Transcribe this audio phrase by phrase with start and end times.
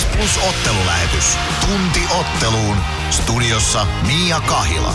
[0.00, 1.38] Ilves Plus ottelulähetys.
[1.60, 2.76] Tunti otteluun.
[3.10, 4.94] Studiossa Mia Kahila.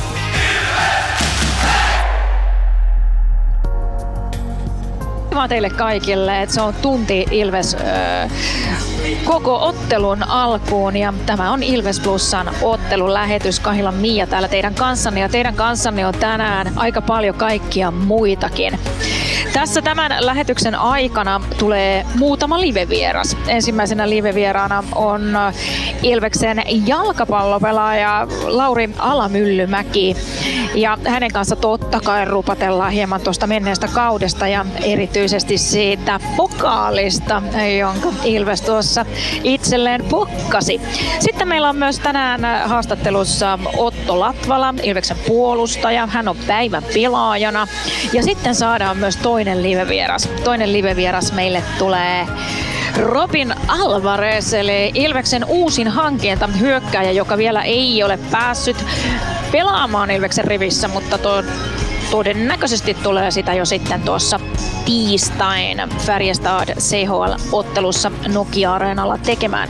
[5.33, 8.27] Mä teille kaikille, että se on tunti Ilves öö,
[9.23, 13.59] koko ottelun alkuun ja tämä on Ilves Plusan ottelun lähetys.
[13.59, 18.79] Kahila Mia täällä teidän kanssanne ja teidän kanssanne on tänään aika paljon kaikkia muitakin.
[19.55, 23.37] Tässä tämän lähetyksen aikana tulee muutama livevieras.
[23.47, 25.37] Ensimmäisenä livevieraana on
[26.03, 30.15] Ilveksen jalkapallopelaaja Lauri Alamyllymäki.
[30.73, 37.41] Ja hänen kanssa totta kai rupatellaan hieman tuosta menneestä kaudesta ja erityisesti siitä pokaalista,
[37.79, 39.05] jonka Ilves tuossa
[39.43, 40.81] itselleen pokkasi.
[41.19, 46.07] Sitten meillä on myös tänään haastattelussa Otto Latvala, Ilveksen puolustaja.
[46.07, 47.67] Hän on päivän pelaajana.
[48.13, 50.29] Ja sitten saadaan myös toinen livevieras.
[50.43, 52.27] Toinen livevieras meille tulee
[52.97, 58.85] Robin Alvarez, eli Ilveksen uusin hankinta hyökkääjä, joka vielä ei ole päässyt
[59.51, 61.43] pelaamaan Ilveksen rivissä, mutta to,
[62.11, 64.39] todennäköisesti tulee sitä jo sitten tuossa
[64.85, 69.69] tiistain Färjestad CHL-ottelussa Nokia-areenalla tekemään.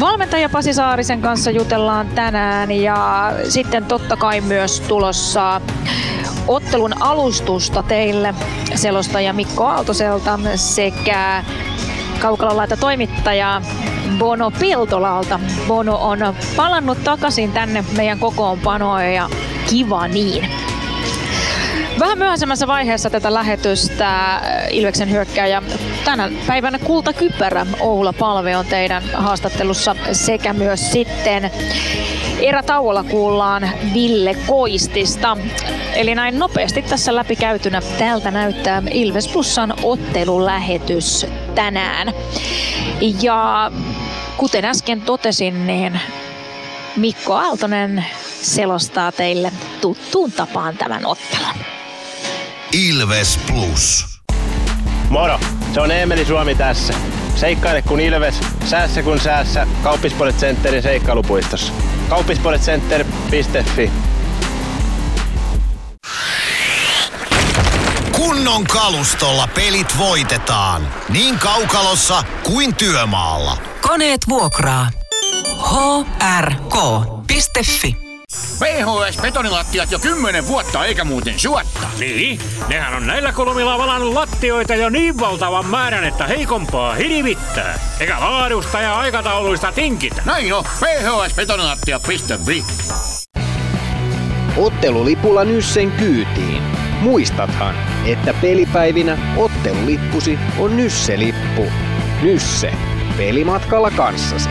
[0.00, 5.60] Valmentaja Pasi Saarisen kanssa jutellaan tänään ja sitten totta kai myös tulossa
[6.48, 8.34] ottelun alustusta teille
[8.74, 11.44] selostaja Mikko Aaltoselta sekä
[12.20, 13.62] kaukalolaita toimittaja
[14.18, 15.40] Bono Piltolalta.
[15.68, 16.18] Bono on
[16.56, 19.28] palannut takaisin tänne meidän kokoonpanoon ja
[19.68, 20.50] kiva niin.
[22.00, 25.62] Vähän myöhäisemmässä vaiheessa tätä lähetystä Ilveksen hyökkääjä
[26.04, 31.50] tänä päivänä kultakypärä Oula Palve on teidän haastattelussa sekä myös sitten
[32.40, 35.36] erätauolla kuullaan Ville Koistista.
[35.94, 42.12] Eli näin nopeasti tässä läpikäytynä täältä näyttää Ilves Plusan ottelulähetys tänään.
[43.22, 43.70] Ja
[44.36, 46.00] kuten äsken totesin, niin
[46.96, 48.04] Mikko Aaltonen
[48.42, 51.54] selostaa teille tuttuun tapaan tämän ottelun.
[52.72, 54.06] Ilves Plus.
[55.08, 55.38] Moro,
[55.74, 56.94] se on Eemeli Suomi tässä.
[57.34, 59.66] Seikkaile kun Ilves, säässä kun säässä.
[59.82, 61.72] Kauppispoilet Centerin seikkailupuistossa.
[62.08, 63.90] Kauppispoiletcenter.fi
[68.20, 70.88] Kunnon kalustolla pelit voitetaan.
[71.08, 73.56] Niin kaukalossa kuin työmaalla.
[73.80, 74.90] Koneet vuokraa.
[76.40, 77.96] hrk.fi
[78.60, 81.86] VHS-betonilattiat jo kymmenen vuotta eikä muuten suotta.
[81.98, 87.78] Niin, nehän on näillä kolmilla valannut lattioita jo niin valtavan määrän, että heikompaa hirvittää.
[88.00, 90.22] Eikä laadusta ja aikatauluista tinkitä.
[90.24, 92.64] Näin on, vhsbetonilattia.fi
[94.56, 96.79] Ottelulipulla Nyssen kyytiin.
[97.00, 97.74] Muistathan,
[98.06, 101.66] että pelipäivinä ottelulippusi on Nysse-lippu.
[102.22, 102.72] Nysse.
[103.16, 104.48] Pelimatkalla kanssasi.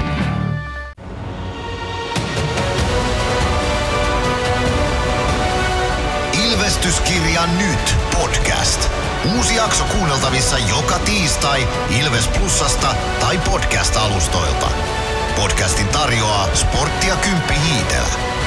[6.45, 8.89] Ilvestyskirja nyt podcast.
[9.37, 11.67] Uusi jakso kuunneltavissa joka tiistai
[11.99, 14.67] Ilves Plusasta tai podcast-alustoilta.
[15.35, 18.38] Podcastin tarjoaa sporttia Kymppi Hiitellä.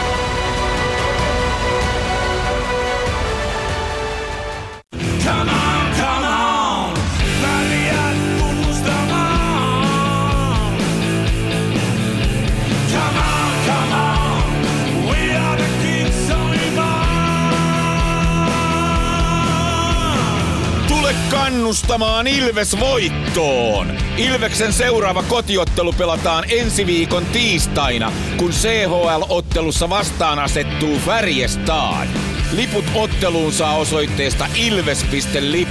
[21.53, 23.99] Kannustamaan Ilves voittoon!
[24.17, 32.09] Ilveksen seuraava kotiottelu pelataan ensi viikon tiistaina, kun CHL-ottelussa vastaan asettuu Färjestad.
[32.53, 35.65] Liput otteluun saa osoitteesta ilves.lippu.fi.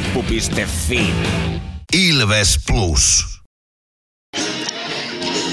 [1.93, 3.40] Ilves Plus.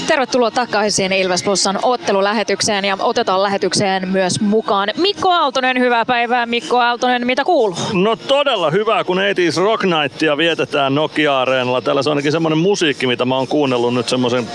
[0.09, 5.79] Tervetuloa takaisin Ilves Plusan ottelulähetykseen ja otetaan lähetykseen myös mukaan Mikko Aaltonen.
[5.79, 7.77] Hyvää päivää Mikko Aaltonen, mitä kuuluu?
[7.93, 11.81] No todella hyvä, kun Eitis Rock Nightia vietetään Nokia-areenalla.
[11.81, 14.47] Täällä se on ainakin semmoinen musiikki, mitä mä oon kuunnellut nyt semmoisen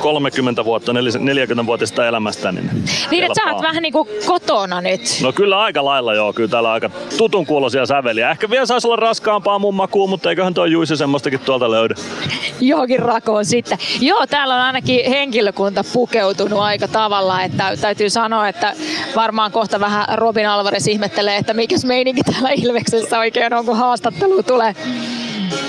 [0.00, 2.52] 30 vuotta, 40 vuotista elämästä.
[2.52, 2.70] Niin,
[3.10, 5.00] Niin, että sä oot vähän niinku kotona nyt.
[5.22, 8.30] No kyllä aika lailla joo, kyllä täällä aika tutun kuulosia säveliä.
[8.30, 11.94] Ehkä vielä saisi olla raskaampaa mun makuun, mutta eiköhän toi Juisi semmoistakin tuolta löydy.
[12.60, 13.78] Johonkin rakoon sitten.
[14.00, 18.72] Joo, täällä on ainakin henkilökunta pukeutunut aika tavalla, että täytyy sanoa, että
[19.16, 24.42] varmaan kohta vähän Robin Alvarez ihmettelee, että mikäs meininki täällä Ilveksessä oikein on, kun haastattelu
[24.42, 24.74] tulee.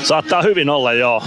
[0.04, 1.24] Saattaa hyvin olla joo.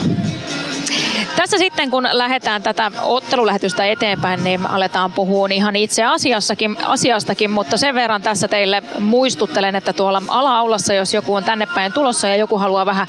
[1.36, 7.76] Tässä sitten kun lähdetään tätä ottelulähetystä eteenpäin, niin aletaan puhua ihan itse asiassakin, asiastakin, mutta
[7.76, 12.36] sen verran tässä teille muistuttelen, että tuolla ala-aulassa, jos joku on tänne päin tulossa ja
[12.36, 13.06] joku haluaa vähän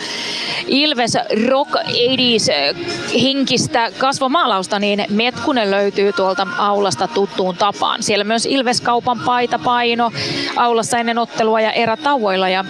[0.68, 1.18] Ilves
[1.50, 2.78] Rock 80s
[3.22, 8.04] henkistä kasvomaalausta, niin Metkunen löytyy tuolta aulasta tuttuun tapaan.
[8.04, 10.12] Siellä myös Ilves-kaupan paita paino
[10.56, 12.66] aulassa ennen ottelua ja erätauoilla ja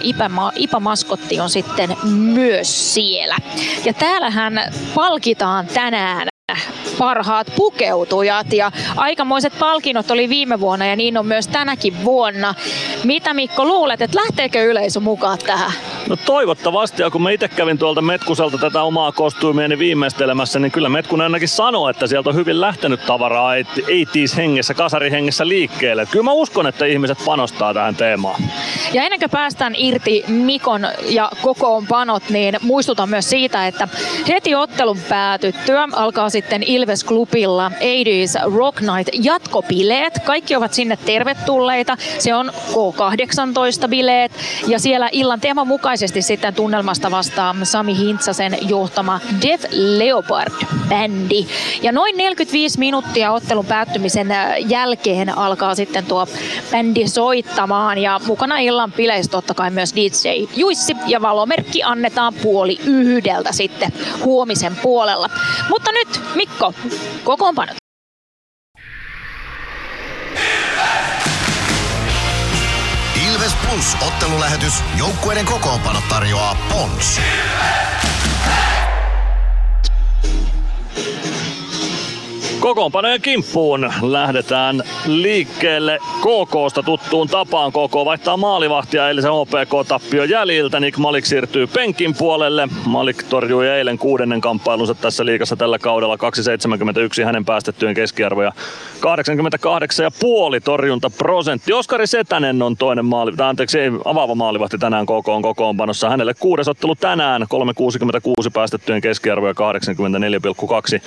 [0.56, 3.36] IPA-maskotti on sitten myös siellä.
[3.84, 5.43] Ja täällähän palkitaan
[5.74, 6.28] tänään
[6.98, 12.54] parhaat pukeutujat ja aikamoiset palkinnot oli viime vuonna ja niin on myös tänäkin vuonna.
[13.04, 15.72] Mitä Mikko luulet, että lähteekö yleisö mukaan tähän?
[16.08, 20.88] No toivottavasti, ja kun mä itse kävin tuolta Metkuselta tätä omaa kostuumieni viimeistelemässä, niin kyllä
[20.88, 26.06] Metkunen ainakin sanoo, että sieltä on hyvin lähtenyt tavaraa 80 hengessä, kasarihengessä liikkeelle.
[26.06, 28.40] Kyllä mä uskon, että ihmiset panostaa tähän teemaan.
[28.92, 33.88] Ja ennen kuin päästään irti Mikon ja kokoonpanot, niin muistutan myös siitä, että
[34.28, 40.18] heti ottelun päätyttyä alkaa sitten Ilves Klubilla 80s Rock Night jatkobileet.
[40.24, 41.96] Kaikki ovat sinne tervetulleita.
[42.18, 44.32] Se on K18-bileet
[44.66, 51.46] ja siellä illan teeman mukaisesti sitten tunnelmasta vastaa Sami Hintsasen johtama Def Leopard-bändi.
[51.82, 54.28] Ja noin 45 minuuttia ottelun päättymisen
[54.66, 56.26] jälkeen alkaa sitten tuo
[56.70, 62.78] bändi soittamaan ja mukana illan bileissä totta kai myös DJ Juissi ja valomerkki annetaan puoli
[62.86, 63.92] yhdeltä sitten
[64.24, 65.30] huomisen puolella.
[65.68, 66.74] Mutta nyt Mikko,
[67.24, 67.76] kokoonpanot.
[73.26, 74.72] Ilves Plus ottelulähetys.
[74.98, 77.20] Joukkueiden kokoonpano tarjoaa Pons.
[82.60, 87.72] Kokoonpanojen kimppuun lähdetään liikkeelle KKsta tuttuun tapaan.
[87.72, 90.80] KK vaihtaa maalivahtia eilisen OPK-tappio jäljiltä.
[90.80, 92.68] Nick Malik siirtyy penkin puolelle.
[92.86, 98.52] Malik torjui eilen kuudennen kamppailunsa tässä liikassa tällä kaudella 2,71 hänen päästettyjen keskiarvoja.
[98.94, 99.00] 88,5
[100.64, 101.72] torjuntaprosentti.
[101.72, 106.10] Oskari Setänen on toinen maali, tai anteeksi, ei, avaava maalivahti tänään KK on kokoonpanossa.
[106.10, 109.54] Hänelle kuudes ottelu tänään, 3,66 päästettyjen keskiarvoja
[110.94, 111.02] 84,2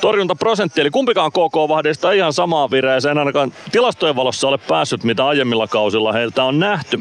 [0.00, 0.83] torjuntaprosentti.
[0.84, 6.44] Eli kumpikaan KK-vahdeista ihan samaa vireeseen ainakaan tilastojen valossa ole päässyt, mitä aiemmilla kausilla heiltä
[6.44, 6.98] on nähty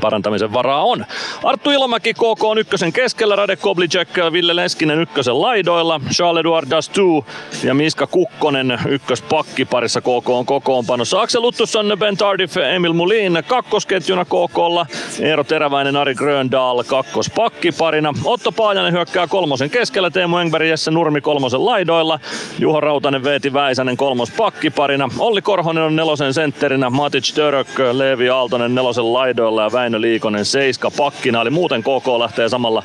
[0.00, 1.04] parantamisen varaa on.
[1.44, 7.26] Arttu Ilomäki KK on ykkösen keskellä, Rade Koblicek, Ville Leskinen ykkösen laidoilla, Charles-Edouard Dastu
[7.64, 11.20] ja Miska Kukkonen ykköspakki parissa KK on kokoonpanossa.
[11.20, 14.86] Axel Luttusson, Ben Tardif, Emil Mulin kakkosketjuna KKlla,
[15.20, 18.12] Eero Teräväinen, Ari Gröndal kakkospakki parina.
[18.24, 22.20] Otto Paajanen hyökkää kolmosen keskellä, Teemu Engberg, Jesse Nurmi kolmosen laidoilla,
[22.58, 25.08] Juho Rautanen, Veeti Väisänen kolmospakki parina.
[25.18, 30.90] Olli Korhonen on nelosen sentterinä, Matic Török, Leevi Aaltonen nelosen laidoilla ja Väinö Liikonen seiska
[30.96, 31.42] pakkina.
[31.42, 32.82] Eli muuten KK lähtee samalla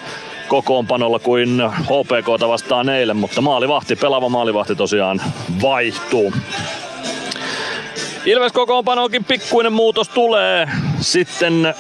[0.48, 5.22] kokoonpanolla kuin HPK vastaan eilen, mutta maalivahti, pelaava maalivahti tosiaan
[5.62, 6.34] vaihtuu.
[8.26, 10.68] Ilves kokoonpanoonkin pikkuinen muutos tulee
[11.00, 11.76] sitten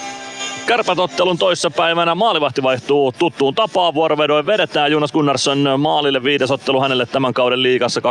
[0.67, 3.93] Kärpätottelun toissapäivänä maalivahti vaihtuu tuttuun tapaan.
[3.93, 8.01] Vuorovedoin vedetään Jonas Gunnarsson maalille viides ottelu hänelle tämän kauden liigassa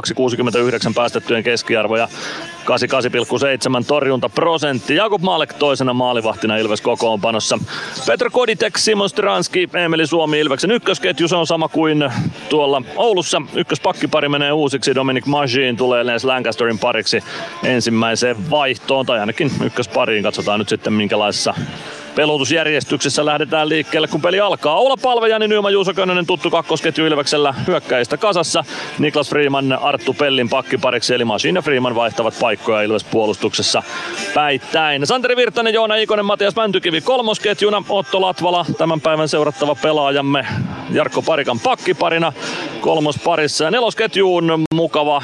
[0.89, 4.95] 2,69 päästettyjen keskiarvoja 88,7 torjuntaprosentti.
[4.95, 7.59] Jakub Maalek toisena maalivahtina Ilves kokoonpanossa.
[8.07, 11.29] Petro Koditek, Simon Stranski, Emeli Suomi Ilveksen ykkösketju.
[11.29, 12.11] Se on sama kuin
[12.49, 13.43] tuolla Oulussa.
[13.55, 14.95] Ykköspakkipari menee uusiksi.
[14.95, 17.25] Dominic Magin tulee Lens Lancasterin pariksi
[17.65, 19.07] ensimmäiseen vaihtoon.
[19.07, 20.23] Tai ainakin ykköspariin.
[20.23, 21.55] Katsotaan nyt sitten minkälaisessa
[22.17, 24.77] pelutusjärjestyksessä lähdetään liikkeelle, kun peli alkaa.
[24.77, 28.65] Oula Palve, Jani Nyoma, Juuso Könönen, tuttu kakkosketju Ilveksellä hyökkäistä kasassa.
[28.99, 33.83] Niklas Freeman, Arttu Pellin pakkipariksi, eli Machine ja Freeman vaihtavat paikkoja Ilves puolustuksessa
[34.35, 35.07] päittäin.
[35.07, 40.47] Santeri Virtanen, Joona Ikonen, Matias Mäntykivi kolmosketjuna, Otto Latvala, tämän päivän seurattava pelaajamme
[40.91, 42.33] Jarkko Parikan pakkiparina
[42.81, 45.23] kolmosparissa ja nelosketjuun mukava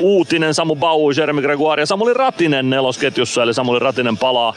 [0.00, 4.54] uutinen Samu Bau, Jeremy Gregoire ja Samuli Ratinen nelosketjussa, eli Samuli Ratinen palaa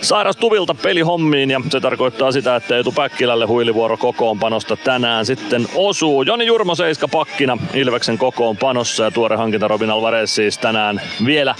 [0.00, 6.22] sairastuvilta pelihommiin ja se tarkoittaa sitä, että Eetu Päkkilälle huilivuoro kokoonpanosta tänään sitten osuu.
[6.22, 11.54] Joni Jurmo Seiska pakkina Ilveksen kokoonpanossa ja tuore hankinta Robin Alvarez siis tänään vielä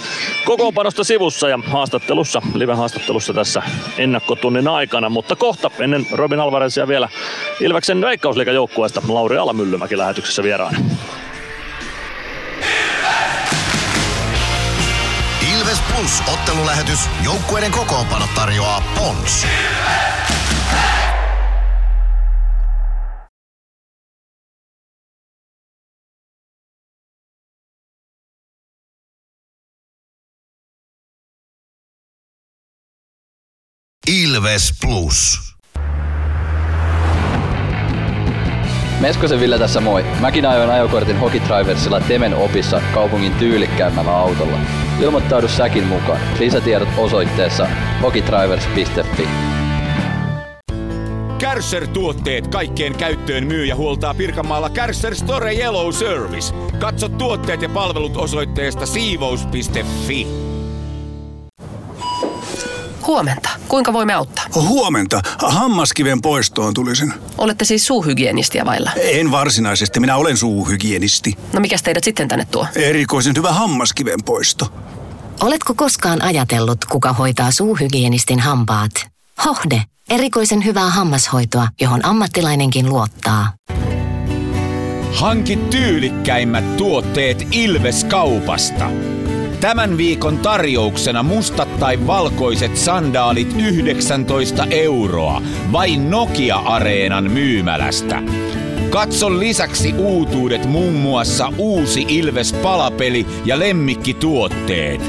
[0.45, 3.63] kokoonpanosta sivussa ja haastattelussa, live-haastattelussa tässä
[3.97, 7.09] ennakkotunnin aikana, mutta kohta ennen Robin Alvarezia vielä
[7.61, 10.77] Ilveksen veikkausliikajoukkueesta Lauri Alamyllymäki lähetyksessä vieraana.
[15.75, 16.99] Ilves Plus ottelulähetys.
[17.23, 19.45] Joukkueiden kokoonpano tarjoaa Pons.
[34.07, 35.39] Ilves Plus.
[38.99, 40.05] Meskosen Ville tässä moi.
[40.19, 44.84] Mäkin ajoin ajokortin Hokitriversilla Temen opissa kaupungin tyylikkäämmällä autolla.
[45.01, 46.19] Ilmoittaudu säkin mukaan.
[46.39, 47.67] Lisätiedot osoitteessa
[48.01, 49.27] hokitrivers.fi.
[51.37, 56.53] Kärsser-tuotteet kaikkeen käyttöön myy ja huoltaa Pirkanmaalla Kärsser Store Yellow Service.
[56.79, 60.27] Katso tuotteet ja palvelut osoitteesta siivous.fi.
[63.07, 63.49] Huomenta.
[63.67, 64.45] Kuinka voimme auttaa?
[64.55, 65.21] Huomenta.
[65.47, 67.13] Hammaskiven poistoon tulisin.
[67.37, 68.91] Olette siis suuhygienistiä vailla?
[68.97, 71.33] En varsinaisesti, minä olen suuhygienisti.
[71.53, 72.67] No mikäs teidät sitten tänne tuo?
[72.75, 74.73] Erikoisen hyvä hammaskiven poisto.
[75.41, 78.91] Oletko koskaan ajatellut, kuka hoitaa suuhygienistin hampaat?
[79.45, 79.81] Hohde.
[80.09, 83.53] Erikoisen hyvää hammashoitoa, johon ammattilainenkin luottaa.
[85.13, 88.89] Hanki tyylikkäimmät tuotteet Ilves-kaupasta.
[89.59, 98.21] Tämän viikon tarjouksena mustat tai valkoiset sandaalit 19 euroa vain Nokia-areenan myymälästä.
[98.89, 105.01] Katso lisäksi uutuudet muun muassa uusi Ilves palapeli ja lemmikkituotteet.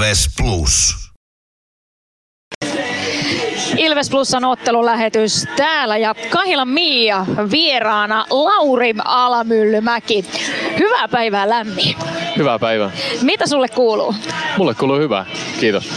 [0.00, 0.96] Ilves Plus.
[3.78, 10.24] Ilves Plusan ottelulähetys täällä ja Kahilan Miia vieraana Lauri Alamyllymäki.
[10.78, 11.96] Hyvää päivää lämmin.
[12.36, 12.90] Hyvää päivää.
[13.22, 14.14] Mitä sulle kuuluu?
[14.58, 15.26] Mulle kuuluu hyvää.
[15.60, 15.90] Kiitos.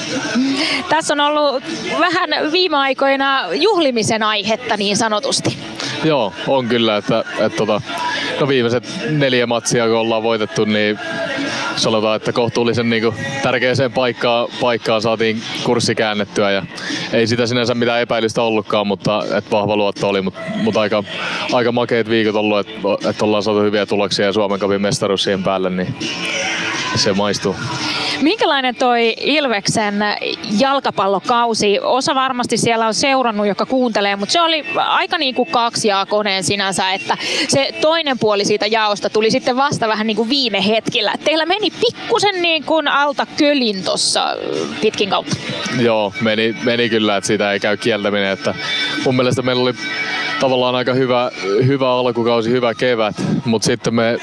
[0.90, 1.64] Tässä on ollut
[2.00, 5.58] vähän viime aikoina juhlimisen aihetta niin sanotusti.
[6.04, 6.98] Joo, on kyllä.
[6.98, 7.82] Että, että tota,
[8.40, 11.00] no viimeiset neljä matsia, kun ollaan voitettu, niin
[11.76, 16.66] sanotaan, että kohtuullisen niin kuin, tärkeäseen paikkaan, paikkaan saatiin kurssi käännettyä ja
[17.14, 21.04] ei sitä sinänsä mitään epäilystä ollutkaan, mutta et vahva luotto oli, mutta, mutta aika,
[21.54, 25.44] aika makeat viikot ollut, että, että ollaan saatu hyviä tuloksia ja Suomen kapin mestaruus siihen
[25.44, 25.96] päälle, niin
[26.96, 27.56] se maistuu.
[28.22, 29.96] Minkälainen toi Ilveksen
[30.60, 31.80] jalkapallokausi?
[31.82, 36.94] Osa varmasti siellä on seurannut, joka kuuntelee, mutta se oli aika niin kuin kaksijakoinen sinänsä,
[36.94, 41.14] että se toinen puoli siitä jaosta tuli sitten vasta vähän niin kuin viime hetkillä.
[41.24, 44.38] Teillä meni pikkusen niin kuin alta kölin tuossa
[44.82, 45.36] pitkin kautta.
[45.80, 48.32] Joo, meni, meni kyllä, että siitä ei käy kieltäminen.
[48.32, 48.56] Että
[49.06, 49.74] mun mielestä meillä oli
[50.40, 51.32] tavallaan aika hyvä,
[51.66, 54.18] hyvä alkukausi, hyvä kevät, mutta sitten me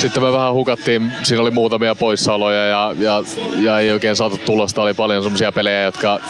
[0.00, 3.22] sitten me vähän hukattiin, siinä oli muutamia poissaoloja ja, ja,
[3.56, 4.82] ja ei oikein saatu tulosta.
[4.82, 6.20] Oli paljon semmoisia pelejä, jotka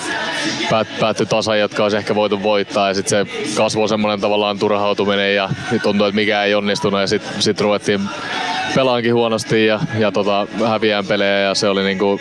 [0.71, 2.89] päät, päättyi tasan, jotka olisi ehkä voitu voittaa.
[2.89, 5.49] Ja sitten se kasvoi semmoinen tavallaan turhautuminen ja
[5.83, 7.01] tuntui, että mikään ei onnistunut.
[7.01, 8.01] Ja sitten sit ruvettiin
[8.75, 12.21] pelaankin huonosti ja, ja tota, häviään pelejä ja se oli niinku,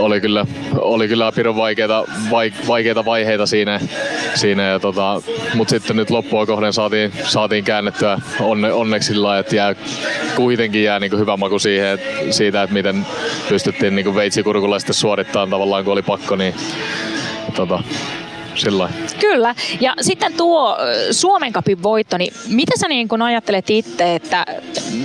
[0.00, 0.46] oli kyllä,
[0.78, 2.04] oli kyllä pirun vaikeita,
[2.68, 3.80] vaikeita vaiheita siinä,
[4.34, 5.22] siinä ja tota,
[5.54, 9.74] mutta sitten nyt loppua kohden saatiin, saatiin käännettyä onne, onneksi sillä että jää,
[10.36, 13.06] kuitenkin jää niin hyvä maku siihen, et, siitä, että miten
[13.48, 16.54] pystyttiin niin veitsikurkulla suorittamaan tavallaan kun oli pakko, niin
[17.54, 17.82] tota,
[18.54, 18.88] sillä
[19.20, 19.54] Kyllä.
[19.80, 20.76] Ja sitten tuo
[21.10, 24.46] Suomen kapin voitto, niin mitä sä niin kun ajattelet itse, että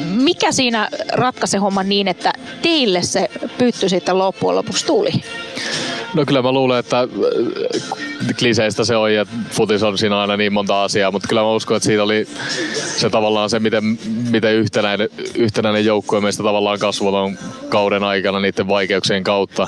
[0.06, 5.12] mikä siinä ratkaisi homman niin, että teille se pytty sitten loppujen lopuksi tuli?
[6.14, 7.08] No kyllä mä luulen, että
[8.40, 11.78] kliseistä se on ja futis on siinä aina niin monta asiaa, mutta kyllä mä uskon,
[11.78, 12.28] että siitä oli
[12.98, 13.84] se tavallaan se, miten,
[14.32, 17.34] miten yhtenäinen, yhtenäinen joukkue meistä tavallaan kasvoi
[17.70, 19.68] kauden aikana niiden vaikeuksien kautta.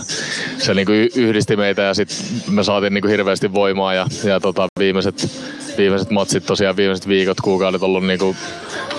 [0.58, 2.18] Se niin kuin yhdisti meitä ja sitten
[2.50, 5.30] me saatiin niin kuin hirveästi voimaa ja, ja tota, viimeiset,
[5.78, 8.38] viimeiset matsit tosiaan viimeiset viikot, kuukaudet ollut niin kuin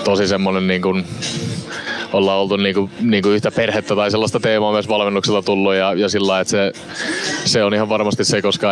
[0.03, 1.05] tosi semmoinen niin kuin
[2.13, 6.39] ollaan oltu niinku, niinku yhtä perhettä tai sellaista teemaa myös valmennuksella tullut ja, ja sillä
[6.39, 6.73] että se,
[7.45, 8.67] se, on ihan varmasti se, koska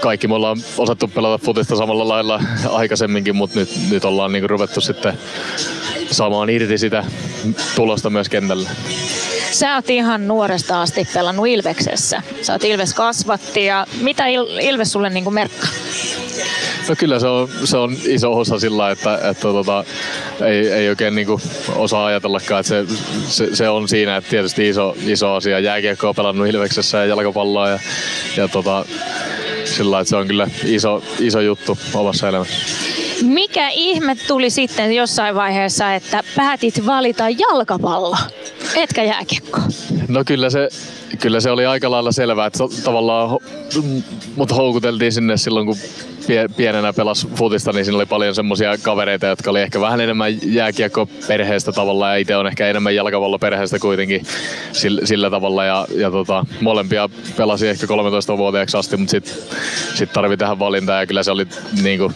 [0.00, 4.80] kaikki me ollaan osattu pelata futista samalla lailla aikaisemminkin, mutta nyt, nyt ollaan niinku ruvettu
[4.80, 5.18] sitten
[6.10, 7.04] saamaan irti sitä
[7.76, 8.70] tulosta myös kentällä.
[9.50, 12.22] Sä oot ihan nuoresta asti pelannut Ilveksessä.
[12.42, 14.26] Sä oot Ilves kasvatti ja mitä
[14.60, 15.70] Ilves sulle niinku merkkaa?
[16.88, 19.84] No kyllä se on, se on iso osa sillä, että, että tota,
[20.46, 21.40] ei, ei oikein niinku
[21.76, 22.84] osaa ajatellakaan, että se,
[23.26, 25.58] se, se, on siinä, että tietysti iso, iso asia.
[25.58, 27.78] Jääkiekko on pelannut Ilveksessä ja jalkapalloa ja,
[28.36, 28.84] ja tota,
[29.64, 32.54] sillä että se on kyllä iso, iso juttu omassa elämässä.
[33.22, 38.16] Mikä ihme tuli sitten jossain vaiheessa, että päätit valita jalkapallo,
[38.76, 39.60] etkä jääkiekko?
[40.08, 40.68] No kyllä se,
[41.20, 43.38] kyllä se oli aika lailla selvää, että tavallaan
[44.36, 45.76] mut houkuteltiin sinne silloin, kun
[46.56, 51.08] pienenä pelas futista, niin siinä oli paljon semmoisia kavereita, jotka oli ehkä vähän enemmän jääkiekko
[51.28, 54.26] perheestä tavallaan ja itse on ehkä enemmän jalkapallo perheestä kuitenkin
[54.72, 59.34] sillä, sillä tavalla ja, ja tota, molempia pelasi ehkä 13-vuotiaaksi asti, mutta sitten
[59.94, 61.46] sit tarvi tähän valintaa ja kyllä se oli
[61.82, 62.14] niin kuin,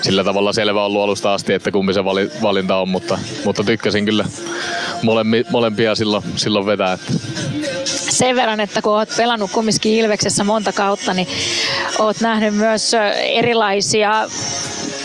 [0.00, 4.04] sillä tavalla selvä ollut alusta asti, että kumpi se vali, valinta on, mutta, mutta tykkäsin
[4.04, 4.24] kyllä
[5.50, 6.92] molempia silloin, silloin vetää.
[6.92, 7.12] Että.
[8.12, 11.28] Sen verran, että kun olet pelannut kumminkin Ilveksessä monta kautta, niin
[11.98, 14.28] olet nähnyt myös erilaisia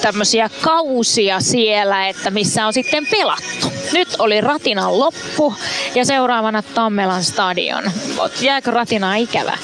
[0.02, 3.74] tämmöisiä kausia siellä, että missä on sitten pelattu.
[3.94, 5.54] Nyt oli Ratinan loppu
[5.96, 7.92] ja seuraavana Tammelan stadion.
[8.42, 9.58] Jääkö Ratinaa ikävä?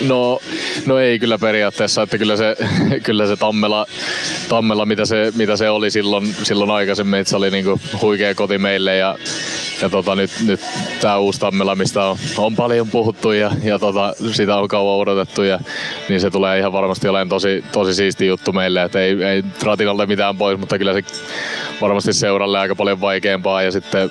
[0.00, 0.40] No,
[0.88, 2.56] no ei kyllä periaatteessa, että kyllä se,
[3.06, 3.86] kyllä se Tammela,
[4.48, 8.58] Tammela mitä, se, mitä se oli silloin, silloin aikaisemmin, että se oli niinku huikea koti
[8.58, 9.18] meille ja,
[9.82, 10.60] ja tota, nyt, nyt
[11.00, 15.42] tämä uusi Tammela, mistä on, on paljon puhuttu ja, ja tota, sitä on kauan odotettu,
[15.42, 15.60] ja,
[16.08, 20.06] niin se tulee ihan varmasti olemaan tosi, tosi siisti juttu meille, että ei, ei Ratinalle
[20.06, 21.02] mitään pois, mutta kyllä se
[21.80, 24.10] varmasti seuralle aika paljon vaikeampaa ja sitten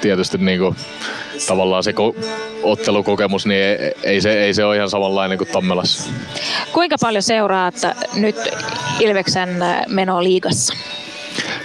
[0.00, 0.76] tietysti niinku,
[1.46, 2.26] tavallaan se ko-
[2.62, 6.10] ottelukokemus, niin ei, ei, se, ei se ole ihan samanlainen kuin Tammelassa.
[6.72, 7.74] Kuinka paljon seuraat
[8.14, 8.36] nyt
[9.00, 10.74] Ilveksen menoa liigassa?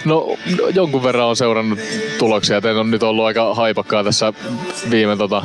[0.04, 0.36] No
[0.74, 1.78] jonkun verran on seurannut
[2.18, 2.56] tuloksia.
[2.56, 4.32] En ole nyt ollut aika haipakkaa tässä
[4.90, 5.42] viime tota,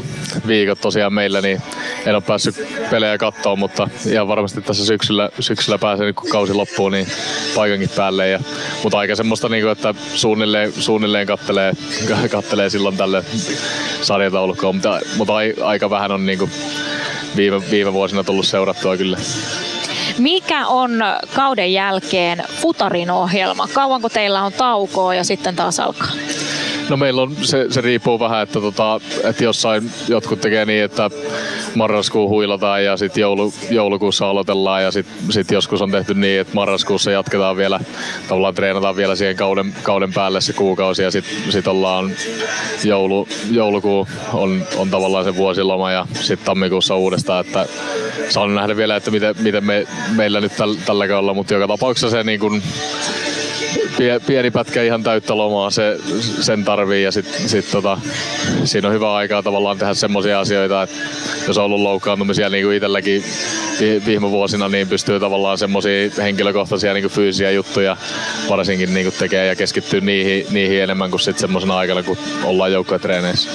[0.47, 1.61] viikot tosiaan meillä, niin
[2.05, 2.55] en ole päässyt
[2.89, 7.07] pelejä katsoa, mutta ihan varmasti tässä syksyllä, syksyllä pääsee, nyt kun kausi loppuu, niin
[7.55, 8.29] paikankin päälle.
[8.29, 8.39] Ja,
[8.83, 11.73] mutta aika semmoista, niin kuin, että suunnilleen, suunnilleen kattelee,
[12.31, 13.23] kattelee silloin tälle
[14.01, 16.51] sarjataulukkoon, mutta, mutta ai, aika vähän on niin kuin,
[17.35, 19.17] viime, viime vuosina tullut seurattua kyllä.
[20.17, 20.91] Mikä on
[21.35, 23.67] kauden jälkeen Futarin ohjelma?
[23.73, 26.11] Kauanko teillä on taukoa ja sitten taas alkaa?
[26.89, 31.09] No meillä on, se, se riippuu vähän, että, tota, että jossain jotkut tekee niin, että
[31.75, 36.53] marraskuun huilataan ja sitten joulu, joulukuussa aloitellaan ja sitten sit joskus on tehty niin, että
[36.53, 37.79] marraskuussa jatketaan vielä,
[38.27, 42.11] tavallaan treenataan vielä siihen kauden, kauden päälle se kuukausi ja sitten sit ollaan
[42.83, 47.65] joulu, joulukuu on, on tavallaan se vuosiloma ja sitten tammikuussa uudestaan, että
[48.29, 52.09] saan nähdä vielä, että miten, miten me, meillä nyt täl, tällä kaudella, mutta joka tapauksessa
[52.09, 52.61] se niin kun,
[53.99, 55.97] pie- pieni pätkä ihan täyttä lomaa se,
[56.39, 57.97] sen tarvii ja sitten sit tota,
[58.63, 60.95] siinä on hyvä aikaa tavallaan tehdä semmoisia asioita, että
[61.47, 63.23] jos on ollut loukkaantumisia niin kuin itselläkin
[63.79, 67.97] vi- viime vuosina, niin pystyy tavallaan semmoisia henkilökohtaisia niin kuin fyysisiä juttuja
[68.49, 72.71] varsinkin niin kuin tekee ja keskittyy niihin, niihin enemmän kuin sitten semmoisena aikana, kun ollaan
[72.71, 73.49] joukkuetreeneissä.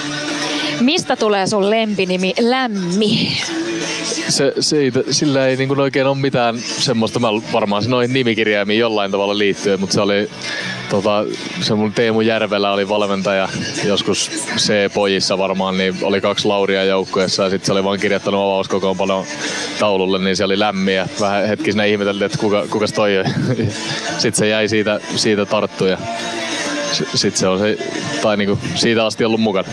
[0.81, 3.39] Mistä tulee sun lempinimi Lämmi?
[4.29, 9.11] se, siitä, sillä ei niin oikein ole mitään semmoista, mä varmaan se noihin nimikirjaimiin jollain
[9.11, 10.31] tavalla liittyen, mutta se oli
[10.91, 11.25] tota,
[11.61, 13.49] se mun Teemu Järvelä oli valmentaja
[13.85, 19.25] joskus C-pojissa varmaan, niin oli kaksi Lauria joukkueessa ja sitten se oli vaan kirjoittanut avauskokoonpanon
[19.79, 21.09] taululle, niin se oli lämmiä.
[21.21, 23.11] Vähän hetki sinne ihmeteltiin, että kuka, kukas toi
[24.19, 25.99] sitten se jäi siitä, siitä tarttu ja
[27.15, 27.79] sitten se on se,
[28.23, 29.69] tai niinku siitä asti ollut mukana.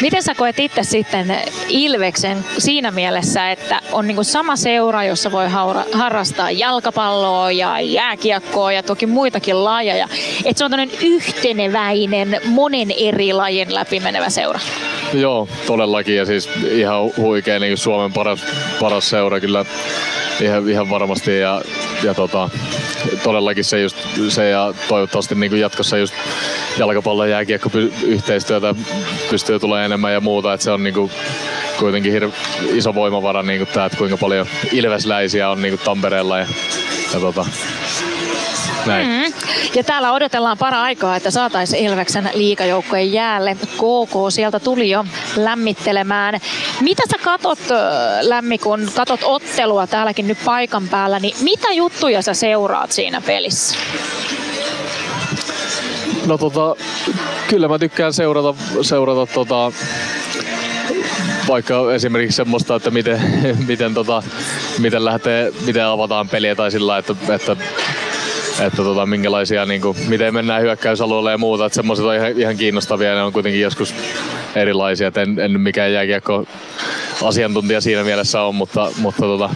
[0.00, 1.36] Miten sä koet itse sitten
[1.68, 8.72] Ilveksen siinä mielessä, että on niinku sama seura, jossa voi haura, harrastaa jalkapalloa ja jääkiekkoa
[8.72, 10.08] ja toki muitakin lajeja.
[10.44, 14.60] Että se on tämmöinen yhteneväinen, monen eri lajin läpimenevä seura.
[15.12, 18.40] Joo, todellakin ja siis ihan huikea niin Suomen paras,
[18.80, 19.64] paras seura kyllä
[20.40, 21.62] ihan, ihan varmasti ja,
[22.02, 22.50] ja tota,
[23.22, 23.96] todellakin se, just,
[24.28, 26.14] se ja toivottavasti niin jatkossa just
[26.78, 27.70] jalkapallo ja jääkiekko
[28.02, 28.74] yhteistyötä
[29.30, 31.10] pystyy tulemaan enemmän ja muuta, että se on niin kuin
[31.78, 32.32] kuitenkin hir-
[32.74, 36.46] iso voimavara niin kuin tämä, että kuinka paljon ilvesläisiä on niin kuin Tampereella ja,
[37.14, 37.46] ja tota,
[38.86, 39.08] näin.
[39.08, 39.32] Mm.
[39.74, 43.54] Ja täällä odotellaan para aikaa, että saataisiin Ilveksen liikajoukkojen jäälle.
[43.54, 45.04] KK sieltä tuli jo
[45.36, 46.40] lämmittelemään.
[46.80, 47.58] Mitä sä katot,
[48.20, 53.76] Lämmi, kun katot ottelua täälläkin nyt paikan päällä, niin mitä juttuja sä seuraat siinä pelissä?
[56.26, 56.76] No tota,
[57.48, 59.72] kyllä mä tykkään seurata, seurata tota,
[61.48, 63.20] vaikka esimerkiksi semmoista, että miten,
[63.68, 64.22] miten, tota,
[64.78, 67.56] miten, lähtee, miten avataan peliä tai sillä että, että
[68.60, 71.66] että tota, minkälaisia, niin kuin, miten mennään hyökkäysalueelle ja muuta.
[71.66, 73.94] Että semmoiset on ihan, ihan kiinnostavia ne on kuitenkin joskus
[74.54, 75.08] erilaisia.
[75.08, 76.44] Et en, en mikään jääkiekko
[77.24, 79.50] asiantuntija siinä mielessä on, mutta, mutta tota,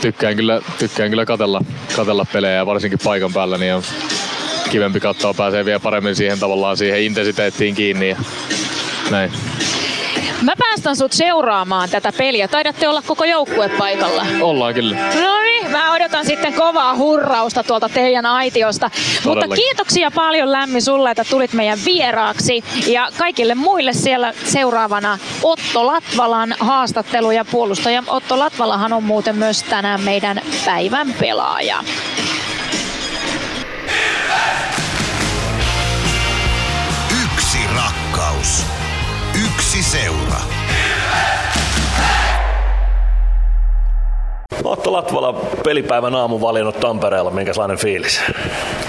[0.00, 1.60] tykkään kyllä, tykkään kyllä katella,
[1.96, 3.82] katella pelejä ja varsinkin paikan päällä niin on
[4.70, 8.16] kivempi katsoa, pääsee vielä paremmin siihen tavallaan siihen intensiteettiin kiinni ja
[9.10, 9.32] näin.
[10.42, 12.48] Mä päästän sut seuraamaan tätä peliä.
[12.48, 14.26] Taidatte olla koko joukkue paikalla.
[14.40, 14.96] Ollaan kyllä.
[15.22, 18.90] No niin, mä odotan sitten kovaa hurrausta tuolta teidän aitiosta.
[18.94, 19.64] Mutta Todellakin.
[19.64, 22.64] kiitoksia paljon Lämmi sulle, että tulit meidän vieraaksi.
[22.86, 29.62] Ja kaikille muille siellä seuraavana Otto Latvalan haastattelu ja puolustaja Otto Latvalahan on muuten myös
[29.62, 31.84] tänään meidän päivän pelaaja.
[37.24, 38.66] Yksi rakkaus.
[39.44, 40.40] Yksi seura.
[44.64, 45.32] Otto Latvala
[45.64, 48.20] pelipäivän aamu valinnut Tampereella, minkälainen fiilis?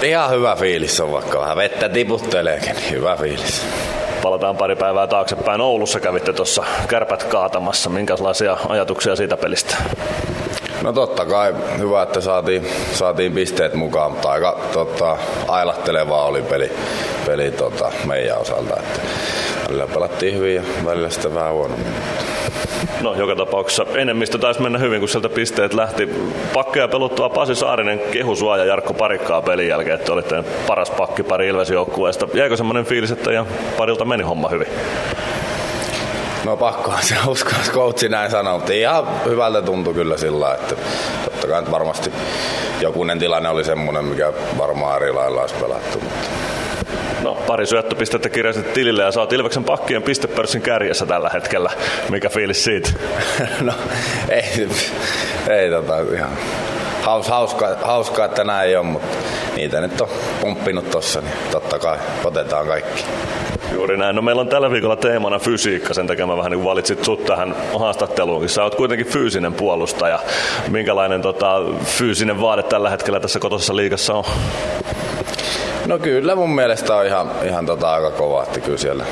[0.02, 3.66] Ihan hyvä fiilis on, vaikka vähän vettä tiputteleekin, niin hyvä fiilis.
[4.22, 5.60] Palataan pari päivää taaksepäin.
[5.60, 7.90] Oulussa kävitte tuossa kärpät kaatamassa.
[7.90, 9.76] Minkälaisia ajatuksia siitä pelistä?
[10.84, 15.16] No totta kai hyvä, että saatiin, saatiin pisteet mukaan, mutta aika tota,
[15.48, 16.72] ailahtelevaa oli peli,
[17.26, 18.74] peli tota, meidän osalta.
[18.80, 19.00] Että
[19.68, 21.92] välillä pelattiin hyvin ja välillä sitten vähän huonommin.
[23.00, 26.08] No, joka tapauksessa enemmistö taisi mennä hyvin, kun sieltä pisteet lähti.
[26.54, 31.48] Pakkeja peluttua Pasi Saarinen kehu sua ja Jarkko Parikkaa pelin jälkeen, että olitte paras pakkipari
[31.48, 32.28] Ilves-joukkueesta.
[32.34, 34.68] Jäikö semmoinen fiilis, että ja parilta meni homma hyvin?
[36.44, 40.74] No pakkohan se uskoa, jos coachi näin sanoo, mutta ihan hyvältä tuntui kyllä sillä että
[41.24, 42.12] totta kai nyt varmasti
[42.80, 46.00] jokunen tilanne oli semmoinen, mikä varmaan eri lailla olisi pelattu.
[46.00, 46.28] Mutta
[47.22, 51.70] No, pari syöttöpistettä kirjasit tilille ja saat Ilveksen pakkien pistepörssin kärjessä tällä hetkellä.
[52.08, 52.90] Mikä fiilis siitä?
[53.60, 53.72] no,
[54.28, 54.68] ei,
[55.50, 56.30] ei tota, ihan
[57.04, 59.08] haus, hauska, hauskaa, että näin on, mutta
[59.56, 60.08] niitä nyt on
[60.40, 63.04] pumppinut tossa, niin totta kai otetaan kaikki.
[63.72, 64.16] Juuri näin.
[64.16, 67.56] No meillä on tällä viikolla teemana fysiikka, sen takia mä vähän niin valitsit sut tähän
[67.78, 68.48] haastatteluunkin.
[68.48, 70.18] Sä oot kuitenkin fyysinen puolustaja.
[70.68, 74.24] Minkälainen tota, fyysinen vaade tällä hetkellä tässä kotosessa liigassa on?
[75.86, 79.04] No kyllä mun mielestä on ihan, ihan tota aika kova, että kyllä siellä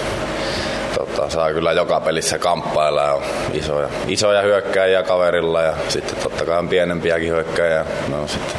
[1.16, 3.22] tota, saa kyllä joka pelissä kamppailla ja on
[3.52, 8.56] isoja, isoja hyökkäjiä kaverilla ja sitten totta kai on pienempiäkin hyökkäjiä, ne on sitten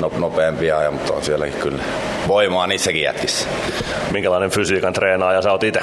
[0.00, 1.82] no, nopeampia, ja, mutta on sielläkin kyllä
[2.28, 3.48] voimaa niissäkin jätkissä.
[4.10, 5.80] Minkälainen fysiikan treenaaja sä oot itse?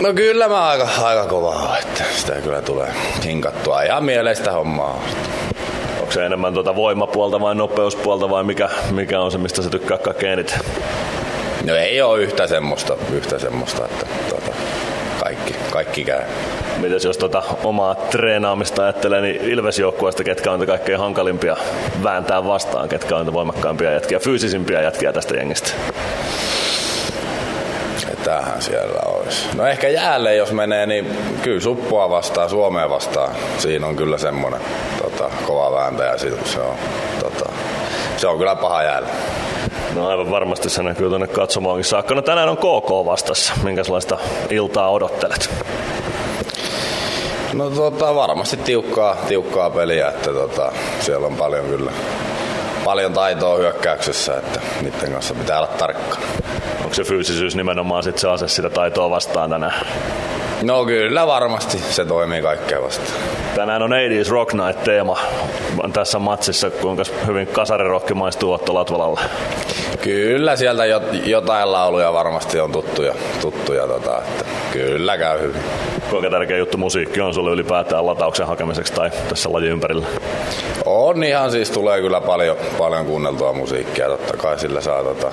[0.00, 2.92] No kyllä mä aika, aika kova oon, että sitä kyllä tulee
[3.24, 3.82] hinkattua.
[3.82, 5.02] Ihan mieleistä hommaa.
[6.00, 9.98] Onko se enemmän tuota voimapuolta vai nopeuspuolta vai mikä, mikä on se, mistä sä tykkää
[9.98, 10.60] kaikkein eniten?
[11.66, 14.52] No ei ole yhtä semmoista, yhtä semmoista että tota,
[15.24, 16.22] kaikki, kaikki käy.
[16.76, 21.56] Mites jos tota omaa treenaamista ajattelee, niin Ilves-joukkueesta ketkä on kaikkein hankalimpia
[22.02, 25.70] vääntää vastaan, ketkä on niitä voimakkaampia jätkiä, fyysisimpiä jätkiä tästä jengistä?
[28.24, 29.56] Tähän siellä olisi.
[29.56, 33.30] No ehkä jäälle jos menee, niin kyllä suppua vastaan, Suomea vastaan.
[33.58, 34.60] Siinä on kyllä semmoinen
[35.02, 36.18] tota, kova vääntäjä.
[36.18, 36.76] Se on,
[37.20, 37.52] tota,
[38.16, 39.08] se on kyllä paha jäällä.
[39.94, 42.14] No aivan varmasti se näkyy tuonne katsomaankin saakka.
[42.14, 43.52] No tänään on KK vastassa.
[43.62, 44.18] Minkälaista
[44.50, 45.50] iltaa odottelet?
[47.52, 51.92] No tota, varmasti tiukkaa, tiukkaa peliä, että tota, siellä on paljon kyllä
[52.84, 56.18] paljon taitoa hyökkäyksessä, että niiden kanssa pitää olla tarkka.
[56.78, 59.86] Onko se fyysisyys nimenomaan sit se ase sitä taitoa vastaan tänään?
[60.62, 63.08] No kyllä varmasti se toimii kaikkea vastaan.
[63.54, 65.18] Tänään on 80s Rock Night teema
[65.92, 66.70] tässä matsissa.
[66.70, 69.20] Kuinka hyvin kasarirokki maistuu Otto Latvalalle?
[70.00, 70.84] Kyllä sieltä
[71.24, 75.62] jotain lauluja varmasti on tuttuja, tuttuja tota, että kyllä käy hyvin.
[76.10, 80.06] Kuinka tärkeä juttu musiikki on sulle ylipäätään latauksen hakemiseksi tai tässä lajin ympärillä?
[80.84, 85.32] On ihan siis, tulee kyllä paljon, paljon kuunneltua musiikkia, totta kai sillä saa tota,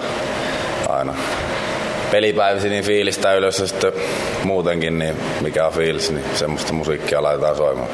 [0.89, 1.13] aina
[2.11, 3.93] pelipäivisin niin fiilistä ylös ja sitten
[4.43, 7.89] muutenkin, niin mikä on fiilis, niin semmoista musiikkia laitetaan soimaan.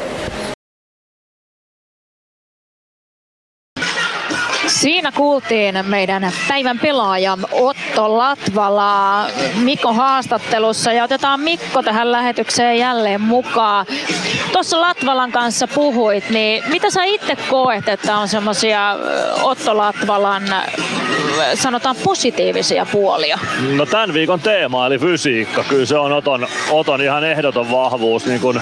[4.82, 13.22] Siinä kuultiin meidän päivän pelaaja Otto Latvala Mikko haastattelussa ja otetaan Mikko tähän lähetykseen jälleen
[13.22, 13.86] mukaan.
[14.52, 18.96] Tuossa Latvalan kanssa puhuit, niin mitä sä itse koet, että on semmoisia
[19.44, 20.44] Otto Latvalan
[21.54, 23.40] sanotaan positiivisia puolia?
[23.76, 28.26] No tämän viikon teema eli fysiikka, kyllä se on Oton, Oton ihan ehdoton vahvuus.
[28.26, 28.62] Niin kun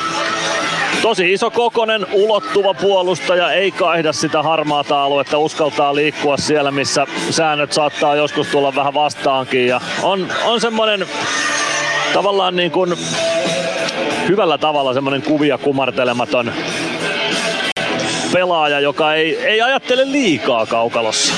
[1.10, 7.74] tosi iso kokonen, ulottuva puolustaja, ei kaihda sitä harmaata aluetta, uskaltaa liikkua siellä, missä säännöt
[7.74, 9.68] saattaa joskus tulla vähän vastaankin.
[9.68, 11.08] Ja on, on semmoinen
[12.14, 12.96] tavallaan niin kuin
[14.28, 16.52] hyvällä tavalla semmoinen kuvia kumartelematon
[18.34, 21.34] pelaaja, joka ei, ei ajattele liikaa kaukalossa.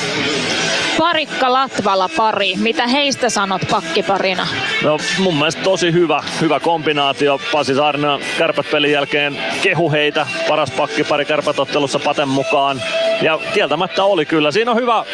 [0.97, 2.53] Parikka Latvala pari.
[2.55, 4.47] Mitä heistä sanot pakkiparina?
[4.83, 7.39] No mun mielestä tosi hyvä, hyvä kombinaatio.
[7.51, 10.27] Pasi Saarinen kärpät pelin jälkeen kehu heitä.
[10.47, 12.81] Paras pakkipari kärpätottelussa Paten mukaan.
[13.21, 14.51] Ja kieltämättä oli kyllä.
[14.51, 15.05] Siinä on hyvä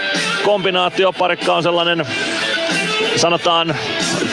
[0.45, 1.13] kombinaatio.
[1.13, 2.05] Parikka on sellainen
[3.15, 3.75] sanotaan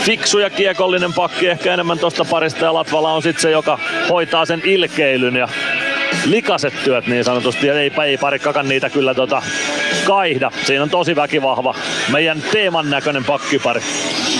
[0.02, 3.78] fiksu ja kiekollinen pakki ehkä enemmän tuosta parista ja Latvala on sitten se, joka
[4.11, 5.48] hoitaa sen ilkeilyn ja
[6.24, 7.66] likaset työt niin sanotusti.
[7.66, 9.42] Ja ei, ei parikkakaan niitä kyllä tota
[10.07, 10.50] kaihda.
[10.64, 11.74] Siinä on tosi väkivahva
[12.12, 13.80] meidän teeman näköinen pakkipari.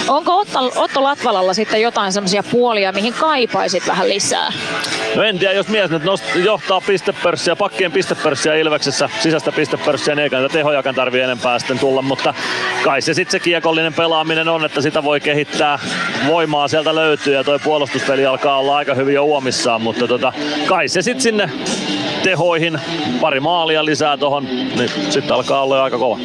[0.09, 4.53] Onko Otto, Otto Latvalalla sitten jotain semmoisia puolia, mihin kaipaisit vähän lisää?
[5.15, 10.23] No en tiedä, jos mies nyt nost- johtaa pistepörssiä, pakkien pistepörssiä Ilveksessä, sisäistä pistepörssiä, niin
[10.23, 12.35] eikä niitä tehojakaan tarvii enempää sitten tulla, mutta
[12.85, 15.79] kai se sitten se kiekollinen pelaaminen on, että sitä voi kehittää,
[16.27, 20.33] voimaa sieltä löytyy ja toi puolustuspeli alkaa olla aika hyvin jo uomissaan, mutta tota,
[20.67, 21.51] kai se sitten sinne
[22.23, 22.81] tehoihin,
[23.21, 26.19] pari maalia lisää tohon, niin sitten alkaa olla jo aika kova.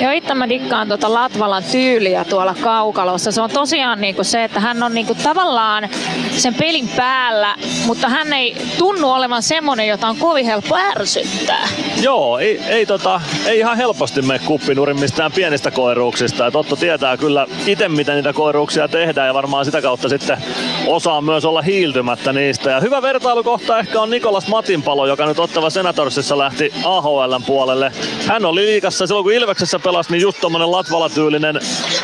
[0.00, 3.32] Joo, itse mä dikkaan tuota Latvalan tyyliä tuolla kaukalossa.
[3.32, 5.88] Se on tosiaan niinku se, että hän on niinku tavallaan
[6.36, 7.54] sen pelin päällä,
[7.86, 11.68] mutta hän ei tunnu olevan semmonen, jota on kovin helppo ärsyttää.
[12.02, 16.46] Joo, ei, ei, tota, ei ihan helposti mene kuppinurin mistään pienistä koiruuksista.
[16.46, 20.38] Et Otto tietää kyllä itse, miten niitä koiruuksia tehdään ja varmaan sitä kautta sitten
[20.86, 22.70] osaa myös olla hiiltymättä niistä.
[22.70, 27.92] Ja hyvä vertailukohta ehkä on Nikolas Matinpalo, joka nyt Ottava Senatorsissa lähti AHLn puolelle.
[28.26, 31.60] Hän oli liikassa silloin, kun Ilveksessä pelasi, niin just tommonen Latvala-tyylinen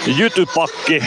[0.06, 1.02] jytypakki,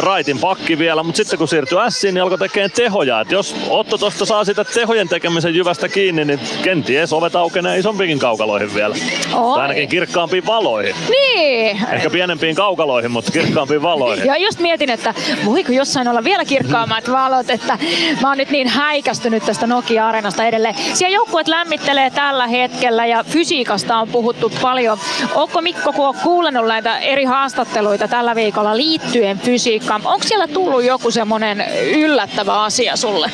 [0.00, 3.20] raitin pakki vielä, mutta sitten kun siirtyi Siin, niin alkoi tekemään tehoja.
[3.20, 8.18] Et jos Otto tosta saa sitä tehojen tekemisen jyvästä kiinni, niin kenties ovet aukenee isompiin
[8.18, 8.94] kaukaloihin vielä.
[9.34, 9.54] Oi.
[9.54, 10.94] Tai ainakin kirkkaampiin valoihin.
[11.08, 11.80] Niin!
[11.92, 14.26] Ehkä pienempiin kaukaloihin, mutta kirkkaampiin valoihin.
[14.26, 17.78] Ja just mietin, että voiko jossain olla vielä kirkkaammat valot, että
[18.22, 20.74] mä oon nyt niin häikästynyt tästä Nokia-areenasta edelleen.
[20.94, 24.98] Siellä joukkueet lämmittelee tällä hetkellä ja fysiikasta on puhuttu paljon.
[25.34, 30.84] Onko Mikko, kun on kuulenut näitä eri haastatteluita tällä viikolla liittyen fysiikkaan, onko siellä tullut
[30.84, 31.64] joku semmoinen
[31.96, 33.30] yllättävä asia sulle?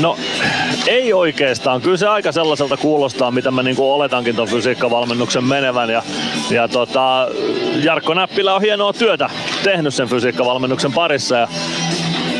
[0.00, 0.16] No
[0.86, 1.80] ei oikeastaan.
[1.80, 5.90] Kyllä se aika sellaiselta kuulostaa, mitä mä niinku oletankin ton fysiikkavalmennuksen menevän.
[5.90, 6.02] Ja,
[6.50, 7.28] ja tota,
[7.82, 9.30] Jarkko Näppilä on hienoa työtä
[9.62, 11.36] tehnyt sen fysiikkavalmennuksen parissa.
[11.36, 11.48] Ja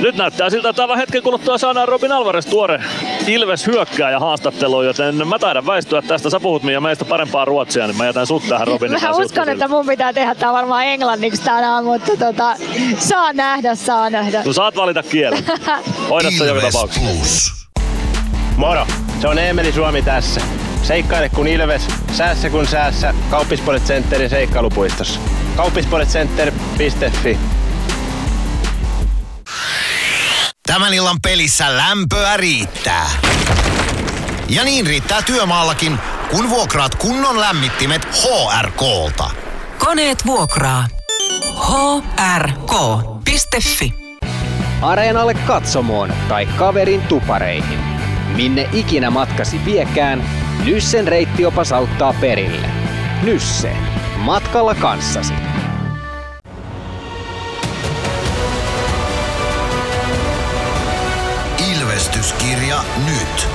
[0.03, 2.81] nyt näyttää siltä, että aivan hetken kuluttua saadaan Robin Alvarez tuore
[3.27, 6.31] Ilves hyökkääjä haastatteluun, joten mä taidan väistyä tästä.
[6.31, 9.69] Sä puhut Mia meistä parempaa ruotsia, niin mä jätän sut tähän Robinin Mä uskon, että
[9.69, 12.57] mun pitää tehdä tää varmaan englanniksi tänään, mutta tota,
[12.99, 14.43] saa nähdä, saa nähdä.
[14.43, 15.45] Sun saat valita kielen.
[16.11, 17.67] Hoida se joka tapauksessa.
[18.57, 18.87] Moro,
[19.21, 20.41] se on Eemeli Suomi tässä.
[20.83, 23.15] Seikkaile kun Ilves, säässä kun säässä.
[23.31, 25.21] Kauppispoilet Centerin seikkailupuistossa.
[25.57, 27.39] Kauppispoiletcenter.fi
[30.67, 33.11] Tämän illan pelissä lämpöä riittää.
[34.49, 35.99] Ja niin riittää työmaallakin,
[36.31, 39.31] kun vuokraat kunnon lämmittimet HRKlta.
[39.79, 40.87] Koneet vuokraa.
[42.39, 43.95] hrk.fi
[44.83, 47.79] Areenalle katsomoon tai kaverin tupareihin.
[48.37, 50.25] Minne ikinä matkasi viekään,
[50.65, 52.69] Nyssen reittiopas auttaa perille.
[53.23, 53.77] Nysse.
[54.17, 55.35] Matkalla kanssasi.
[62.23, 63.49] Ilvestyskirja nyt.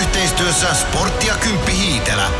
[0.00, 2.30] Yhteistyössä Sporttia Kymppi Hiitelä.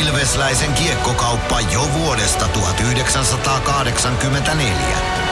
[0.00, 5.23] Ilvesläisen kiekkokauppa jo vuodesta 1984.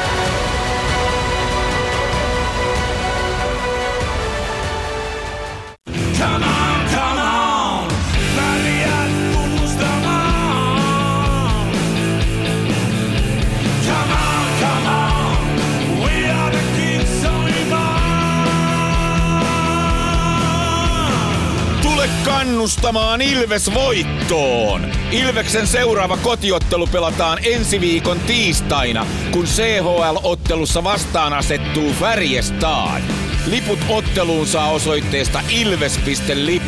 [22.63, 24.93] kannustamaan Ilves voittoon!
[25.11, 33.03] Ilveksen seuraava kotiottelu pelataan ensi viikon tiistaina, kun CHL-ottelussa vastaan asettuu Färjestad.
[33.47, 36.59] Liput otteluun saa osoitteesta ilves.lippu.fi.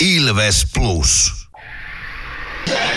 [0.00, 1.32] Ilves Plus.
[2.66, 2.93] Yksi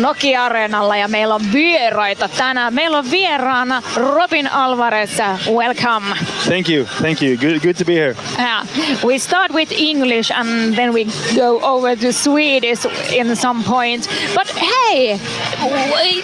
[0.00, 2.74] Nokia-areenalla ja meillä on vieraita tänään.
[2.74, 5.18] Meillä on vieraana Robin Alvarez.
[5.50, 6.16] Welcome.
[6.48, 7.36] Thank you, thank you.
[7.36, 8.16] Good, good to be here.
[8.38, 8.66] Yeah.
[9.04, 14.08] We start with English and then we go over to Swedish in some point.
[14.34, 15.20] But hey,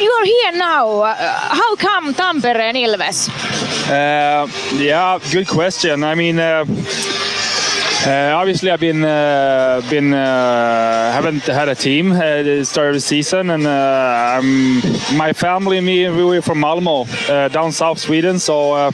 [0.01, 1.03] you're here now.
[1.03, 1.15] Uh,
[1.51, 3.29] How come Tampere and Ilves?
[3.89, 4.47] Uh,
[4.79, 6.05] yeah, good question.
[6.05, 6.65] I mean, uh,
[8.07, 12.95] uh, obviously, I've been uh, been uh, haven't had a team at the start of
[12.95, 14.41] the season, and uh,
[15.15, 18.39] my family and me we were from Malmo, uh, down south Sweden.
[18.39, 18.93] So uh,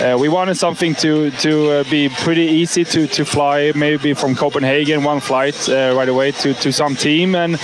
[0.00, 4.36] uh, we wanted something to to uh, be pretty easy to to fly, maybe from
[4.36, 7.58] Copenhagen, one flight uh, right away to to some team, and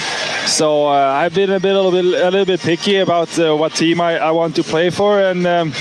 [0.46, 3.56] so uh, I've been a bit a little bit a little bit picky about uh,
[3.56, 5.72] what team I, I want to play for, and um,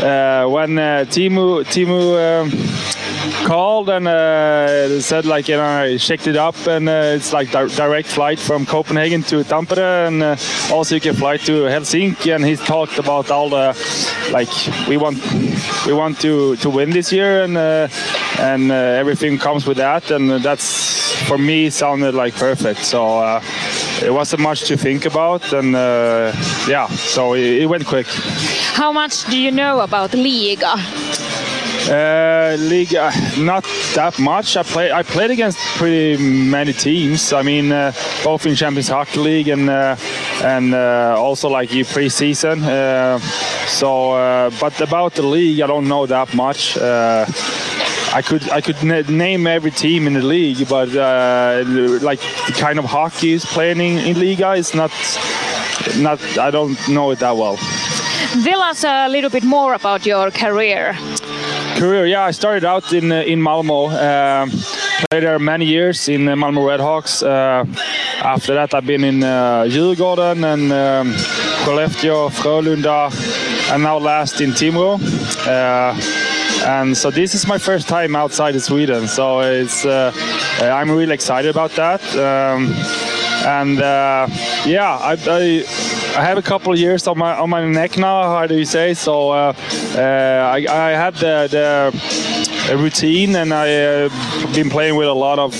[0.00, 2.00] uh, when uh, Timu Timu.
[2.16, 3.03] Um,
[3.46, 7.50] called and uh, said like you know I checked it up and uh, it's like
[7.50, 10.36] di- direct flight from Copenhagen to Tampere and uh,
[10.72, 12.34] also you can fly to Helsinki.
[12.34, 13.74] And he talked about all the
[14.32, 14.48] like
[14.88, 15.18] we want
[15.86, 17.88] we want to to win this year and uh,
[18.38, 20.10] and uh, everything comes with that.
[20.10, 22.84] And that's for me sounded like perfect.
[22.84, 23.40] So uh,
[24.02, 25.72] it wasn't much to think about and
[26.68, 28.06] yeah so it, it went quick.
[28.74, 30.74] How much do you know about Liga?
[31.88, 34.56] Uh, league, uh, not that much.
[34.56, 34.90] I play.
[34.92, 37.32] I played against pretty many teams.
[37.32, 37.92] I mean, uh,
[38.22, 39.96] both in Champions Hockey League and uh,
[40.42, 42.62] and uh, also like you preseason.
[42.62, 43.18] Uh,
[43.66, 46.76] so, but about the league, I don't know that much.
[46.78, 50.88] I could I could na- name every team in the league, but
[52.02, 54.92] like the kind of hockey is playing in, in Liga is not
[55.96, 56.20] not.
[56.38, 57.58] I don't know it that well.
[58.42, 60.96] Tell us a little bit more about your career.
[61.74, 63.88] Career, yeah, I started out in uh, in Malmo.
[63.88, 64.50] Um,
[65.10, 67.22] played there many years in uh, Malmo Redhawks.
[67.22, 67.64] Uh,
[68.24, 69.64] after that, I've been in uh,
[70.44, 71.12] and um,
[72.30, 73.10] Frölunda,
[73.72, 74.98] and now last in Timrå.
[75.46, 75.94] Uh,
[76.66, 79.06] and so this is my first time outside of Sweden.
[79.06, 80.12] So it's uh,
[80.60, 82.02] I'm really excited about that.
[82.16, 82.72] Um,
[83.44, 84.26] and uh,
[84.64, 85.64] yeah, I, I
[86.16, 88.22] I have a couple of years on my on my neck now.
[88.22, 88.94] How do you say?
[88.94, 89.52] So uh,
[89.96, 94.08] uh, I, I had the, the routine, and I uh,
[94.54, 95.52] been playing with a lot of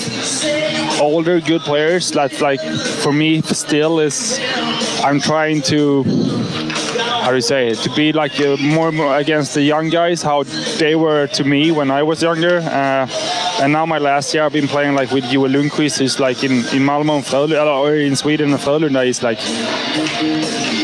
[1.01, 2.11] older good players.
[2.11, 2.61] That's like
[3.01, 4.39] for me still is
[5.03, 6.03] I'm trying to
[7.25, 7.79] how do you say it?
[7.79, 10.43] To be like uh, more, more against the young guys how
[10.77, 12.57] they were to me when I was younger.
[12.59, 13.07] Uh,
[13.59, 16.51] and now my last year I've been playing like with Joel Lundqvist who's like in,
[16.51, 19.03] in Malmö and Frölunda, or in Sweden and Frölunda.
[19.03, 19.39] Is like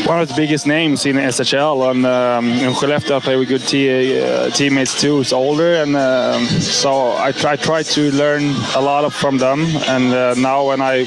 [0.04, 3.62] one of the biggest names in SHL and um, in Skellefteå I play with good
[3.62, 5.74] uh, teammates too who's older.
[5.74, 8.42] And um, so I try, try to learn
[8.74, 9.60] a lot of from them.
[9.86, 11.06] And uh, now when I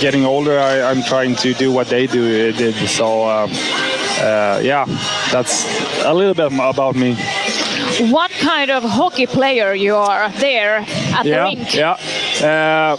[0.00, 2.76] getting older I, I'm trying to do what they do did.
[2.88, 3.48] So uh,
[4.20, 4.84] uh, yeah
[5.32, 5.64] that's
[6.04, 7.16] a little bit about me
[8.10, 10.78] What kind of hockey player you are there
[11.14, 11.74] at the yeah, rink?
[11.74, 11.96] Yeah.
[12.40, 12.96] Uh,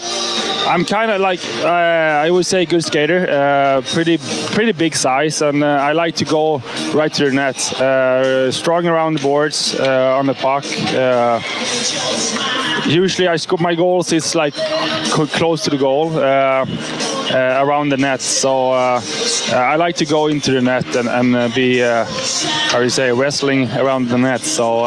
[0.67, 4.17] I'm kind of like uh, I would say good skater, uh, pretty
[4.53, 6.62] pretty big size, and uh, I like to go
[6.93, 10.65] right to the net, uh, strong around the boards uh, on the puck.
[10.93, 11.41] Uh,
[12.88, 14.53] usually, I score my goals It's like
[15.34, 16.10] close to the goal.
[17.29, 18.99] Uh, around the net, so uh,
[19.51, 22.03] uh, I like to go into the net and, and uh, be, uh,
[22.69, 24.41] how do you say, wrestling around the net.
[24.41, 24.84] So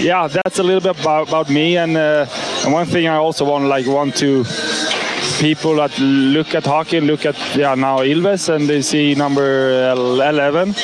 [0.00, 1.76] yeah, that's a little bit about, about me.
[1.76, 4.44] And, and one thing I also want, like, want to
[5.38, 10.70] people that look at hockey look at yeah now Ilves and they see number 11
[10.70, 10.74] uh,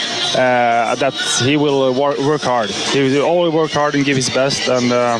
[0.96, 2.70] that he will wor- work hard.
[2.70, 4.92] He will always work hard and give his best and.
[4.92, 5.18] Uh,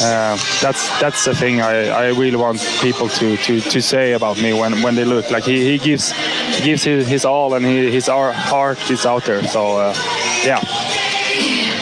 [0.00, 4.40] uh, that's that's the thing I, I really want people to, to, to say about
[4.40, 6.12] me when, when they look like he, he gives
[6.62, 9.94] gives his, his all and he, his heart is out there so uh,
[10.44, 10.62] yeah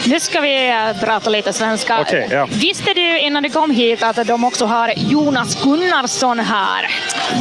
[0.09, 2.01] Nu ska vi eh, prata lite svenska.
[2.01, 2.47] Okej, ja.
[2.51, 6.87] Visste du innan du kom hit att de också har Jonas Gunnarsson här?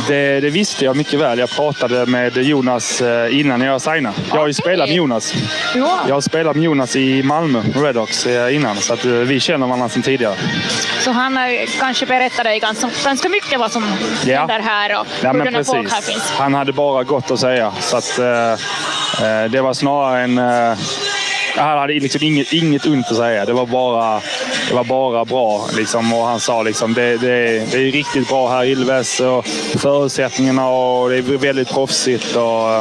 [0.08, 1.38] det, det visste jag mycket väl.
[1.38, 4.16] Jag pratade med Jonas eh, innan jag signade.
[4.30, 5.34] Jag har ju spelat med Jonas.
[5.74, 6.00] Ja.
[6.08, 8.76] Jag har spelat med Jonas i Malmö, Redhawks, eh, innan.
[8.76, 10.34] Så att vi känner varandra sedan tidigare.
[11.00, 11.38] Så han
[11.80, 13.84] kanske berättar dig ganska, ganska mycket vad som
[14.24, 14.38] Ja.
[14.38, 16.30] händer här och Ja, hur den folk här finns.
[16.38, 17.72] Han hade bara gott att säga.
[17.80, 20.38] Så att, eh, det var snarare en...
[20.38, 20.78] Eh,
[21.56, 23.44] han hade liksom inget, inget ont att säga.
[23.44, 24.20] Det var bara,
[24.68, 25.66] det var bara bra.
[25.76, 26.12] Liksom.
[26.14, 29.20] Och han sa liksom det, det, det är riktigt bra här i Ilves.
[29.20, 29.46] Och
[29.78, 32.36] förutsättningarna och det är väldigt proffsigt.
[32.36, 32.74] Och,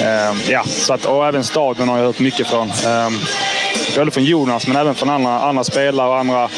[0.00, 2.68] eh, ja, så att, och även staden har jag hört mycket från.
[2.68, 3.10] Eh,
[3.96, 6.48] både från Jonas men även från andra, andra spelare och andra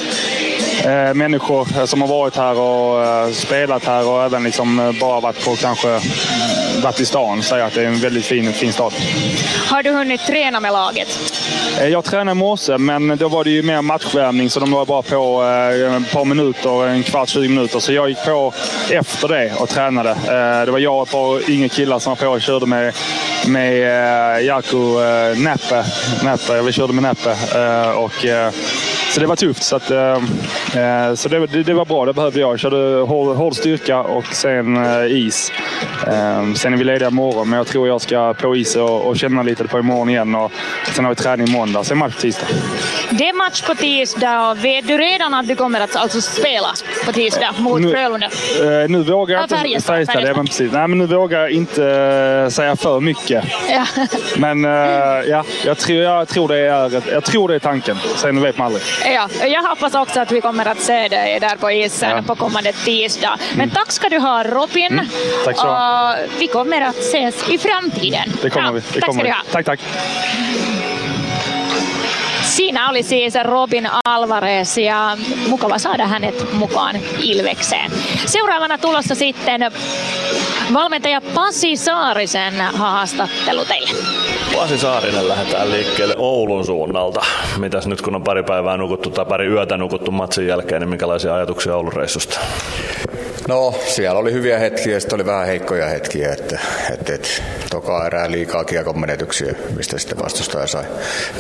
[0.85, 5.21] eh, människor som har varit här och eh, spelat här och även liksom eh, bara
[5.21, 6.01] varit på kanske
[6.83, 8.93] varit i stan säger att det är en väldigt fin, fin stad.
[9.71, 11.19] Har du hunnit träna med laget?
[11.81, 14.85] Eh, Jag tränade i morse, men då var det ju mer matchvärmning så de var
[14.87, 17.81] bara på eh, ett par minuter, en kvart, 20 minuter.
[17.81, 18.53] Så jag gick på
[18.91, 20.11] efter det och tränade.
[20.11, 22.95] Eh, Det var jag och ett par yngre killar som var på och körde med,
[23.47, 23.83] med
[24.39, 25.85] eh, Näppe.
[26.23, 26.63] Näppe.
[26.63, 27.37] Vi körde med Näppe.
[27.95, 28.25] Och,
[29.13, 29.63] så det var tufft.
[29.63, 30.13] Så, att, eh,
[30.77, 32.53] eh, så det, det, det var bra, det behövde jag.
[32.53, 35.53] Jag körde hård, hård styrka och sen eh, is.
[36.07, 39.17] Eh, Sen är vi lediga imorgon, men jag tror jag ska på is och, och
[39.17, 40.35] känna lite på imorgon igen.
[40.35, 40.53] Och
[40.95, 42.47] sen har vi träning måndag, sen match på tisdag.
[43.11, 46.69] Det är match på tisdag vet du redan att du kommer att alltså spela
[47.07, 48.27] på tisdag mot Nu- Frölunda?
[48.61, 49.57] Eh, nu vågar jag Ja, inte...
[49.57, 50.73] Färjestad, Färjestad, ja, men precis.
[50.73, 51.85] Nej, men nu vågar jag inte
[52.45, 53.45] eh, säga för mycket.
[53.71, 53.87] Ja.
[54.37, 54.65] Men
[55.29, 57.97] ja, jag tror, jag, tror det är, jag tror det är tanken.
[58.17, 58.83] Sen vet man aldrig.
[59.05, 62.23] Ja, jag hoppas också att vi kommer att se dig där på isen Ja.
[62.23, 63.39] på kommande tisdag.
[63.57, 64.87] Men tack ska du ha Robin.
[64.93, 65.07] Mm.
[65.45, 65.69] Tack så.
[65.69, 68.33] Och vi kommer att ses i framtiden.
[68.43, 68.73] Det kommer Bra.
[68.73, 68.81] vi.
[68.95, 69.29] Det tack kommer ska vi.
[69.31, 69.43] du ha.
[69.53, 69.81] Tack, tack.
[72.45, 75.17] Siinä oli siis Robin Alvarez ja
[75.49, 77.91] mukava saada hänet mukaan Ilvekseen.
[78.27, 79.71] Seuraavana tulossa sitten
[80.75, 83.91] valmentaja Pasi Saarisen haastattelu teille.
[84.57, 87.21] Pasi Saarinen lähdetään liikkeelle Oulun suunnalta.
[87.59, 91.35] Mitäs nyt kun on pari päivää nukuttu tai pari yötä nukuttu matsin jälkeen, niin minkälaisia
[91.35, 92.41] ajatuksia Oulun reissusta?
[93.49, 96.61] No, siellä oli hyviä hetkiä ja sitten oli vähän heikkoja hetkiä, että,
[96.93, 97.29] että, että
[97.71, 100.85] toka erää liikaa kiekon menetyksiä, mistä sitten vastustaja sai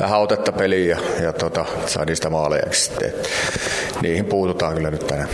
[0.01, 3.09] vähän otetta peliin ja, ja tota, sai niistä maalejaksi sitten.
[3.09, 3.29] että
[4.03, 5.29] Niihin puututaan kyllä nyt tänään.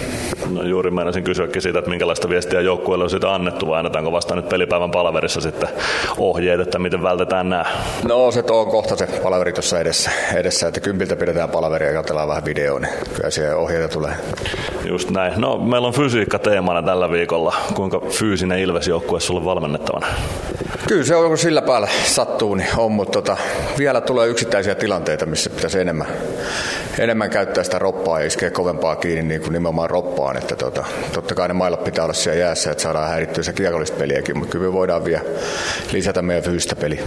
[0.50, 4.36] No juuri meinasin kysyäkin siitä, että minkälaista viestiä joukkueelle on siitä annettu vai annetaanko vasta
[4.36, 5.68] nyt pelipäivän palaverissa sitten
[6.18, 7.64] ohjeet, että miten vältetään nämä?
[8.08, 12.28] No se on kohta se palaveri tuossa edessä, edessä, että kympiltä pidetään palaveria ja katsellaan
[12.28, 14.12] vähän videoa, niin kyllä siellä ohjeita tulee.
[14.84, 15.32] Just näin.
[15.36, 17.54] No meillä on fysiikka teemana tällä viikolla.
[17.74, 20.06] Kuinka fyysinen Ilves-joukkue sulle valmennettavana?
[20.88, 23.36] Kyllä se on, kun sillä päällä sattuu, niin on, mutta tota,
[23.78, 26.06] vielä tulee yksittäisiä tilanteita, missä pitäisi enemmän,
[26.98, 30.36] enemmän käyttää sitä roppaa ja iskeä kovempaa kiinni niin kuin nimenomaan roppaan.
[30.36, 33.96] Että tota, totta kai ne mailat pitää olla siellä jäässä, että saadaan häirittyä se kiekollista
[33.96, 35.22] peliäkin, mutta kyllä me voidaan vielä
[35.92, 37.00] lisätä meidän fyysistä peliä.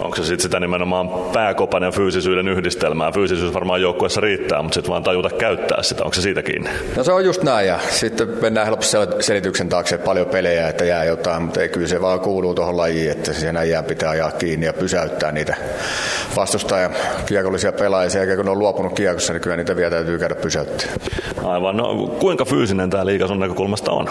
[0.00, 3.12] Onko se sitten sitä nimenomaan pääkopan ja fyysisyyden yhdistelmää?
[3.12, 6.04] Fyysisyys varmaan joukkueessa riittää, mutta sitten vaan tajuta käyttää sitä.
[6.04, 6.70] Onko se siitä kiinni?
[6.96, 10.68] No se on just näin ja sitten mennään helposti sel- selityksen taakse, että paljon pelejä,
[10.68, 14.10] että jää jotain, mutta ei kyllä se vaan kuuluu tuohon lajiin, että siihen äijää pitää
[14.10, 15.56] ajaa kiinni ja pysäyttää niitä
[16.36, 16.94] vastustajan
[17.26, 18.10] kiekollisia pelaajia.
[18.10, 20.88] Sen jälkeen kun ne on luopunut kiekossa, niin kyllä niitä vielä täytyy käydä pysäyttää.
[21.44, 21.76] Aivan.
[21.76, 24.08] No, kuinka fyysinen tämä liiga sun näkökulmasta on?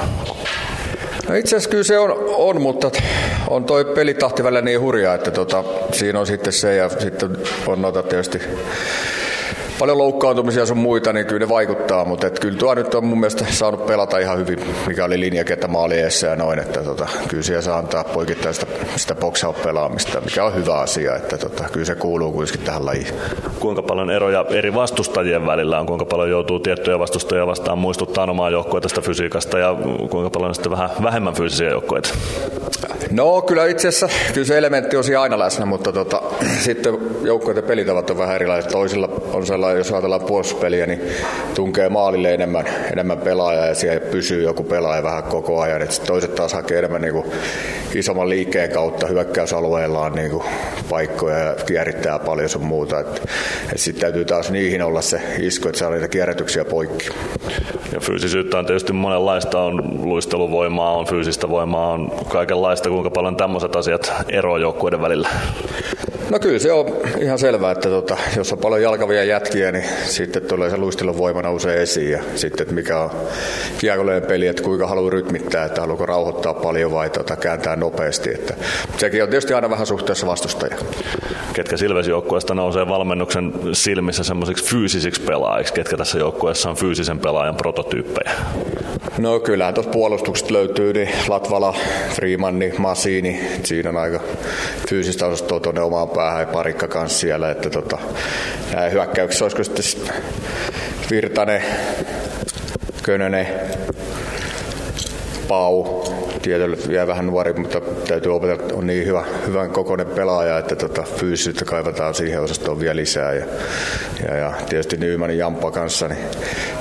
[1.28, 2.92] No itse asiassa kyllä se on, on mutta
[3.48, 7.38] on toi pelitahti välillä niin hurjaa, että tota, siinä on sitten se ja sitten
[7.68, 8.42] on noita tietysti
[9.84, 13.20] paljon loukkaantumisia sun muita, niin kyllä ne vaikuttaa, mutta et kyllä tuo nyt on mun
[13.20, 17.44] mielestä saanut pelata ihan hyvin, mikä oli linjakenttä maali eessä ja noin, että tota, kyllä
[17.44, 18.66] siellä saa antaa poikittaista
[18.96, 23.08] sitä boxaus-pelaamista, mikä on hyvä asia, että tota, kyllä se kuuluu kuitenkin tähän lajiin.
[23.60, 25.86] Kuinka paljon eroja eri vastustajien välillä on?
[25.86, 29.76] Kuinka paljon joutuu tiettyjä vastustajia vastaan muistuttaa omaa joukkoa tästä fysiikasta ja
[30.10, 32.10] kuinka paljon on sitten vähän vähemmän fyysisiä joukkoita?
[33.12, 36.22] No kyllä itse asiassa kyllä se elementti on siinä aina läsnä, mutta tota,
[36.66, 38.72] sitten joukkueiden pelitavat on vähän erilaiset.
[38.72, 41.02] Toisilla on sellainen, jos ajatellaan puolustuspeliä, niin
[41.56, 45.82] tunkee maalille enemmän, enemmän pelaajaa ja siellä pysyy joku pelaaja vähän koko ajan.
[45.82, 47.26] Et toiset taas hakee enemmän niin kuin
[47.96, 50.44] isomman liikkeen kautta hyökkäysalueellaan niin kuin
[50.90, 53.04] paikkoja ja kierrittää paljon sun muuta.
[53.76, 57.10] Sitten täytyy taas niihin olla se isku, että saa niitä kierrätyksiä poikki.
[57.94, 62.90] Ja fyysisyyttä on tietysti monenlaista, on luisteluvoimaa, on fyysistä voimaa, on kaikenlaista.
[62.90, 65.30] Kuinka paljon tämmöiset asiat eroavat joukkueiden välillä?
[66.30, 66.86] No kyllä se on
[67.20, 71.42] ihan selvää, että tota, jos on paljon jalkavia jätkiä, niin sitten tulee se luistelun voima
[71.42, 72.12] nousee esiin.
[72.12, 73.12] Ja sitten, että mikä on
[73.78, 78.30] kiekollinen peli, että kuinka haluaa rytmittää, että haluaako rauhoittaa paljon vai tota, kääntää nopeasti.
[78.30, 78.54] Että,
[78.98, 80.76] sekin on tietysti aina vähän suhteessa vastustaja.
[81.54, 85.74] Ketkä Silves-joukkueesta nousee valmennuksen silmissä semmoisiksi fyysisiksi pelaajiksi?
[85.74, 88.32] Ketkä tässä joukkueessa on fyysisen pelaajan prototyyppejä?
[89.18, 91.76] No kyllähän tuossa puolustuksesta löytyy niin Latvala,
[92.10, 93.40] Freemanni, Masini.
[93.64, 94.20] Siinä on aika
[94.90, 97.52] fyysistä osastoa tuonne omaan päähän ja parikka kanssa siellä.
[97.52, 97.98] Että tota,
[98.76, 100.14] näin hyökkäyksissä olisiko sitten
[101.12, 101.64] Virtanen,
[103.04, 103.48] Könönen,
[105.48, 106.04] Pau,
[106.42, 111.04] tietyllä vielä vähän nuori, mutta täytyy opetella, on niin hyvä, hyvän kokoinen pelaaja, että tota,
[111.04, 113.34] fyysisyyttä kaivataan siihen osastoon vielä lisää.
[113.34, 113.46] Ja,
[114.28, 116.20] ja, ja tietysti Nymanin Jamppa kanssa, niin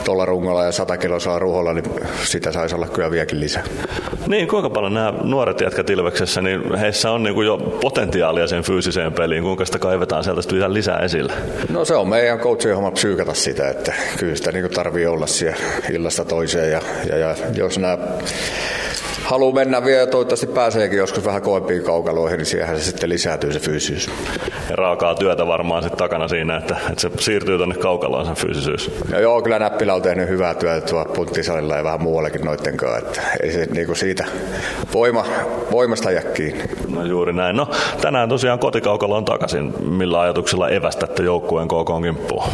[0.05, 1.85] tuolla rungolla ja 100 kiloa saa ruholla, niin
[2.25, 3.65] sitä saisi olla kyllä vieläkin lisää.
[4.27, 8.63] Niin, kuinka paljon nämä nuoret jätkät Ilveksessä, niin heissä on niin kuin jo potentiaalia sen
[8.63, 9.43] fyysiseen peliin.
[9.43, 11.33] Kuinka sitä kaivetaan sieltä sitten lisää esille?
[11.69, 15.59] No se on meidän coachien homma psyykata sitä, että kyllä sitä niin tarvii olla siellä
[15.91, 16.73] illasta toiseen.
[16.73, 17.99] Ja, ja, ja jos nämä
[19.25, 23.53] haluaa mennä vielä ja toivottavasti pääseekin joskus vähän kovempiin kaukaloihin, niin siihen se sitten lisääntyy
[23.53, 24.11] se fyysisyys.
[24.71, 28.91] Ja raakaa työtä varmaan sitten takana siinä, että, että se siirtyy tuonne kaukaloon sen fyysisyys.
[29.13, 32.99] No joo, kyllä Näppilä on tehnyt hyvää työtä tuolla punttisalilla ja vähän muuallakin noitten kanssa,
[32.99, 34.25] että ei se niinku siitä
[34.93, 35.25] voima,
[35.71, 36.65] voimasta jää kiinni.
[36.89, 37.57] No juuri näin.
[37.57, 37.69] No
[38.01, 39.75] tänään tosiaan kotikaukalo on takaisin.
[39.91, 42.45] Millä ajatuksilla evästätte joukkueen KK kimppuun?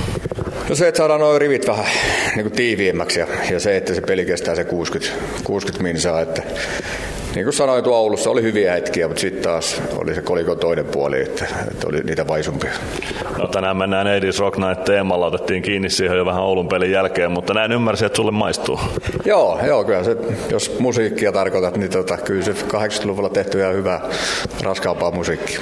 [0.69, 1.87] No se, että saadaan nuo rivit vähän
[2.37, 6.43] niin kuin tiiviimmäksi ja, ja, se, että se peli kestää se 60, 60 minsaa, että
[7.39, 10.85] niin kuin sanoin, tuo Oulussa oli hyviä hetkiä, mutta sitten taas oli se kolikon toinen
[10.85, 12.71] puoli, että, että oli niitä vaisumpia.
[13.39, 17.33] No, tänään mennään Edis Rock Night teemalla, otettiin kiinni siihen jo vähän Oulun pelin jälkeen,
[17.33, 18.81] mutta näin ymmärsin, että sulle maistuu.
[19.25, 20.17] Joo, joo, kyllä se,
[20.51, 24.01] jos musiikkia tarkoitat, niin tota, kyllä se 80-luvulla tehty ihan hyvää,
[24.63, 25.61] raskaampaa musiikkia.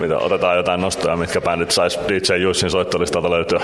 [0.00, 3.60] Mitä, otetaan jotain nostoja, mitkä bändit sais DJ Jussin soittolistalta löytyä?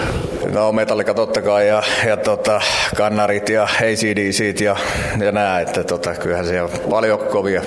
[0.52, 2.60] No Metallica totta kai ja, ja tota,
[2.96, 4.76] Kannarit ja ACDC ja,
[5.18, 7.62] ja nää, että tota, kyllähän siellä on paljon kovia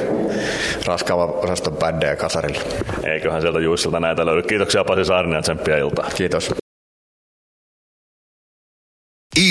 [0.86, 2.62] raskaamman osaston bändejä kasarilla.
[3.04, 4.42] Eiköhän sieltä Jussilta näitä löydy.
[4.42, 6.10] Kiitoksia Pasi Saarinen ja tsemppiä iltaa.
[6.16, 6.52] Kiitos.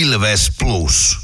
[0.00, 1.18] Ilves Plus.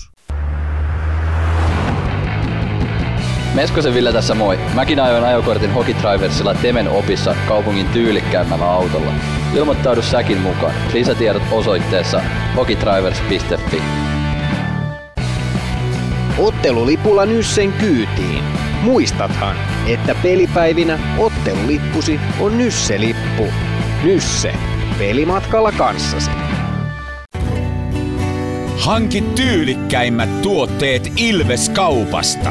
[3.55, 4.59] Meskosen Ville tässä moi.
[4.74, 9.12] Mäkin ajoin ajokortin Hokitriversilla Temen opissa kaupungin tyylikkäämmällä autolla.
[9.55, 10.74] Ilmoittaudu säkin mukaan.
[10.92, 12.22] Lisätiedot osoitteessa
[12.57, 13.82] hokitrivers.fi.
[16.38, 18.44] Ottelulipulla Nyssen kyytiin.
[18.85, 19.57] Muistathan,
[19.87, 23.47] että pelipäivinä ottelulippusi on Nysse-lippu.
[24.03, 24.55] Nysse.
[24.99, 26.30] Pelimatkalla kanssasi.
[28.78, 32.51] Hanki tyylikkäimmät tuotteet Ilves-kaupasta.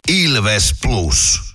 [0.07, 1.48] Ilves Plus.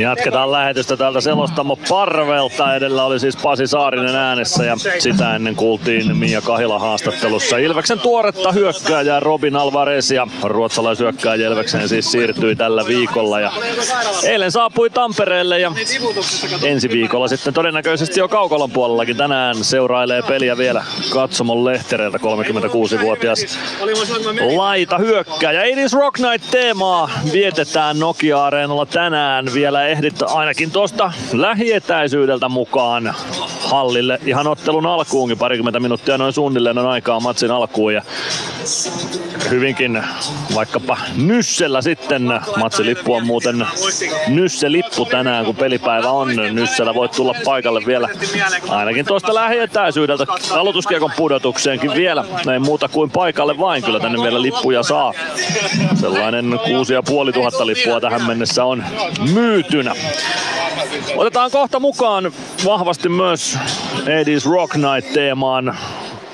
[0.00, 2.74] Jatketaan lähetystä täältä selostamo Parvelta.
[2.74, 7.56] Edellä oli siis Pasi Saarinen äänessä ja sitä ennen kuultiin Mia Kahila haastattelussa.
[7.56, 10.28] Ilveksen tuoretta hyökkääjää Robin Alvarezia.
[10.42, 13.52] Ruotsalaisyökkääjä Ilvekseen siis siirtyi tällä viikolla ja
[14.24, 15.72] eilen saapui Tampereelle ja
[16.62, 23.58] ensi viikolla sitten todennäköisesti jo Kaukolon puolellakin tänään seurailee peliä vielä katsomon lehtereiltä 36-vuotias
[24.56, 25.62] laita hyökkääjä.
[25.62, 29.54] Edis Rock Night teemaa vietetään Nokia-areenalla tänään
[29.86, 33.14] ehdit ainakin tuosta lähietäisyydeltä mukaan
[33.60, 35.38] hallille ihan ottelun alkuunkin.
[35.38, 38.02] Parikymmentä minuuttia noin suunnilleen on aikaa matsin alkuun ja
[39.50, 40.02] hyvinkin
[40.54, 42.22] vaikkapa Nyssellä sitten.
[42.56, 43.66] Matsilippu on muuten
[44.28, 46.28] Nysse-lippu tänään, kun pelipäivä on.
[46.52, 48.08] Nyssellä voit tulla paikalle vielä
[48.68, 52.24] ainakin tuosta lähietäisyydeltä aloituskiekon pudotukseenkin vielä.
[52.52, 55.12] Ei muuta kuin paikalle vain, kyllä tänne vielä lippuja saa.
[56.00, 58.84] Sellainen 6500 lippua tähän mennessä on
[59.76, 59.94] myytynä.
[61.16, 62.32] Otetaan kohta mukaan
[62.64, 63.58] vahvasti myös
[64.06, 65.78] Edis Rock Night teemaan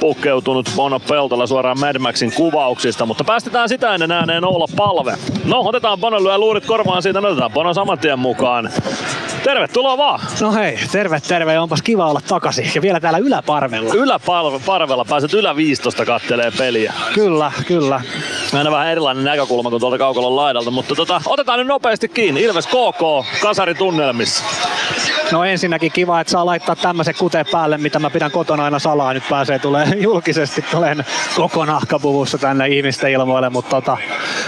[0.03, 5.14] pukeutunut Bono Peltola suoraan Mad Maxin kuvauksista, mutta päästetään sitä ennen ääneen olla palve.
[5.44, 8.70] No, otetaan Bono lyö luurit korvaan siitä, otetaan Bono saman tien mukaan.
[9.44, 10.20] Tervetuloa vaan!
[10.40, 12.70] No hei, terve terve, onpas kiva olla takaisin.
[12.74, 13.94] Ja vielä täällä yläparvella.
[13.94, 16.92] Yläparvella pääset ylä 15 kattelee peliä.
[17.14, 18.00] Kyllä, kyllä.
[18.55, 22.42] Aina vähän erilainen näkökulma kuin tuolta Kaukolon laidalta, mutta tota, otetaan nyt nopeasti kiinni.
[22.42, 24.44] Ilves KK, kasaritunnelmissa.
[25.33, 29.14] No ensinnäkin kiva, että saa laittaa tämmöisen kuteen päälle, mitä mä pidän kotona aina salaa.
[29.14, 31.05] Nyt pääsee tulee julkisesti tulen
[31.37, 33.97] koko nahkapuvussa tänne ihmisten ilmoille, mutta tota,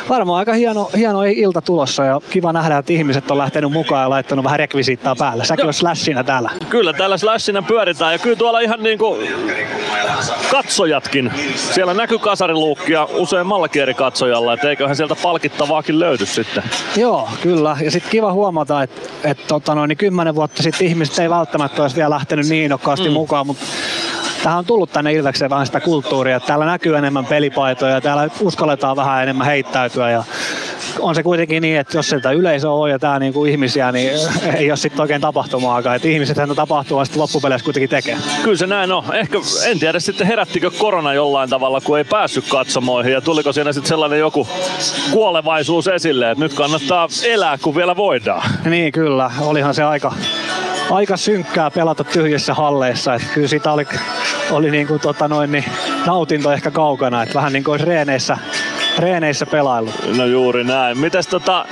[0.08, 4.10] varmaan aika hieno, hieno ilta tulossa ja kiva nähdä, että ihmiset on lähtenyt mukaan ja
[4.10, 5.44] laittanut vähän rekvisiittaa päälle.
[5.44, 6.50] Säkin on slashina täällä.
[6.68, 9.18] Kyllä, täällä slashina pyöritään ja kyllä tuolla ihan niinku
[10.50, 11.32] katsojatkin.
[11.56, 16.62] Siellä näkyy kasariluukkia useammallakin eri katsojalla, että eiköhän sieltä palkittavaakin löydy sitten.
[16.96, 17.76] Joo, kyllä.
[17.80, 21.82] Ja sitten kiva huomata, että et, tota noin, niin kymmenen vuotta sitten ihmiset ei välttämättä
[21.82, 23.12] olisi vielä lähtenyt niin innokkaasti mm.
[23.12, 23.64] mukaan, mutta
[24.44, 28.28] tähän on tullut tänne Ilvekseen vähän sitä kulttuuria, että täällä näkyy enemmän pelipaitoja ja täällä
[28.40, 30.24] uskalletaan vähän enemmän heittäytyä ja
[31.00, 34.10] on se kuitenkin niin, että jos sieltä yleisö on ja tää niinku ihmisiä, niin
[34.56, 35.96] ei ole sitten oikein tapahtumaakaan.
[35.96, 38.16] Että ihmiset hän tapahtumaa sitten loppupeleissä kuitenkin tekee.
[38.42, 39.04] Kyllä se näin on.
[39.14, 43.72] Ehkä en tiedä sitten herättikö korona jollain tavalla, kun ei päässyt katsomoihin ja tuliko siinä
[43.72, 44.48] sitten sellainen joku
[45.10, 48.50] kuolevaisuus esille, että nyt kannattaa elää, kun vielä voidaan.
[48.64, 50.12] Niin kyllä, olihan se aika,
[50.90, 53.14] aika synkkää pelata tyhjissä halleissa.
[53.14, 53.86] Että kyllä siitä oli,
[54.50, 55.64] oli niin kuin, tota noin, niin
[56.06, 58.38] nautinto ehkä kaukana, että vähän niin kuin olisi reeneissä,
[58.98, 60.16] reeneissä pelaillut.
[60.16, 60.98] No juuri näin.
[60.98, 61.66] Mites tota,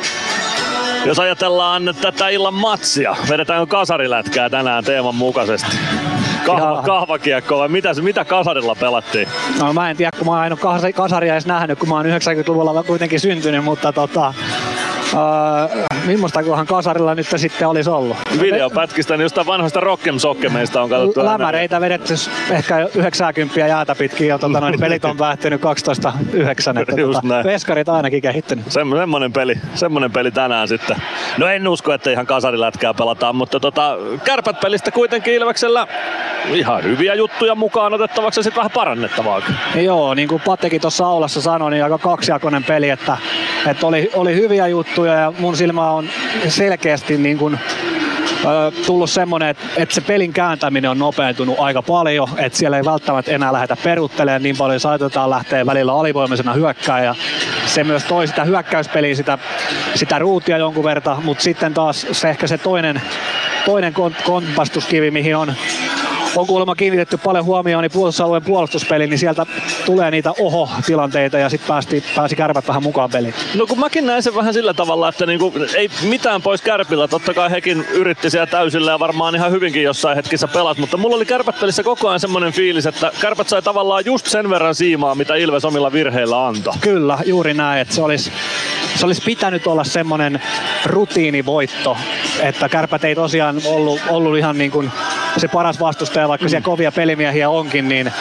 [1.04, 5.76] jos ajatellaan tätä illan matsia, vedetäänkö kasarilätkää tänään teeman mukaisesti?
[6.46, 9.28] Kahva, kahvakiekko vai mitä, mitä kasarilla pelattiin?
[9.60, 10.32] No mä en tiedä, kun mä
[10.82, 14.34] ole kasaria edes nähnyt, kun mä oon 90-luvulla kuitenkin syntynyt, mutta tota,
[15.14, 18.16] Öö, Mimmostakohan kasarilla nyt sitten olisi ollut?
[18.40, 21.24] Videopätkistä, niin jostain vanhoista Rock'em Sokkemeista on katsottu.
[21.24, 22.14] Lämäreitä vedetty
[22.50, 25.64] ehkä 90 jäätä pitkin ja tota, noin, pelit on päättynyt 12-9.
[26.80, 27.44] Että, Just tota, näin.
[27.44, 28.64] veskarit ainakin kehittynyt.
[28.68, 30.96] Sem- semmonen peli, semmonen peli tänään sitten.
[31.38, 35.86] No en usko, että ihan kasarilätkää pelataan, mutta tota, kärpät pelistä kuitenkin Ilveksellä
[36.54, 39.42] ihan hyviä juttuja mukaan otettavaksi ja sitten vähän parannettavaa.
[39.74, 43.16] Joo, niin kuin Patekin tuossa aulassa sanoi, niin aika kaksijakoinen peli, että,
[43.66, 46.08] että oli, oli hyviä juttuja ja mun silmä on
[46.48, 47.58] selkeästi niin kuin,
[48.86, 53.32] tullut semmoinen, että, että se pelin kääntäminen on nopeutunut aika paljon, että siellä ei välttämättä
[53.32, 57.14] enää lähdetä peruuttelemaan niin paljon, saitetaan lähteä välillä alivoimaisena hyökkää ja
[57.66, 59.38] se myös toi sitä hyökkäyspeliä, sitä,
[59.94, 63.02] sitä ruutia jonkun verran, mutta sitten taas se ehkä se toinen,
[63.64, 65.54] toinen kompastuskivi, mihin on
[66.36, 69.46] on kuulemma kiinnitetty paljon huomioon niin puolustusalueen puolustuspeli, niin sieltä
[69.84, 73.34] tulee niitä oho-tilanteita ja sitten pääsi, pääsi kärpät vähän mukaan peliin.
[73.54, 77.08] No kun mäkin näin sen vähän sillä tavalla, että niinku, ei mitään pois kärpillä.
[77.08, 81.16] Totta kai hekin yritti siellä täysillä ja varmaan ihan hyvinkin jossain hetkissä pelat, mutta mulla
[81.16, 85.14] oli kärpät pelissä koko ajan semmoinen fiilis, että kärpät sai tavallaan just sen verran siimaa,
[85.14, 86.74] mitä Ilves omilla virheillä antoi.
[86.80, 88.32] Kyllä, juuri näin, että se olisi,
[88.94, 90.42] se olisi pitänyt olla semmoinen
[90.86, 91.96] rutiinivoitto,
[92.40, 94.90] että kärpät ei tosiaan ollut, ollut ihan niin kuin
[95.36, 96.50] se paras vastustaja, vaikka mm.
[96.50, 98.12] siellä kovia pelimiehiä onkin, niin,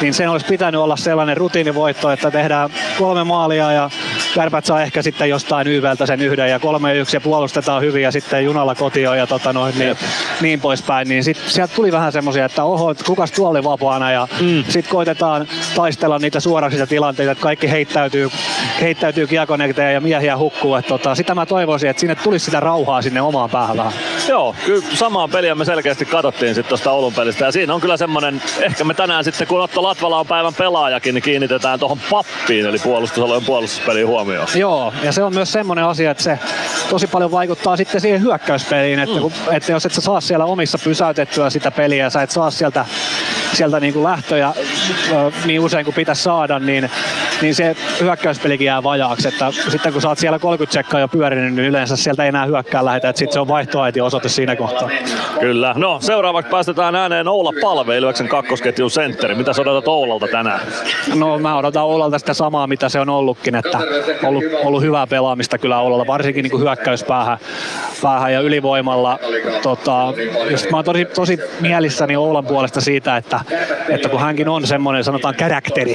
[0.00, 3.90] niin sen olisi pitänyt olla sellainen rutiinivoitto, että tehdään kolme maalia ja
[4.34, 8.10] kärpät saa ehkä sitten jostain YVltä sen yhden ja kolme yksi ja puolustetaan hyvin ja
[8.12, 9.96] sitten junalla kotioon ja tota noin, niin,
[10.40, 11.08] niin poispäin.
[11.08, 14.64] Niin sit sieltä tuli vähän semmoisia, että oho, kukas tuolla oli vapaana ja mm.
[14.68, 18.30] sitten koitetaan taistella niitä suoraisia tilanteita, että kaikki heittäytyy,
[18.80, 19.60] heittäytyy kiekon
[19.92, 20.74] ja miehiä hukkuu.
[20.74, 23.92] Että tota, sitä mä toivoisin, että sinne tulisi sitä rauhaa sinne omaan päähän vähän.
[24.28, 27.49] Joo, kyllä samaa peliä me selkeästi katsottiin sitten tuosta Oulun pelistä.
[27.50, 31.14] Ja siinä on kyllä semmonen, ehkä me tänään sitten kun Otto Latvala on päivän pelaajakin,
[31.14, 34.48] niin kiinnitetään tuohon pappiin, eli puolustusalueen puolustuspeliin huomioon.
[34.54, 36.38] Joo, ja se on myös semmoinen asia, että se
[36.90, 39.20] tosi paljon vaikuttaa sitten siihen hyökkäyspeliin, että, Mm.
[39.22, 42.84] kun, että jos et sä saa siellä omissa pysäytettyä sitä peliä, sä et saa sieltä,
[43.52, 44.52] sieltä niin kuin lähtöjä
[45.44, 46.90] niin usein kuin pitäisi saada, niin,
[47.42, 49.28] niin se hyökkäyspelikin jää vajaaksi.
[49.28, 52.46] Että sitten kun sä oot siellä 30 sekkaa jo pyörinyt, niin yleensä sieltä ei enää
[52.46, 54.90] hyökkää lähetä, että sitten se on vaihtoaition osoite siinä kohtaa.
[55.40, 55.74] Kyllä.
[55.76, 59.34] No seuraavaksi päästetään ääneen Oula Palve, Ilveksen kakkosketjun sentteri.
[59.34, 60.60] Mitä sä odotat Oulalta tänään?
[61.14, 63.78] No mä odotan Oulalta sitä samaa, mitä se on ollutkin, että
[64.24, 67.38] ollut, ollut hyvää pelaamista kyllä Oulalla, varsinkin niin hyökkäyspäähän
[68.02, 69.18] päähän ja ylivoimalla.
[69.62, 70.12] Tota,
[70.50, 73.40] just mä oon tosi, tosi mielissäni Oulan puolesta siitä, että,
[73.88, 75.94] että kun hänkin on semmoinen sanotaan karakteri,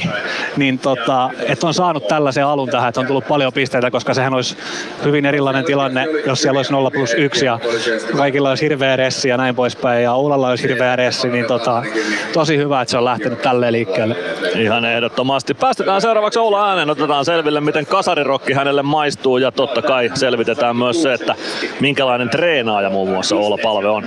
[0.56, 4.34] niin tota, että on saanut tällaisen alun tähän, että on tullut paljon pisteitä, koska sehän
[4.34, 4.56] olisi
[5.04, 7.58] hyvin erilainen tilanne, jos siellä olisi 0 plus 1 ja
[8.16, 11.82] kaikilla olisi hirveä ressi ja näin poispäin ja Oulalla olisi hirveä ressi, niin tota,
[12.32, 14.16] tosi hyvä, että se on lähtenyt tälleen liikkeelle.
[14.54, 15.54] Ihan ehdottomasti.
[15.54, 21.02] Päästetään seuraavaksi Oula ääneen, otetaan selville, miten kasarirokki hänelle maistuu ja totta kai selvitetään myös
[21.02, 21.34] se, että
[21.80, 24.04] minkälainen treenaaja muun muassa Oula Palve on.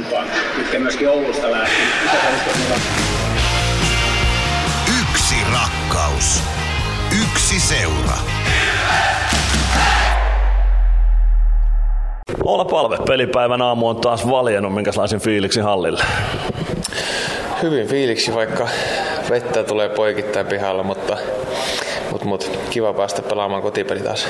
[5.01, 6.43] Yksi rakkaus.
[7.23, 7.98] Yksi seura.
[12.49, 16.03] Oula Palve, pelipäivän aamu on taas valjennut, minkälaisen fiiliksi hallille.
[17.61, 18.67] Hyvin fiiliksi, vaikka
[19.29, 21.17] vettä tulee poikittain pihalla, mutta,
[22.11, 24.27] mutta, mutta kiva päästä pelaamaan kotipeli taas.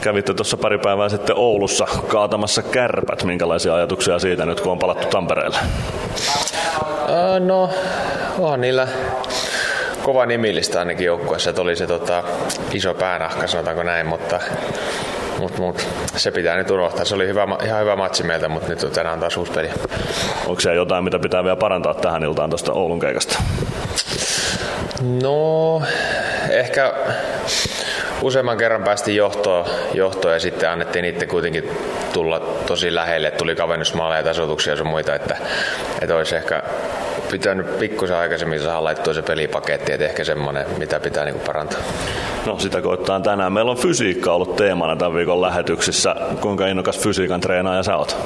[0.00, 3.24] Kävitte tuossa pari päivää sitten Oulussa kaatamassa kärpät.
[3.24, 5.58] Minkälaisia ajatuksia siitä nyt, kun on palattu Tampereelle?
[7.08, 7.70] Ää, no,
[8.38, 8.88] onhan niillä
[10.02, 12.22] kova nimillistä ainakin joukkueessa, että oli se tota,
[12.72, 14.40] iso päänahka, sanotaanko näin, mutta
[15.38, 17.04] mut, mut, se pitää nyt unohtaa.
[17.04, 19.70] Se oli hyvä, ihan hyvä matsi meiltä, mutta nyt on tänään taas uusi peli.
[20.46, 23.42] Onko siellä jotain, mitä pitää vielä parantaa tähän iltaan tuosta Oulun keikasta?
[25.22, 25.82] No,
[26.50, 26.92] ehkä
[28.22, 31.70] useamman kerran päästiin johtoon, johtoon ja sitten annettiin niiden kuitenkin
[32.12, 33.30] tulla tosi lähelle.
[33.30, 35.36] Tuli kavennusmaaleja ja tasoituksia ja sun muita, että,
[36.02, 36.62] että olisi ehkä
[37.30, 41.80] pitänyt pikkusen aikaisemmin saada laittua se pelipaketti, että ehkä semmoinen, mitä pitää niinku parantaa.
[42.46, 43.52] No sitä koittaa tänään.
[43.52, 46.14] Meillä on fysiikka ollut teemana tämän viikon lähetyksissä.
[46.40, 48.16] Kuinka innokas fysiikan treenaaja sä oot?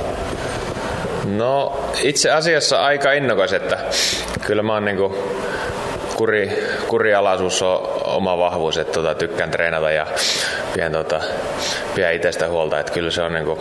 [1.25, 3.79] No itse asiassa aika innokas, että
[4.47, 5.17] kyllä mä oon niinku
[6.21, 6.51] kuri,
[6.89, 10.07] kurialaisuus on oma vahvuus, että tota, tykkään treenata ja
[10.75, 11.21] pidän, tota,
[11.95, 13.59] pidän itsestä huolta, että kyllä se on niinku,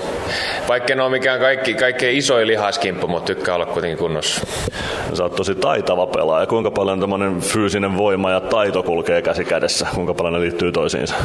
[0.67, 4.41] vaikka en ole mikään kaikki, kaikkein isoin lihaskimppu, mutta tykkää olla kuitenkin kunnossa.
[5.13, 6.47] Sä oot tosi taitava pelaaja.
[6.47, 9.87] Kuinka paljon tämmöinen fyysinen voima ja taito kulkee käsi kädessä?
[9.95, 11.15] Kuinka paljon ne liittyy toisiinsa?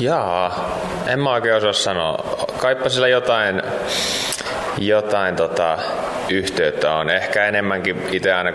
[0.00, 0.70] Jaa,
[1.06, 2.18] en mä oikein osaa sanoa.
[2.58, 3.62] Kaippa sillä jotain,
[4.78, 5.78] jotain tota,
[6.30, 7.10] yhteyttä on.
[7.10, 8.52] Ehkä enemmänkin itse aina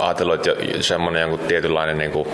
[0.00, 2.28] ajatellut, että semmoinen jonkun tietynlainen niin kuin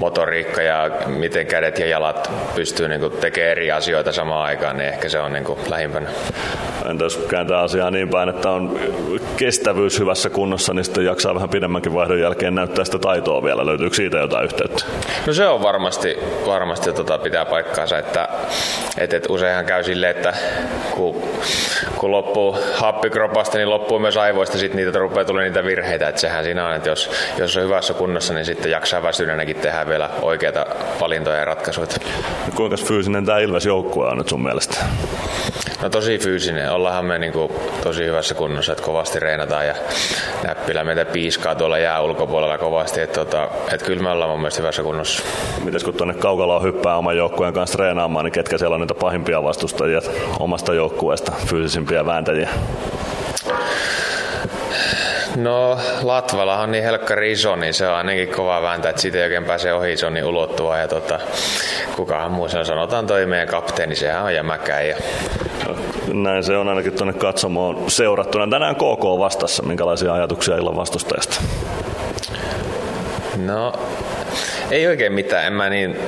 [0.00, 4.88] motoriikka ja miten kädet ja jalat pystyy niin kuin tekemään eri asioita samaan aikaan, niin
[4.88, 6.08] ehkä se on niin kuin lähimpänä.
[6.90, 8.80] Entä jos kääntää asiaa niin päin, että on
[9.36, 13.66] kestävyys hyvässä kunnossa, niin sitten jaksaa vähän pidemmänkin vaihdon jälkeen näyttää sitä taitoa vielä.
[13.66, 14.84] Löytyykö siitä jotain yhteyttä?
[15.26, 18.28] No se on varmasti, varmasti tota, pitää paikkaansa, että
[18.98, 20.34] et, et useinhan käy silleen, että
[20.90, 21.22] kun,
[21.96, 26.08] kun loppuu happikropasta, niin loppuu myös aivoista, sitten niitä rupeaa tulemaan niitä virheitä.
[26.08, 29.86] Et sehän siinä on, että jos, jos on hyvässä kunnossa, niin sitten jaksaa väsyneenäkin tehdä
[29.86, 30.66] vielä oikeita
[31.00, 31.86] valintoja ja ratkaisuja.
[32.54, 34.84] Kuinka fyysinen tämä Ilves-joukkue on nyt sun mielestä?
[35.82, 36.72] No tosi fyysinen.
[36.72, 39.74] Ollaanhan me niinku tosi hyvässä kunnossa, että kovasti reenataan ja
[40.46, 43.00] näppilä meitä piiskaa tuolla jää ulkopuolella kovasti.
[43.00, 45.22] Että tota, et kyllä me ollaan mun mielestä hyvässä kunnossa.
[45.64, 49.42] Mites kun tuonne kaukaloon hyppää oman joukkueen kanssa treenaamaan, niin ketkä siellä on niitä pahimpia
[49.42, 50.00] vastustajia
[50.40, 52.35] omasta joukkueesta, fyysisimpiä vääntäjiä?
[55.36, 59.24] No Latvalahan on niin helkkari iso, niin se on ainakin kova vääntää, että siitä ei
[59.24, 60.78] oikein pääse ohi iso niin ulottua.
[60.78, 61.18] Ja tota,
[61.96, 64.80] kukahan muu sen sanotaan toi meidän kapteeni, sehän on jämäkä.
[64.80, 64.96] Ja...
[66.12, 68.46] Näin se on ainakin tuonne katsomoon seurattuna.
[68.50, 69.62] Tänään KK vastassa.
[69.62, 71.42] Minkälaisia ajatuksia illan vastustajasta?
[73.36, 73.72] No,
[74.70, 75.46] ei oikein mitään.
[75.46, 75.98] En mä niin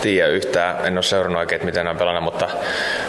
[0.00, 0.86] tiedä yhtään.
[0.86, 2.48] En ole seurannut oikein, että miten ne on pelannut, mutta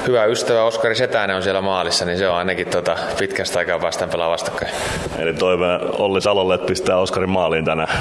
[0.08, 4.12] hyvä ystävä Oskari Setänen on siellä maalissa, niin se on ainakin tota pitkästä aikaa vastaan
[4.12, 4.72] pelaa vastakkain.
[5.20, 5.66] Eli toive
[5.98, 7.98] Olli Salolle, että pistää Oskarin maaliin tänään.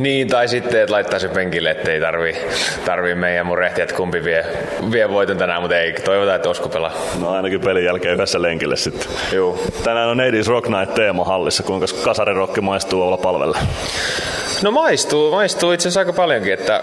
[0.00, 2.36] Niin, tai sitten, että laittaa se penkille, ettei tarvi,
[2.84, 4.44] tarvi meidän murehtia, että kumpi vie,
[4.92, 6.92] vie voiton tänään, mutta ei, toivotaan, että Osku pelaa.
[7.20, 9.08] No ainakin pelin jälkeen yhdessä lenkille sitten.
[9.32, 9.58] Joo.
[9.84, 11.62] Tänään on 80's Rock Night teema hallissa.
[11.62, 13.58] Kuinka kasarirokki maistuu olla palvella?
[14.62, 16.82] No maistuu, maistuu itse asiassa aika paljonkin, että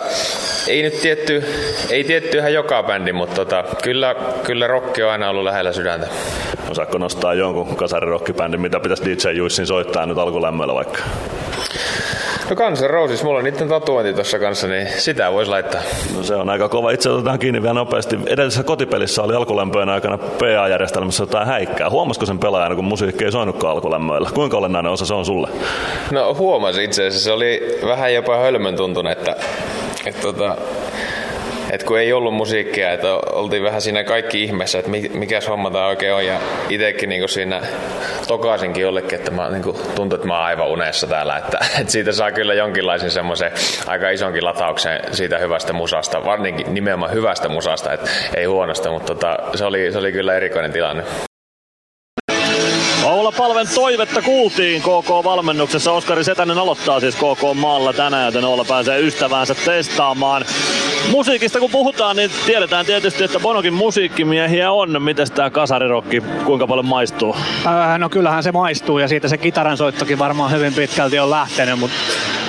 [0.68, 1.44] ei nyt tietty,
[1.90, 6.08] ei tietty ihan joka bändi, mutta tota, kyllä, kyllä rokki on aina ollut lähellä sydäntä.
[6.70, 11.00] Osaatko nostaa jonkun kasarirokkibändin, mitä pitäisi DJ Juissin soittaa nyt alkulämmöllä vaikka?
[12.50, 15.82] No Guns Roses, mulla on niiden tatuointi tuossa kanssa, niin sitä voisi laittaa.
[16.16, 16.92] No se on aika kova.
[16.92, 18.20] Itse otetaan kiinni vielä nopeasti.
[18.28, 21.90] Edellisessä kotipelissä oli alkulämpöön aikana PA-järjestelmässä jotain häikkää.
[21.90, 24.30] Huomasiko sen pelaajana, kun musiikki ei soinutkaan alkulämmöillä?
[24.34, 25.50] Kuinka olennainen osa se on sulle?
[26.12, 29.36] No huomasin itse asiassa, se oli vähän jopa hölmön tuntunut, että,
[30.06, 30.58] että tota,
[31.72, 35.88] et kun ei ollut musiikkia, että oltiin vähän siinä kaikki ihmeessä, että mikä homma tämä
[35.88, 36.26] oikein on.
[36.26, 36.40] Ja
[36.70, 37.62] itsekin niin siinä
[38.28, 39.64] tokaisinkin jollekin, että mä niin
[39.96, 41.38] tuntuu, että mä oon aivan unessa täällä.
[41.38, 43.52] Että, että siitä saa kyllä jonkinlaisen semmoisen
[43.88, 49.38] aika isonkin latauksen siitä hyvästä musasta, varsinkin nimenomaan hyvästä musasta, että ei huonosta, mutta tota,
[49.56, 51.04] se, oli, se oli kyllä erikoinen tilanne.
[53.10, 55.92] Oula Palven toivetta kuultiin KK-valmennuksessa.
[55.92, 60.46] Oskari Setänen aloittaa siis KK-maalla tänään, joten Oula pääsee ystävänsä testaamaan.
[61.12, 65.02] Musiikista kun puhutaan, niin tiedetään tietysti, että Bonokin musiikkimiehiä on.
[65.04, 67.36] Miten tämä kasarirokki, kuinka paljon maistuu?
[67.66, 71.80] Äh, no kyllähän se maistuu ja siitä se kitaran soittokin varmaan hyvin pitkälti on lähtenyt,
[71.80, 71.96] mutta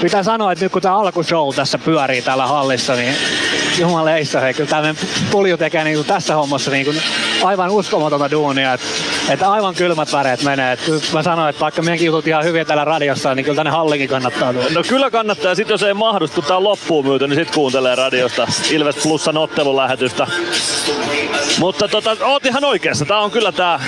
[0.02, 3.14] pitää sanoa, että nyt kun tämä alkushow tässä pyörii täällä hallissa, niin
[3.78, 4.94] jumaleissa, hei, kyllä tämä
[5.30, 7.02] pulju tekee niin kuin tässä hommassa niin kuin
[7.44, 8.86] aivan uskomatonta duunia, että,
[9.30, 10.72] että aivan kylmät väreet menee.
[10.72, 14.08] Että mä sanoin, että vaikka meidänkin jutut ihan hyviä täällä radiossa, niin kyllä tänne hallikin
[14.08, 14.66] kannattaa tulla.
[14.70, 17.94] No kyllä kannattaa, ja sit jos ei mahdollista, kun tää loppuun myyty, niin sit kuuntelee
[17.94, 20.26] radiosta Ilves Plusan ottelulähetystä.
[21.58, 23.80] Mutta tota, oot ihan oikeassa, tää on kyllä tää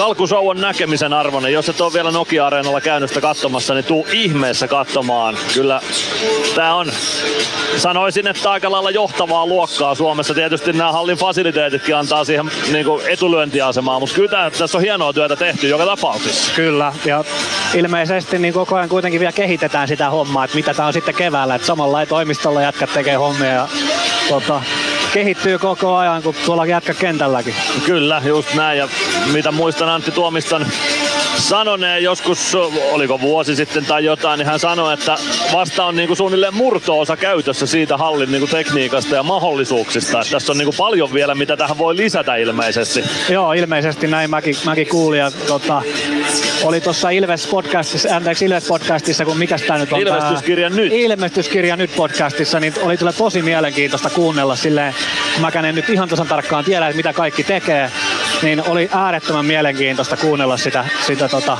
[0.00, 1.52] alkushow on näkemisen arvoinen.
[1.52, 5.38] Jos et ole vielä Nokia-areenalla käynyt sitä katsomassa, niin tuu ihmeessä katsomaan.
[5.54, 5.80] Kyllä
[6.54, 6.92] tää on,
[7.76, 10.34] sanoisin, että aika lailla johtavaa luokkaa Suomessa.
[10.34, 15.12] Tietysti nämä hallin fasiliteetitkin antaa siihen niin kuin etulyöntiasemaa, mutta kyllä tää, tässä on hienoa
[15.12, 16.52] työtä tehty joka tapauksessa.
[16.56, 17.24] Kyllä, ja
[17.74, 21.54] ilmeisesti niin koko ajan kuitenkin vielä kehitetään sitä hommaa, että mitä tää on sitten keväällä.
[21.54, 23.68] Että samalla toimistolla jätkät tekee hommia ja
[24.28, 24.62] tota,
[25.12, 27.54] kehittyy koko ajan, kun tuolla jätkä kentälläkin.
[27.86, 28.78] Kyllä, just näin.
[28.78, 28.88] Ja
[29.32, 30.66] mitä muistan Antti Tuomiston
[31.42, 32.54] sanoneen joskus,
[32.90, 35.16] oliko vuosi sitten tai jotain, niin hän sanoi, että
[35.52, 40.20] vasta on niinku suunnilleen murto-osa käytössä siitä hallin niinku tekniikasta ja mahdollisuuksista.
[40.20, 43.04] Että tässä on niinku paljon vielä, mitä tähän voi lisätä ilmeisesti.
[43.28, 45.18] Joo, ilmeisesti näin mäkin, mäkin kuulin.
[45.18, 45.82] Ja, tota,
[46.64, 50.00] oli tuossa Ilves podcastissa, anteeksi Ilves podcastissa, kun mikä tämä nyt on?
[50.00, 50.92] Ilmestyskirja tää, nyt.
[50.92, 54.94] Ilmestyskirja nyt podcastissa, niin oli kyllä tosi mielenkiintoista kuunnella silleen,
[55.40, 57.90] mäkään en nyt ihan tasan tarkkaan tiedä, että mitä kaikki tekee,
[58.42, 61.58] niin oli äärettömän mielenkiintoista kuunnella sitä, sitä tota,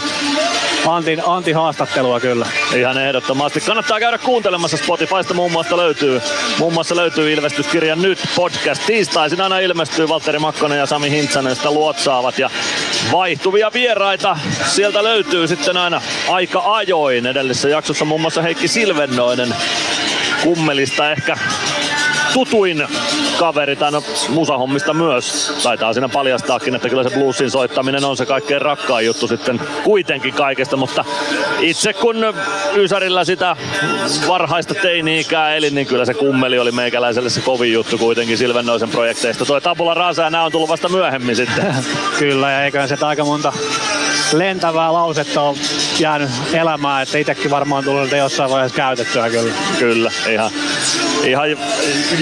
[0.87, 2.47] Antin, Antin haastattelua kyllä.
[2.77, 3.61] Ihan ehdottomasti.
[3.61, 6.23] Kannattaa käydä kuuntelemassa Spotifysta muun muassa löytyy.
[6.59, 8.87] Muun muassa löytyy ilmestyskirja Nyt podcast.
[8.87, 12.51] Tiistaisin aina ilmestyy Valtteri Makkonen ja Sami Hintsanen sitä luotsaavat ja
[13.13, 17.27] vaihtuvia vieraita sieltä löytyy sitten aina aika ajoin.
[17.27, 19.55] Edellisessä jaksossa muun muassa Heikki Silvennoinen
[20.43, 21.37] kummelista ehkä
[22.35, 22.89] tutuin
[23.39, 25.53] kaveri, tai no musahommista myös.
[25.63, 30.35] Taitaa siinä paljastaakin, että kyllä se bluesin soittaminen on se kaikkein rakkain juttu sitten kuitenkin
[30.35, 31.05] kaikesta, mutta
[31.61, 32.17] itse kun
[32.77, 33.57] Ysärillä sitä
[34.29, 39.47] varhaista teini-ikää elin, niin kyllä se kummeli oli meikäläiselle se kovin juttu kuitenkin Silvennoisen projekteista.
[39.47, 41.75] Toi Tabula Rasa ja nämä on tullut vasta myöhemmin sitten.
[42.19, 43.53] Kyllä, ja eiköhän se aika monta
[44.33, 45.57] lentävää lausetta on
[45.99, 49.53] jäänyt elämään, että itsekin varmaan tullut jossain vaiheessa käytettyä kyllä.
[49.79, 50.51] Kyllä, ihan,
[51.25, 51.49] ihan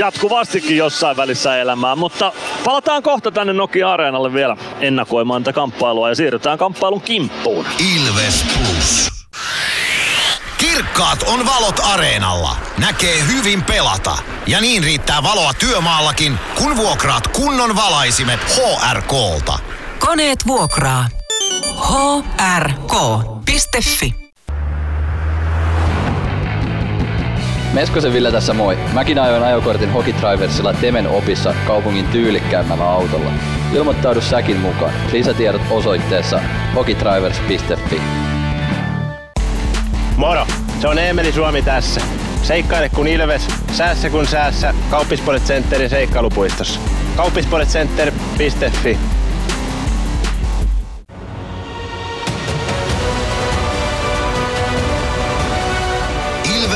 [0.00, 2.32] jatkuvastikin jossain välissä elämää, mutta
[2.64, 7.66] palataan kohta tänne Nokia-areenalle vielä ennakoimaan tätä kamppailua ja siirrytään kamppailun kimppuun.
[7.94, 9.10] Ilves Plus.
[10.58, 12.56] Kirkkaat on valot areenalla.
[12.78, 14.18] Näkee hyvin pelata.
[14.46, 19.58] Ja niin riittää valoa työmaallakin, kun vuokraat kunnon valaisimet HRKlta.
[19.98, 21.08] Koneet vuokraa.
[22.58, 24.29] hrk.fi
[27.72, 28.78] Meskosen Ville tässä moi.
[28.92, 33.30] Mäkin ajoin ajokortin Hokitriversilla Temen opissa kaupungin tyylikkäämmällä autolla.
[33.72, 34.92] Ilmoittaudu säkin mukaan.
[35.12, 36.40] Lisätiedot osoitteessa
[36.74, 38.00] hokitrivers.fi.
[40.16, 40.46] Moro!
[40.80, 42.00] Se on Eemeli Suomi tässä.
[42.42, 44.74] Seikkaile kun ilves, säässä kun säässä.
[44.90, 46.80] Kauppispoilet Centerin seikkailupuistossa.
[47.16, 48.98] Kauppispoiletcenter.fi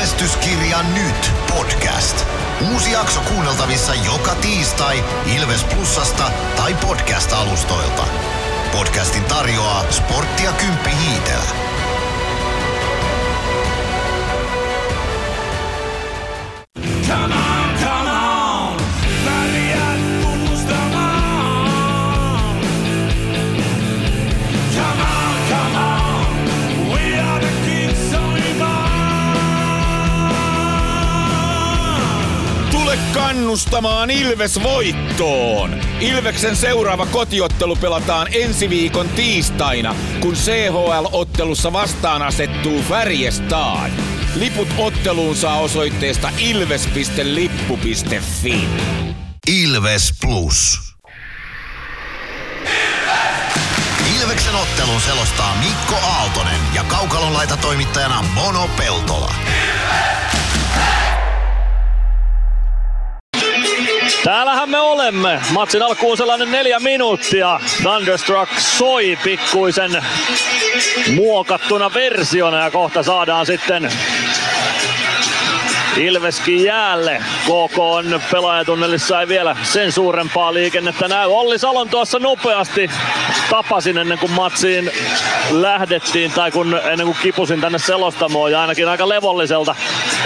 [0.05, 2.25] Ilvestyskirja nyt podcast.
[2.71, 5.03] Uusi jakso kuunneltavissa joka tiistai
[5.35, 8.03] Ilves Plusasta tai podcast-alustoilta.
[8.71, 11.49] Podcastin tarjoaa Sporttia Kymppi Hiitelä.
[33.55, 35.81] Kannustamaan Ilves voittoon!
[35.99, 43.91] Ilveksen seuraava kotiottelu pelataan ensi viikon tiistaina, kun CHL-ottelussa vastaan asettuu Färjestad.
[44.35, 47.49] Liput otteluun saa osoitteesta ilves.lippu.fi.
[49.47, 50.79] Ilves Plus.
[54.21, 59.35] Ilveksen ottelun selostaa Mikko Aaltonen ja Kaukalon laita toimittajana Mono Peltola.
[64.25, 65.39] Täällähän me olemme.
[65.51, 67.59] Matsin alkuun sellainen neljä minuuttia.
[67.81, 70.03] Thunderstruck soi pikkuisen
[71.15, 73.91] muokattuna versiona ja kohta saadaan sitten
[75.97, 77.23] Ilveskin jäälle.
[77.43, 81.27] KK on pelaajatunnelissa ei vielä sen suurempaa liikennettä näy.
[81.31, 82.89] Olli Salon tuossa nopeasti
[83.49, 84.91] tapasin ennen kuin matsiin
[85.51, 89.75] lähdettiin tai kun ennen kuin kipusin tänne selostamoon ja ainakin aika levolliselta.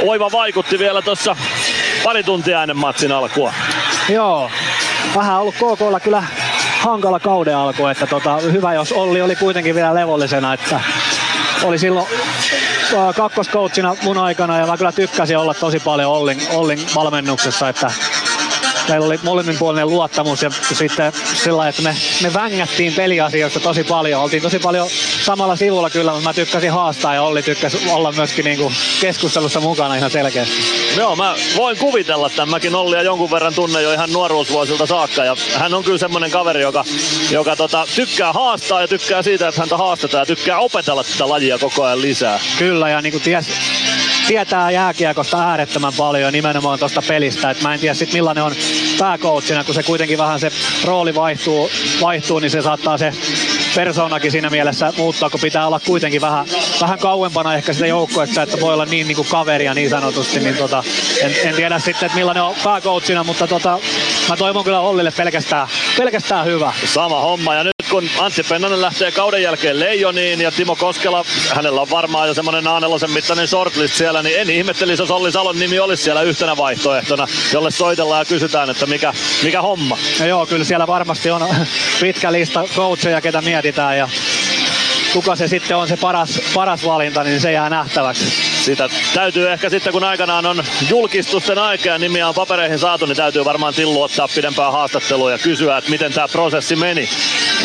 [0.03, 1.35] Oiva vaikutti vielä tuossa
[2.03, 3.53] pari tuntia ennen matsin alkua.
[4.09, 4.49] Joo,
[5.15, 6.23] vähän ollut KKlla kyllä
[6.79, 10.79] hankala kauden alku, että tota, hyvä jos Olli oli kuitenkin vielä levollisena, että
[11.63, 12.07] oli silloin
[12.93, 17.91] äh, mun aikana ja mä kyllä tykkäsin olla tosi paljon Ollin, Ollin valmennuksessa, että
[18.89, 24.21] meillä oli molemminpuolinen luottamus ja sitten sillä että me, me vängättiin peliasioista tosi paljon.
[24.21, 24.89] Oltiin tosi paljon
[25.21, 29.95] samalla sivulla kyllä, mutta mä tykkäsin haastaa ja Olli tykkäsi olla myöskin niinku keskustelussa mukana
[29.95, 30.78] ihan selkeästi.
[30.97, 32.49] Joo, mä voin kuvitella tämän.
[32.49, 35.25] Mäkin Ollia jonkun verran tunne jo ihan nuoruusvuosilta saakka.
[35.25, 36.83] Ja hän on kyllä semmonen kaveri, joka,
[37.31, 41.57] joka tota, tykkää haastaa ja tykkää siitä, että häntä haastetaan ja tykkää opetella tätä lajia
[41.57, 42.39] koko ajan lisää.
[42.57, 43.45] Kyllä ja niinku ties,
[44.27, 47.49] tietää jääkiekosta äärettömän paljon nimenomaan tuosta pelistä.
[47.49, 48.55] Et mä en tiedä sit millainen on
[48.99, 50.51] pääcoachina, kun se kuitenkin vähän se
[50.83, 51.69] rooli vaihtuu,
[52.01, 53.13] vaihtuu niin se saattaa se
[53.75, 56.45] persoonakin siinä mielessä muuttua, kun pitää olla kuitenkin vähän,
[56.81, 60.39] vähän kauempana ehkä sitä joukkoista, että voi olla niin, niin kuin kaveria niin sanotusti.
[60.39, 60.83] Niin tota,
[61.21, 63.79] en, en, tiedä sitten, että millainen on pääcoachina, mutta tota,
[64.29, 65.67] mä toivon kyllä Ollille pelkästään,
[65.97, 66.73] pelkästään hyvä.
[66.85, 71.25] Sama homma ja nyt kun Antti Pennanen lähtee kauden jälkeen Leijoniin ja Timo Koskela,
[71.55, 72.79] hänellä on varmaan jo semmonen a
[73.13, 77.71] mittainen shortlist siellä, niin en ihmettelisi, jos Olli Salon nimi olisi siellä yhtenä vaihtoehtona, jolle
[77.71, 79.13] soitellaan ja kysytään, että mikä,
[79.43, 79.97] mikä homma.
[80.19, 81.47] Ja joo, kyllä siellä varmasti on
[82.01, 84.09] pitkä lista coacheja, ketä mietitään ja
[85.13, 88.25] kuka se sitten on se paras, paras valinta, niin se jää nähtäväksi.
[88.63, 93.15] Sitä täytyy ehkä sitten, kun aikanaan on julkistusten aika ja nimiä on papereihin saatu, niin
[93.17, 97.09] täytyy varmaan Tillu ottaa pidempää haastattelua ja kysyä, että miten tämä prosessi meni.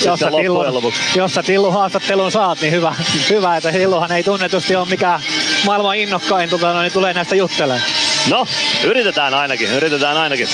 [0.05, 2.95] Jos sä, tillu, jos sä Tillu haastattelun saat, niin hyvä,
[3.30, 5.20] hyvä että Tilluhan ei tunnetusti ole mikään
[5.66, 7.82] maailman innokkain, tota, niin tulee näistä juttelemaan.
[8.30, 8.47] No,
[8.84, 10.49] yritetään ainakin, yritetään ainakin.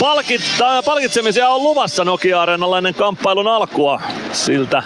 [0.00, 0.42] Palkit,
[0.84, 4.02] palkitsemisia on luvassa Nokia-areenalla ennen kamppailun alkua.
[4.32, 4.82] Siltä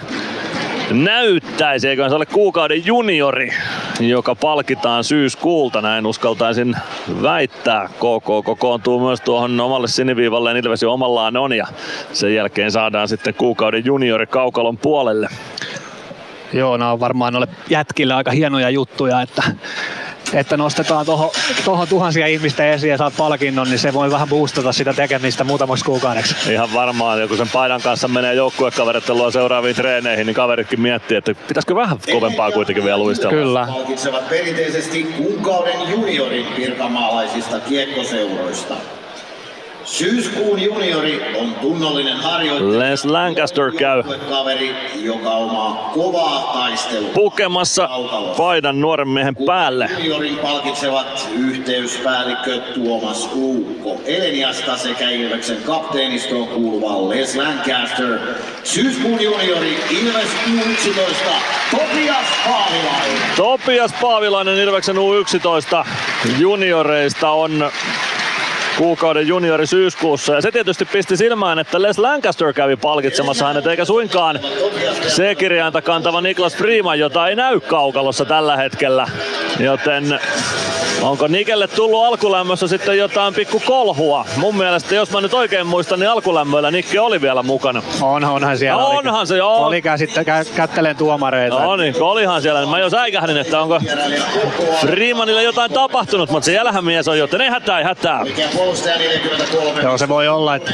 [0.91, 3.51] näyttäisi, eikö se ole kuukauden juniori
[3.99, 6.75] joka palkitaan syyskuulta, näin uskaltaisin
[7.21, 7.87] väittää.
[7.87, 11.67] KK kokoontuu myös tuohon omalle siniviivalle, Ilves jo omallaan on ja
[12.13, 15.29] sen jälkeen saadaan sitten kuukauden juniori kaukalon puolelle.
[16.53, 19.43] Joo, nämä on varmaan noille jätkille aika hienoja juttuja, että
[20.33, 21.29] että nostetaan tuohon
[21.65, 25.85] toho tuhansia ihmistä esiin ja saat palkinnon, niin se voi vähän boostata sitä tekemistä muutamaksi
[25.85, 26.35] kuukaudeksi.
[26.51, 31.75] Ihan varmaan, joku sen paidan kanssa menee joukkuekaverittelua seuraaviin treeneihin, niin kaveritkin miettii, että pitäisikö
[31.75, 33.33] vähän kovempaa kuitenkin vielä luistella.
[33.33, 33.67] Kyllä.
[33.69, 38.73] Palkitsevat perinteisesti kuukauden juniorin pirkanmaalaisista kiekkoseuroista.
[39.83, 42.79] Syyskuun juniori on tunnollinen harjoittelija.
[42.79, 47.09] Les Lancaster käy Kaveri, joka omaa kovaa taistelua.
[47.13, 47.89] pukemassa
[48.37, 49.89] paidan nuoren miehen päälle.
[49.97, 58.19] Juniorin palkitsevat yhteyspäällikkö Tuomas Uukko Eleniasta sekä Ilveksen kapteenistoon kuuluva Les Lancaster.
[58.63, 61.29] Syyskuun juniori Ilves U11
[61.71, 63.17] Topias Paavilainen.
[63.37, 65.87] Topias Paavilainen Ilveksen U11
[66.39, 67.71] junioreista on
[68.79, 70.33] kuukauden juniori syyskuussa.
[70.33, 74.39] Ja se tietysti pisti silmään, että Les Lancaster kävi palkitsemassa hänet, eikä suinkaan
[75.07, 79.07] C-kirjainta kantava Niklas Freeman, jota ei näy kaukalossa tällä hetkellä.
[79.59, 80.19] Joten
[81.01, 84.25] Onko Nikelle tullut alkulämmössä sitten jotain pikku kolhua?
[84.35, 87.83] Mun mielestä, jos mä nyt oikein muistan, niin alkulämmöllä Nikke oli vielä mukana.
[88.01, 88.81] On, onhan siellä.
[88.81, 89.65] No, onhan se, joo.
[89.65, 91.63] Oli sitten kä- kättelen tuomareita.
[91.63, 92.65] No niin, olihan siellä.
[92.65, 93.81] Mä jo säikähdin, että onko
[94.81, 98.25] Freemanille jotain tapahtunut, mutta siellähän mies on, joten ei hätää, ei hätää.
[99.83, 100.73] Joo, se voi olla, että,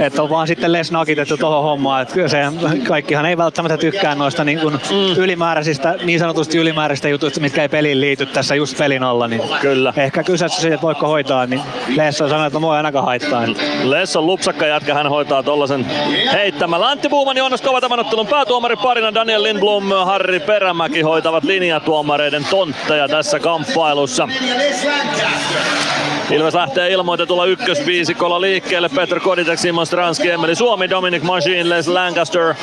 [0.00, 2.02] että on vaan sitten les nakitettu tuohon hommaan.
[2.02, 2.38] Että kyllä se,
[2.88, 5.16] kaikkihan ei välttämättä tykkää noista niin kuin mm.
[5.16, 9.28] ylimääräisistä, niin sanotusti ylimääräisistä jutuista, mitkä ei peliin liity tässä just pelin alla.
[9.28, 9.92] Niin Kyllä.
[9.96, 11.62] Ehkä kyseessä siitä, että voiko hoitaa, niin
[11.96, 13.42] Lessa sanoi, että mua ei ainakaan haittaa.
[13.82, 15.86] Les on lupsakka jätkä, hän hoitaa tollasen
[16.32, 16.88] heittämällä.
[16.88, 23.08] Antti Buuman Joonas Kova tämän ottelun päätuomari parina Daniel Lindblom, Harri Perämäki hoitavat linjatuomareiden tontteja
[23.08, 24.28] tässä kamppailussa.
[26.30, 28.88] Ilves lähtee ilmoitetulla ykkösviisikolla liikkeelle.
[28.88, 32.54] Petr Koditek, Simon Stranski, Emeli Suomi, Dominic Machine, Les Lancaster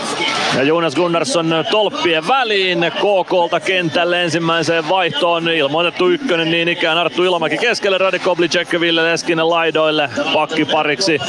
[0.58, 2.92] ja Jonas Gunnarsson tolppien väliin.
[2.96, 5.50] KKlta kentälle ensimmäiseen vaihtoon.
[5.50, 10.10] Ilmoitettu ykkönen niin ikään Arttu Ilomäki keskelle, Radek Oblicek, Ville Leskinen laidoille.
[10.34, 11.20] Pakkipariksi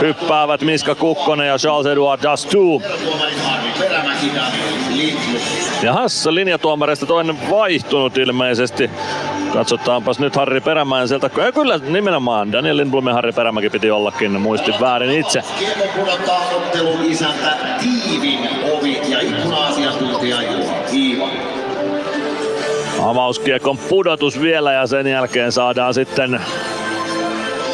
[0.00, 2.82] hyppäävät Miska Kukkonen ja Charles Edouard Dastu.
[5.82, 8.90] Ja Hassa linjatuomareista toinen vaihtunut ilmeisesti.
[9.52, 11.30] Katsotaanpas nyt Harri Perämäen sieltä.
[11.36, 14.40] Ja kyllä nimenomaan Daniel Lindblom ja Harri Perämäki piti ollakin.
[14.40, 15.42] Muistin väärin itse.
[15.58, 20.36] Kiekko pudottaa ottelun isäntä Tiivin ovi ja ikkuna-asiantuntija
[20.90, 21.28] Kiiva.
[23.04, 26.40] Avauskiekon pudotus vielä ja sen jälkeen saadaan sitten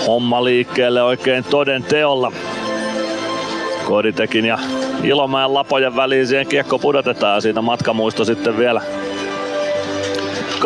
[0.07, 2.33] homma liikkeelle oikein toden teolla.
[3.85, 4.59] Koditekin ja
[5.03, 8.81] Ilomäen lapojen väliin siihen kiekko pudotetaan ja siitä matkamuisto sitten vielä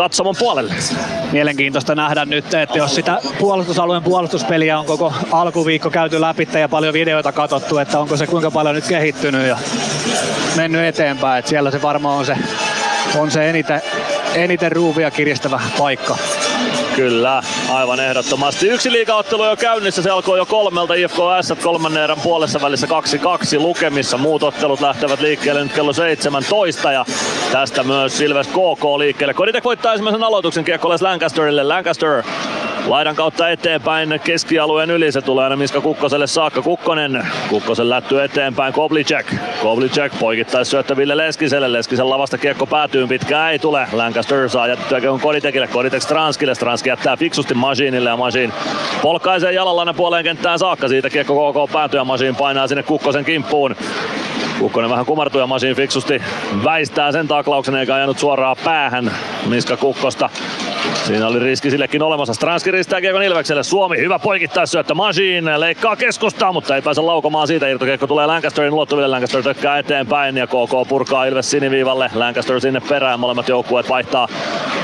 [0.00, 0.74] katsomon puolelle.
[1.32, 6.92] Mielenkiintoista nähdä nyt, että jos sitä puolustusalueen puolustuspeliä on koko alkuviikko käyty läpi ja paljon
[6.92, 9.58] videoita katsottu, että onko se kuinka paljon nyt kehittynyt ja
[10.56, 11.38] mennyt eteenpäin.
[11.38, 12.36] Että siellä se varmaan on se,
[13.18, 13.82] on se eniten,
[14.34, 16.18] eniten ruuvia kiristävä paikka.
[16.96, 18.68] Kyllä, aivan ehdottomasti.
[18.68, 23.58] Yksi liigaottelu jo käynnissä, se alkoi jo kolmelta IFK S kolmannen erän puolessa välissä 2-2
[23.58, 24.18] lukemissa.
[24.18, 27.04] Muut ottelut lähtevät liikkeelle nyt kello 17 ja
[27.52, 29.34] tästä myös Silves KK liikkeelle.
[29.34, 31.62] Koditek voittaa ensimmäisen aloituksen kiekkoles Lancasterille.
[31.62, 32.22] Lancaster
[32.86, 35.12] laidan kautta eteenpäin keskialueen yli.
[35.12, 36.62] Se tulee aina Miska Kukkoselle saakka.
[36.62, 38.72] Kukkonen, Kukkosen lätty eteenpäin.
[38.72, 41.72] Koblicek, Koblicek poikittais syöttö Ville Leskiselle.
[41.72, 43.86] Leskisen lavasta kiekko päätyy pitkään ei tule.
[43.92, 45.66] Lancaster saa kiekon Koditekille.
[45.66, 46.54] Koditek Stranskille.
[46.80, 48.52] Stranski jättää fiksusti Masinille ja Masin
[49.02, 50.88] polkaisee jalalla puoleen kenttään saakka.
[50.88, 53.76] Siitä kiekko KK päätyy ja Masin painaa sinne Kukkosen kimppuun.
[54.58, 56.22] Kukkonen vähän kumartuu ja Masin fiksusti
[56.64, 59.12] väistää sen taklauksen eikä ajanut suoraan päähän
[59.46, 60.30] Miska Kukkosta.
[60.94, 62.34] Siinä oli riski sillekin olemassa.
[62.34, 63.62] Stranski ristää kiekon Ilvekselle.
[63.62, 64.94] Suomi hyvä poikittaisyöttö.
[64.94, 67.68] Machine leikkaa keskustaa, mutta ei pääse laukomaan siitä.
[67.68, 69.08] Irtokiekko tulee Lancasterin ulottuville.
[69.08, 72.10] Lancaster tökkää eteenpäin ja KK purkaa Ilves siniviivalle.
[72.14, 73.20] Lancaster sinne perään.
[73.20, 74.28] Molemmat joukkueet vaihtaa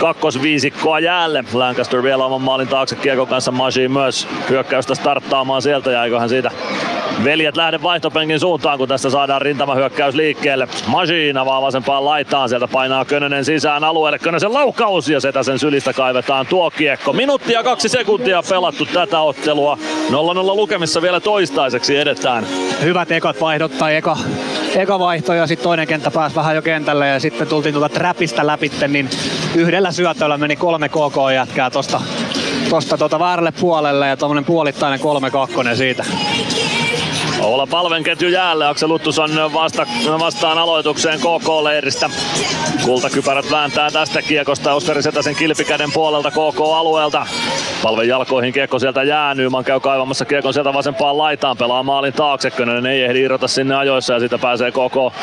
[0.01, 1.45] kakkosviisikkoa jäälle.
[1.53, 3.53] Lancaster vielä oman maalin taakse kiekon kanssa.
[3.53, 6.51] Machine myös hyökkäystä starttaamaan sieltä ja eiköhän siitä
[7.25, 10.69] veljet lähde vaihtopenkin suuntaan, kun tässä saadaan rintamahyökkäys liikkeelle.
[10.87, 14.19] Machine avaa vasempaan laitaan, sieltä painaa Könönen sisään alueelle.
[14.19, 17.13] Könösen laukaus ja Setäsen sylistä kaivetaan tuo kiekko.
[17.13, 19.79] Minuutti ja kaksi sekuntia pelattu tätä ottelua.
[20.11, 20.13] 0-0
[20.57, 22.47] lukemissa vielä toistaiseksi edetään.
[22.83, 24.17] Hyvät ekat vaihdot tai eka,
[24.77, 28.47] eka vaihto ja sitten toinen kenttä pääsi vähän jo kentälle ja sitten tultiin tuolta trapista
[28.47, 29.11] läpitte, niin
[29.55, 32.01] yhdellä syötöllä meni kolme KK jätkää tosta,
[32.71, 35.01] tosta tota väärälle puolelle ja tuommoinen puolittainen
[35.73, 36.05] 3-2 siitä.
[37.41, 38.67] Oula Palven ketju jäälle.
[38.67, 39.87] Aksel Uttusson vasta,
[40.19, 42.11] vastaan aloitukseen KK-leiristä.
[42.85, 47.27] Kultakypärät vääntää tästä kiekosta Oskari Setäsen kilpikäden puolelta KK-alueelta.
[47.83, 49.35] Palven jalkoihin kiekko sieltä jää.
[49.35, 51.57] Nyman käy kaivamassa kiekon sieltä vasempaan laitaan.
[51.57, 52.51] Pelaa maalin taakse.
[52.51, 55.15] Könönen ei ehdi irrota sinne ajoissa ja siitä pääsee KK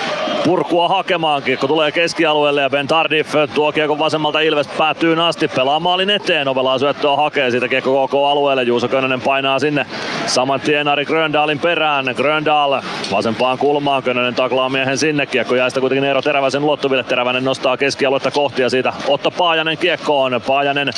[0.43, 1.43] purkua hakemaan.
[1.43, 5.47] Kiekko tulee keskialueelle ja Ben Tardif tuo kiekon vasemmalta Ilves päätyy asti.
[5.47, 6.47] Pelaa maalin eteen.
[6.47, 8.63] Ovelaa syöttöä hakee siitä kiekko KK alueelle.
[8.63, 9.85] Juuso Könönen painaa sinne
[10.25, 12.05] saman tien Ari Gröndalin perään.
[12.15, 12.81] Gröndal
[13.11, 14.03] vasempaan kulmaan.
[14.03, 15.25] Könönen taklaa miehen sinne.
[15.25, 17.03] Kiekko jää sitä kuitenkin Eero Teräväisen ulottuville.
[17.03, 20.41] Teräväinen nostaa keskialuetta kohti ja siitä Otto Paajanen kiekkoon.
[20.47, 20.89] Paajanen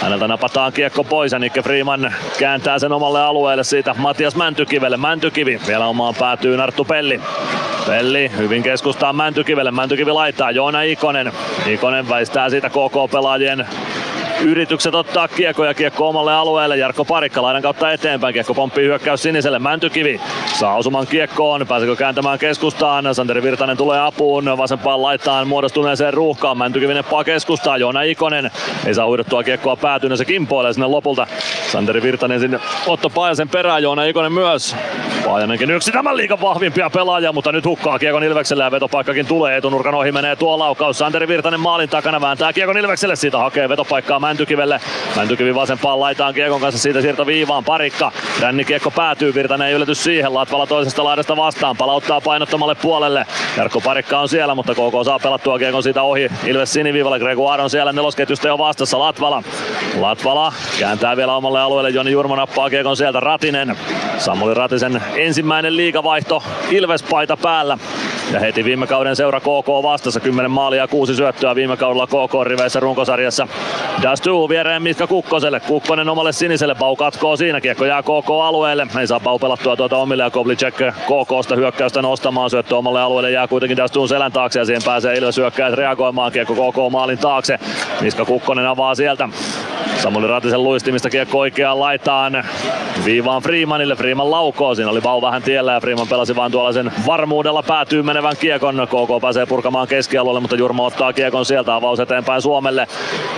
[0.00, 4.96] Häneltä napataan kiekko pois ja Nikke Freeman kääntää sen omalle alueelle siitä Matias Mäntykivelle.
[4.96, 7.20] Mäntykivi vielä omaan päätyy Narttu Pelli.
[7.86, 9.70] Pelli hyvin keskustaa Mäntykivelle.
[9.70, 11.32] Mäntykivi laittaa Joona Ikonen.
[11.66, 13.66] Ikonen väistää siitä KK-pelaajien
[14.44, 16.76] yritykset ottaa kiekko ja kiekko omalle alueelle.
[16.76, 18.34] Jarkko Parikka laidan kautta eteenpäin.
[18.34, 19.58] Kiekko pomppii hyökkäys siniselle.
[19.58, 20.20] Mäntykivi
[20.58, 21.66] saa osuman kiekkoon.
[21.66, 23.14] Pääsekö kääntämään keskustaan?
[23.14, 24.58] Santeri Virtanen tulee apuun.
[24.58, 26.58] Vasempaan laittaan muodostuneeseen ruuhkaan.
[26.58, 27.76] Mäntykivi neppaa keskustaa.
[27.76, 28.50] Joona Ikonen
[28.86, 30.16] ei saa huidettua kiekkoa päätyyn.
[30.16, 31.26] Se kimpoilee sinne lopulta.
[31.72, 33.82] Santeri Virtanen sinne Otto Paajasen perään.
[33.82, 34.76] Joona Ikonen myös.
[35.24, 39.56] Paajanenkin yksi tämän liikan vahvimpia pelaajia, mutta nyt hukkaa Kiekon Ilvekselle ja vetopaikkakin tulee.
[39.56, 40.98] Etunurkan ohi menee tuo laukaus.
[40.98, 43.16] Santeri Virtanen maalin takana vääntää Kiekon Ilvekselle.
[43.16, 44.80] Siitä hakee vetopaikkaa Mäntykivelle.
[45.16, 47.64] Mäntykivi vasempaan laitaan Kiekon kanssa siitä siirto viivaan.
[47.64, 48.12] Parikka.
[48.40, 49.34] Ränni Kiekko päätyy.
[49.34, 50.34] Virtanen ei ylety siihen.
[50.34, 51.76] Latvala toisesta laidasta vastaan.
[51.76, 53.26] Palauttaa painottomalle puolelle.
[53.56, 56.28] Jarkko Parikka on siellä, mutta KK saa pelattua Kiekon siitä ohi.
[56.44, 57.18] Ilves siniviivalle.
[57.18, 58.98] Gregoire on siellä nelosketjusta jo vastassa.
[58.98, 59.42] Latvala.
[60.00, 61.90] Latvala kääntää vielä omalle alueelle.
[61.90, 63.20] Joni Jurmo nappaa Kiekon sieltä.
[63.20, 63.76] Ratinen.
[64.18, 67.78] Samuli Ratisen ensimmäinen liigavaihto Ilves-paita päällä.
[68.32, 72.80] Ja heti viime kauden seura KK vastassa 10 maalia ja 6 syöttöä viime kaudella KK-riveissä
[72.80, 73.48] runkosarjassa.
[74.20, 75.60] Dastu viereen Mitka Kukkoselle.
[75.60, 76.74] Kukkonen omalle siniselle.
[76.74, 77.60] Pau katkoo siinä.
[77.60, 78.86] Kiekko jää KK-alueelle.
[79.00, 82.50] Ei saa Pau pelattua tuota omille ja Koblicek KKsta hyökkäystä nostamaan.
[82.50, 86.32] Syöttö omalle alueelle jää kuitenkin Dastuun selän taakse ja siihen pääsee Ilves hyökkäys reagoimaan.
[86.32, 87.58] Kiekko KK maalin taakse.
[88.00, 89.28] Miska Kukkonen avaa sieltä.
[89.96, 92.44] Samuli Ratisen luistimista kiekko oikeaan laitaan.
[93.04, 93.96] Viivaan Freemanille.
[93.96, 94.74] Freeman laukoo.
[94.74, 98.86] Siinä oli Bau vähän tiellä ja Freeman pelasi vain tuollaisen varmuudella päätyy menevän kiekon.
[98.86, 101.74] KK pääsee purkamaan keskialueelle, mutta Jurmo ottaa kiekon sieltä.
[101.74, 102.86] Avaus eteenpäin Suomelle.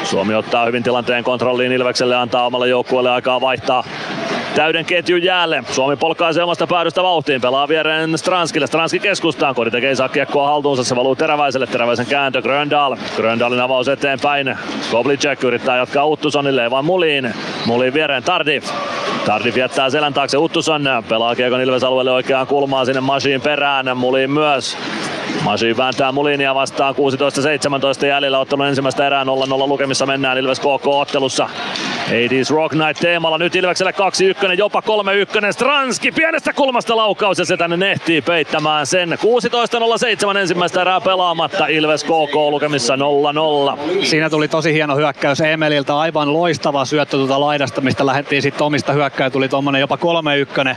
[0.05, 3.85] Suomi ottaa hyvin tilanteen kontrolliin Ilvekselle antaa omalle joukkueelle aikaa vaihtaa
[4.55, 5.65] täyden ketjun jäälle.
[5.71, 7.41] Suomi polkaisee omasta päädystä vauhtiin.
[7.41, 8.67] Pelaa viereen Stranskille.
[8.67, 9.55] Stranski keskustaan.
[9.55, 10.85] Kodi tekee saa kiekkoa haltuunsa.
[10.85, 11.67] Se valuu Teräväiselle.
[11.67, 12.97] Teräväisen kääntö Gröndal.
[13.17, 14.59] Gröndalin avaus eteenpäin.
[14.91, 16.71] Koblicek yrittää jatkaa Uttusonille.
[16.71, 17.35] Vaan Muliin.
[17.67, 18.71] Muliin viereen Tardif.
[19.27, 20.83] Tardif jättää selän taakse Uttuson.
[21.09, 23.97] Pelaa kiekon Ilves alueelle oikeaan kulmaan sinne Masiin perään.
[23.97, 24.79] Muliin myös.
[25.45, 26.95] Masi vääntää Mulinia vastaan
[28.03, 29.27] 16-17 jäljellä ottelun ensimmäistä erää 0-0
[29.69, 31.49] lukemissa mennään Ilves KK-ottelussa.
[32.09, 33.95] 80s Rock Night teemalla nyt Ilvekselle
[34.51, 34.83] 2-1, jopa
[35.49, 35.53] 3-1.
[35.53, 39.19] Stranski pienestä kulmasta laukaus ja se tänne ehtii peittämään sen.
[40.33, 42.99] 16-07 ensimmäistä erää pelaamatta Ilves KK lukemissa 0-0.
[44.05, 48.93] Siinä tuli tosi hieno hyökkäys Emeliltä, aivan loistava syöttö tuota laidasta, mistä lähdettiin sitten omista
[48.93, 49.99] hyökkäyä, tuli tuommoinen jopa
[50.73, 50.77] 3-1.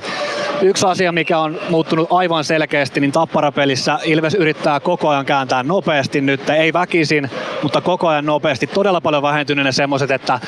[0.62, 6.22] Yksi asia, mikä on muuttunut aivan selkeästi, niin tapparapelissä Ilves yrittää koko ajan kääntää nopeasti
[6.22, 7.30] nyt, ei väkisin,
[7.64, 8.68] mutta koko ajan nopeasti.
[8.68, 10.40] Todella paljon vähentynyt ne semmoiset, että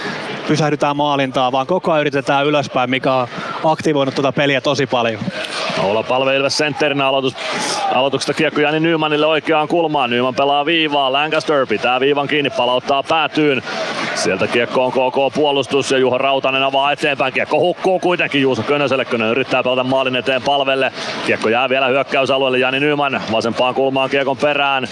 [0.48, 3.28] pysähdytään maalintaa, vaan koko ajan yritetään ylöspäin, mikä on
[3.64, 5.22] aktivoinut tuota peliä tosi paljon.
[5.84, 7.36] Oula Palve Ilves sentterinä aloitus,
[7.94, 10.10] aloituksesta kiekko Jani Nymanille oikeaan kulmaan.
[10.10, 13.64] Nyman pelaa viivaa, Lancaster pitää viivan kiinni, palauttaa päätyyn.
[14.16, 17.34] Sieltä kiekko on KK puolustus ja Juho Rautanen avaa eteenpäin.
[17.34, 19.06] Kiekko hukkuu kuitenkin Juuso Könöselle.
[19.06, 20.92] Könönen yrittää pelata maalin eteen palvelle.
[21.26, 24.88] Kiekko jää vielä hyökkäysalueelle Jani Nyman vasempaan kulmaan kiekon perään.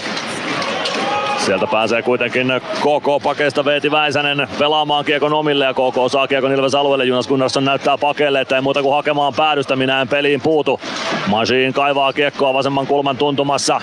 [1.38, 7.04] Sieltä pääsee kuitenkin KK-pakeista Veeti Väisänen pelaamaan kiekon omille ja KK saa kiekon Ilves alueelle.
[7.04, 9.76] Jonas Gunnarsson näyttää pakeille, että ei muuta kuin hakemaan päädystä.
[9.76, 10.80] Minä en peliin puutu.
[11.26, 13.80] Masiin kaivaa kiekkoa vasemman kulman tuntumassa.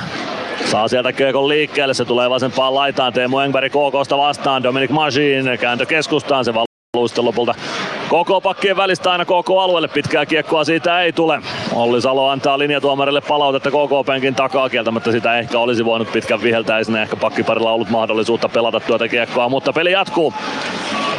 [0.65, 3.13] Saa sieltä kiekon liikkeelle, se tulee vasempaan laitaan.
[3.13, 4.63] Teemu Engberg KKsta vastaan.
[4.63, 6.53] Dominic Masiin kääntö keskustaan, se
[6.93, 7.55] sitten lopulta
[8.09, 9.87] koko pakkien välistä aina koko alueelle.
[9.87, 11.41] Pitkää kiekkoa siitä ei tule.
[11.71, 16.77] Olli Salo antaa linjatuomarille palautetta KK-penkin takaa kieltämättä sitä ehkä olisi voinut pitkän viheltää.
[16.77, 20.33] Ei sinne ehkä pakkiparilla ollut mahdollisuutta pelata tuota kiekkoa, mutta peli jatkuu.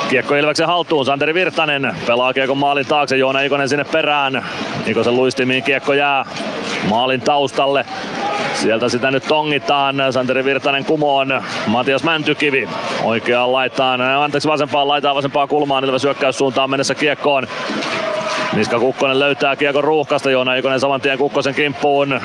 [0.09, 4.44] Kiekko Ilveksen haltuun, Santeri Virtanen pelaa kiekon maalin taakse, Joona Ikonen sinne perään.
[4.86, 6.24] Ikosen luistimiin kiekko jää
[6.88, 7.84] maalin taustalle.
[8.55, 9.96] Sieltä sitä nyt tongitaan.
[10.11, 11.42] Santeri Virtanen kumoon.
[11.66, 12.68] Matias Mäntykivi
[13.05, 14.00] oikeaan laitaan.
[14.00, 15.84] Anteeksi vasempaan laitaan vasempaan kulmaan.
[15.84, 17.46] Ilves hyökkäyssuuntaan mennessä kiekkoon.
[18.52, 20.30] Miska Kukkonen löytää kiekon ruuhkasta.
[20.30, 22.20] Joona Ikonen saman tien Kukkosen kimppuun.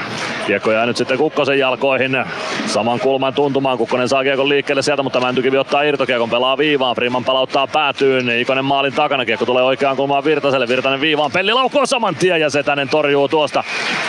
[0.47, 2.25] Kiekko jää nyt sitten Kukkosen jalkoihin.
[2.65, 3.77] Saman kulman tuntumaan.
[3.77, 6.95] Kukkonen saa kiekon liikkeelle sieltä, mutta Mäntykivi ottaa irtokiekon, pelaa viivaan.
[6.95, 8.29] Freeman palauttaa päätyyn.
[8.29, 9.25] Ikonen maalin takana.
[9.25, 10.67] Kiekko tulee oikeaan kulmaan Virtaselle.
[10.67, 11.31] Virtanen viivaan.
[11.31, 13.63] Pelli laukkoo saman tien ja Setänen torjuu tuosta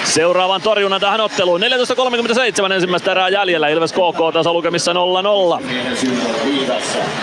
[0.05, 1.61] seuraavan torjunnan tähän otteluun.
[1.61, 3.69] 14.37 ensimmäistä erää jäljellä.
[3.69, 4.97] Ilves KK tasa lukemissa 0-0.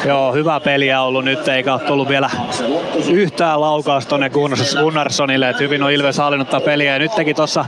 [0.06, 2.30] Joo, hyvä peliä ollut nyt, eikä ole tullut vielä
[3.10, 4.30] yhtään laukausta tonne
[4.80, 6.94] Gunnarssonille, että hyvin on Ilves hallinnut peliä.
[6.94, 7.66] Ja nyt teki tossa,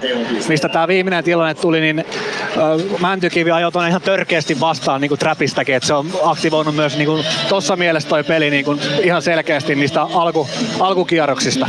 [0.47, 5.19] mistä tämä viimeinen tilanne tuli, niin äh, Mäntykivi ajoi tuonne ihan törkeästi vastaan niin kuin
[5.19, 9.21] trapistäkin, että se on aktivoinut myös niin kuin, tossa mielessä toi peli niin kuin, ihan
[9.21, 10.47] selkeästi niistä alku,
[10.79, 11.67] alkukierroksista.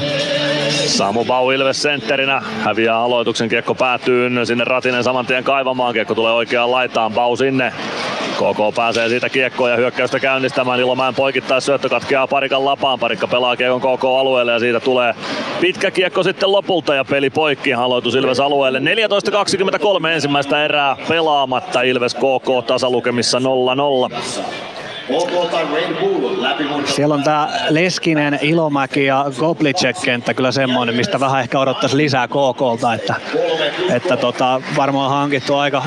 [0.86, 6.32] Samu Bau Ilves sentterinä häviää aloituksen, kiekko päätyy sinne Ratinen saman tien kaivamaan, kiekko tulee
[6.32, 7.72] oikeaan laitaan, Bau sinne.
[8.40, 10.80] KK pääsee siitä kiekkoa ja hyökkäystä käynnistämään.
[10.80, 12.98] Ilomäen poikittais syöttö katkeaa parikan lapaan.
[12.98, 15.14] Parikka pelaa kiekon KK-alueelle ja siitä tulee
[15.60, 17.74] pitkä kiekko sitten lopulta ja peli poikki.
[17.74, 18.78] Aloitus Ilves alueelle.
[18.78, 21.82] 14.23 ensimmäistä erää pelaamatta.
[21.82, 23.42] Ilves KK tasalukemissa 0-0.
[26.84, 32.28] Siellä on tää Leskinen, Ilomäki ja Goblicek kenttä kyllä semmoinen, mistä vähän ehkä odottaisi lisää
[32.28, 33.14] KKlta, että,
[33.90, 35.82] että tota, varmaan hankittu aika,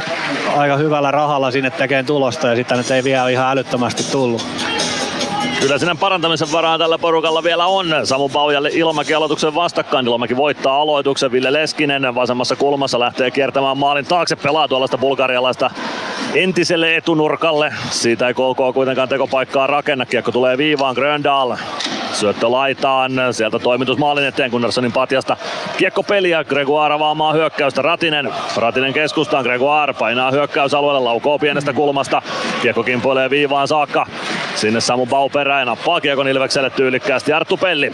[0.55, 4.45] aika hyvällä rahalla sinne tekemään tulosta ja sitten nyt ei vielä ihan älyttömästi tullut.
[5.63, 7.87] Kyllä sinne parantamisen varaa tällä porukalla vielä on.
[8.03, 10.05] Samu Bau ja Ilomäki aloituksen vastakkain.
[10.05, 11.31] Ilomäki voittaa aloituksen.
[11.31, 14.35] Ville Leskinen vasemmassa kulmassa lähtee kiertämään maalin taakse.
[14.35, 15.71] Pelaa tuollaista bulgarialaista
[16.33, 17.73] entiselle etunurkalle.
[17.89, 20.05] Siitä ei KK kuitenkaan tekopaikkaa rakenna.
[20.05, 21.55] Kiekko tulee viivaan Gröndal.
[22.13, 23.11] Syöttö laitaan.
[23.31, 25.37] Sieltä toimitus maalin eteen Gunnarssonin patjasta.
[25.77, 26.43] Kiekko peliä.
[26.43, 27.81] Gregoire avaamaan hyökkäystä.
[27.81, 28.29] Ratinen.
[28.57, 29.43] Ratinen keskustaan.
[29.43, 30.99] Gregoire painaa hyökkäysalueelle.
[30.99, 32.21] Laukoo pienestä kulmasta.
[32.61, 34.05] Kiekko kimpoilee viivaan saakka.
[34.55, 35.67] Sinne Samu Bau perään.
[35.67, 37.91] Nappaa Kiekon Ilvekselle tyylikkäästi Arttu Pelli.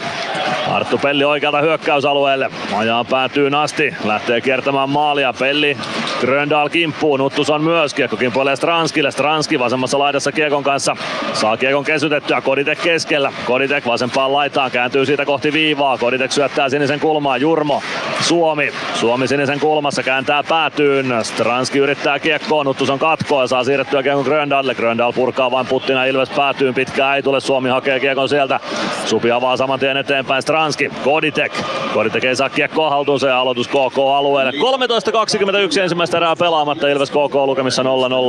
[0.72, 2.50] Arttu Pelli oikealta hyökkäysalueelle.
[2.78, 3.96] Ajaa päätyy asti.
[4.04, 5.34] Lähtee kiertämään maalia.
[5.40, 5.78] Pelli
[6.22, 7.18] Gröndal kimppuu.
[7.18, 7.94] Nuttuson myös.
[7.94, 9.12] Kiekko kimpoilee Stranskille.
[9.12, 10.96] Stranski vasemmassa laidassa Kiekon kanssa.
[11.34, 12.42] Saa Kiekon kesytettyä.
[12.42, 13.32] Koditek keskellä.
[13.46, 14.72] Koditek vasempaan laitaan.
[14.72, 15.98] Kääntyy siitä kohti viivaa.
[15.98, 17.42] Koditek syöttää sinisen kulmaan.
[17.42, 17.82] Jurmo.
[18.22, 18.72] Suomi.
[18.94, 20.04] Suomi sinisen kulmassa.
[20.04, 21.06] Kääntää päätyyn.
[21.22, 22.66] Stranski yrittää kiekkoon.
[22.66, 24.76] Nuttuson katkoa ja saa siirrettyä Kiekon Gröndalle.
[24.76, 26.74] Gröndal purkaa vain puttina Ilves päätyyn.
[26.74, 27.40] Pitkää ei tule.
[27.50, 28.60] Suomi hakee Kiekon sieltä.
[29.06, 30.42] Supi avaa saman tien eteenpäin.
[30.42, 30.90] Stranski.
[31.04, 31.54] Koditek.
[31.94, 34.52] Koditek ei saa kiekkoa haltuunsa ja aloitus KK-alueelle.
[34.52, 36.88] 13.21 ensimmäistä erää pelaamatta.
[36.88, 37.86] Ilves KK lukemissa 0-0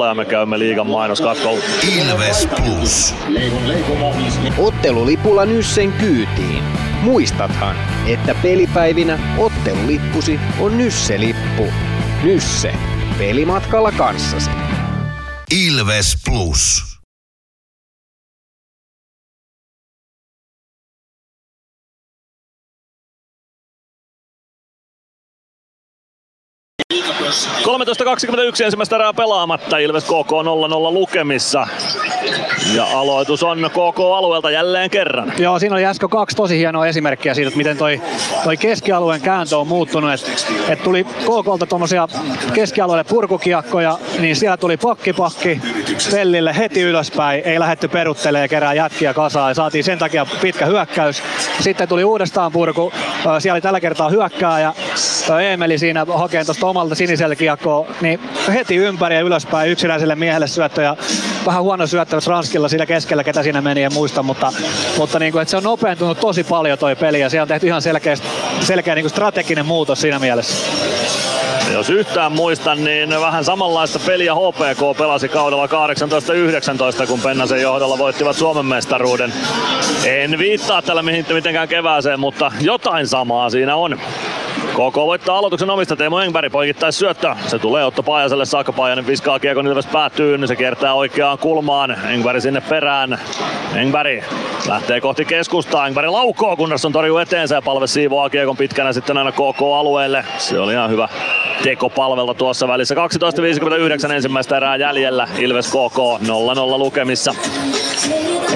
[0.06, 1.64] ja me käymme liigan mainoskatkolla.
[1.98, 3.14] Ilves Plus.
[4.58, 6.62] Ottelulipulla Nyssen kyytiin.
[7.02, 7.76] Muistathan,
[8.06, 11.72] että pelipäivinä ottelulippusi on Nysse-lippu.
[12.22, 12.74] Nysse.
[13.18, 14.50] Pelimatkalla kanssasi.
[15.50, 16.89] Ilves Plus.
[26.90, 29.78] 13.21 ensimmäistä erää pelaamatta.
[29.78, 31.66] Ilves KK 0-0 lukemissa.
[32.74, 35.32] Ja aloitus on KK-alueelta jälleen kerran.
[35.38, 38.00] Joo, siinä oli äsken kaksi tosi hienoa esimerkkiä siitä, että miten toi,
[38.44, 40.10] toi keskialueen kääntö on muuttunut.
[40.12, 40.30] Että
[40.68, 42.08] et tuli KKlta tuommoisia
[42.54, 45.60] keskialueelle purkukiekkoja, niin siellä tuli pakkipakki
[46.10, 47.42] Pellille heti ylöspäin.
[47.44, 51.22] Ei lähetty peruttelee kerää jätkiä kasaan ja saatiin sen takia pitkä hyökkäys.
[51.60, 52.92] Sitten tuli uudestaan purku.
[53.38, 54.74] Siellä oli tällä kertaa hyökkääjä
[55.42, 58.20] Eemeli siinä hakeen tuosta omalta sinisellä kiekkoa, niin
[58.52, 60.96] heti ympäri ja ylöspäin yksinäiselle miehelle syöttö ja
[61.46, 64.52] vähän huono syöttävyys Ranskilla siinä keskellä, ketä siinä meni, en muista, mutta,
[64.98, 67.66] mutta niin kuin, että se on nopeentunut tosi paljon toi peli ja siellä on tehty
[67.66, 68.14] ihan selkeä,
[68.60, 70.54] selkeä niin kuin strateginen muutos siinä mielessä.
[71.72, 78.36] Jos yhtään muistan, niin vähän samanlaista peliä HPK pelasi kaudella 18-19, kun Pennasen johdolla voittivat
[78.36, 79.32] Suomen mestaruuden.
[80.04, 84.00] En viittaa tällä mitenkään kevääseen, mutta jotain samaa siinä on.
[84.80, 87.34] KK voittaa aloituksen omista Teemu Engberg poikittais syöttö.
[87.46, 88.72] Se tulee Otto Paajaselle saakka.
[88.72, 91.96] Paajanen viskaa kiekon Ilves päätyy, niin se kiertää oikeaan kulmaan.
[92.08, 93.20] Engberg sinne perään.
[93.74, 94.24] Engberg
[94.68, 95.86] lähtee kohti keskustaa.
[95.86, 100.24] Engberg laukoo, kunnes on torjuu eteensä ja palve siivoaa kiekon pitkänä sitten aina KK-alueelle.
[100.38, 101.08] Se oli ihan hyvä
[101.62, 102.94] tekopalvelta tuossa välissä.
[104.06, 105.28] 12.59 ensimmäistä erää jäljellä.
[105.38, 106.28] Ilves KK 0-0
[106.78, 107.34] lukemissa.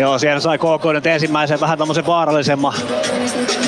[0.00, 2.74] Joo, siellä sai KK nyt ensimmäisen vähän tämmöisen vaarallisemman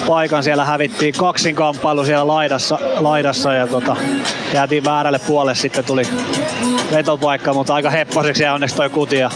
[0.07, 0.43] paikan.
[0.43, 3.97] Siellä hävittiin kaksin kamppailu siellä laidassa, laidassa ja tota,
[4.55, 5.55] jäätiin väärälle puolelle.
[5.55, 6.03] Sitten tuli
[6.93, 9.31] vetopaikka, mutta aika hepposeksi ja onneksi toi kuti ja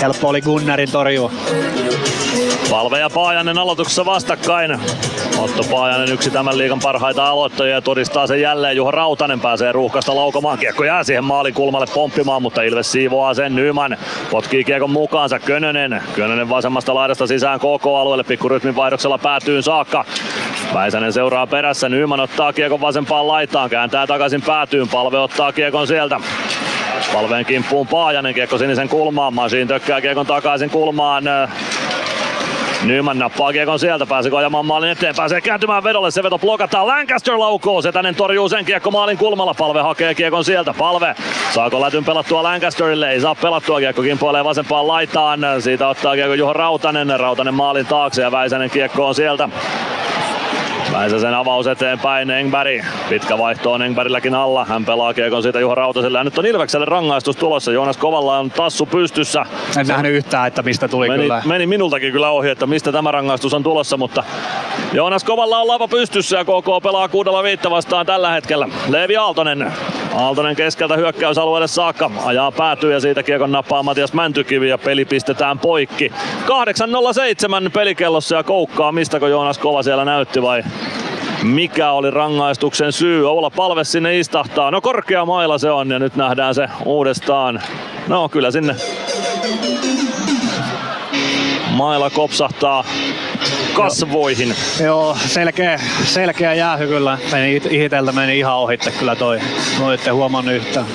[0.00, 1.32] helppo oli Gunnarin torjua.
[2.70, 4.78] Palve ja Paajanen aloituksessa vastakkain.
[5.38, 8.76] Otto Paajanen yksi tämän liigan parhaita aloittajia ja todistaa sen jälleen.
[8.76, 10.58] Juha Rautanen pääsee ruuhkasta laukomaan.
[10.58, 13.54] Kiekko jää siihen maalin kulmalle pomppimaan, mutta Ilves siivoaa sen.
[13.54, 13.96] Nyman
[14.30, 15.38] potkii kiekon mukaansa.
[15.38, 16.02] Könönen.
[16.14, 18.24] Könönen vasemmasta laidasta sisään KK-alueelle.
[18.24, 20.04] Pikkurytmin vaihdoksella päätyyn saakka.
[20.74, 26.20] Väisänen seuraa perässä, Nyman ottaa kiekon vasempaan laitaan, kääntää takaisin päätyyn, palve ottaa kiekon sieltä.
[27.12, 31.24] Palveen kimppuun Paajanen, kiekko sinisen kulmaan, Masiin tökkää kiekon takaisin kulmaan.
[32.84, 37.38] Nyman nappaa kiekon sieltä, pääsee ajamaan maalin eteen, pääsee kääntymään vedolle, se veto blokataan, Lancaster
[37.38, 41.14] laukoo, Setänen torjuu sen kiekko maalin kulmalla, Palve hakee kiekon sieltä, Palve.
[41.54, 46.52] Saako lätyn pelattua Lancasterille, ei saa pelattua, kiekko kimpoilee vasempaan laitaan, siitä ottaa kiekko Juho
[46.52, 49.48] Rautanen, Rautanen maalin taakse ja Väisänen kiekko on sieltä.
[50.92, 52.84] Väisäsen avaus eteenpäin, Engberg.
[53.08, 54.64] Pitkä vaihto on Engbergilläkin alla.
[54.64, 56.18] Hän pelaa kiekon siitä Juho Rautaselle.
[56.18, 57.72] Ja nyt on Ilvekselle rangaistus tulossa.
[57.72, 59.46] Joonas Kovalla on tassu pystyssä.
[59.80, 61.42] En nähnyt yhtään, että mistä tuli meni, kyllä.
[61.46, 64.24] Meni minultakin kyllä ohi, että mistä tämä rangaistus on tulossa, mutta
[64.92, 68.68] Joonas Kovalla on lava pystyssä ja KK pelaa kuudella viittä vastaan tällä hetkellä.
[68.88, 69.72] Leevi Aaltonen.
[70.14, 72.10] Aaltonen keskeltä hyökkäysalueelle saakka.
[72.24, 76.12] Ajaa päätyy ja siitä kiekon nappaa Matias Mäntykivi ja peli pistetään poikki.
[77.68, 78.92] 8.07 pelikellossa ja koukkaa.
[78.92, 80.62] Mistäkö Joonas Kova siellä näytti vai
[81.42, 83.28] mikä oli rangaistuksen syy.
[83.30, 84.70] Oula Palve sinne istahtaa.
[84.70, 87.62] No korkea maila se on ja nyt nähdään se uudestaan.
[88.08, 88.76] No kyllä sinne
[91.70, 92.84] maila kopsahtaa
[93.74, 94.54] kasvoihin.
[94.84, 97.18] Joo, selkeä, selkeä jäähy kyllä.
[97.32, 99.38] Meni it- ihiteltä meni ihan ohitte kyllä toi.
[99.80, 100.86] No ette huomannut yhtään.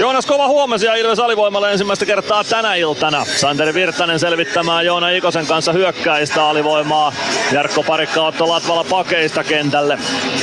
[0.00, 3.24] Joonas Kova huomasi ja Ilves alivoimalle ensimmäistä kertaa tänä iltana.
[3.24, 7.12] Santeri Virtanen selvittämään Joona Ikosen kanssa hyökkäistä alivoimaa.
[7.52, 9.98] Jarkko Parikka otto Latvala pakeista kentälle.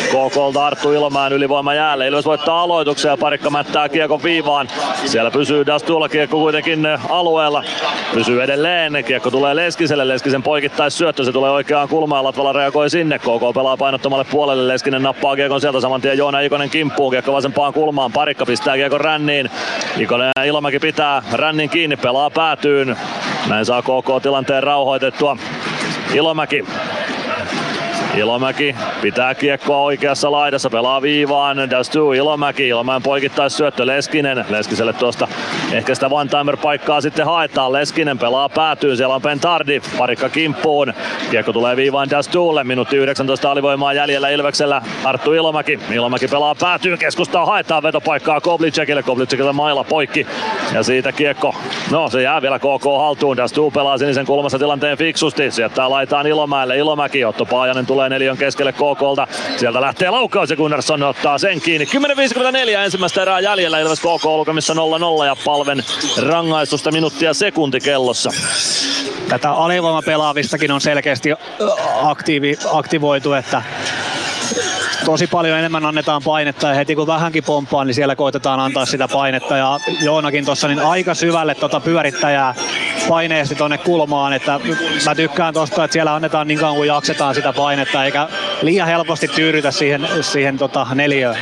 [0.08, 2.08] KKlta Arttu Ilmaan ylivoima jäälle.
[2.08, 4.68] Ilves voittaa aloituksen ja Parikka mättää kiekon viivaan.
[5.06, 7.64] Siellä pysyy Dastulla kiekko kuitenkin alueella.
[8.14, 9.04] Pysyy edelleen.
[9.06, 10.08] Kiekko tulee Leskiselle.
[10.08, 11.26] Leskisen poikittais syöttö.
[11.26, 12.24] Se tulee oikeaan kulmaan.
[12.24, 13.20] Latvala reagoi sinne.
[13.20, 14.74] KK pelaa painottomalle puolelle.
[14.74, 17.12] Leskinen nappaa kiekon sieltä saman tien Joona Ikonen kimppuun.
[17.12, 18.12] Kiekko vasempaan kulmaan.
[18.12, 19.47] Parikka pistää kiekon ränniin.
[19.98, 21.98] Ikonen ja Ilomäki pitää rännin kiinni.
[21.98, 22.98] Pelaa päätyyn.
[23.50, 25.38] Näin saa KK tilanteen rauhoitettua.
[26.14, 26.66] Ilomäki
[28.18, 35.28] Ilomäki pitää kiekkoa oikeassa laidassa, pelaa viivaan, Dastu Ilomäki, Ilomäen poikittais syöttö Leskinen, Leskiselle tuosta
[35.72, 40.94] ehkä sitä one-timer paikkaa sitten haetaan, Leskinen pelaa päätyy, siellä on Pentardi, parikka kimppuun,
[41.32, 47.46] kiekko tulee viivaan Dastulle, minuutti 19 alivoimaa jäljellä Ilveksellä, Arttu Ilomäki, Ilomäki pelaa päätyy, keskustaa
[47.46, 50.28] haetaan vetopaikkaa Koblicekille, Koblicekille maila poikki
[50.74, 51.56] ja siitä kiekko,
[51.92, 56.78] no se jää vielä KK haltuun, Dastu pelaa sinisen kulmassa tilanteen fiksusti, sieltä laitaan Ilomäelle,
[56.78, 59.28] Ilomäki, Otto Paajanen tulee neliön keskelle KKlta.
[59.58, 61.86] Sieltä lähtee laukkaus ja Gunnarsson ottaa sen kiinni.
[61.86, 65.84] 10.54 ensimmäistä erää jäljellä Ilves KK lukemissa 0-0 ja palven
[66.22, 68.30] rangaistusta minuuttia sekunti kellossa.
[69.30, 71.30] Tätä alivoimapelaavistakin on selkeästi
[72.02, 73.62] aktiivi, aktivoitu, että
[75.06, 79.08] tosi paljon enemmän annetaan painetta ja heti kun vähänkin pomppaa, niin siellä koitetaan antaa sitä
[79.08, 79.58] painetta.
[79.58, 82.56] Ja Joonakin tuossa niin aika syvälle tota pyörittäjää
[83.10, 84.60] paineesti tonne kulmaan, että
[85.06, 88.28] mä tykkään tosta, että siellä annetaan niin kauan kuin jaksetaan sitä painetta, eikä
[88.62, 91.38] liian helposti tyydytä siihen, siihen tota neliöön.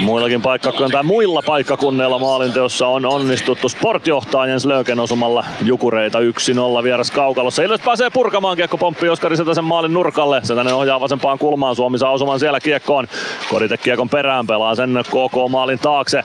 [0.00, 3.68] Muillakin paikkakunnilla tai muilla paikkakunnilla maalinteossa on onnistuttu.
[3.68, 7.62] Sport johtaa Jens Löken osumalla Jukureita 1-0 vieras kaukalossa.
[7.62, 10.40] Ilves pääsee purkamaan kiekko pomppii Oskari Setäsen maalin nurkalle.
[10.44, 11.76] Setänen ohjaa vasempaan kulmaan.
[11.76, 13.08] Suomi saa osuman siellä kiekkoon.
[13.50, 16.24] Korite kiekon perään pelaa sen KK maalin taakse.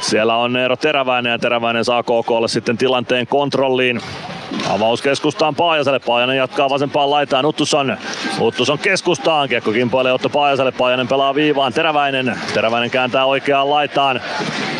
[0.00, 4.00] Siellä on Eero Teräväinen ja Teräväinen saa KKlle sitten tilanteen kontrolliin.
[4.68, 5.98] Avaus keskustaan Paajaselle.
[5.98, 7.46] Paajanen jatkaa vasempaan laitaan.
[7.46, 7.96] Uttusson.
[8.40, 9.48] Uttusson keskustaan.
[9.48, 10.72] Kiekko kimpoilee Otto Paajaselle.
[10.72, 11.72] Paajanen pelaa viivaan.
[11.72, 12.38] Teräväinen.
[12.54, 14.20] Teräväinen kääntää oikeaan laitaan.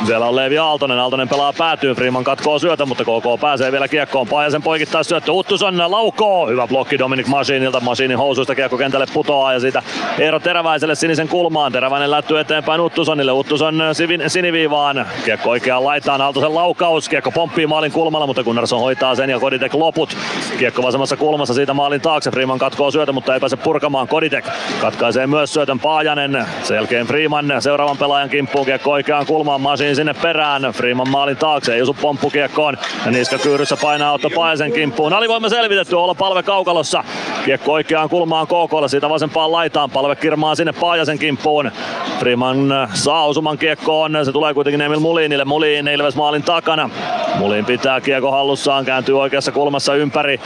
[0.07, 0.99] Siellä on Leevi Aaltonen.
[0.99, 1.97] Aaltonen pelaa päätyyn.
[1.97, 4.29] Freeman katkoo syötä, mutta KK pääsee vielä kiekkoon.
[4.29, 5.33] Paajasen poikittaa syöttö.
[5.33, 6.49] Uttusson laukoo.
[6.49, 7.81] Hyvä blokki Dominic Masinilta.
[7.81, 9.83] Masinin housuista kiekko kentälle putoaa ja siitä
[10.19, 11.73] Eero Teräväiselle sinisen kulmaan.
[11.73, 13.33] Teräväinen lättyy eteenpäin Uttusonille.
[13.33, 15.07] Uttuson sivin, siniviivaan.
[15.25, 16.21] Kiekko oikeaan laitaan.
[16.21, 17.09] Aaltosen laukaus.
[17.09, 20.17] Kiekko pomppii maalin kulmalla, mutta Gunnarsson hoitaa sen ja Koditek loput.
[20.59, 22.31] Kiekko vasemmassa kulmassa siitä maalin taakse.
[22.31, 24.09] Freeman katkoo syötä, mutta ei pääse purkamaan.
[24.09, 24.45] Koditek
[24.81, 26.47] katkaisee myös syötön Paajanen.
[26.63, 28.67] Sen jälkeen Freeman seuraavan pelaajan kimppuun.
[28.67, 29.61] Kiekko oikeaan kulmaan.
[29.61, 30.63] Masin sinne perään.
[30.63, 31.75] Freeman maalin taakse.
[31.75, 32.79] Ei osu pomppukiekkoon.
[33.05, 35.13] Ja niska kyyryssä painaa Otto Paajasen kimppuun.
[35.13, 35.97] Alivoima selvitetty.
[35.97, 37.05] Olla palve kaukalossa.
[37.45, 38.89] Kiekko oikeaan kulmaan KKlle.
[38.89, 39.91] Siitä vasempaan laitaan.
[39.91, 41.71] Palve kirmaa sinne Paajasen kimppuun.
[42.19, 44.19] Freeman saa osuman kiekkoon.
[44.25, 45.45] Se tulee kuitenkin Emil Mulinille.
[45.45, 46.91] Mulin Ilves maalin takana.
[47.35, 48.85] Mulin pitää kiekko hallussaan.
[48.85, 50.41] Kääntyy oikeassa kulmassa ympäri.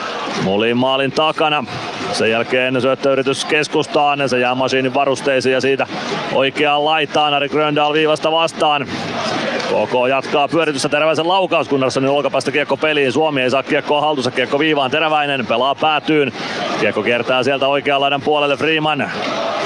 [0.45, 1.65] Mulin maalin takana.
[2.13, 4.29] Sen jälkeen syöttöyritys keskustaan.
[4.29, 5.87] Se jää masiinin varusteisiin ja siitä
[6.35, 7.12] oikeaan laitaan.
[7.17, 8.87] Ari Gröndal viivasta vastaan.
[9.73, 13.13] KK jatkaa pyöritystä Teräväisen laukaus Gunnarssonin olkapäästä kiekko peliin.
[13.13, 14.91] Suomi ei saa kiekkoa haltuunsa, kiekko viivaan.
[14.91, 16.33] Teräväinen pelaa päätyyn.
[16.81, 19.11] Kiekko kiertää sieltä oikean laidan puolelle Freeman.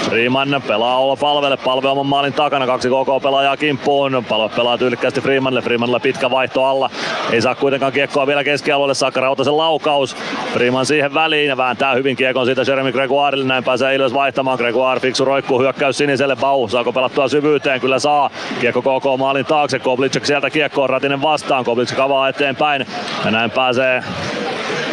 [0.04, 5.20] Freeman pelaa olla palvelle, palve oman maalin takana, kaksi KK pelaajaa kimppuun, palve pelaa tyylikkäästi
[5.20, 6.90] Freemanille, Freemanilla pitkä vaihto alla,
[7.32, 10.16] ei saa kuitenkaan kiekkoa vielä keskialueelle, saakka Rautasen laukaus,
[10.52, 11.48] Freeman siihen väliin.
[11.48, 15.98] Ja vääntää hyvin kiekon siitä Jeremy Gregoirille, näin pääsee Ilves vaihtamaan, Gregoire fiksu roikkuu, hyökkäys
[15.98, 18.30] siniselle, Bau, saako pelattua syvyyteen, kyllä saa,
[18.60, 22.86] kiekko KK maalin taakse, Koblicek sieltä kiekkoon, Ratinen vastaan, Koblicek avaa eteenpäin
[23.24, 24.02] ja näin pääsee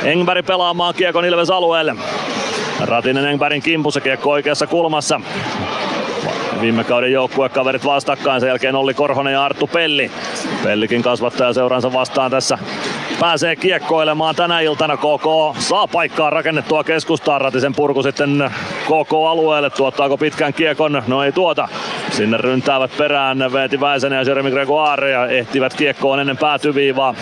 [0.04, 1.96] Engberg pelaamaan kiekon Ilves alueelle.
[2.80, 5.22] Ratinen Engbergin kimpussa kiekko oikeassa kulmassa.
[6.62, 10.12] Viime kauden joukkuekaverit vastakkain, sen jälkeen Olli Korhonen ja Arttu Pelli.
[10.64, 12.58] Pellikin kasvattaja seuransa vastaan tässä
[13.20, 14.98] pääsee kiekkoilemaan tänä iltana.
[14.98, 17.42] KK saa paikkaa rakennettua keskustaan.
[17.42, 18.52] Ratisen purku sitten
[18.86, 19.70] KK-alueelle.
[19.70, 21.04] Tuottaako pitkän kiekon?
[21.08, 21.68] No ei tuota.
[22.12, 27.16] Sinne ryntäävät perään Veeti Väisänen ja Jeremy Gregoire ja ehtivät kiekkoon ennen päätyviivaa.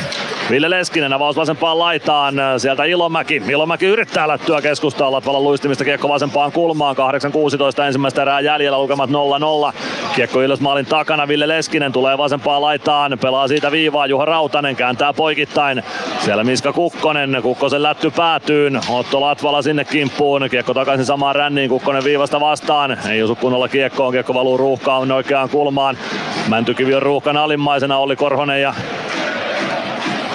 [0.49, 2.35] Ville Leskinen avaus vasempaan laitaan.
[2.57, 3.41] Sieltä Ilomäki.
[3.47, 5.11] Ilomäki yrittää lättyä keskustaan.
[5.11, 6.95] Latvalan luistimista kiekko vasempaan kulmaan.
[7.79, 9.13] 8-16 ensimmäistä erää jäljellä lukemat 0-0.
[10.15, 11.27] Kiekko Ilves maalin takana.
[11.27, 13.17] Ville Leskinen tulee vasempaan laitaan.
[13.21, 14.07] Pelaa siitä viivaa.
[14.07, 15.80] Juha Rautanen kääntää poikittain.
[16.25, 17.37] Siellä Miska Kukkonen.
[17.41, 18.81] Kukkosen lätty päätyyn.
[18.89, 20.49] Otto Latvala sinne kimppuun.
[20.51, 21.69] Kiekko takaisin samaan ränniin.
[21.69, 22.97] Kukkonen viivasta vastaan.
[23.09, 24.11] Ei osu kunnolla kiekkoon.
[24.11, 25.97] Kiekko valuu ruuhkaan oikeaan kulmaan.
[26.47, 27.97] Mäntykivi on ruuhkan alimmaisena.
[27.97, 28.73] Oli Korhonen ja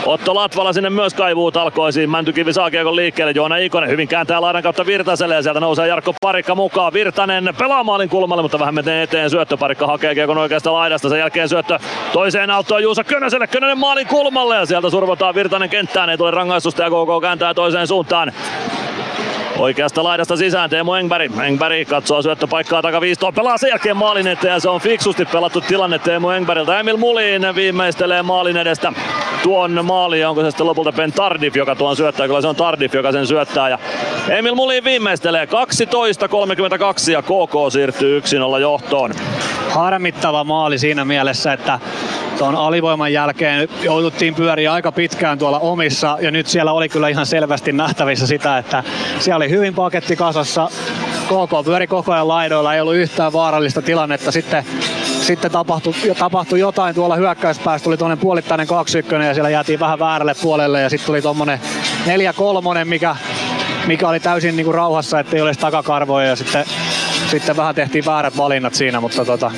[0.06, 2.10] Otto Latvala sinne myös kaivuu talkoisiin.
[2.10, 3.32] Mäntykivi saa kiekon liikkeelle.
[3.36, 6.92] Joona Ikonen hyvin kääntää laidan kautta Virtaselle ja sieltä nousee Jarkko Parikka mukaan.
[6.92, 9.56] Virtanen pelaa maalin kulmalle, mutta vähän menee eteen syöttö.
[9.56, 11.08] Parikka hakee kiekon oikeasta laidasta.
[11.08, 11.78] Sen jälkeen syöttö
[12.12, 13.46] toiseen auttoon Juuso Könöselle.
[13.46, 16.10] Könönen maalin kulmalle ja sieltä survotaan Virtanen kenttään.
[16.10, 18.32] Ei tule rangaistusta ja KK kääntää toiseen suuntaan.
[19.58, 21.32] Oikeasta laidasta sisään Teemu Engberg.
[21.38, 23.34] Engberg katsoo syöttöpaikkaa takaviistoon.
[23.34, 26.80] Pelaa sen jälkeen maalin eteen ja se on fiksusti pelattu tilanne Teemu Engbergiltä.
[26.80, 28.92] Emil Mulin viimeistelee maalin edestä
[29.42, 30.24] tuon maali.
[30.24, 32.26] Onko se sitten lopulta Ben Tardif, joka tuon syöttää?
[32.26, 33.68] Kyllä se on Tardif, joka sen syöttää.
[33.68, 33.78] Ja
[34.28, 35.50] Emil Mulin viimeistelee 12.32
[37.12, 39.12] ja KK siirtyy 1-0 johtoon.
[39.68, 41.78] Harmittava maali siinä mielessä, että
[42.38, 47.26] tuon alivoiman jälkeen jouduttiin pyöriä aika pitkään tuolla omissa ja nyt siellä oli kyllä ihan
[47.26, 48.84] selvästi nähtävissä sitä, että
[49.18, 50.68] siellä oli hyvin paketti kasassa.
[51.26, 54.32] KK pyöri koko ajan laidoilla, ei ollut yhtään vaarallista tilannetta.
[54.32, 54.64] Sitten,
[55.20, 60.34] sitten tapahtui, tapahtui jotain tuolla hyökkäyspäässä, tuli tuonne puolittainen 2 ja siellä jäätiin vähän väärälle
[60.42, 61.60] puolelle ja sitten tuli tuommoinen
[62.06, 63.16] 4-3, mikä,
[63.86, 66.64] mikä oli täysin niinku rauhassa, ettei olisi takakarvoja ja sitten,
[67.30, 69.50] sitten vähän tehtiin väärät valinnat siinä, mutta tota,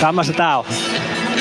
[0.00, 0.64] tämmöistä tää on.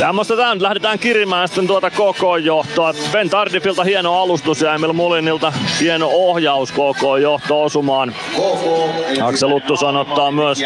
[0.02, 2.94] Tämmöstä tää nyt lähdetään kirimään sitten tuota KK-johtoa.
[3.12, 8.16] Ben Tardifilta hieno alustus ja Emil Mulinilta hieno ohjaus KK-johto osumaan.
[9.24, 10.64] Aksel Uttuson ottaa myös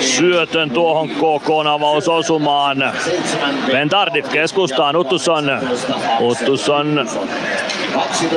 [0.00, 2.92] syötön tuohon KK-avaus osumaan.
[3.72, 5.50] Ben Tardif keskustaan Uttuson.
[6.20, 7.08] Uttuson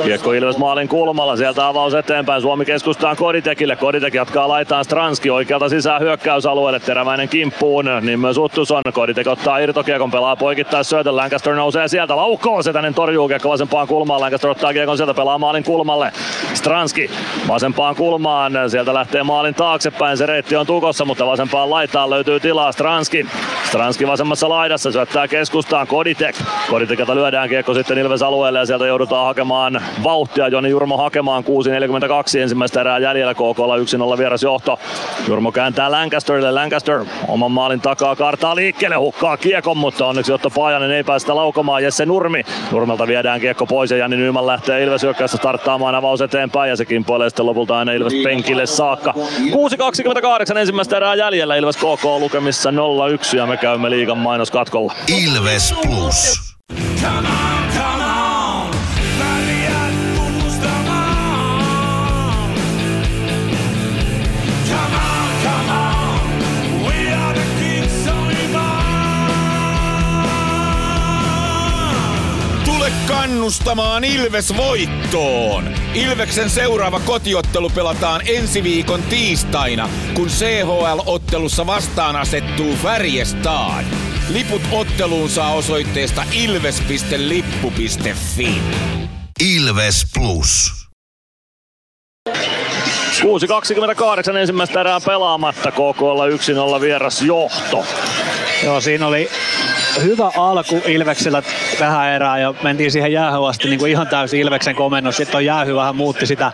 [0.04, 5.68] Kiekko Ilves maalin kulmalla, sieltä avaus eteenpäin, Suomi keskustaan Koditekille, Koditek jatkaa laitaan Stranski oikealta
[5.68, 11.88] sisään hyökkäysalueelle, teräväinen kimppuun, niin myös Uttuson, Koditek ottaa irtokiekon, pelaa poikittais syötön, Lancaster nousee
[11.88, 16.12] sieltä, laukoo se tänne torjuu kiekko vasempaan kulmaan, Lancaster ottaa kiekon sieltä, pelaa maalin kulmalle,
[16.54, 17.10] Stranski
[17.48, 22.72] vasempaan kulmaan, sieltä lähtee maalin taaksepäin, se reitti on tukossa, mutta vasempaan laitaan löytyy tilaa,
[22.72, 23.26] Stranski,
[23.64, 26.36] Stranski vasemmassa laidassa, syöttää keskustaan, Koditek,
[26.70, 30.48] Koditekelta lyödään kiekko sitten Ilves alueelle ja sieltä joudutaan hakemaan vauhtia.
[30.48, 33.76] Joni Jurmo hakemaan 6.42 ensimmäistä erää jäljellä KKlla
[34.14, 34.78] 1-0 vieras johto.
[35.28, 36.52] Jurmo kääntää Lancasterille.
[36.52, 41.82] Lancaster oman maalin takaa kartaa liikkeelle, hukkaa kiekon, mutta onneksi Otto Paajanen ei päästä laukomaan.
[41.82, 42.42] Jesse Nurmi.
[42.70, 46.84] Nurmelta viedään kiekko pois ja Jani Nyman lähtee Ilves hyökkäystä starttaamaan avaus eteenpäin ja se
[46.84, 49.14] kimpoilee sitten lopulta aina Ilves penkille saakka.
[50.52, 54.92] 6.28 ensimmäistä erää jäljellä Ilves KK lukemissa 0-1 ja me käymme liigan mainoskatkolla.
[55.24, 56.52] Ilves Plus.
[57.02, 57.24] Come on,
[57.78, 58.21] come on,
[73.22, 75.74] kannustamaan Ilves voittoon!
[75.94, 83.84] Ilveksen seuraava kotiottelu pelataan ensi viikon tiistaina, kun CHL-ottelussa vastaan asettuu Färjestad.
[84.28, 88.62] Liput otteluun saa osoitteesta ilves.lippu.fi.
[89.54, 90.72] Ilves Plus.
[92.28, 92.34] 6.28
[94.36, 96.26] ensimmäistä erää pelaamatta, KKlla
[96.76, 97.84] 1-0 vieras johto.
[98.64, 99.30] Joo, siinä oli
[100.02, 101.42] hyvä alku Ilveksellä
[101.78, 105.16] tähän erään ja mentiin siihen jäähyyn asti niin kuin ihan täysin Ilveksen komennus.
[105.16, 106.52] Sitten on jäähy vähän muutti sitä.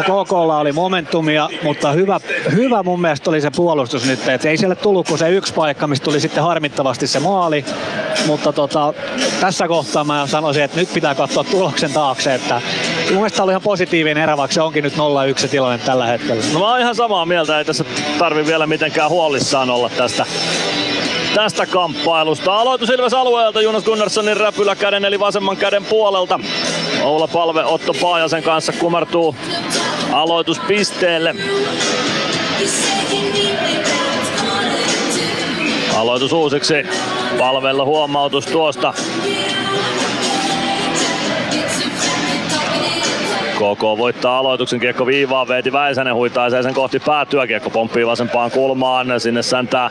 [0.00, 2.20] KKlla oli momentumia, mutta hyvä,
[2.52, 4.28] hyvä mun mielestä oli se puolustus nyt.
[4.28, 7.64] Et ei siellä tullut kuin se yksi paikka, mistä tuli sitten harmittavasti se maali.
[8.26, 8.94] Mutta tota,
[9.40, 12.60] tässä kohtaa mä sanoisin, että nyt pitää katsoa tuloksen taakse, että
[13.08, 16.42] mun mielestä oli ihan positiivinen erä, vaikka se onkin nyt 0-1 tilanne tällä hetkellä.
[16.52, 17.84] No mä oon ihan samaa mieltä, ei tässä
[18.18, 20.26] tarvi vielä mitenkään huolissaan olla tästä
[21.36, 22.54] tästä kamppailusta.
[22.54, 26.40] Aloitus Ilves alueelta Jonas Gunnarssonin räpylä käden eli vasemman käden puolelta.
[27.02, 29.36] Oula Palve Otto Paajasen kanssa kumartuu
[30.12, 31.34] aloituspisteelle.
[35.96, 36.74] Aloitus uusiksi.
[37.38, 38.94] Palvella huomautus tuosta.
[43.56, 49.20] KK voittaa aloituksen, kiekko viivaa, Veeti Väisänen huitaisee sen kohti päätyä, kiekko pomppii vasempaan kulmaan,
[49.20, 49.90] sinne säntää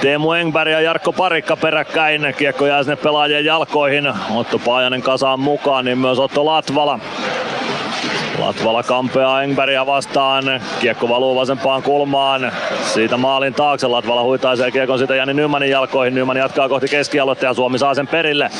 [0.00, 5.84] Teemu Engberg ja Jarkko Parikka peräkkäin, kiekko jää sinne pelaajien jalkoihin, Otto Paajanen kasaan mukaan,
[5.84, 7.00] niin myös Otto Latvala.
[8.38, 10.44] Latvala kampeaa Engbergia vastaan.
[10.80, 12.52] Kiekko valuu vasempaan kulmaan.
[12.82, 13.86] Siitä maalin taakse.
[13.86, 16.14] Latvala huitaisee kiekon sitä Jani Nymanin jalkoihin.
[16.14, 18.50] Nyman jatkaa kohti keskialuetta ja Suomi saa sen perille.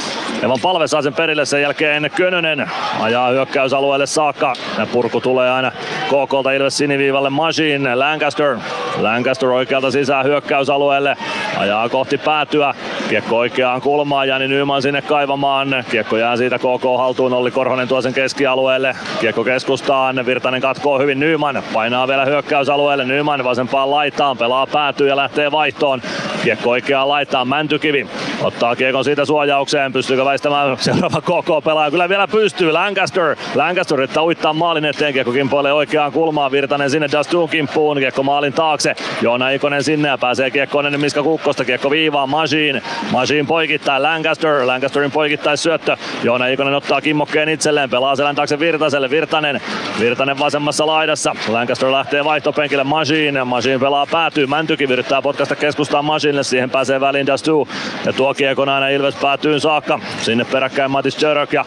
[0.43, 1.45] Evan Palve saa sen perille.
[1.45, 2.71] Sen jälkeen Könönen
[3.01, 4.53] ajaa hyökkäysalueelle saakka.
[4.79, 5.73] Ja purku tulee aina
[6.07, 7.95] KKlta Ilves siniviivalle Machine.
[7.95, 8.57] Lancaster.
[9.01, 11.17] Lancaster oikealta sisään hyökkäysalueelle.
[11.59, 12.75] Ajaa kohti päätyä.
[13.09, 14.29] Kiekko oikeaan kulmaan.
[14.29, 15.85] Jani Nyman sinne kaivamaan.
[15.91, 17.33] Kiekko jää siitä KK haltuun.
[17.33, 18.97] Olli Korhonen tuo sen keskialueelle.
[19.21, 20.27] Kiekko keskustaan.
[20.27, 21.63] Virtanen katkoo hyvin Nyman.
[21.73, 23.05] Painaa vielä hyökkäysalueelle.
[23.05, 24.39] Nyman vasempaan laitaan.
[24.39, 26.03] Pelaa päätyy ja lähtee vaihtoon.
[26.43, 27.49] Kiekko oikeaan laitaan.
[27.49, 28.07] Mäntykivi
[28.43, 29.93] ottaa kiekon siitä suojaukseen.
[29.93, 31.91] Pystyykö väistämään seuraava KK pelaaja?
[31.91, 32.73] Kyllä vielä pystyy.
[32.73, 33.37] Lancaster.
[33.55, 35.13] Lancaster yrittää uittaa maalin eteen.
[35.13, 36.53] Kiekko kimpoilee oikeaan kulmaan.
[36.53, 37.99] Virtanen sinne Dustun kimppuun.
[37.99, 38.95] Kiekko maalin taakse.
[39.23, 41.65] Joona Ikonen sinne ja pääsee kiekkoon ennen Miska Kukkosta.
[41.65, 42.29] Kiekko viivaan.
[42.29, 42.83] Machine.
[43.13, 44.67] Machine poikittaa Lancaster.
[44.67, 45.97] Lancasterin poikittais syöttö.
[46.23, 47.91] Joona Ikonen ottaa kimmokkeen itselleen.
[47.91, 49.11] Pelaa selän taakse Virtaselle.
[49.11, 49.54] Virtanen.
[50.01, 51.35] Virtanen vasemmassa laidassa.
[51.49, 53.45] Lancaster lähtee vaihtopenkille Machine.
[53.45, 54.47] Machine pelaa päätyy.
[54.47, 56.43] Mäntykin yrittää potkasta keskustaan Machinelle.
[56.43, 57.69] Siihen pääsee väliin Dastu.
[58.07, 60.01] Ja tuo kiekon aina Ilves päätyyn saakka.
[60.23, 61.65] Sinne peräkkäin Matis Jörök ja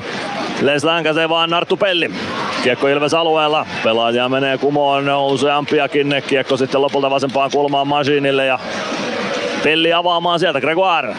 [0.61, 2.11] Les Lankäsee vaan Narttu Pelli.
[2.64, 3.65] Kiekko Ilves alueella.
[3.84, 6.23] Pelaaja menee kumoon useampiakin.
[6.27, 8.59] Kiekko sitten lopulta vasempaan kulmaan Machinille ja
[9.64, 11.15] Pelli avaamaan sieltä Gregoire.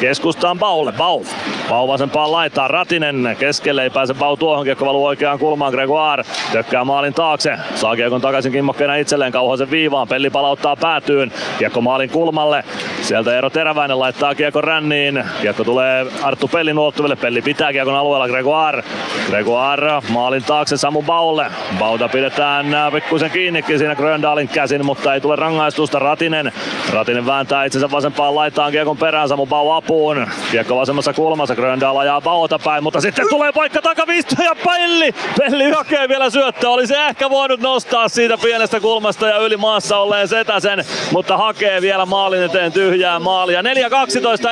[0.00, 0.92] Keskustaan Paulle.
[0.92, 1.24] Pau.
[1.68, 3.36] Pau vasempaan laittaa Ratinen.
[3.38, 4.64] Keskelle ei pääse Pau tuohon.
[4.64, 5.72] Kiekko valuu oikeaan kulmaan.
[5.72, 7.56] Gregoire tökkää maalin taakse.
[7.74, 9.32] Saa kiekon takaisin kimmokkeena itselleen.
[9.32, 10.08] Kauhasen viivaan.
[10.08, 11.32] Pelli palauttaa päätyyn.
[11.58, 12.64] Kiekko maalin kulmalle.
[13.02, 15.24] Sieltä Eero Teräväinen laittaa kiekko ränniin.
[15.42, 17.16] Kiekko tulee Arttu Pellin ulottuville.
[17.16, 18.82] Pelli pitää kiekon alueella Gregoire.
[19.30, 21.46] Gregoire maalin taakse Samu Baulle.
[21.78, 25.98] Bauta pidetään pikkuisen kiinnikin siinä Gröndalin käsin, mutta ei tule rangaistusta.
[25.98, 26.52] Ratinen.
[26.92, 29.28] Ratinen vääntää itsensä vasempaan laitaan kiekon perään.
[29.28, 30.26] Samu Bau apuun.
[30.50, 31.53] Kiekko vasemmassa kulmassa.
[31.54, 35.14] Gröndal ajaa Bauta päin, mutta sitten tulee paikka takavisto ja Pelli.
[35.38, 36.70] Pelli hakee vielä syöttöä.
[36.70, 42.06] Olisi ehkä voinut nostaa siitä pienestä kulmasta ja yli maassa olleen Setäsen, mutta hakee vielä
[42.06, 43.62] maalin eteen tyhjää maalia.
[43.62, 43.64] 4-12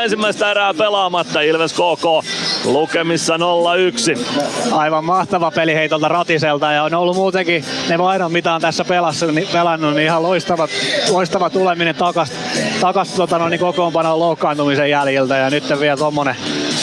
[0.02, 1.40] ensimmäistä erää pelaamatta.
[1.40, 2.26] Ilves KK
[2.64, 3.40] lukemissa 0-1.
[4.72, 9.26] Aivan mahtava peli heitolta Ratiselta ja on ollut muutenkin ne vaihdot, mitä on tässä pelassa,
[9.26, 10.68] niin, pelannut, niin ihan loistava,
[11.10, 12.32] loistava tuleminen takas,
[12.80, 16.36] takas tota, no, niin kokoonpanon loukkaantumisen jäljiltä ja nyt vielä tommonen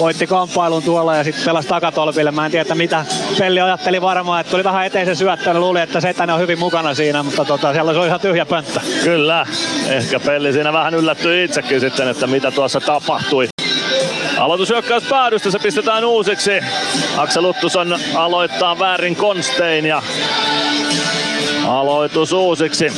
[0.10, 2.32] voitti kamppailun tuolla ja sitten pelasi takatolpille.
[2.32, 3.06] Mä en tiedä mitä
[3.40, 5.54] Pelli ajatteli varmaan, että tuli vähän eteisen syöttö.
[5.54, 8.80] Luuli, että Setänen on hyvin mukana siinä, mutta tota, siellä se oli ihan tyhjä pönttö.
[9.04, 9.46] Kyllä,
[9.88, 13.48] ehkä Pelli siinä vähän yllättyi itsekin sitten, että mitä tuossa tapahtui.
[14.38, 16.52] Aloitushyökkäys päädystä, se pistetään uusiksi.
[17.18, 20.02] Aksel Uttuson aloittaa väärin konstein ja
[21.68, 22.94] aloitus uusiksi.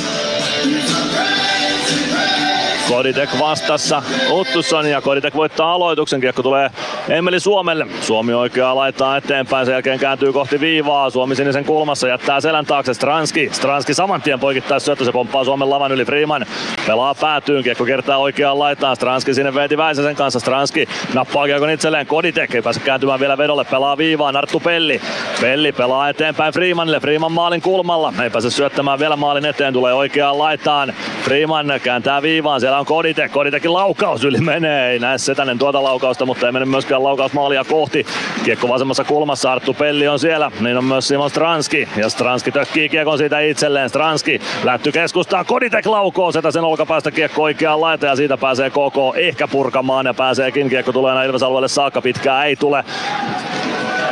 [2.91, 6.21] Koditek vastassa Uttusson ja Koditek voittaa aloituksen.
[6.21, 6.69] Kiekko tulee
[7.09, 7.87] Emeli Suomelle.
[8.01, 11.09] Suomi oikeaa laittaa eteenpäin, sen jälkeen kääntyy kohti viivaa.
[11.09, 13.49] Suomi sinisen kulmassa jättää selän taakse Stranski.
[13.51, 16.45] Stranski saman tien poikittaa syöttö, se pomppaa Suomen lavan yli Freeman.
[16.87, 18.95] Pelaa päätyyn, kiekko kertaa oikeaan laitaan.
[18.95, 20.39] Stranski sinne Veeti Väisäsen kanssa.
[20.39, 22.07] Stranski nappaa kiekon itselleen.
[22.07, 23.65] Koditek ei pääse kääntymään vielä vedolle.
[23.65, 24.35] Pelaa viivaan.
[24.35, 25.01] Arttu Pelli.
[25.41, 26.99] Pelli pelaa eteenpäin Freemanille.
[26.99, 28.13] Freeman maalin kulmalla.
[28.23, 29.73] Ei pääse syöttämään vielä maalin eteen.
[29.73, 30.93] Tulee oikeaan laitaan.
[31.23, 32.59] Freeman kääntää viivaan.
[32.59, 33.31] Siellä on Koditek.
[33.31, 34.91] Koditekin laukaus yli menee.
[34.91, 38.05] Ei näe Setänen tuota laukausta, mutta ei mene myöskään laukaus maalia kohti.
[38.43, 39.51] Kiekko vasemmassa kulmassa.
[39.51, 40.51] Arttu Pelli on siellä.
[40.59, 41.87] Niin on myös Simon Stranski.
[41.97, 43.89] Ja Stranski tökkii kiekon siitä itselleen.
[43.89, 45.45] Stranski lähty keskustaan.
[45.45, 50.69] Koditek laukoo Setäsen olkapäästä kiekko oikeaan laita ja siitä pääsee KK ehkä purkamaan ja pääseekin.
[50.69, 52.01] Kiekko tulee aina Ilves saakka.
[52.01, 52.83] Pitkää ei tule.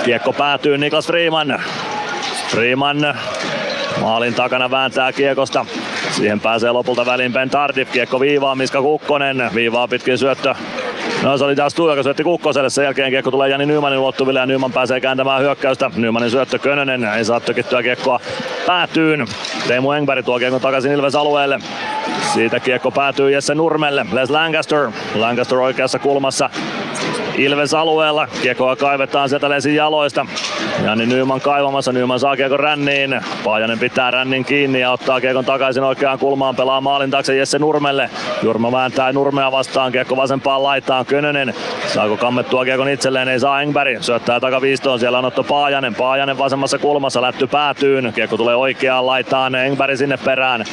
[0.06, 1.62] Kiekko päätyy Niklas Freeman.
[2.48, 2.98] Freeman
[4.02, 5.66] Maalin takana vääntää kiekosta.
[6.12, 7.92] Siihen pääsee lopulta väliin Ben Tardif.
[7.92, 9.50] Kiekko viivaa Miska Kukkonen.
[9.56, 10.56] Viivaa pitkin syöttö.
[11.24, 12.70] No se oli taas Tuu, joka syötti Kukkoselle.
[12.70, 15.92] Sen jälkeen kiekko tulee Jani Nymanin ulottuville ja Nyman pääsee kääntämään hyökkäystä.
[15.96, 17.04] Nymanin syöttö Könönen.
[17.04, 18.20] Ei saa tökittyä kiekkoa
[18.68, 19.28] päätyyn.
[19.68, 21.60] Teemu Engberg tuo kiekko takaisin Ilves alueelle.
[22.34, 24.06] Siitä kiekko päätyy Jesse Nurmelle.
[24.12, 24.92] Les Lancaster.
[25.16, 26.50] Lancaster oikeassa kulmassa.
[27.38, 28.28] Ilves alueella.
[28.42, 30.26] Kiekoa kaivetaan sieltä Lesin jaloista.
[30.84, 31.92] Jani Nyman kaivamassa.
[31.92, 33.22] Nyman saa kiekon ränniin.
[33.44, 36.56] Paajanen pitää rännin kiinni ja ottaa kiekon takaisin oikeaan kulmaan.
[36.56, 38.10] Pelaa maalin taakse Jesse Nurmelle.
[38.44, 39.92] Jurma vääntää Nurmea vastaan.
[39.92, 41.06] Kiekko vasempaan laitaan.
[41.06, 41.54] Könönen.
[41.88, 43.28] Saako kammettua kiekon itselleen?
[43.28, 44.02] Ei saa Engberg.
[44.02, 45.00] Syöttää takaviistoon.
[45.00, 45.96] Siellä on Otto Paajanen.
[45.96, 47.22] Paajanen vasemmassa kulmassa.
[47.22, 48.12] Lätty päätyyn.
[48.16, 49.56] Kiekko tulee oikeaan laitaan.
[49.56, 50.66] Engberg sinne perään.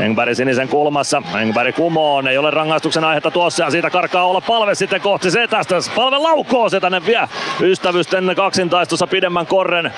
[0.00, 0.68] Engberg sinisen
[0.98, 1.22] kulmassa.
[1.40, 2.28] Engberg kumoon.
[2.28, 5.74] Ei ole rangaistuksen aihetta tuossa ja siitä karkaa olla palve sitten kohti Setästä.
[5.96, 7.28] Palve laukoo se tänne vie
[7.60, 9.92] ystävysten kaksintaistossa pidemmän korren.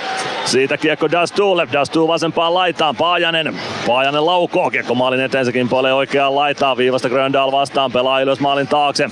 [0.45, 1.69] Siitä kiekko Dastuulle.
[1.73, 2.97] Dastuu vasempaan laitaan.
[2.97, 3.55] Paajanen.
[3.87, 4.71] Paajanen laukoo.
[4.71, 6.77] Kiekko maalin eteen sekin puolee oikeaan laitaan.
[6.77, 7.93] Viivasta Gröndal vastaan.
[7.93, 9.09] Pelaa ylös maalin taakse.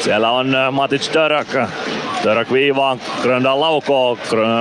[0.00, 1.48] Siellä on äh, Matic Török.
[2.24, 4.18] Török viivaan, Gröndal laukoo,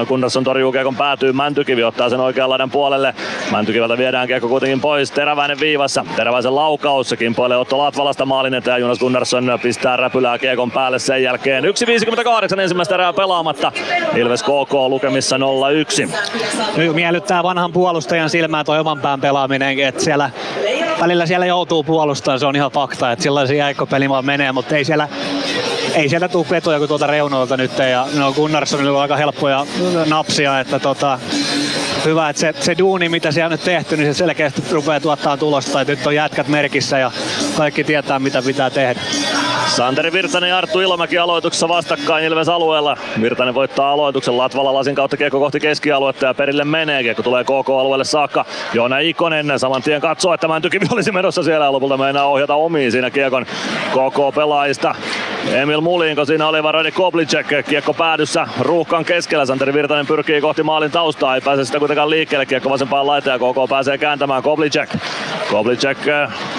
[0.08, 3.16] Gunnarsson torjuu kiekon päätyy, Mäntykivi ottaa sen oikean laidan puolelle.
[3.52, 8.26] Mäntykiveltä viedään kiekko kuitenkin pois, Teräväinen viivassa, Teräväisen laukaus, kimpoilee Otto Latvalasta.
[8.26, 11.64] Maalin eteen, Jonas Gunnarsson pistää räpylää kiekon päälle sen jälkeen.
[11.64, 13.72] 1.58 ensimmäistä erää pelaamatta,
[14.16, 16.10] Ilves KK lukemissa 0-1.
[16.78, 20.30] Nyt miellyttää vanhan puolustajan silmää toi oman pään pelaaminen, että siellä
[21.02, 24.86] välillä siellä joutuu puolustamaan, se on ihan fakta, että sellaisia jäikkopeli vaan menee, mutta ei
[24.86, 25.08] siellä
[25.96, 29.66] ei sieltä tule vetoja kuin tuolta reunoilta nyt ja no Gunnarssonilla on aika helppoja
[30.06, 31.20] napsia, että tota,
[32.06, 35.38] hyvä, että se, se duuni, mitä siellä on nyt tehty, niin se selkeästi rupeaa tuottaa
[35.38, 35.82] tulosta.
[35.82, 37.12] Että nyt on jätkät merkissä ja
[37.58, 39.02] kaikki tietää, mitä pitää tehdä.
[39.68, 42.98] Santeri Virtanen ja Arttu Ilomäki aloituksessa vastakkain Ilves alueella.
[43.22, 47.04] Virtanen voittaa aloituksen Latvala lasin kautta kiekko kohti keskialuetta ja perille menee.
[47.04, 48.46] Kiekko tulee KK-alueelle saakka.
[48.74, 53.10] Joona Ikonen saman tien katsoo, että Mäntykivi olisi menossa siellä lopulta meinaa ohjata omiin siinä
[53.10, 53.46] kiekon
[53.92, 54.96] KK-pelaajista.
[55.52, 57.48] Emil Mulinko siinä oli Varadi Koblicek.
[57.70, 59.46] Kiekko päädyssä ruuhkan keskellä.
[59.46, 61.36] Santeri Virtanen pyrkii kohti maalin taustaa.
[61.36, 62.46] Ei pääse sitä kuitenkaan liikkeelle.
[62.46, 64.90] Kiekko vasempaan laitaan ja KK pääsee kääntämään Koblicek.
[65.52, 65.98] Koblicek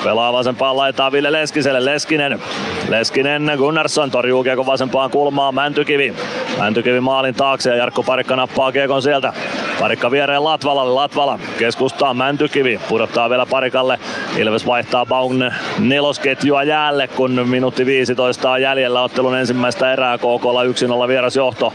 [0.05, 1.85] pelaa vasempaan laitaan Ville Leskiselle.
[1.85, 2.41] Leskinen.
[2.89, 5.55] Leskinen Gunnarsson torjuu kiekon vasempaan kulmaan.
[5.55, 6.15] Mäntykivi.
[6.59, 9.33] Mäntykivi maalin taakse ja Jarkko Parikka nappaa kiekon sieltä.
[9.81, 10.93] Parikka viereen Latvalalle.
[10.93, 12.81] Latvala keskustaa Mäntykivi.
[12.89, 13.99] Pudottaa vielä Parikalle.
[14.37, 20.19] Ilves vaihtaa Baun nelosketjua jäälle, kun minuutti 15 on jäljellä ottelun ensimmäistä erää.
[20.19, 20.65] KKlla
[21.05, 21.73] 1-0 vierasjohto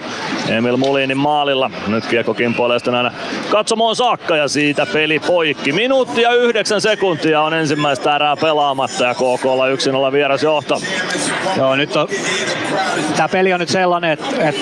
[0.49, 1.71] Emil Mulinin maalilla.
[1.87, 3.11] Nyt kiekko kimpoilee sitten aina
[3.51, 5.71] katsomoon saakka ja siitä peli poikki.
[5.71, 10.81] Minuutti ja yhdeksän sekuntia on ensimmäistä erää pelaamatta ja KKlla 1-0 vierasjohto.
[11.57, 12.07] Joo, nyt on,
[13.15, 14.61] tämä peli on nyt sellainen, että, että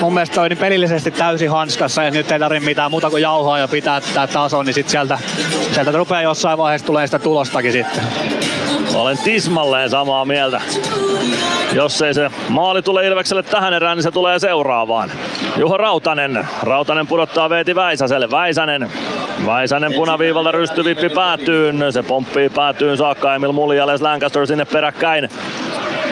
[0.00, 3.58] mun mielestä on niin pelillisesti täysin hanskassa ja nyt ei tarvitse mitään muuta kuin jauhaa
[3.58, 5.18] ja pitää tämä taso, niin sit sieltä,
[5.72, 8.02] sieltä rupeaa jossain vaiheessa tulee sitä tulostakin sitten.
[8.94, 10.60] Olen tismalleen samaa mieltä.
[11.72, 15.12] Jos ei se maali tule Ilvekselle tähän erään, niin se tulee seuraavaan.
[15.56, 16.48] Juho Rautanen.
[16.62, 18.30] Rautanen pudottaa Veeti Väisäselle.
[18.30, 18.90] Väisänen.
[19.46, 21.84] Väisänen punaviivalta rystyvippi päätyyn.
[21.90, 25.28] Se pomppii päätyyn saakka Emil Muli ja Les Lancaster sinne peräkkäin.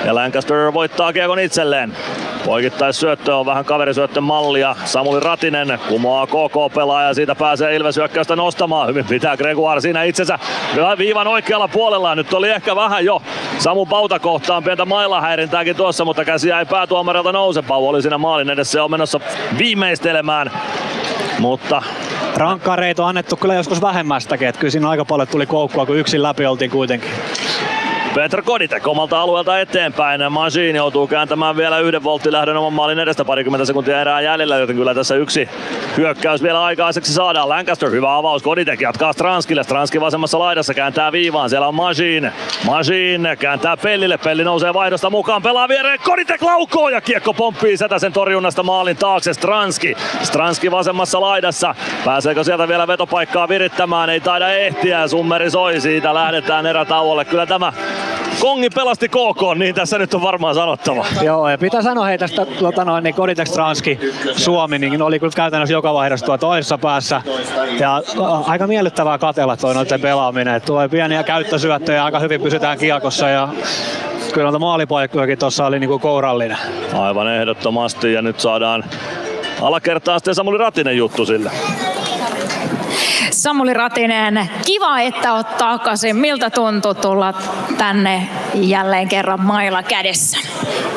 [0.05, 1.97] Ja Lancaster voittaa kiekon itselleen.
[2.44, 4.77] Poikittais syöttö on vähän kaverisyöttö mallia.
[4.85, 7.15] Samuli Ratinen kumoaa KK-pelaaja.
[7.15, 8.89] Siitä pääsee Ilves hyökkäystä nostamaan.
[8.89, 10.39] Hyvin pitää Gregoire siinä itsensä
[10.98, 12.15] viivan oikealla puolella.
[12.15, 13.23] Nyt oli ehkä vähän jo
[13.59, 17.62] Samu Pauta kohtaan pientä mailahäirintääkin tuossa, mutta käsi jäi päätuomarilta nouse.
[17.62, 19.20] Pau oli siinä maalin edessä on menossa
[19.59, 20.51] viimeistelemään.
[21.39, 21.82] Mutta
[22.36, 26.23] Rankkareita on annettu kyllä joskus vähemmästäkin, että kyllä siinä aika paljon tuli koukkua, kun yksin
[26.23, 27.11] läpi oltiin kuitenkin.
[28.15, 30.32] Petr Koditek omalta alueelta eteenpäin.
[30.32, 34.95] Machine joutuu kääntämään vielä yhden volttilähdön oman maalin edestä parikymmentä sekuntia erää jäljellä, joten kyllä
[34.95, 35.49] tässä yksi
[35.97, 37.49] hyökkäys vielä aikaiseksi saadaan.
[37.49, 38.43] Lancaster, hyvä avaus.
[38.43, 39.62] Koditek jatkaa Stranskille.
[39.62, 41.51] Stranski vasemmassa laidassa kääntää viivaan.
[41.51, 42.32] Siellä on Machine.
[42.66, 44.19] Machine kääntää Pellille.
[44.19, 45.43] Pelli nousee vaihdosta mukaan.
[45.43, 45.99] Pelaa viereen.
[46.05, 49.32] Koditek laukoo ja kiekko pomppii sen torjunnasta maalin taakse.
[49.32, 49.97] Stranski.
[50.23, 51.74] Stranski vasemmassa laidassa.
[52.05, 54.11] Pääseekö sieltä vielä vetopaikkaa virittämään?
[54.11, 55.09] Ei taida ehtiä.
[55.09, 56.15] Summeri soi siitä.
[56.15, 57.24] Lähdetään erätauolle.
[57.24, 57.73] Kyllä tämä
[58.40, 61.06] Kongi pelasti KK, niin tässä nyt on varmaan sanottava.
[61.23, 63.98] Joo, ja pitää sanoa hei tästä tuota noin, niin Koditex Transki
[64.36, 67.23] Suomi, niin oli kyllä käytännössä joka vaiheessa tuo toisessa päässä.
[67.78, 68.02] Ja
[68.47, 70.62] aika miellyttävää katella toi noiden pelaaminen.
[70.62, 73.48] Tulee pieniä käyttösyöttöjä, aika hyvin pysytään kiekossa ja
[74.32, 76.59] kyllä noita maalipaikkojakin tuossa oli niinku kourallinen.
[76.94, 78.85] Aivan ehdottomasti ja nyt saadaan
[79.62, 81.51] alakertaan sitten Samuli Ratinen juttu sille.
[83.44, 86.16] Samuli Ratinen, kiva, että oot takaisin.
[86.16, 87.34] Miltä tuntuu tulla
[87.78, 90.38] tänne jälleen kerran mailla kädessä?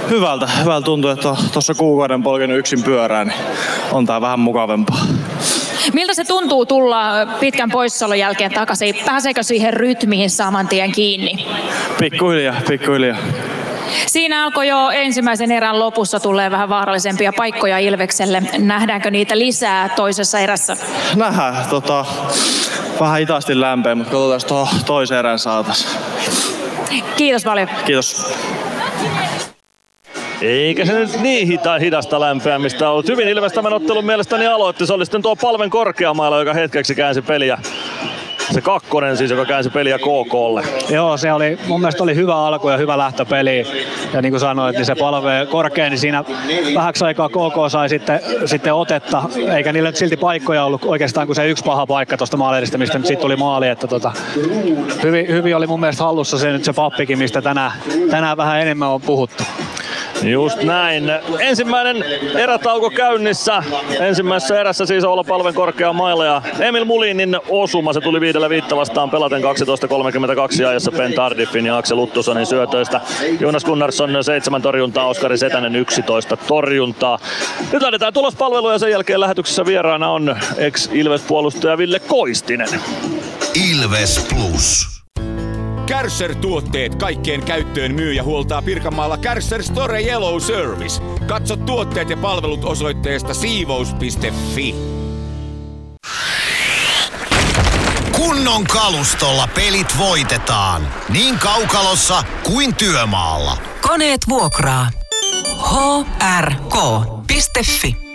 [0.09, 0.47] Hyvältä.
[0.47, 3.39] Hyvältä tuntuu, että tuossa kuukauden polkenut yksin pyörään, niin
[3.91, 5.01] on tää vähän mukavempaa.
[5.93, 8.95] Miltä se tuntuu tulla pitkän poissaolon jälkeen takaisin?
[9.05, 11.45] Pääseekö siihen rytmiin saman tien kiinni?
[11.99, 13.17] Pikkuhiljaa, pikkuhiljaa.
[14.05, 18.43] Siinä alkoi jo ensimmäisen erän lopussa tulee vähän vaarallisempia paikkoja Ilvekselle.
[18.57, 20.77] Nähdäänkö niitä lisää toisessa erässä?
[21.15, 21.55] Nähdään.
[21.69, 22.05] Tota,
[22.99, 25.97] vähän hitaasti lämpeä, mutta katsotaan, tuohon toisen erän saatas.
[27.17, 27.69] Kiitos paljon.
[27.85, 28.33] Kiitos.
[30.41, 33.07] Eikä se nyt niin hita, hidasta lämpeämistä ollut.
[33.07, 34.85] Hyvin Ilves tämän ottelun mielestäni aloitti.
[34.85, 37.57] Se oli sitten tuo palven korkeamailla, joka hetkeksi käänsi peliä
[38.51, 40.63] se kakkonen siis, joka käänsi peliä KKlle.
[40.89, 43.65] Joo, se oli, mun mielestä oli hyvä alku ja hyvä lähtöpeli.
[44.13, 46.23] Ja niin kuin sanoit, niin se palve korkea, niin siinä
[46.75, 49.23] vähäksi aikaa KK sai sitten, sitten otetta,
[49.55, 52.97] eikä niillä nyt silti paikkoja ollut oikeastaan kuin se yksi paha paikka tuosta maalieristä, mistä
[52.97, 53.67] nyt sitten tuli maali.
[53.67, 54.11] Että tota,
[55.03, 57.71] hyvin, hyvin, oli mun mielestä hallussa se nyt se pappikin, mistä tänään,
[58.09, 59.43] tänään vähän enemmän on puhuttu.
[60.23, 61.03] Just näin.
[61.39, 62.03] Ensimmäinen
[62.38, 63.64] erätauko käynnissä.
[63.99, 67.94] Ensimmäisessä erässä siis olla palven korkea mailla ja Emil Mulinin osuma.
[67.94, 73.02] Se tuli viidellä viitta vastaan pelaten 12.32 ajassa Ben Tardiffin ja Axel Uttusonin syötöistä.
[73.39, 77.19] Jonas Gunnarsson 7 torjuntaa, Oskari Setänen 11 torjuntaa.
[77.73, 82.69] Nyt lähdetään tulospalveluun ja sen jälkeen lähetyksessä vieraana on ex-Ilves-puolustaja Ville Koistinen.
[83.72, 84.96] Ilves Plus.
[85.88, 91.01] Kärsser-tuotteet kaikkeen käyttöön myy ja huoltaa Pirkanmaalla Kärsser Store Yellow Service.
[91.27, 94.76] Katso tuotteet ja palvelut osoitteesta siivous.fi.
[98.11, 100.88] Kunnon kalustolla pelit voitetaan.
[101.09, 103.57] Niin kaukalossa kuin työmaalla.
[103.81, 104.89] Koneet vuokraa.
[106.39, 108.06] hrk.fi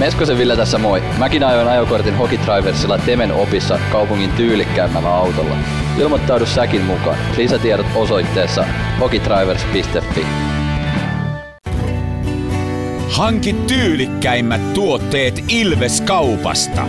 [0.00, 1.02] Meskosen Ville tässä moi.
[1.18, 5.56] Mäkin ajoin ajokortin Hokitriversilla Temen opissa kaupungin tyylikkäämmällä autolla.
[5.98, 7.16] Ilmoittaudu säkin mukaan.
[7.36, 8.64] Lisätiedot osoitteessa
[9.00, 10.26] hokitrivers.fi.
[13.08, 16.82] Hanki tyylikkäimmät tuotteet Ilves-kaupasta.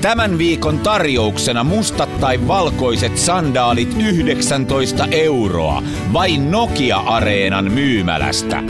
[0.00, 8.62] Tämän viikon tarjouksena mustat tai valkoiset sandaalit 19 euroa vain Nokia-areenan myymälästä.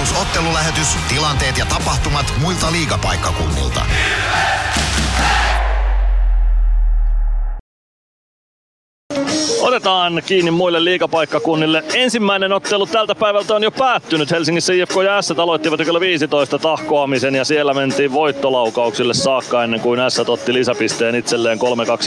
[0.01, 3.87] Plus ottelulähetys, tilanteet ja tapahtumat muilta liigapaikkakunnilta.
[9.61, 11.85] Otetaan kiinni muille liigapaikkakunnille.
[11.95, 14.31] Ensimmäinen ottelu tältä päivältä on jo päättynyt.
[14.31, 20.01] Helsingissä IFK ja S aloittivat kyllä 15 tahkoamisen ja siellä mentiin voittolaukauksille saakka ennen kuin
[20.09, 21.59] S otti lisäpisteen itselleen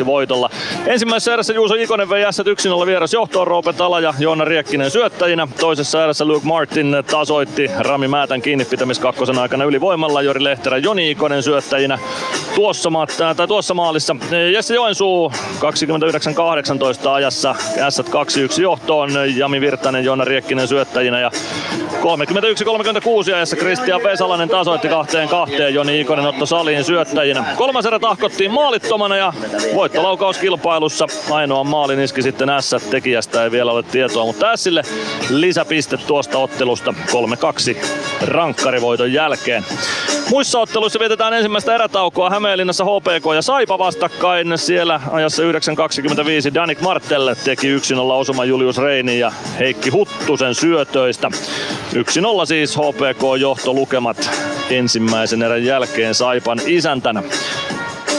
[0.02, 0.50] 3-2 voitolla.
[0.88, 2.40] Ensimmäisessä erässä Juuso Ikonen vei S
[2.82, 5.48] 1-0 vieras johtoon Roope Tala ja Joona Riekkinen syöttäjinä.
[5.60, 11.44] Toisessa erässä Luke Martin tasoitti Rami Määtän kiinnipitämis kakkosen aikana ylivoimalla Jori Lehterä Joni Ikonen
[11.44, 12.00] syöttäjinä.
[12.56, 13.08] Tuossa, ma-
[13.38, 14.16] tai tuossa maalissa
[14.54, 17.33] Jesse Joensuu 29-18 ajassa
[17.90, 19.10] S 2-1 johtoon.
[19.36, 21.32] Jami Virtanen, Joona Riekkinen syöttäjinä ja
[23.30, 25.74] 31-36 ajassa Kristian Vesalainen tasoitti kahteen kahteen.
[25.74, 27.46] Joni Ikonen otto saliin syöttäjinä.
[27.58, 29.34] Kolmas erä tahkottiin maalittomana ja
[29.76, 34.82] voittolaukauskilpailussa ainoa maalin iski sitten S tekijästä ei vielä ole tietoa, mutta Sille
[35.30, 36.94] lisäpiste tuosta ottelusta
[37.72, 37.78] 3-2
[38.22, 39.66] rankkarivoiton jälkeen.
[40.30, 44.58] Muissa otteluissa vietetään ensimmäistä erätaukoa Hämeenlinnassa HPK ja Saipa vastakkain.
[44.58, 46.82] Siellä ajassa 9.25 Danik
[47.24, 51.32] Martelle teki 1-0 osuma Julius Reini ja Heikki Huttusen syötöistä.
[51.94, 54.30] 1-0 siis HPK johtolukemat
[54.70, 57.24] ensimmäisen erän jälkeen Saipan isäntänä.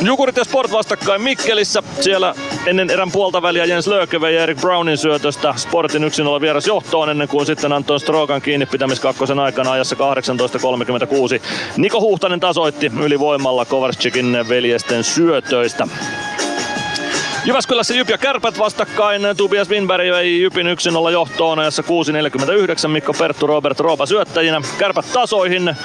[0.01, 1.83] Jukurit ja Sport vastakkain Mikkelissä.
[2.01, 2.35] Siellä
[2.67, 7.29] ennen erän puolta väliä Jens Lööke ja Erik Brownin syötöstä Sportin 1-0 vieras johtoon ennen
[7.29, 11.43] kuin sitten Anton Strogan kiinni pitämis kakkosen aikana ajassa 18.36.
[11.77, 15.89] Niko Huhtanen tasoitti ylivoimalla Kovarschikin veljesten syötöistä.
[17.45, 19.23] Jyväskylässä Jyp ja Kärpät vastakkain.
[19.37, 20.67] Tobias Winberg vei Jypin
[21.07, 22.89] 1-0 johtoon ajassa 6.49.
[22.89, 24.61] Mikko Perttu Robert Roopa syöttäjinä.
[24.79, 25.77] Kärpät tasoihin.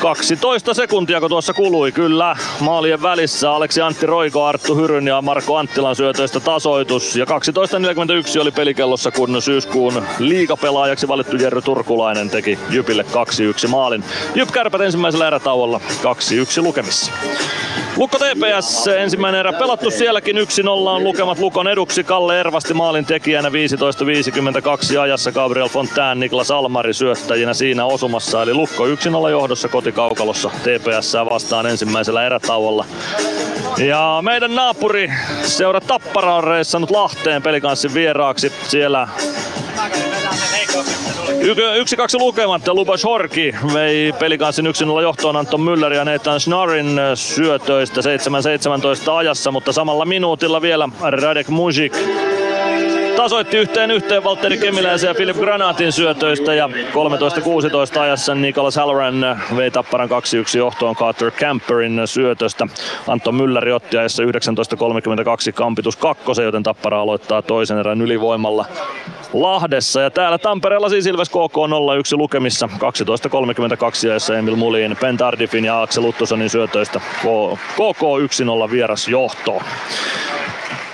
[0.00, 2.36] 12 sekuntia, kun tuossa kului, kyllä.
[2.60, 7.16] Maalien välissä Aleksi Antti Roiko, Arttu Hyryn ja Marko Anttilan syötöistä tasoitus.
[7.16, 13.04] Ja 12.41 oli pelikellossa, kun syyskuun liigapelaajaksi valittu Jerry Turkulainen teki Jypille
[13.64, 14.04] 2-1 maalin.
[14.34, 15.80] Jyp Kärpät ensimmäisellä erätauolla
[16.58, 17.12] 2-1 lukemissa.
[17.96, 22.04] Lukko TPS ensimmäinen erä pelattu sielläkin 1-0 on lukemat Lukon eduksi.
[22.04, 28.42] Kalle Ervasti maalin tekijänä 15.52 ajassa Gabriel Fontaine, Niklas Almari syöttäjinä siinä osumassa.
[28.42, 32.84] Eli Lukko 1-0 johdossa kotikaukalossa TPS vastaan ensimmäisellä erätauolla.
[33.78, 35.12] Ja meidän naapuri
[35.42, 38.52] seura Tappara on reissannut Lahteen pelikanssin vieraaksi.
[38.68, 39.08] Siellä
[41.76, 47.89] Yksi kaksi lukemat Lubas Horki vei pelikanssin 1-0 johtoon Anton Müller ja Nathan Schnarin syötöistä
[47.96, 51.96] 7-17 ajassa, mutta samalla minuutilla vielä Radek Mujik
[53.22, 56.66] tasoitti yhteen yhteen Valtteri Kemiläisen ja Philip Granatin syötöistä ja
[57.96, 62.66] 13-16 ajassa Nicholas Halloran vei Tapparan 2-1 johtoon Carter Camperin syötöstä.
[63.08, 64.28] Antto Mylläri otti ajassa 19.32
[65.54, 68.64] kampitus kakkosen, joten Tappara aloittaa toisen erän ylivoimalla
[69.32, 70.00] Lahdessa.
[70.00, 71.56] Ja täällä Tampereella siis Ilves KK
[72.14, 77.00] 0-1 lukemissa 12.32 ajassa Emil Mulin, Ben Tardifin ja Aksel Uttosonin syötöistä
[77.74, 78.02] KK
[78.66, 79.62] 1-0 vieras johtoon.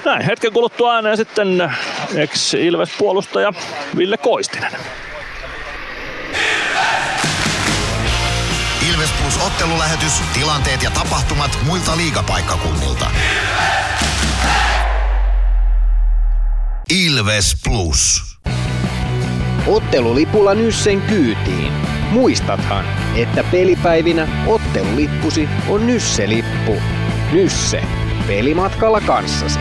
[0.06, 1.72] Näin hetken kuluttua ääneen sitten
[2.14, 3.52] ex-Ilves-puolustaja
[3.96, 4.72] Ville Koistinen.
[8.90, 13.06] Ilves Plus ottelulähetys, tilanteet ja tapahtumat muilta liigapaikkakunnilta.
[16.90, 18.22] Ilves Plus.
[19.66, 21.72] Ottelulipulla Nyssen kyytiin.
[22.10, 22.84] Muistathan,
[23.16, 26.82] että pelipäivinä ottelulippusi on Nysse-lippu.
[27.32, 27.82] Nysse.
[28.26, 29.60] Pelimatkalla kanssasi.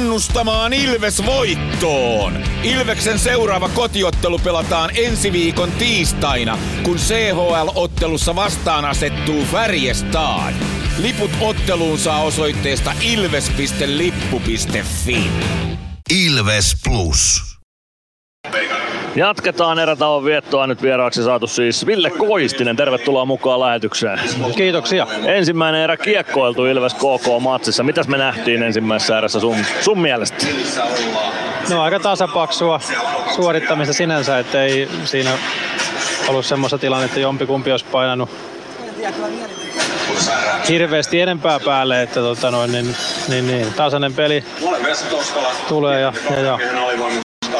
[0.00, 2.44] Kannustamaan Ilves voittoon!
[2.62, 10.54] Ilveksen seuraava kotiottelu pelataan ensi viikon tiistaina, kun CHL-ottelussa vastaan asettuu Färjestad.
[10.98, 14.10] Liput otteluun saa osoitteesta ilves.lippu.fi.
[16.10, 17.42] Ilves Plus.
[19.16, 22.76] Jatketaan erätauon viettoa nyt vieraaksi saatu siis Ville Koistinen.
[22.76, 24.20] Tervetuloa mukaan lähetykseen.
[24.56, 25.06] Kiitoksia.
[25.24, 27.82] Ensimmäinen erä kiekkoiltu Ilves KK-matsissa.
[27.82, 30.46] Mitäs me nähtiin ensimmäisessä erässä sun, sun mielestä?
[31.70, 32.80] No aika tasapaksua
[33.34, 35.30] suorittamista sinänsä, että ei siinä
[36.28, 38.30] ollut semmoista tilannetta, että jompikumpi olisi painanut
[40.68, 42.96] hirveästi enempää päälle, että tota noin, niin,
[43.28, 44.44] niin, niin, tasainen peli
[45.68, 46.58] tulee ja, ja, ja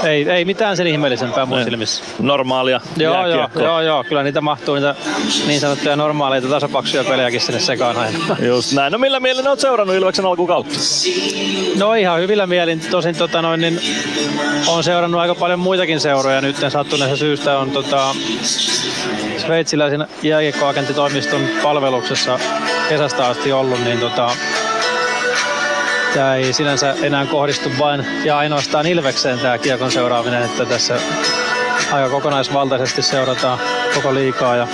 [0.05, 2.05] ei, ei mitään sen ihmeellisempää mun silmissä.
[2.19, 4.95] Normaalia Joo, joo, joo, joo, kyllä niitä mahtuu niitä
[5.47, 8.19] niin sanottuja normaaleita tasapaksuja pelejäkin sinne sekaan aina.
[8.47, 8.93] Just näin.
[8.93, 10.79] No millä mielin oot seurannut Ilveksen alkukautta?
[11.77, 12.81] No ihan hyvillä mielin.
[12.91, 13.81] Tosin tota noin, niin
[14.67, 16.41] on seurannut aika paljon muitakin seuroja.
[16.41, 18.15] Nyt sattuneesta syystä on tota,
[19.39, 22.39] sveitsiläisen jääkiekkoagenttitoimiston palveluksessa
[22.89, 24.31] kesästä asti ollut, niin tota,
[26.15, 31.01] tämä ei sinänsä enää kohdistu vain ja ainoastaan Ilvekseen tämä kiekon seuraaminen, että tässä
[31.93, 33.59] aika kokonaisvaltaisesti seurataan
[33.95, 34.69] koko liikaa ja,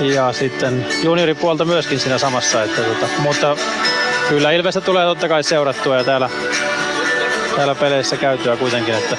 [0.00, 3.56] ja sitten junioripuolta myöskin siinä samassa, että tota, mutta
[4.28, 6.30] kyllä Ilvestä tulee totta kai seurattua ja täällä,
[7.56, 9.16] täällä peleissä käytyä kuitenkin, että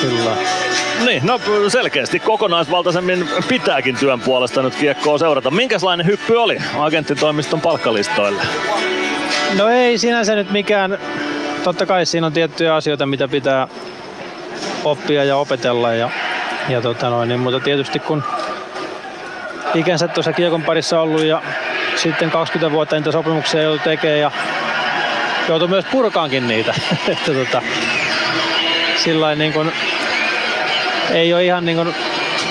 [0.00, 0.59] kyllä.
[1.04, 5.50] Niin, no selkeästi kokonaisvaltaisemmin pitääkin työn puolesta nyt kiekkoa seurata.
[5.50, 8.42] Minkälainen hyppy oli agenttitoimiston palkkalistoille?
[9.58, 10.98] No ei sinänsä nyt mikään,
[11.64, 13.68] totta kai siinä on tiettyjä asioita, mitä pitää
[14.84, 16.10] oppia ja opetella, ja,
[16.68, 18.24] ja tota noin, niin, mutta tietysti kun
[19.74, 21.42] ikänsä tuossa kiekon parissa ollut ja
[21.96, 24.30] sitten 20 vuotta niitä sopimuksia joutui tekemään ja
[25.48, 26.74] joutui myös purkaankin niitä.
[27.08, 27.62] että tota,
[28.96, 29.72] sillain niin kuin,
[31.12, 31.94] ei ole ihan niin kuin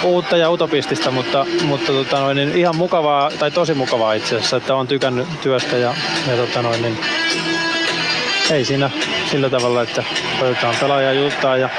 [0.03, 4.57] uutta ja utopistista, mutta, mutta tota noin, niin ihan mukavaa, tai tosi mukavaa itse asiassa,
[4.57, 5.93] että on tykännyt työstä ja,
[6.27, 6.97] ja tota noin, niin
[8.51, 8.89] ei siinä
[9.31, 10.03] sillä tavalla, että
[10.39, 11.69] koetaan pelaajia juttaa ja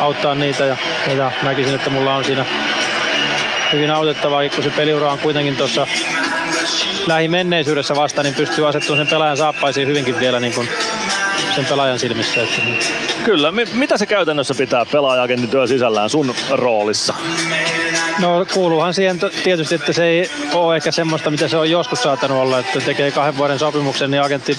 [0.00, 0.76] auttaa niitä ja,
[1.16, 2.44] ja näkisin, että mulla on siinä
[3.72, 5.86] hyvin autettavaa, kun se peliura on kuitenkin tuossa
[7.06, 10.68] lähimenneisyydessä vasta, niin pystyy asettumaan sen pelaajan saappaisiin hyvinkin vielä niin kuin
[11.54, 12.42] sen pelaajan silmissä.
[12.42, 12.56] Että,
[13.24, 17.14] Kyllä, mi- mitä se käytännössä pitää pelaaja-agentin työ sisällään sun roolissa?
[18.18, 22.02] No kuuluuhan siihen to- tietysti, että se ei ole ehkä semmoista, mitä se on joskus
[22.02, 24.58] saattanut olla, että tekee kahden vuoden sopimuksen, niin agentti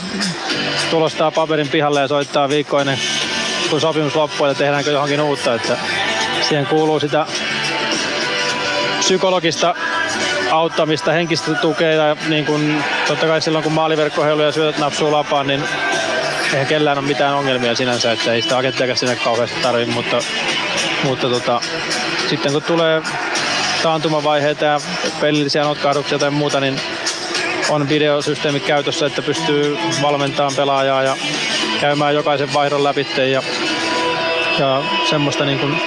[0.89, 2.99] tulostaa paperin pihalle ja soittaa viikkoinen,
[3.69, 5.55] kun sopimus loppuu ja tehdäänkö johonkin uutta.
[5.55, 5.77] Että
[6.41, 7.25] siihen kuuluu sitä
[8.99, 9.75] psykologista
[10.51, 15.47] auttamista, henkistä tukea ja niin kun, totta kai silloin kun maaliverkkoheilu ja syötöt napsuu lapaan,
[15.47, 15.63] niin
[16.53, 20.17] eihän kellään ole mitään ongelmia sinänsä, että ei sitä agenttiakaan sinne kauheasti tarvitse, mutta,
[21.03, 21.61] mutta tota,
[22.29, 23.01] sitten kun tulee
[23.83, 24.79] taantumavaiheita ja
[25.21, 26.81] pelillisiä notkahduksia tai muuta, niin
[27.69, 31.17] on videosysteemi käytössä, että pystyy valmentamaan pelaajaa ja
[31.81, 33.43] käymään jokaisen vaihdon läpi ja,
[34.59, 35.81] ja semmoista, niin kuin,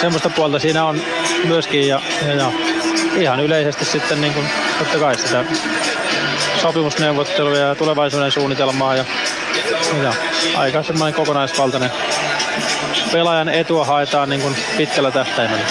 [0.00, 1.00] semmoista puolta siinä on
[1.44, 2.52] myöskin ja, ja, ja
[3.18, 4.46] ihan yleisesti sitten niin kuin,
[4.78, 5.44] totta kai sitä
[6.62, 9.04] sopimusneuvotteluja ja tulevaisuuden suunnitelmaa ja,
[10.02, 10.12] ja
[10.56, 11.90] aika semmoinen kokonaisvaltainen
[13.12, 15.64] pelaajan etua haetaan niin kuin pitkällä tähtäimellä.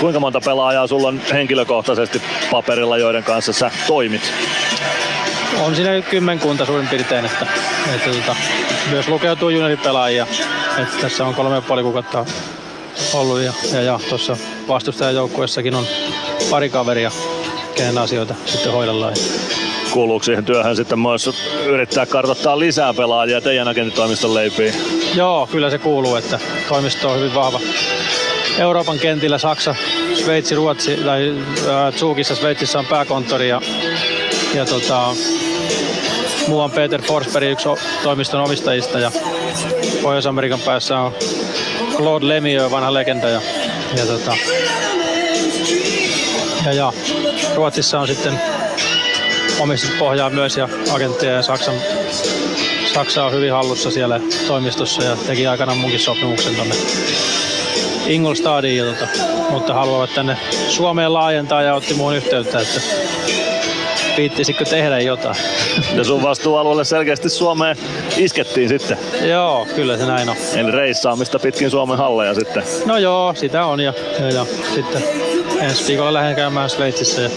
[0.00, 4.32] Kuinka monta pelaajaa sulla on henkilökohtaisesti paperilla, joiden kanssa sä toimit?
[5.60, 7.46] On siinä kymmenkunta suurin piirtein, että,
[7.94, 8.36] että tota,
[8.90, 10.26] myös lukeutuu junioripelaajia.
[10.78, 12.26] Että tässä on kolme ja puoli kuukautta
[13.12, 14.36] ollut ja, ja, ja tuossa
[14.68, 15.86] vastustajajoukkuessakin on
[16.50, 17.10] pari kaveria,
[17.74, 19.14] kenen asioita sitten hoidellaan.
[19.92, 21.30] Kuuluuko siihen työhön sitten myös
[21.64, 24.74] yrittää kartoittaa lisää pelaajia teidän agentitoimiston leipiin?
[25.14, 26.38] Joo, kyllä se kuuluu, että
[26.68, 27.60] toimisto on hyvin vahva.
[28.58, 29.74] Euroopan kentillä Saksa,
[30.14, 33.60] Sveitsi, Ruotsi tai äh, Zugissa Sveitsissä on pääkonttori ja,
[34.54, 35.14] ja tota,
[36.48, 37.68] muu on Peter Forsberg, yksi
[38.02, 39.10] toimiston omistajista ja
[40.02, 41.12] Pohjois-Amerikan päässä on
[41.96, 43.40] Claude Lemieux, vanha legenda ja,
[43.96, 44.36] ja, tota,
[46.66, 46.92] ja, ja
[47.54, 48.40] Ruotsissa on sitten
[49.62, 51.74] omistuspohjaa myös ja agentteja ja Saksan,
[52.92, 56.74] Saksa on hyvin hallussa siellä toimistossa ja teki aikanaan munkin sopimuksen tonne
[58.06, 59.06] Ingolstadiin, tota,
[59.50, 60.36] mutta haluavat tänne
[60.68, 62.80] Suomeen laajentaa ja otti muun yhteyttä, että
[64.16, 65.36] viittisikö tehdä jotain.
[65.96, 67.76] Ja sun vastuualueelle selkeästi Suomeen
[68.16, 68.98] iskettiin sitten.
[69.22, 70.36] Joo, kyllä se näin on.
[70.56, 72.62] Eli reissaamista pitkin Suomen halleja sitten.
[72.86, 75.02] No joo, sitä on ja, ja, ja sitten
[75.60, 77.30] ensi viikolla lähden käymään Sveitsissä ja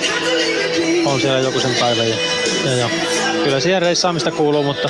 [1.06, 2.10] on siellä joku sen päivän.
[2.10, 2.15] Ja,
[2.65, 2.90] ja, ja.
[3.44, 4.90] Kyllä siihen reissaamista kuuluu, mutta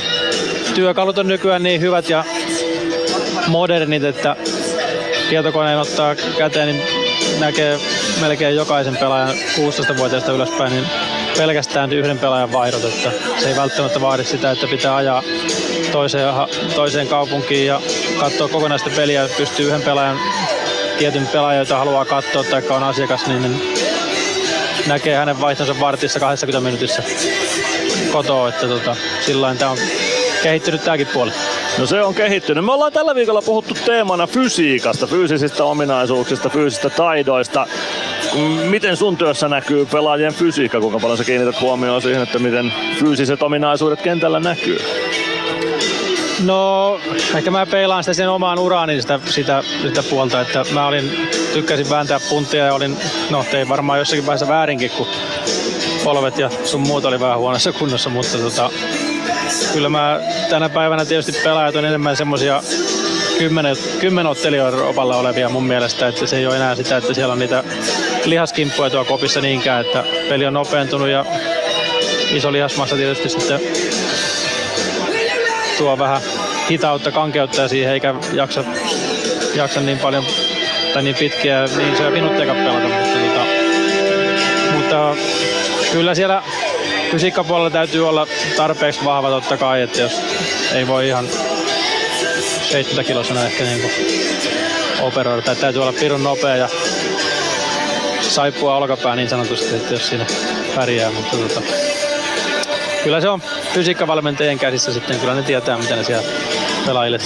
[0.76, 2.24] työkalut on nykyään niin hyvät ja
[3.48, 4.36] modernit, että
[5.30, 6.82] tietokoneen ottaa käteen, niin
[7.40, 7.80] näkee
[8.22, 10.86] melkein jokaisen pelaajan 16-vuotiaasta ylöspäin, niin
[11.38, 15.24] pelkästään yhden pelaajan vaihdot, että se ei välttämättä vaadi sitä, että pitää ajaa
[15.92, 16.34] toiseen,
[16.76, 17.82] toiseen kaupunkiin ja
[18.20, 20.20] katsoa kokonaista peliä, pystyy yhden pelaajan,
[20.98, 23.62] tietyn pelaajan, jota haluaa katsoa tai on asiakas, niin, niin
[24.88, 27.04] näkee hänen vaihtonsa vartissa 20 minuutissa
[28.12, 29.78] kotoa, että tota, sillä tämä on
[30.44, 31.32] kehittynyt tämäkin puoli.
[31.78, 32.66] No se on kehittynyt.
[32.66, 37.68] Me ollaan tällä viikolla puhuttu teemana fysiikasta, fyysisistä ominaisuuksista, fyysisistä taidoista.
[38.70, 40.80] Miten sun työssä näkyy pelaajien fysiikka?
[40.80, 44.80] Kuinka paljon sä kiinnität huomioon siihen, että miten fyysiset ominaisuudet kentällä näkyy?
[46.44, 47.00] No,
[47.36, 51.90] ehkä mä peilaan sitä sen omaan uraani sitä, sitä, sitä puolta, että mä olin, tykkäsin
[51.90, 52.98] vääntää punttia ja olin,
[53.30, 55.08] no tein varmaan jossakin vaiheessa väärinkin, kun
[56.04, 58.70] polvet ja sun muut oli vähän huonossa kunnossa, mutta tota,
[59.74, 62.62] kyllä mä tänä päivänä tietysti pelaajat on enemmän semmosia
[63.38, 67.40] kymmenen, kymmenottelijoiden opalla olevia mun mielestä, että se ei ole enää sitä, että siellä on
[67.40, 67.64] niitä
[68.26, 71.26] lihaskimppuja tuo kopissa niinkään, että peli on nopeentunut ja
[72.32, 73.60] iso lihasmassa tietysti sitten
[75.78, 76.22] tuo vähän
[76.70, 78.64] hitautta, kankeutta siihen, eikä jaksa,
[79.56, 80.26] jaksa niin paljon
[80.94, 83.46] tai niin pitkiä niin isoja minuutteja pelata, mutta, tota,
[84.72, 85.16] mutta
[85.92, 86.44] kyllä siellä
[87.12, 88.28] fysiikkapuolella täytyy olla
[88.58, 90.22] tarpeeksi vahva totta kai, että jos
[90.74, 91.28] ei voi ihan
[92.62, 93.92] 70 kilosena ehkä niin kuin
[95.02, 96.70] operoida, tai täytyy olla pirun nopea ja
[98.22, 100.26] saippua olkapää niin sanotusti, että jos siinä
[100.76, 101.62] pärjää, mutta tota,
[103.06, 103.42] kyllä se on
[103.74, 106.24] fysiikkavalmentajien käsissä sitten, kyllä ne tietää mitä ne siellä
[106.86, 107.20] pelaajille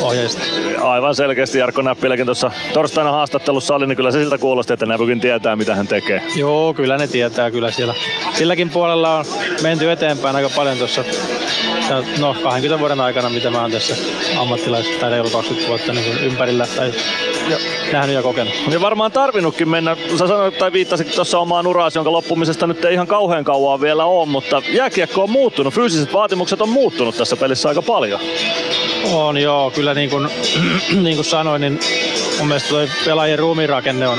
[0.00, 0.42] ohjeista.
[0.80, 5.20] Aivan selkeästi Jarkko Näppiläkin tuossa torstaina haastattelussa oli, niin kyllä se siltä kuulosti, että Näpykin
[5.20, 6.22] tietää mitä hän tekee.
[6.36, 7.94] Joo, kyllä ne tietää kyllä siellä.
[8.34, 9.24] Silläkin puolella on
[9.62, 11.04] menty eteenpäin aika paljon tuossa
[12.18, 13.96] no, 20 vuoden aikana, mitä mä oon tässä
[14.38, 16.92] ammattilaisessa tai reilu 20 vuotta niin ympärillä tai
[17.50, 17.58] jo,
[17.92, 18.54] nähnyt ja kokenut.
[18.70, 22.94] Ja varmaan tarvinnutkin mennä, sä sanoit tai viittasit tuossa omaan uraasi, jonka loppumisesta nyt ei
[22.94, 27.68] ihan kauhean kauan vielä ole, mutta jääkiekko on muuttunut, fyysiset vaatimukset on muuttunut tässä pelissä
[27.68, 28.20] aika paljon.
[29.12, 30.28] On joo, kyllä niin kuin,
[31.02, 31.80] niin kuin sanoin, niin
[32.38, 34.18] mun mielestä toi pelaajien ruumirakenne on,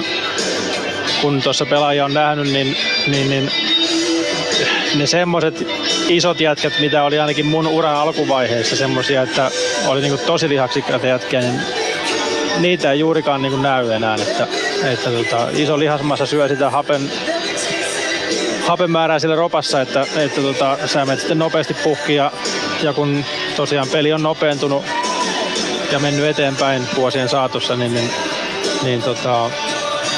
[1.22, 2.78] kun tuossa pelaajia on nähnyt, niin,
[3.08, 3.52] niin, niin
[4.95, 5.68] ne semmoset
[6.08, 9.52] isot jätkät, mitä oli ainakin mun uran alkuvaiheessa, semmosia, että
[9.88, 11.62] oli niinku tosi lihaksikkaita jätkiä, niin
[12.60, 14.16] niitä ei juurikaan niinku näy enää.
[14.16, 14.48] Että,
[14.84, 17.12] että tota, iso lihasmassa syö sitä hapen,
[18.68, 22.32] hapen määrää siellä ropassa, että, että tota, sä menet sitten nopeasti puhki ja,
[22.82, 23.26] ja kun
[23.56, 24.86] tosiaan peli on nopeentunut
[25.92, 28.10] ja mennyt eteenpäin vuosien saatossa, niin, niin,
[28.84, 29.50] niin tota,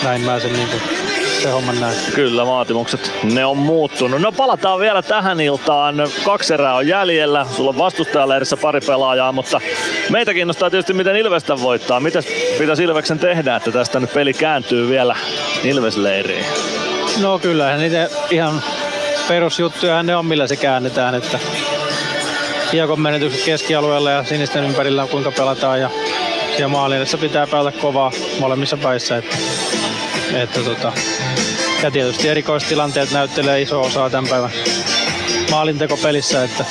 [0.04, 0.99] näin mä sen niin
[1.42, 1.98] se homman näin.
[2.16, 4.22] Kyllä, vaatimukset, ne on muuttunut.
[4.22, 5.96] No palataan vielä tähän iltaan.
[6.26, 7.46] Kaksi erää on jäljellä.
[7.56, 9.62] Sulla on vastustajaleirissä pari pelaajaa, mutta
[10.10, 12.00] meitä kiinnostaa tietysti, miten Ilvestä voittaa.
[12.00, 12.20] Mitä
[12.58, 15.16] pitäisi Ilveksen tehdä, että tästä nyt peli kääntyy vielä
[15.64, 16.46] Ilvesleiriin?
[17.22, 18.64] No kyllähän niitä ihan
[19.28, 21.40] perusjuttuja ne on, millä se käännetään, että
[22.72, 25.90] kiekon menetykset keskialueella ja sinisten ympärillä kuinka pelataan ja,
[26.60, 29.18] ja maalin edessä pitää pelata kovaa molemmissa päissä.
[29.18, 29.38] Että
[30.34, 30.92] Että tota,
[31.84, 34.50] ja tietysti erikoistilanteet näyttelee iso osaa tämän päivän
[35.52, 36.66] maalintekopelissä, että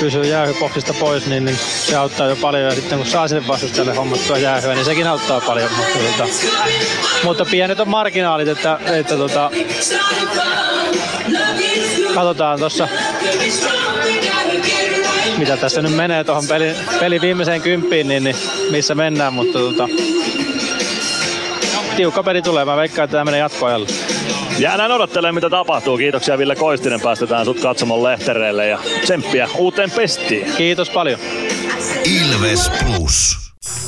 [0.00, 2.64] pysyy jäähyboksista pois, niin, niin, se auttaa jo paljon.
[2.64, 5.70] Ja sitten kun saa sinne vastustajalle hommattua jäähyä, niin sekin auttaa paljon.
[5.76, 6.32] Mutta, tota,
[7.24, 9.50] mutta pienet on marginaalit, että, että tota,
[12.14, 12.88] katsotaan tuossa
[15.38, 18.36] mitä tässä nyt menee tuohon pelin, pelin viimeiseen kymppiin, niin, niin
[18.70, 19.88] missä mennään, mutta tota,
[21.98, 22.64] tiukka peli tulee.
[22.64, 23.86] Mä veikkaan, että tämä menee jatkoajalle.
[24.58, 25.96] Jäädään odottelemaan, mitä tapahtuu.
[25.96, 27.00] Kiitoksia Ville Koistinen.
[27.00, 30.52] Päästetään sut katsomon lehtereille ja tsemppiä uuteen pestiin.
[30.56, 31.20] Kiitos paljon.
[32.04, 33.38] Ilves Plus.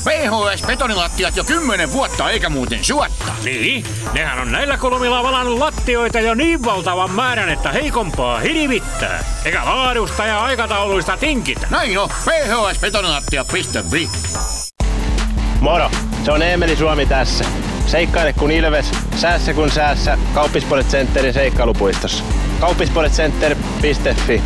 [0.04, 3.32] PHS betonilattiat jo kymmenen vuotta eikä muuten suotta.
[3.44, 9.24] Niin, nehän on näillä kolmilla valannut lattioita jo niin valtavan määrän, että heikompaa hirvittää.
[9.44, 11.66] Eikä laadusta ja aikatauluista tinkitä.
[11.70, 14.08] Näin on, phsbetonilattia.fi.
[15.60, 15.90] Moro,
[16.24, 17.69] se on Eemeli Suomi tässä.
[17.90, 20.18] Seikkaile kun ilves, säässä kun säässä.
[20.34, 22.24] Kauppispoilet Centerin seikkailupuistossa.
[22.60, 24.42] Kauppispoiletcenter.fi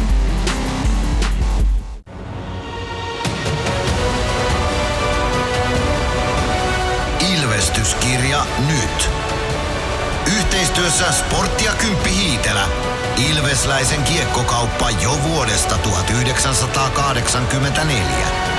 [7.35, 9.11] Ilvestyskirja nyt.
[10.39, 12.69] Yhteistyössä Sporttia Kymppi Hiitelä.
[13.31, 18.54] Ilvesläisen kiekkokauppa jo vuodesta 1984.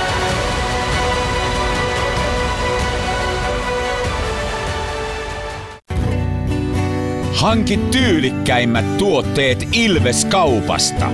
[7.36, 11.10] Hanki tyylikkäimmät tuotteet Ilves-kaupasta.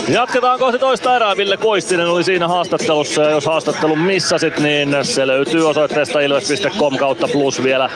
[0.08, 1.38] Jatketaan kohti toista erää.
[1.38, 7.28] Ville Koistinen oli siinä haastattelussa ja jos haastattelun missasit, niin se löytyy osoitteesta ilves.com kautta
[7.28, 7.90] plus vielä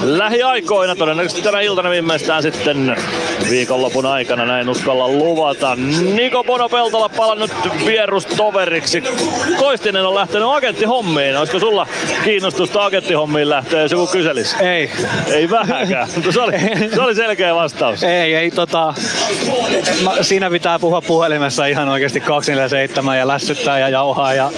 [0.00, 0.96] lähiaikoina.
[0.96, 2.96] Todennäköisesti tänä iltana viimeistään sitten
[3.50, 5.76] viikonlopun aikana näin uskalla luvata.
[6.14, 7.50] Niko Bonopeltola palannut
[7.86, 9.02] vierustoveriksi.
[9.58, 11.36] Koistinen on lähtenyt agenttihommiin.
[11.36, 11.86] Olisiko sulla
[12.24, 14.56] kiinnostusta agenttihommiin lähteä, jos joku kyselisi?
[14.62, 14.90] Ei.
[15.32, 16.08] Ei vähäkään.
[16.30, 16.52] se, oli,
[16.94, 18.02] se oli selkeä vastaus.
[18.02, 18.94] Ei, ei tota,
[20.04, 24.50] mä, siinä pitää puhua puhelimessa ihan oikeasti 247 ja lässyttää ja jauhaa ja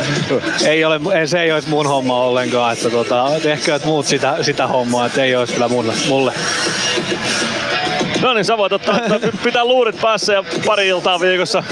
[0.66, 4.66] ei ole, ei, se ei olisi mun homma ollenkaan, että tota, tehkööt muut sitä, sitä
[4.66, 5.92] hommaa, että ei olisi kyllä mulle.
[6.08, 6.32] mulle.
[8.22, 8.98] No niin, sä voit ottaa,
[9.44, 11.64] pitää luurit päässä ja pari iltaa viikossa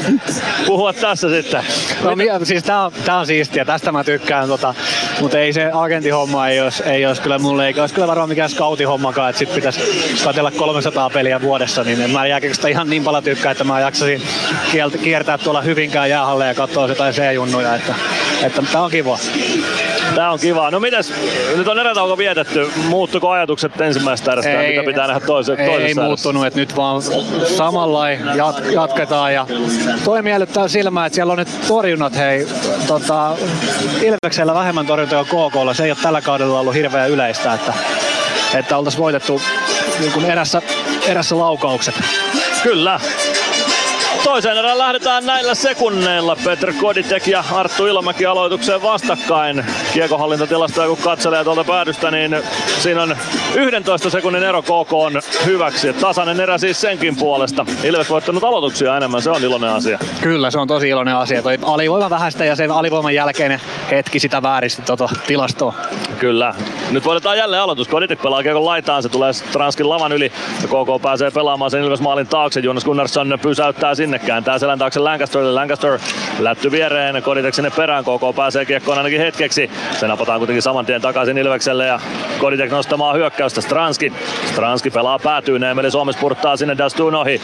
[0.67, 1.65] puhua tässä sitten.
[2.03, 4.75] No mi- siis tää on, tää on siistiä, tästä mä tykkään, tota,
[5.21, 8.51] mutta ei se agentihomma ei olisi, ei olisi kyllä mulle, eikä olisi kyllä varmaan mikään
[8.51, 9.81] scoutihommakaan, että sit pitäisi
[10.25, 14.23] katsella 300 peliä vuodessa, niin en mä jääkiekosta ihan niin paljon tykkää, että mä jaksasin
[14.73, 17.95] kieltä, kiertää tuolla Hyvinkään jäähalle ja katsoa jotain C-junnuja, että,
[18.43, 19.19] että tää on kiva.
[20.15, 20.71] Tää on kiva.
[20.71, 21.13] No mitäs,
[21.57, 22.71] nyt on erätauko vietetty.
[22.89, 27.03] Muuttuko ajatukset ensimmäisestä erästä, mitä pitää nähdä toise, ei, toisessa ei muuttunut, että nyt vaan
[27.57, 29.35] samalla jat, jatketaan.
[29.35, 29.47] Ja
[30.05, 32.17] toi miellyttää silmää, että siellä on nyt torjunnat.
[32.17, 32.47] Hei,
[32.87, 33.37] tota,
[34.03, 35.75] Ilveksellä vähemmän torjuntoja KKlla.
[35.75, 37.73] Se ei ole tällä kaudella ollut hirveän yleistä, että,
[38.55, 39.41] että oltaisiin voitettu
[40.01, 40.63] niin kuin erässä,
[41.09, 41.95] erässä laukaukset.
[42.63, 43.01] Kyllä.
[44.25, 46.37] Toiseen erään lähdetään näillä sekunneilla.
[46.45, 49.65] Petr Koditek ja Arttu Ilomäki aloitukseen vastakkain.
[49.93, 52.37] Kiekohallintatilastoja kun katselee tuolta päädystä, niin
[52.79, 53.17] siinä on
[53.55, 55.13] 11 sekunnin ero KK on
[55.47, 55.93] hyväksi.
[55.93, 57.67] Tasainen erä siis senkin puolesta.
[57.85, 59.99] Ilves voittanut aloituksia enemmän, se on iloinen asia.
[60.21, 61.43] Kyllä, se on tosi iloinen asia.
[61.43, 63.61] Toi alivoima vähäistä ja sen alivoiman jälkeinen
[63.91, 65.75] hetki sitä vääristi tota tilastoa.
[66.19, 66.55] Kyllä.
[66.91, 67.89] Nyt voitetaan jälleen aloitus.
[67.89, 70.33] Koditek pelaa kiekon laitaan, se tulee Transkin lavan yli
[70.63, 72.61] ja KK pääsee pelaamaan sen Ilves maalin taakse.
[72.61, 75.53] Jonas Gunnarsson pysäyttää sinne, kääntää selän taakse Lancasterille.
[75.53, 75.99] Lancaster
[76.39, 78.05] lätty viereen, Koditek sinne perään.
[78.05, 79.71] KK pääsee kiekkoon ainakin hetkeksi.
[80.01, 82.01] Se napataan kuitenkin saman tien takaisin Ilvekselle ja
[82.39, 83.61] Koditek nostamaan hyökkäystä.
[83.61, 84.13] Stranski.
[84.47, 87.41] Stranski pelaa päätyy, Neemeli Suomessa purttaa sinne Dastun ohi.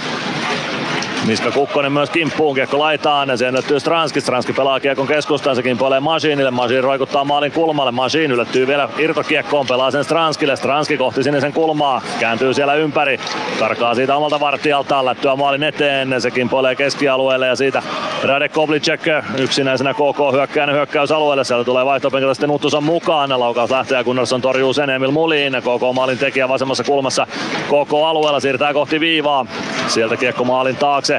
[1.27, 6.01] Miska Kukkonen myös kimppuun, kiekko laitaan, se löytyy Stranski, Stranski pelaa kiekon keskustaan, se kimpoilee
[6.01, 11.53] Masiinille, Masiin roikuttaa maalin kulmalle, Masiin yllättyy vielä irtokiekkoon, pelaa sen Stranskille, Stranski kohti sinisen
[11.53, 13.21] kulmaa, kääntyy siellä ympäri,
[13.59, 17.83] karkaa siitä omalta vartijaltaan, lättyä maalin eteen, se kimpoilee keskialueelle ja siitä
[18.23, 19.03] Radek Koblicek
[19.39, 24.73] yksinäisenä KK hyökkäinen hyökkäysalueelle, siellä tulee vaihtopenkiltä sitten Uttuson mukaan, laukaus lähtee ja Gunnarsson torjuu
[24.73, 27.27] sen Emil Muliin, KK maalin tekijä vasemmassa kulmassa
[27.67, 29.47] KK alueella siirtää kohti viivaa,
[29.89, 31.16] sieltä kiekko maalin taakse,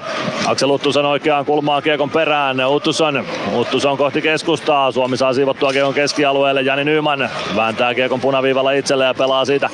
[0.48, 2.68] Aksel Uttuson oikeaan kulmaan kiekon perään.
[2.68, 3.26] Uttuson,
[3.56, 4.91] Uttuson kohti keskustaa.
[4.91, 6.61] Suomi saa siivottua kiekon keskialueelle.
[6.61, 9.69] Jani Nyman vääntää kiekon punaviivalla itselle ja pelaa siitä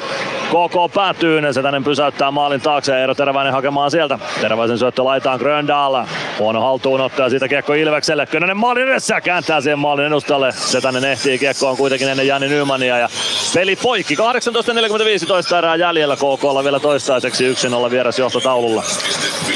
[0.50, 1.54] KK päätyyn.
[1.54, 4.20] Setänen pysäyttää maalin taakse ja Eero Teräväinen hakemaan sieltä.
[4.42, 6.06] Teräväisen syöttö laitaan Gröndal.
[6.40, 8.26] Huono haltuunotto ja siitä kiekko Ilvekselle.
[8.26, 10.52] Könönen maalin edessä kääntää siihen maalin edustalle.
[10.52, 13.10] Setänen ehtii kiekkoon kuitenkin ennen Jani Nymania ja
[13.54, 14.16] peli poikki.
[14.16, 17.54] 18.45 erää jäljellä KKlla vielä toistaiseksi
[17.88, 18.84] 1-0 vieras johtotaululla.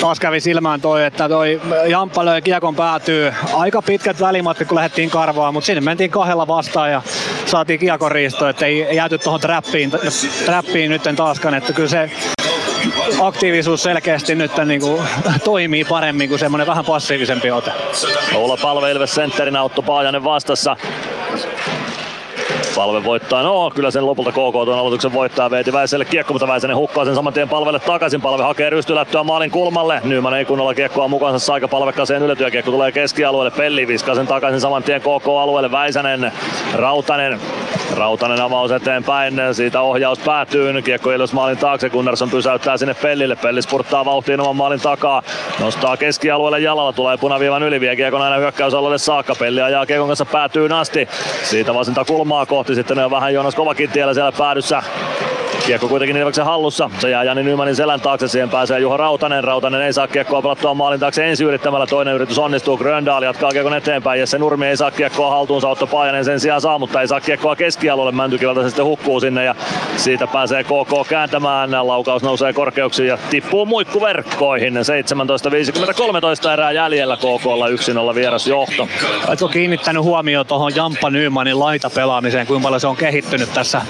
[0.02, 3.34] Taas kävi silmään toi, että toi Jamppa löi kiekon päätyy.
[3.54, 7.02] Aika pitkät välimatkat kun lähdettiin karvaan, mutta sinne mentiin kahdella vastaan ja
[7.46, 9.92] saatiin kiekon riisto, että ei jääty tuohon trappiin,
[10.46, 12.12] trappiin nyt taaskaan, että kyllä se
[13.22, 15.02] aktiivisuus selkeästi nyt niin kuin,
[15.44, 17.72] toimii paremmin kuin semmoinen vähän passiivisempi ote.
[18.36, 20.78] Oula Palve Ilves sentterin Autto Paajanen vastassa.
[22.78, 25.52] Palve voittaa, no kyllä sen lopulta KK tuon aloituksen voittaa.
[25.52, 28.22] Veeti Väiselle kiekko, mutta Väisänen hukkaa sen saman tien palvelle takaisin.
[28.22, 30.02] Palve hakee rystylättöä maalin kulmalle.
[30.04, 31.54] Nyman ei kunnolla kiekkoa mukaansa.
[31.54, 33.52] Aika palvekkaaseen ylityökiekko tulee keskialueelle.
[33.52, 35.72] Pelli viskaa sen takaisin saman tien KK-alueelle.
[35.72, 36.32] Väisänen,
[36.76, 37.40] Rautanen.
[37.96, 43.62] Rautanen avaus eteenpäin, siitä ohjaus päätyy, kiekko Ilves maalin taakse, Gunnarsson pysäyttää sinne Pellille, Pelli
[43.62, 45.24] spurttaa vauhtiin oman maalin takaa,
[45.60, 50.26] nostaa keskialueelle jalalla, tulee punaviivan yli, vie kiekon aina hyökkäysalueelle saakka, Pelli ajaa kiekon kanssa
[50.26, 51.10] päätyy asti,
[51.44, 54.84] siitä vasenta kulmaa kohti, sitten on vähän Joonas Kovakin tiellä siellä päädyssä,
[55.68, 56.90] Kiekko kuitenkin Ilveksen hallussa.
[57.00, 58.28] Se jää Jani Nymanin selän taakse.
[58.28, 59.44] Siihen pääsee Juho Rautanen.
[59.44, 61.88] Rautanen ei saa kiekkoa pelattua maalin taakse ensi yrittämällä.
[61.88, 62.78] Toinen yritys onnistuu.
[62.78, 64.20] Gröndal jatkaa kiekon eteenpäin.
[64.20, 65.70] Jesse Nurmi ei saa kiekkoa haltuunsa.
[65.70, 68.12] Otto Paajanen sen sijaan saa, mutta ei saa kiekkoa keskialueelle.
[68.12, 69.56] Mäntykiveltä se sitten hukkuu sinne ja
[69.98, 71.88] siitä pääsee KK kääntämään.
[71.88, 74.74] Laukaus nousee korkeuksiin ja tippuu muikkuverkkoihin.
[74.74, 77.68] 17.53 erää jäljellä KKlla
[78.12, 78.88] 1-0 vieras johto.
[79.28, 83.82] Oletko kiinnittänyt huomioon tuohon Jamppa Nymanin laitapelaamiseen, kuinka paljon se on kehittynyt tässä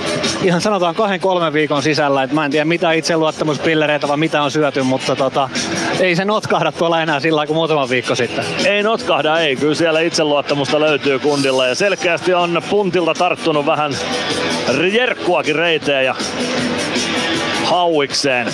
[0.43, 2.23] ihan sanotaan kahden kolmen viikon sisällä.
[2.23, 5.49] Et mä en tiedä mitä itseluottamuspillereitä vai mitä on syöty, mutta tota,
[5.99, 8.45] ei se notkahda tuolla enää sillä kuin muutama viikko sitten.
[8.65, 9.55] Ei notkahda, ei.
[9.55, 13.91] Kyllä siellä itseluottamusta löytyy kundilla ja selkeästi on puntilta tarttunut vähän
[14.93, 16.15] jerkkuakin reiteen ja
[17.63, 18.47] hauikseen.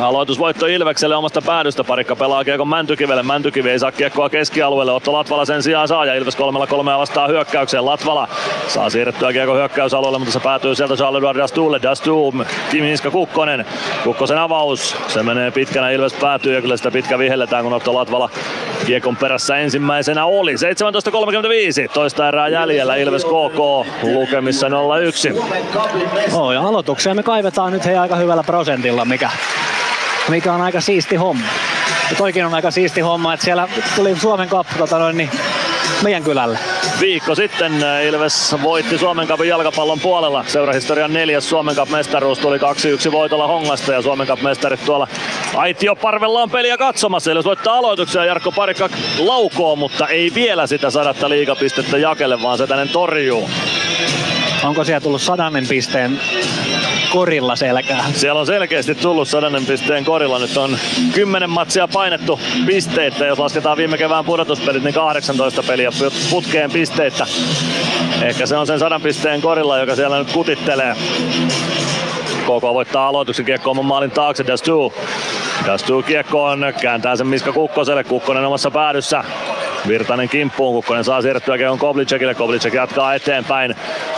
[0.00, 1.84] Aloitusvoitto Ilvekselle omasta päädystä.
[1.84, 3.22] Parikka pelaa kiekon Mäntykivelle.
[3.22, 4.92] Mäntykivi ei saa kiekkoa keskialueelle.
[4.92, 7.86] Otto Latvala sen sijaan saa ja Ilves kolmella kolmea vastaa hyökkäykseen.
[7.86, 8.28] Latvala
[8.68, 11.80] saa siirrettyä kiekko hyökkäysalueelle, mutta se päätyy sieltä Charles Dastuulle.
[11.82, 12.34] Dastu,
[12.70, 13.66] Kimi Niska Kukkonen.
[14.04, 14.96] Kukkosen avaus.
[15.08, 15.90] Se menee pitkänä.
[15.90, 18.30] Ilves päätyy ja kyllä sitä pitkä vihelletään, kun Otto Latvala
[18.86, 20.54] kiekon perässä ensimmäisenä oli.
[20.54, 21.92] 17.35.
[21.92, 22.96] Toista erää jäljellä.
[22.96, 24.72] Ilves KK lukemissa 0-1.
[26.34, 29.30] Oh, ja aloitukseen me kaivetaan nyt hei aika hyvällä prosentilla, mikä
[30.28, 31.46] mikä on aika siisti homma.
[32.10, 35.30] Ja toikin on aika siisti homma, että siellä tuli Suomen Cup tota noin, niin
[36.02, 36.58] meidän kylälle.
[37.00, 37.72] Viikko sitten
[38.08, 40.44] Ilves voitti Suomen Cupin jalkapallon puolella.
[40.46, 45.08] Seurahistorian neljäs Suomen Cup-mestaruus tuli 2-1 voitolla Hongasta ja Suomen Cup-mestarit tuolla
[45.54, 47.30] Aitio-parvella on peliä katsomassa.
[47.30, 48.88] Ilves voittaa aloituksia Jarkko Parikka
[49.18, 53.50] laukoo, mutta ei vielä sitä sadatta liigapistettä jakelle, vaan se tänne torjuu.
[54.64, 56.20] Onko siellä tullut sadannen pisteen
[57.12, 58.04] korilla selkää.
[58.12, 60.38] Siellä on selkeästi tullut sadannen pisteen korilla.
[60.38, 60.78] Nyt on
[61.14, 63.26] 10 matsia painettu pisteitä.
[63.26, 65.90] Jos lasketaan viime kevään pudotuspelit, niin 18 peliä
[66.30, 67.26] putkeen pisteitä.
[68.22, 70.96] Ehkä se on sen sadan pisteen korilla, joka siellä nyt kutittelee.
[72.42, 74.46] KK voittaa aloituksen kiekko oman maalin taakse.
[74.46, 74.94] Dastu.
[75.66, 78.04] Dastu kiekkoon, kääntää sen Miska Kukkoselle.
[78.04, 79.24] Kukkonen omassa päädyssä.
[79.88, 83.74] Virtanen kimppuun, Kukkonen saa siirrettyä Kevon Koblicekille, Koblicek jatkaa eteenpäin.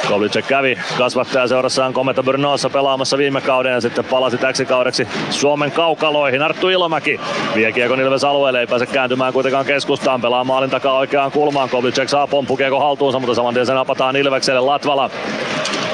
[0.08, 5.72] Koblicek kävi kasvattaja seurassaan Kometa Brnossa pelaamassa viime kauden ja sitten palasi täksi kaudeksi Suomen
[5.72, 6.42] kaukaloihin.
[6.42, 7.20] Arttu Ilomäki
[7.54, 11.68] vie Kiekon Ilves alueelle, ei pääse kääntymään kuitenkaan keskustaan, pelaa maalin takaa oikeaan kulmaan.
[11.68, 15.10] Koblicek saa pomppukiekko haltuunsa, mutta saman tien sen napataan Ilvekselle Latvala.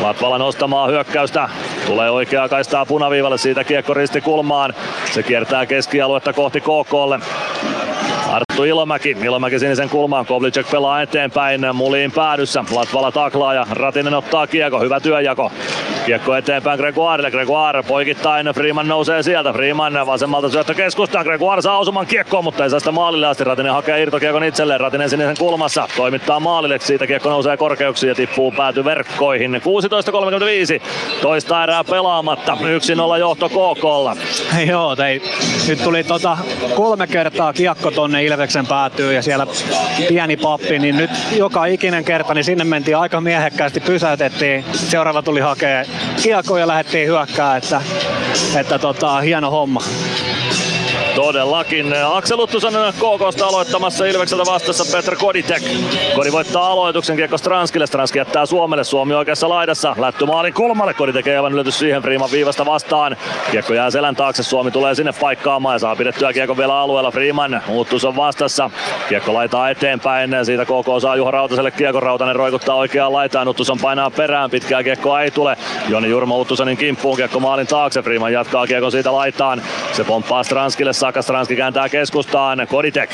[0.02, 1.48] Latvala nostamaan hyökkäystä.
[1.86, 4.74] Tulee oikeaa kaistaa punaviivalle, siitä kiekko risti kulmaan.
[5.12, 7.20] Se kiertää keskialuetta kohti KKlle.
[8.56, 9.16] Art- Arttu Ilomäki.
[9.24, 10.26] Ilomäki sinisen kulmaan.
[10.26, 11.60] Kovlicek pelaa eteenpäin.
[11.74, 12.64] Muliin päädyssä.
[12.70, 14.80] Latvala taklaa ja Ratinen ottaa kiekko.
[14.80, 15.52] Hyvä työjako.
[16.06, 17.30] Kiekko eteenpäin Gregoirelle.
[17.30, 18.46] Gregoire poikittain.
[18.46, 19.52] Freeman nousee sieltä.
[19.52, 21.24] Freeman vasemmalta syöttö keskustaan.
[21.24, 23.44] Gregoire saa osuman kiekkoon, mutta ei saa sitä maalille asti.
[23.44, 24.80] Ratinen hakee irtokiekon itselleen.
[24.80, 25.88] Ratinen sinisen kulmassa.
[25.96, 26.78] Toimittaa maalille.
[26.78, 29.54] Siitä kiekko nousee korkeuksiin ja tippuu pääty verkkoihin.
[29.54, 30.82] 16.35.
[31.22, 32.58] Toista erää pelaamatta.
[33.14, 34.16] 1-0 johto KKlla.
[34.66, 35.22] Joo, ei.
[35.68, 36.38] nyt tuli tota
[36.74, 39.46] kolme kertaa kiekko tonne Ilveksen päätyy ja siellä
[40.08, 44.64] pieni pappi, niin nyt joka ikinen kerta, niin sinne mentiin aika miehekkäästi, pysäytettiin.
[44.72, 45.86] Seuraava tuli hakee
[46.22, 47.82] kiekko ja lähdettiin hyökkää, että,
[48.56, 49.82] että tota, hieno homma.
[51.16, 51.94] Todellakin.
[52.12, 55.62] Aksel Uttusonen KKsta aloittamassa Ilvekseltä vastassa Petr Koditek.
[56.14, 57.86] Kodi voittaa aloituksen kiekko Stranskille.
[57.86, 58.84] Stranski jättää Suomelle.
[58.84, 59.96] Suomi oikeassa laidassa.
[59.98, 60.94] Lätty maalin kulmalle.
[60.94, 63.16] Kodi tekee aivan siihen Freeman viivasta vastaan.
[63.50, 64.42] Kiekko jää selän taakse.
[64.42, 67.10] Suomi tulee sinne paikkaamaan ja saa pidettyä kiekko vielä alueella.
[67.10, 68.70] Freeman Uttus on vastassa.
[69.08, 70.30] Kiekko laitaa eteenpäin.
[70.42, 72.00] Siitä KK saa Juha Rautaselle kiekko.
[72.00, 73.48] Rautanen roikuttaa oikeaan laitaan.
[73.48, 74.50] Uttuson painaa perään.
[74.50, 75.56] Pitkää kiekkoa ei tule.
[75.88, 77.16] Joni Jurmo Uttusonin kimppuun.
[77.16, 78.02] Kiekko maalin taakse.
[78.02, 79.62] Freeman jatkaa kiekko siitä laitaan.
[79.92, 81.22] Se pomppaa Stranskille saakka.
[81.22, 82.66] Stranski kääntää keskustaan.
[82.70, 83.10] Koditek.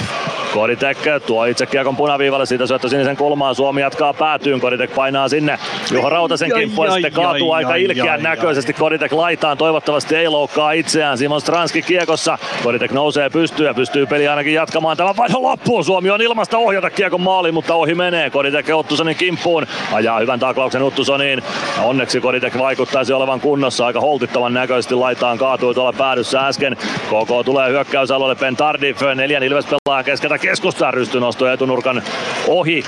[0.54, 5.58] Koditek tuo itse kiekon punaviivalle, siitä syöttö sinisen kulmaan, Suomi jatkaa päätyyn, Koditek painaa sinne.
[5.90, 11.18] Juha Rautasen kimppuun ja sitten kaatuu aika ilkeän näköisesti, Koditek laitaan, toivottavasti ei loukkaa itseään,
[11.18, 14.96] Simon Stranski kiekossa, Koditek nousee pystyyn ja pystyy peli ainakin jatkamaan.
[14.96, 19.66] Tämän vaihdon loppuun, Suomi on ilmasta ohjata kiekon maaliin, mutta ohi menee, Koditek Uttusonin kimppuun,
[19.92, 21.42] ajaa hyvän taklauksen Uttusoniin,
[21.76, 27.44] ja onneksi Koditek vaikuttaisi olevan kunnossa, aika holtittoman näköisesti laitaan kaatui tuolla päädyssä äsken, KK
[27.44, 32.02] tulee hyökkäysalueelle, Ben Tardif, neljän Ilves pelaa keskeltä keskustaa, rystynosto etunurkan
[32.48, 32.84] ohi.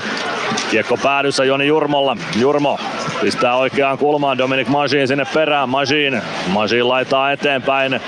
[0.71, 2.17] Kiekko päädyssä Joni Jurmolla.
[2.39, 2.79] Jurmo
[3.21, 5.69] pistää oikeaan kulmaan Dominic Majin sinne perään.
[5.69, 7.99] Majin, Majin laittaa eteenpäin.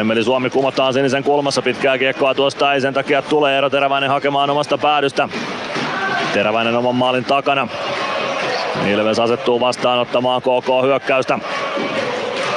[0.00, 1.62] Emeli Suomi kumotaan sinisen kulmassa.
[1.62, 5.28] Pitkää kiekkoa tuosta ei sen takia tulee Eero Teräväinen hakemaan omasta päädystä.
[6.34, 7.68] Teräväinen oman maalin takana.
[8.86, 11.38] Ilves asettuu vastaanottamaan KK hyökkäystä.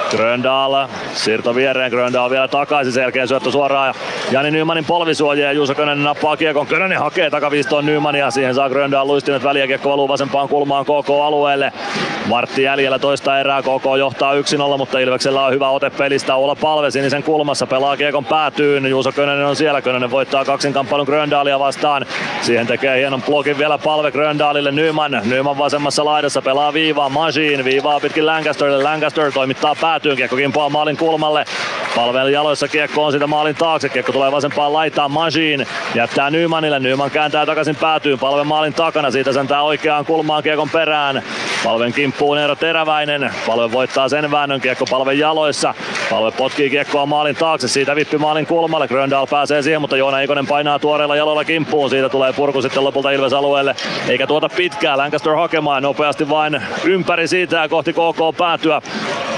[0.10, 3.94] Gröndal, siirto viereen, Gröndal vielä takaisin, selkeä syöttö suoraan ja
[4.32, 6.68] Jani Nymanin polvisuoja ja Juuso Könönen nappaa kiekon.
[6.68, 11.72] Könönen hakee takaviistoon Nymania, siihen saa Gröndal luistimet väliä, kiekko valuu vasempaan kulmaan KK-alueelle.
[12.30, 16.36] Vartti jäljellä toista erää, KK johtaa 1-0, mutta Ilveksellä on hyvä ote pelistä.
[16.36, 18.86] Olla palve sinisen kulmassa, pelaa kiekon päätyyn.
[18.86, 22.06] Juuso Könönen on siellä, Könönen voittaa kaksinkamppailun Gröndalia vastaan.
[22.42, 25.22] Siihen tekee hienon blogin vielä palve Gröndalille Nyman.
[25.26, 28.84] Nyman vasemmassa laidassa pelaa viivaa Majin, viivaa pitkin Lancasterille.
[28.84, 31.46] Lancaster toimittaa päätyyn, kiekko kimpoaa maalin kulmalle.
[31.96, 35.68] Palveen jaloissa kiekko on siitä maalin taakse, kiekko tulee vasempaan laitaan Majin.
[35.96, 41.24] Jättää Nymanille, Nyman kääntää takaisin päätyyn, palve maalin takana, siitä sentää oikeaan kulmaan kiekon perään.
[41.64, 45.74] Palven kimppuun Eero Teräväinen, palve voittaa sen väännön, kiekko palven jaloissa.
[46.10, 50.48] Palve potkii kiekkoa maalin taakse, siitä vippi maalin kulmalle, Gröndal pääsee siihen, mutta Joona Ikonen
[50.48, 53.76] painaa tuoreilla jaloilla kimppuun, siitä tulee purku sitten lopulta Ilves alueelle.
[54.08, 58.82] Eikä tuota pitkää, Lancaster hakemaan nopeasti vain ympäri siitä ja kohti KK päätyä.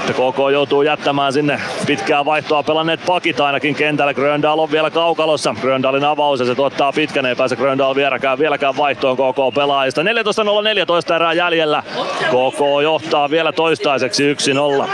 [0.02, 4.14] Että KK joutuu jättämään sinne pitkää vaihtoa pelanneet pakit ainakin kentällä.
[4.14, 5.54] Gröndal on vielä kaukalossa.
[5.60, 7.26] Gröndalin avaus ja se tuottaa pitkän.
[7.26, 10.02] Ei pääse Gröndal vieläkään, vieläkään vaihtoon KK pelaajista.
[10.02, 11.82] 14.04 erää jäljellä.
[12.20, 14.88] KK johtaa vielä toistaiseksi 1-0.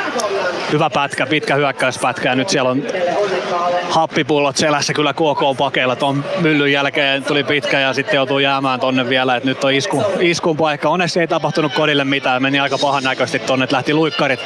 [0.72, 2.82] Hyvä pätkä, pitkä hyökkäyspätkä nyt siellä on
[3.90, 5.96] happipullot selässä kyllä KK pakeilla.
[5.96, 10.04] Ton myllyn jälkeen tuli pitkä ja sitten joutuu jäämään tonne vielä, että nyt on isku,
[10.20, 10.88] iskun paikka.
[10.88, 14.40] Onneksi ei tapahtunut kodille mitään, meni aika pahan näköisesti tonne, lähti luikkarit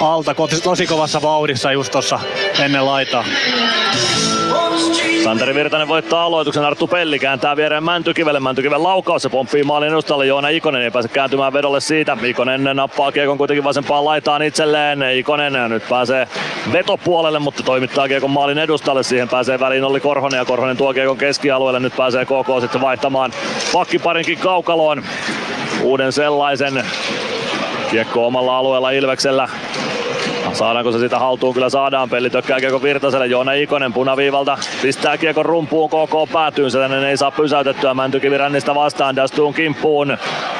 [0.00, 0.34] alta
[0.64, 2.20] tosi kovassa vauhdissa just tossa
[2.58, 3.24] ennen laitaa.
[5.24, 10.26] Santeri Virtanen voittaa aloituksen, Arttu Pelli kääntää viereen Mäntykivelle, Mäntykiven laukaus, se pomppii maalin edustalle,
[10.26, 15.52] Joona Ikonen ei pääse kääntymään vedolle siitä, Ikonen nappaa kiekon kuitenkin vasempaan laitaan itselleen, Ikonen
[15.68, 16.28] nyt pääsee
[16.72, 21.18] vetopuolelle, mutta toimittaa kiekon maalin edustalle, siihen pääsee väliin Olli Korhonen ja Korhonen tuo kiekon
[21.18, 23.32] keskialueelle, nyt pääsee KK sitten vaihtamaan
[23.72, 25.02] pakkiparinkin kaukaloon,
[25.82, 26.84] uuden sellaisen,
[27.90, 29.48] kiekko omalla alueella Ilveksellä,
[30.54, 31.54] Saadaanko se sitä haltuun?
[31.54, 32.10] Kyllä saadaan.
[32.10, 33.26] Pelli tökkää kiekko Virtaselle.
[33.26, 36.70] Joona Ikonen punaviivalta pistää kiekon rumpuun KK päätyyn.
[36.70, 39.16] Sellainen ei saa pysäytettyä Mäntykivi rännistä vastaan.
[39.16, 40.18] Dastuun kimppuun.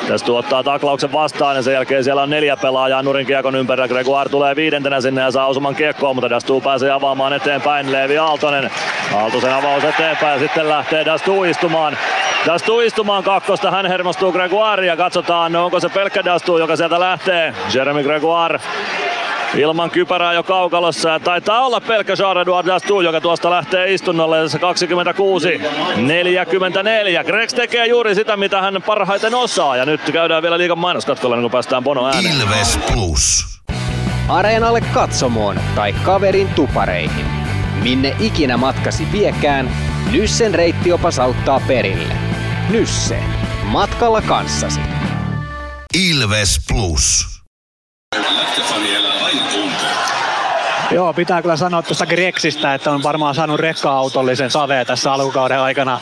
[0.08, 3.88] Dastu ottaa taklauksen vastaan ja sen jälkeen siellä on neljä pelaajaa nurin kiekon ympärillä.
[3.88, 7.92] Gregoire tulee viidentenä sinne ja saa osuman kiekkoon, mutta Dastu pääsee avaamaan eteenpäin.
[7.92, 8.70] Leevi Aaltonen.
[9.14, 11.96] Aaltosen avaus eteenpäin ja sitten lähtee Dastu istumaan.
[12.46, 17.54] Dastu istumaan kakkosta, hän hermostuu Gregoire ja katsotaan onko se pelkkä Dastu, joka sieltä lähtee.
[17.74, 18.58] Jeremy Gregoire
[19.56, 21.08] ilman kypärää jo kaukalossa.
[21.08, 24.48] Ja taitaa olla pelkkä Jean-Edouard Dastu, joka tuosta lähtee istunnolle.
[24.48, 25.60] Se 26
[25.96, 27.24] 44.
[27.24, 29.76] Grex tekee juuri sitä, mitä hän parhaiten osaa.
[29.76, 32.40] Ja nyt käydään vielä liikan mainoskatkolla, niin kun päästään Bono ääneen.
[32.40, 33.54] Ilves Plus.
[34.28, 37.26] Areenalle katsomoon tai kaverin tupareihin.
[37.82, 39.70] Minne ikinä matkasi viekään,
[40.12, 42.14] Nyssen reittiopas auttaa perille.
[42.70, 43.18] Nysse.
[43.64, 44.80] Matkalla kanssasi.
[45.94, 47.33] Ilves Plus.
[50.90, 56.00] Joo, pitää kyllä sanoa tuosta Greksistä, että on varmaan saanut rekka-autollisen saveen tässä alkukauden aikana.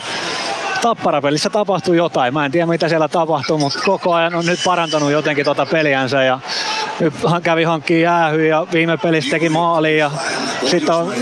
[0.81, 2.33] Tapparapelissä tapahtui jotain.
[2.33, 6.23] Mä en tiedä mitä siellä tapahtuu, mutta koko ajan on nyt parantanut jotenkin tuota peliänsä
[6.23, 6.39] ja
[7.03, 7.13] nyt
[7.43, 10.11] kävi hankkiin jäähy ja viime pelissä teki maali ja
[10.65, 11.13] sitten on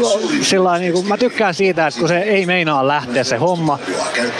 [0.42, 3.80] sillä niin kuin, mä tykkään siitä, että kun se ei meinaa lähteä se homma,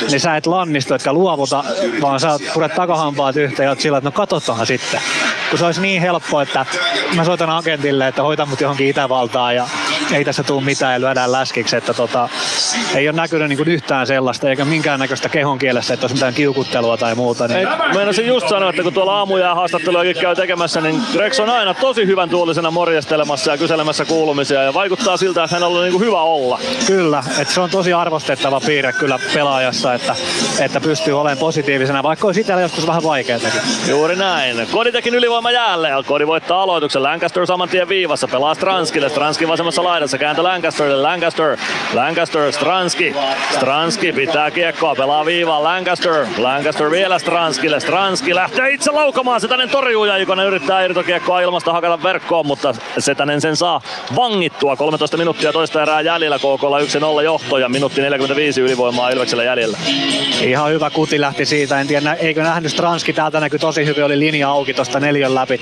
[0.10, 1.64] niin sä et lannistu, etkä luovuta,
[2.02, 5.02] vaan sä puret takahampaat yhteen ja oot sillä, että no katsotaan sitten.
[5.50, 6.66] Kun se olisi niin helppo, että
[7.16, 9.68] mä soitan agentille, että hoita mut johonkin Itävaltaan ja
[10.12, 12.30] ei tässä tule mitään ja lyödään läskiksi, että tota,
[12.96, 17.16] ei ole näkynyt niin yhtään sellaista eikä minkäännäköistä kehon kielessä, että olisi mitään kiukuttelua tai
[17.16, 17.48] muuta.
[17.48, 17.68] Niin...
[17.96, 21.02] Meinasin just sanoa, että kun tuolla aamuja haastatteluakin käy tekemässä, niin
[21.32, 25.78] Grex on aina tosi hyvän tuulisena morjestelemassa ja kyselemässä kuulumisia ja vaikuttaa siltä, että hänellä
[25.78, 26.60] on niin kuin hyvä olla.
[26.88, 30.16] Kyllä, että se on tosi arvostettava piirre kyllä pelaajassa, että,
[30.60, 33.62] että pystyy olemaan positiivisena, vaikka olisi itsellä joskus vähän vaikeatakin.
[33.90, 34.68] Juuri näin.
[34.72, 36.06] Koditekin ylivoima jälleen.
[36.06, 37.04] Kodi voittaa aloituksen.
[37.04, 38.28] Lancaster saman tien viivassa.
[38.28, 39.10] Pelaa Stranskille.
[39.10, 40.18] Stranski vasemmassa laidassa.
[40.18, 41.02] Kääntö Lancasterille.
[41.02, 41.58] Lancaster.
[41.94, 42.52] Lancaster.
[42.52, 43.16] Stranski.
[43.54, 44.96] Stranski pitää kiekkoa.
[44.96, 45.64] Pelaa viivaan.
[45.64, 46.26] Lancaster.
[46.38, 47.80] Lancaster vielä Stranskille.
[47.80, 49.42] Stranski lähtee itse laukamaan.
[49.42, 51.11] Setänen torjuu ja Ikonen yrittää irtokiekkoa
[51.44, 53.82] ilmasta hakata verkkoon, mutta Setänen sen saa
[54.16, 54.76] vangittua.
[54.76, 56.38] 13 minuuttia toista erää jäljellä.
[56.38, 59.78] KKlla 1-0 johto ja minuutti 45 ylivoimaa Ilveksellä jäljellä.
[60.42, 61.82] Ihan hyvä kuti lähti siitä.
[61.82, 64.04] En tiedä, eikö nähnyt Stranski täältä näkyy tosi hyvin.
[64.04, 65.62] Oli linja auki tuosta neljön läpi.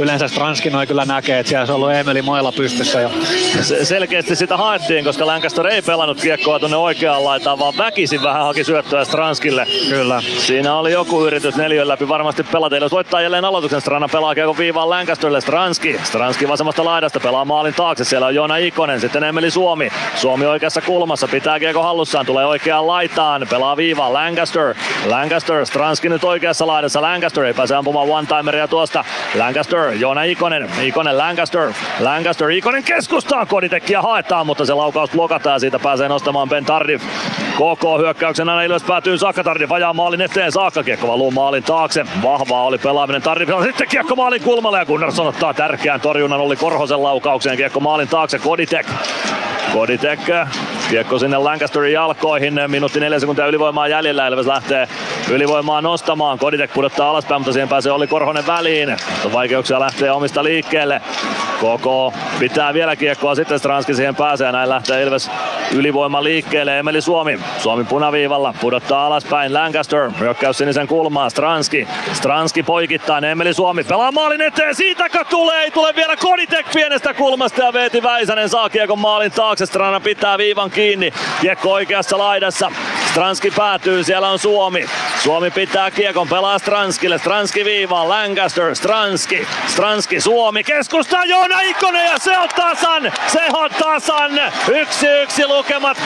[0.00, 3.10] Yleensä Stranski noin kyllä näkee, että siellä on ollut Emeli Moilla pystyssä jo.
[3.62, 8.42] Se- selkeästi sitä haettiin, koska Lancaster ei pelannut kiekkoa tuonne oikeaan laitaan, vaan väkisin vähän
[8.42, 9.66] haki syöttöä Stranskille.
[9.88, 10.22] Kyllä.
[10.38, 12.76] Siinä oli joku yritys neljön läpi varmasti pelata.
[12.76, 15.40] Jos voittaa jälleen aloituksen, Strana pelaa kiekon viivaan Lancasterille.
[15.40, 16.00] Stranski.
[16.04, 18.04] Stranski vasemmasta laidasta pelaa maalin taakse.
[18.04, 19.90] Siellä on Joona Ikonen, sitten Emeli Suomi.
[20.14, 24.74] Suomi oikeassa kulmassa, pitää kiekko hallussaan, tulee oikeaan laitaan, pelaa viivaan Lancaster.
[25.06, 27.02] Lancaster, Stranski nyt oikeassa laidassa.
[27.02, 29.04] Lancaster ei pääse ampumaan one-timeria tuosta.
[29.34, 35.78] Lancaster, Joona Ikonen, Ikonen Lancaster, Lancaster, Ikonen keskustaan, koditekkiä haetaan, mutta se laukaus blokataan siitä
[35.78, 37.02] pääsee nostamaan Ben Tardif.
[37.54, 42.06] KK hyökkäyksen aina ylös päätyy saakka Tardif ajaa maalin eteen saakka, kiekko valuu maalin taakse.
[42.22, 47.02] Vahvaa oli pelaaminen Tardif, sitten kiekko maalin kulmalle ja Gunnarsson ottaa tärkeän torjunnan, oli Korhosen
[47.02, 48.86] laukaukseen, kiekko maalin taakse, Koditek.
[49.72, 50.20] Koditek,
[50.90, 54.88] kiekko sinne Lancasterin jalkoihin, minuutti neljä sekuntia ylivoimaa jäljellä, Ilves lähtee
[55.30, 56.38] ylivoimaa nostamaan.
[56.38, 58.90] Koditek pudottaa alaspäin, mutta siihen pääsee oli Korhonen väliin.
[58.90, 61.00] Mutta vaikeuksia lähtee omista liikkeelle.
[61.60, 64.52] Koko pitää vielä kiekkoa, sitten Stranski siihen pääsee.
[64.52, 65.30] Näin lähtee Ilves
[65.74, 66.78] ylivoima liikkeelle.
[66.78, 69.54] Emeli Suomi, Suomi punaviivalla, pudottaa alaspäin.
[69.54, 75.70] Lancaster, hyökkäys sinisen kulmaan, Stranski, Stranski poikittain, Emeli Suomi pelaa maalin eteen, siitä tulee, ei
[75.70, 80.70] tule vielä Koditek pienestä kulmasta ja Veeti Väisänen saa kiekon maalin taakse, Strana pitää viivan
[80.70, 82.72] kiinni, kiekko oikeassa laidassa,
[83.10, 84.86] Stranski päätyy, siellä on Suomi,
[85.22, 92.18] Suomi pitää kiekon, pelaa Stranskille, Stranski viivaan, Lancaster, Stranski, Stranski, Suomi, keskustaa Joona Ikonen ja
[92.18, 94.40] se on tasan, se on tasan,
[94.74, 96.00] yksi yksi lukemat 28-20.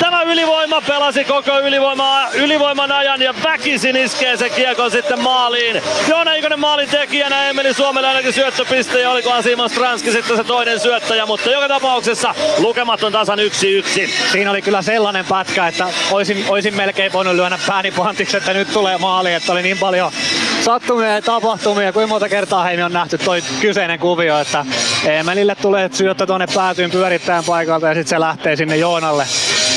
[0.00, 5.82] Tämä ylivoima pelasi koko ylivoima, ylivoiman ajan ja väkisin iskee se kiekon sitten maaliin.
[6.08, 10.80] Joona Ikonen maalin tekijänä, Emeli Suomelle ainakin syöttöpiste ja olikohan Simon Stranski sitten se toinen
[10.98, 14.14] syöttäjä, mutta joka tapauksessa lukemat on tasan yksi yksi.
[14.32, 18.72] Siinä oli kyllä sellainen pätkä, että olisin, olisin melkein voinut lyödä pääni pantiksi, että nyt
[18.72, 20.12] tulee maali, että oli niin paljon
[20.60, 24.66] sattumia ja tapahtumia, kuinka monta kertaa heimi on nähty toi kyseinen kuvio, että
[25.06, 29.26] Emelille tulee syöttö tuonne päätyyn pyörittäjän paikalta ja sitten se lähtee sinne Joonalle,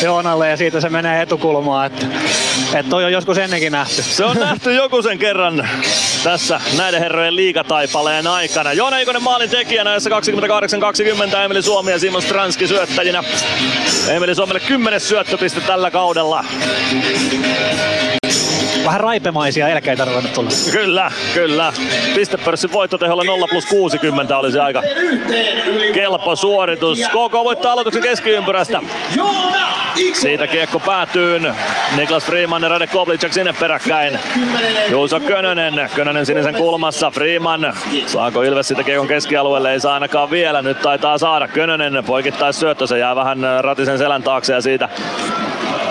[0.03, 2.05] Joonalle ja siitä se menee etukulmaan, että,
[2.73, 4.03] että toi on joskus ennenkin nähty.
[4.03, 5.69] Se on nähty joku sen kerran
[6.23, 8.73] tässä näiden herrojen liigataipaleen aikana.
[8.73, 10.09] Joona Ikonen maalin tekijänä, jossa
[11.11, 13.23] 28-20 Emeli Suomi ja Simon Stranski syöttäjinä.
[14.09, 16.45] Emeli Suomelle 10 syöttöpiste tällä kaudella.
[18.85, 20.49] Vähän raipemaisia elkeitä ruvennut tulla.
[20.71, 21.73] Kyllä, kyllä.
[22.15, 24.83] Pistepörssin voittoteholla 0 plus 60 olisi aika
[25.93, 26.99] kelpo suoritus.
[26.99, 28.81] KK voittaa aloituksen keskiympyrästä.
[30.13, 31.41] Siitä kiekko päätyy.
[31.97, 34.19] Niklas Freeman ja Rade Koblicek sinne peräkkäin.
[34.89, 35.89] Juuso Könönen.
[35.95, 37.11] Könönen sinisen kulmassa.
[37.11, 37.73] Freeman.
[38.05, 39.71] Saako Ilves sitä kiekon keskialueelle?
[39.73, 40.61] Ei saa ainakaan vielä.
[40.61, 41.47] Nyt taitaa saada.
[41.47, 42.87] Könönen poikittais syöttö.
[42.87, 44.89] Se jää vähän Ratisen selän taakse ja siitä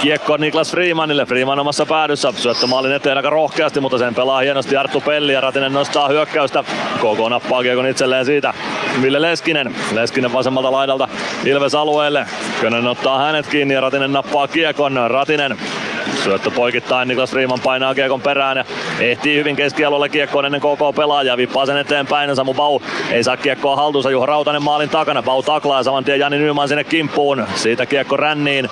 [0.02, 1.26] Kiekko Niklas Freemanille.
[1.26, 2.32] Freeman omassa päädyssä.
[2.50, 6.64] Syöttö maalin eteen aika rohkeasti, mutta sen pelaa hienosti Arttu Pelli ja Ratinen nostaa hyökkäystä.
[6.96, 8.54] KK nappaa kiekon itselleen siitä.
[9.02, 9.74] Ville Leskinen.
[9.92, 11.08] Leskinen vasemmalta laidalta
[11.44, 12.26] Ilves alueelle.
[12.60, 15.10] Könönen ottaa hänet kiinni ja Ratinen nappaa kiekon.
[15.10, 15.56] Ratinen
[16.24, 18.64] Syöttö poikittain, Niklas Riiman painaa kiekon perään ja
[19.00, 21.36] ehtii hyvin keskialueelle kiekkoon ennen KK pelaajaa.
[21.36, 24.10] Vippaa sen eteenpäin Samu Bau ei saa kiekkoa haltuunsa.
[24.10, 25.22] Juha Rautanen maalin takana.
[25.22, 27.46] Bau taklaa ja saman tien Jani Nyman sinne kimppuun.
[27.54, 28.68] Siitä kiekko ränniin.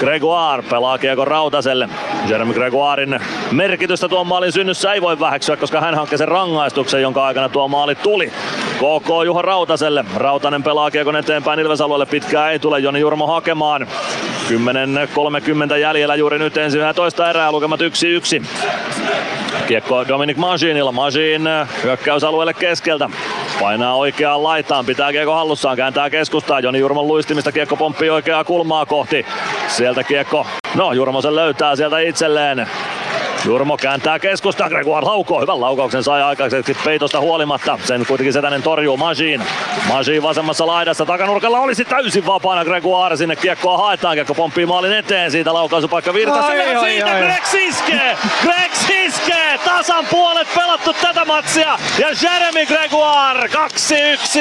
[0.00, 1.88] Gregoire pelaa kiekon Rautaselle.
[2.28, 3.20] Jeremy Gregoirin
[3.50, 7.68] merkitystä tuon maalin synnyssä ei voi väheksyä, koska hän hankki sen rangaistuksen, jonka aikana tuo
[7.68, 8.32] maali tuli.
[8.76, 10.04] KK Juha Rautaselle.
[10.16, 12.06] Rautanen pelaa kiekon eteenpäin Ilves-alueelle.
[12.06, 13.86] Pitkää ei tule Joni Jurmo hakemaan.
[15.70, 17.84] 10.30 jäljellä juuri nyt ensimmäinen toista erää, lukemat 1-1.
[19.68, 20.92] Kiekko Dominic Maginilla.
[20.92, 21.42] Magin
[21.82, 23.08] hyökkäysalueelle keskeltä.
[23.60, 26.60] Painaa oikeaan laitaan, pitää kiekko hallussaan, kääntää keskustaa.
[26.60, 29.26] Joni Jurmon luistimista kiekko pomppii oikeaa kulmaa kohti.
[29.68, 32.66] Sieltä kiekko, no Jurmo sen löytää sieltä itselleen.
[33.44, 37.78] Jurmo kääntää keskustaan, Gregoire laukoo, hyvän laukauksen sai aikaiseksi peitosta huolimatta.
[37.84, 38.96] Sen kuitenkin Setänen torjuu.
[38.96, 39.42] Majin.
[39.88, 42.64] Majin vasemmassa laidassa, takanurkalla olisi täysin vapaana.
[42.64, 47.22] Gregoire, sinne kiekkoa haetaan, kiekko pomppii maalin eteen, siitä laukaisupaikka Virtasen Ai, ai, siitä ai.
[47.22, 48.72] Greg iskee, Greg
[49.06, 51.78] iskee, tasan puolet pelattu tätä matsia.
[51.98, 53.48] Ja Jeremy Gregoire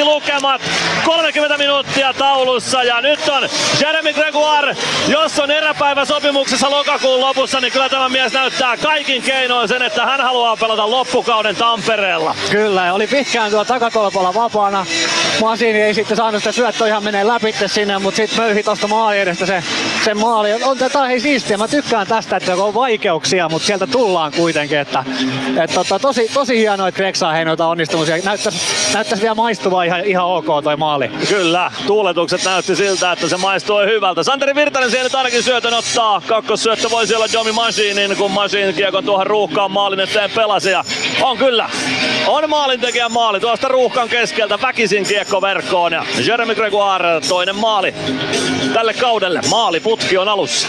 [0.02, 0.62] 2-1 lukemat,
[1.06, 2.84] 30 minuuttia taulussa.
[2.84, 3.50] Ja nyt on
[3.82, 4.76] Jeremy Gregoire,
[5.08, 10.06] jos on eräpäivä sopimuksessa lokakuun lopussa, niin kyllä tämä mies näyttää kaikin keinoin sen, että
[10.06, 12.36] hän haluaa pelata loppukauden Tampereella.
[12.52, 14.86] Kyllä, ja oli pitkään tuo takatolpalla vapaana.
[15.42, 19.20] Masini ei sitten saanut sitä syöttöä ihan menee läpi sinne, mutta sitten möyhi tuosta maali
[19.20, 19.64] edestä se,
[20.06, 20.64] se maali.
[20.64, 24.78] On tätä hei siistiä, mä tykkään tästä, että on vaikeuksia, mutta sieltä tullaan kuitenkin.
[24.78, 25.04] Että,
[25.64, 28.18] et, tota, tosi, tosi hienoa, että Greg saa hei noita onnistumisia.
[28.24, 28.60] Näyttäisi,
[28.94, 31.08] näyttäisi vielä maistuvaa ihan, ihan ok toi maali.
[31.30, 34.24] Kyllä, tuuletukset näytti siltä, että se maistui hyvältä.
[34.24, 36.22] Santeri Virtanen siihen nyt ainakin syötön ottaa.
[36.28, 40.70] Kakkossyöttö voisi olla Domi Machinin, kun Machine kiekon tuohon ruuhkaan maalin eteen pelasi.
[40.70, 40.84] Ja
[41.22, 41.70] on kyllä,
[42.28, 45.94] on maalintekijän maali tuosta ruuhkan keskeltä väkisin kiekko verkkoon.
[45.94, 47.94] Ja Jeremy Gregoire toinen maali
[48.74, 49.42] tälle kaudelle.
[49.50, 50.68] Maaliputki on alussa.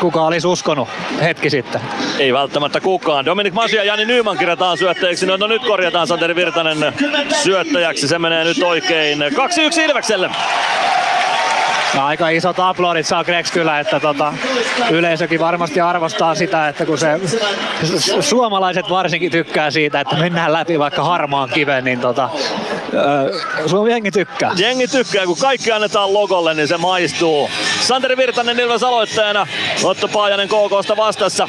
[0.00, 0.88] Kuka olisi uskonut
[1.22, 1.80] hetki sitten?
[2.18, 3.24] Ei välttämättä kukaan.
[3.24, 5.26] Dominik Masia ja Jani Nyman kirjataan syöttäjiksi.
[5.26, 6.78] No, no nyt korjataan Santeri Virtanen
[7.42, 8.08] syöttäjäksi.
[8.08, 9.18] Se menee nyt oikein.
[9.22, 10.30] 2-1 Ilvekselle.
[11.94, 14.32] Ja aika isot aplodit saa Gregs kyllä, että tota,
[14.90, 17.20] yleisökin varmasti arvostaa sitä, että kun se
[17.84, 22.30] su- suomalaiset varsinkin tykkää siitä, että mennään läpi vaikka harmaan kiven, niin tota,
[23.66, 24.52] Suomi jengi tykkää.
[24.56, 27.50] Jengi tykkää, kun kaikki annetaan logolle, niin se maistuu.
[27.80, 29.46] Santeri Virtanen Ilves aloittajana,
[29.84, 31.48] Otto Paajanen KKsta vastassa.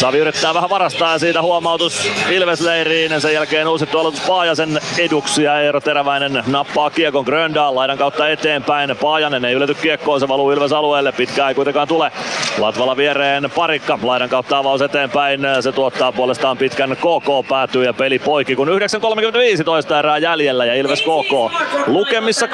[0.00, 3.20] Savi yrittää vähän varastaa ja siitä huomautus Ilvesleiriin.
[3.20, 8.96] Sen jälkeen uusittu aloitus Paajasen eduksi ja Eero Teräväinen nappaa kiekon Gröndal laidan kautta eteenpäin.
[8.96, 11.12] Paajanen ei ylety kiekkoon, se valuu Ilves alueelle.
[11.12, 12.12] Pitkä ei kuitenkaan tule.
[12.58, 13.98] Latvala viereen parikka.
[14.02, 15.40] Laidan kautta avaus eteenpäin.
[15.60, 18.56] Se tuottaa puolestaan pitkän KK päätyy ja peli poikki.
[18.56, 21.52] Kun 9.35 toista erää jäljellä ja Ilves KK
[21.86, 22.50] lukemissa 2-1.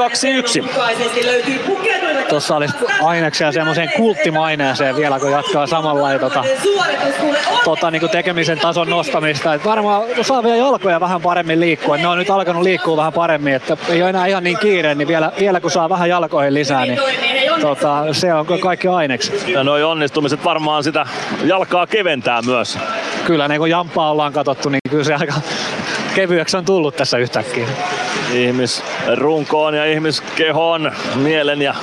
[2.28, 6.44] Tuossa olisi aineksia semmoiseen kulttimaineeseen vielä, kun jatkaa samalla ja tota,
[7.64, 9.54] tota, niin kuin tekemisen tason nostamista.
[9.54, 11.96] Et varmaan saa vielä jalkoja vähän paremmin liikkua.
[11.96, 15.08] Ne on nyt alkanut liikkua vähän paremmin, että ei ole enää ihan niin kiire, niin
[15.08, 16.98] vielä, vielä kun saa vähän jalkoihin lisää, niin
[17.60, 19.52] tota, se on kaikki aineksi.
[19.52, 21.06] Ja noi onnistumiset varmaan sitä
[21.44, 22.78] jalkaa keventää myös.
[23.24, 25.34] Kyllä niin kun jamppaa ollaan katsottu, niin kyllä se aika
[26.14, 27.66] kevyeksi on tullut tässä yhtäkkiä.
[28.32, 31.74] Ihmisrunkoon ja ihmiskehoon, mielen ja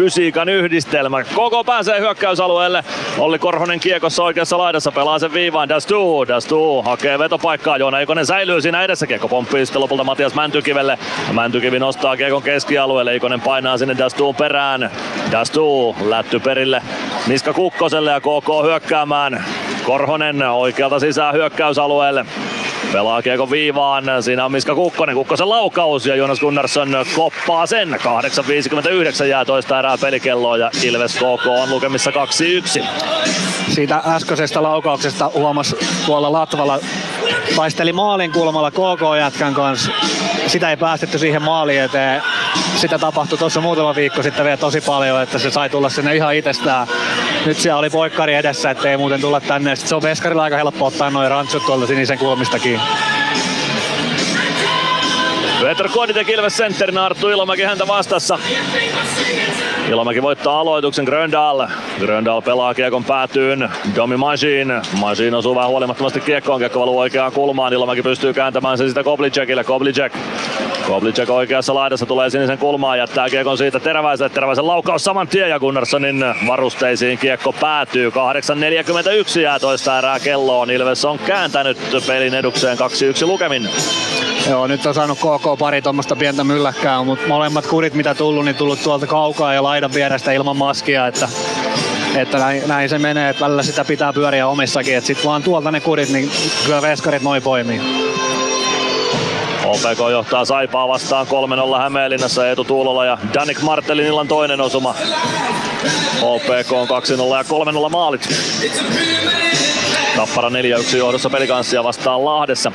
[0.00, 1.24] fysiikan yhdistelmä.
[1.34, 2.84] Koko pääsee hyökkäysalueelle.
[3.18, 5.68] Olli Korhonen kiekossa oikeassa laidassa pelaa sen viivaan.
[5.68, 7.76] Dastu, Dastu hakee vetopaikkaa.
[7.76, 9.06] Joona Eikonen säilyy siinä edessä.
[9.06, 10.98] Kiekko pomppii sitten lopulta Matias Mäntykivelle.
[11.32, 13.12] Mäntykivi nostaa kiekon keskialueelle.
[13.12, 14.90] Eikonen painaa sinne Dastuun perään.
[15.32, 16.82] Dastu lätty perille
[17.26, 19.44] Niska Kukkoselle ja KK hyökkäämään.
[19.84, 22.26] Korhonen oikealta sisään hyökkäysalueelle.
[22.92, 24.04] Pelaa kiekon viivaan.
[24.20, 25.14] Siinä on Miska Kukkonen.
[25.14, 27.98] Kukkosen laukaus ja Jonas Gunnarsson koppaa sen.
[29.20, 32.84] 8.59 jää toista erää pelikelloa ja Ilves KK on lukemissa 2-1.
[33.68, 35.76] Siitä äskeisestä laukauksesta huomasi
[36.06, 36.78] tuolla Latvala
[37.56, 39.90] taisteli maalin kulmalla KK-jätkän kanssa.
[40.46, 42.22] Sitä ei päästetty siihen maaliin eteen.
[42.76, 46.34] Sitä tapahtui tuossa muutama viikko sitten vielä tosi paljon, että se sai tulla sinne ihan
[46.34, 46.86] itsestään.
[47.46, 49.76] Nyt siellä oli poikkari edessä, ettei muuten tulla tänne.
[49.76, 52.69] Sitten se on Veskarilla aika helppo ottaa noin rantsut tuolta sinisen kulmistakin.
[52.76, 53.49] aqui.
[55.60, 58.38] Petr Koditek Ilves sentterin Arttu Ilomäki häntä vastassa.
[59.88, 61.66] Ilomäki voittaa aloituksen Gröndal.
[61.98, 63.70] Gröndal pelaa kiekon päätyyn.
[63.96, 64.72] Domi Majin.
[65.00, 66.58] Majin osuu vähän huolimattomasti kiekkoon.
[66.58, 67.72] Kiekko valuu oikeaan kulmaan.
[67.72, 69.64] Ilomäki pystyy kääntämään sen sitä Koblicekille.
[69.64, 70.12] Koblicek
[70.86, 74.28] Koblicek oikeassa laidassa tulee sinisen kulmaan, jättää kiekon siitä Teräväiselle.
[74.28, 78.10] Teräväisen laukaus saman tien ja Gunnarssonin varusteisiin kiekko päätyy.
[78.10, 80.70] 8.41 jää toista erää kelloon.
[80.70, 83.68] Ilves on kääntänyt pelin edukseen 2-1 lukemin.
[84.50, 88.56] Joo, nyt on saanut KK pari tuommoista pientä mylläkkää, mutta molemmat kurit mitä tullut, niin
[88.56, 91.28] tullut tuolta kaukaa ja laidan vierestä ilman maskia, että
[92.16, 95.70] että näin, näin, se menee, että välillä sitä pitää pyöriä omissakin, että sit vaan tuolta
[95.70, 96.30] ne kurit, niin
[96.64, 97.80] kyllä veskarit noin poimii.
[99.64, 101.26] OPK johtaa Saipaa vastaan
[101.76, 104.94] 3-0 Hämeenlinnassa Eetu Tuulola ja Danik Martelin illan toinen osuma.
[106.22, 106.90] OPK on 2-0
[107.36, 108.28] ja 3-0 maalit.
[110.16, 112.72] Tappara 4-1 johdossa pelikanssia vastaan Lahdessa.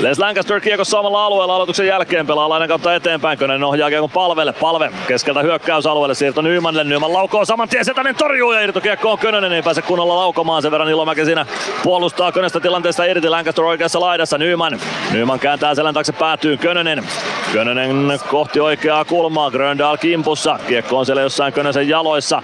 [0.00, 3.38] Les Lancaster kiekossa samalla alueella aloituksen jälkeen pelaa lainan kautta eteenpäin.
[3.38, 4.52] Könönen ohjaa kiekon palvelle.
[4.52, 6.84] Palve keskeltä hyökkäysalueelle siirto Nymanille.
[6.84, 9.52] Nyman laukoo saman tien Setänen torjuu ja irtokiekko on Könönen.
[9.52, 10.62] Ei pääse kunnolla laukomaan.
[10.62, 11.46] Sen verran Ilomäki siinä
[11.82, 13.28] puolustaa Könöstä tilanteesta irti.
[13.28, 14.38] Lancaster oikeassa laidassa.
[14.38, 14.80] Nyman.
[15.12, 17.04] Nyman kääntää selän taakse päätyy Könönen.
[17.52, 19.50] Könönen kohti oikeaa kulmaa.
[19.50, 20.58] Gröndal kimpussa.
[20.68, 22.42] Kiekko on siellä jossain Könösen jaloissa.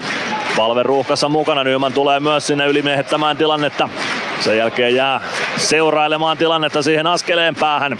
[0.56, 1.64] Palve ruuhkassa mukana.
[1.64, 3.88] Nyman tulee myös sinne ylimiehettämään tilannetta.
[4.40, 5.20] Sen jälkeen jää
[5.56, 7.98] seurailemaan tilannetta siihen askeleen päähän.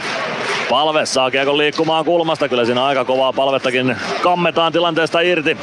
[0.71, 2.49] Palve saa kiekon liikkumaan kulmasta.
[2.49, 5.57] Kyllä siinä aika kovaa palvettakin kammetaan tilanteesta irti.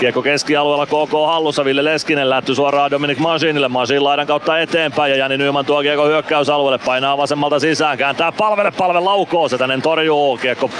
[0.00, 1.64] Kiekko keskialueella KK hallussa.
[1.64, 3.68] Ville Leskinen lähty suoraan Dominic Masinille.
[3.68, 6.78] Masin laidan kautta eteenpäin ja Jani Nyman tuo kiekko hyökkäysalueelle.
[6.78, 7.98] Painaa vasemmalta sisään.
[7.98, 8.70] Kääntää palvelle.
[8.70, 9.48] Palve laukoo.
[9.48, 10.36] Se tänne torjuu.
[10.36, 10.70] Kiekko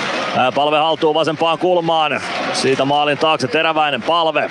[0.55, 2.21] palve haltuu vasempaan kulmaan.
[2.53, 4.51] Siitä maalin taakse teräväinen palve.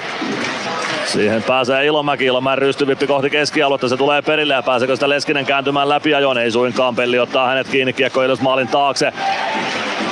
[1.05, 5.89] Siihen pääsee Ilomäki, Ilomäen rystyvippi kohti keskialuetta, se tulee perille ja pääseekö sitä Leskinen kääntymään
[5.89, 9.13] läpi ajoon, ei suinkaan Pelli ottaa hänet kiinni, kiekko maalin taakse.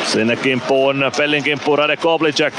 [0.03, 2.53] Sinne kimppuun, Pellin kimppuun Rade Koblicek.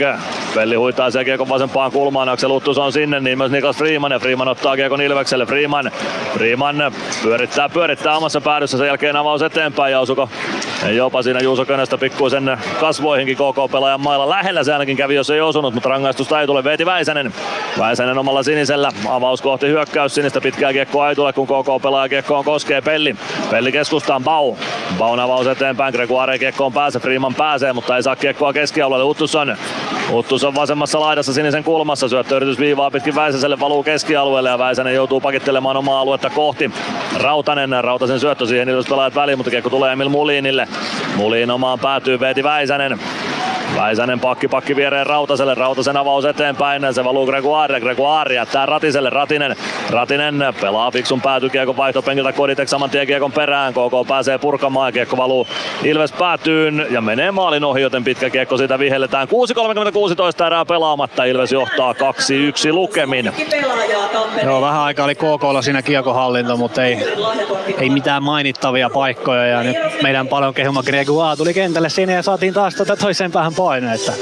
[0.54, 4.18] Pelli huitaa sen kiekon vasempaan kulmaan, Aksel Uttus on sinne, niin myös Niklas Freeman ja
[4.18, 5.46] Freeman ottaa kiekon Ilvekselle.
[5.46, 5.90] Freeman,
[6.34, 6.92] Freeman
[7.22, 10.28] pyörittää, pyörittää omassa päädyssä, sen jälkeen avaus eteenpäin ja osuko
[10.92, 14.28] jopa siinä Juuso Könöstä pikkuisen kasvoihinkin KK-pelaajan mailla.
[14.28, 16.64] Lähellä se ainakin kävi, jos ei osunut, mutta rangaistusta ei tule.
[16.64, 17.34] Veeti Väisänen.
[17.78, 18.92] Väisänen omalla sinisellä.
[19.08, 23.16] Avaus kohti hyökkäys sinistä pitkää kiekkoa ei tule, kun KK-pelaaja kiekkoon koskee Pelli.
[23.50, 24.54] Pelli keskustaan Bau.
[24.98, 25.94] Baun avaus eteenpäin.
[25.94, 27.00] Gregoire kiekkoon pääsee.
[27.00, 29.04] Freeman pääsee, mutta ei saa kiekkoa keskialueelle.
[29.04, 29.56] Uttusson.
[30.12, 32.08] Uttusson vasemmassa laidassa sinisen kulmassa.
[32.08, 36.70] Syöttöyritys viivaa pitkin Väisäselle valuu keskialueelle ja Väisänen joutuu pakittelemaan omaa aluetta kohti.
[37.22, 37.84] Rautanen.
[37.84, 40.68] Rautasen syöttö siihen pelaajat väliin, mutta kiekko tulee Emil Mulinille.
[41.16, 42.98] Mulin omaan päätyy Veeti Väisänen.
[43.76, 49.56] Väisänen pakki pakki viereen Rautaselle, Rautasen avaus eteenpäin, se valuu Gregoire, Gregoire jättää Ratiselle, Ratinen,
[49.90, 52.32] Ratinen pelaa fiksun päätykiekon vaihtopenkiltä.
[52.32, 55.46] Koditek saman tien kiekon perään, KK pääsee purkamaan, kiekko valuu.
[55.84, 59.28] Ilves päätyyn ja menee maalin ohi, joten pitkä kiekko siitä vihelletään.
[59.28, 61.96] 6.36 erää pelaamatta, Ilves johtaa 2-1
[62.72, 63.32] lukemin.
[64.44, 66.98] Joo, vähän aikaa oli KKlla siinä kiekohallinto, mutta ei,
[67.78, 69.46] ei mitään mainittavia paikkoja.
[69.46, 73.54] Ja nyt meidän paljon kehuma Gregoire tuli kentälle sinne ja saatiin taas tätä toiseen päähän
[73.54, 74.12] paine, että,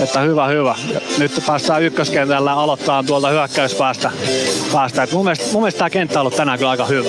[0.00, 0.74] että hyvä, hyvä.
[1.18, 4.10] Nyt päästään ykköskentällä aloittaa tuolta hyökkäyspäästä.
[4.72, 5.08] Päästä.
[5.12, 7.08] Mun, mielestä, mun mielestä tämä kenttä on ollut tänään kyllä aika hyvä.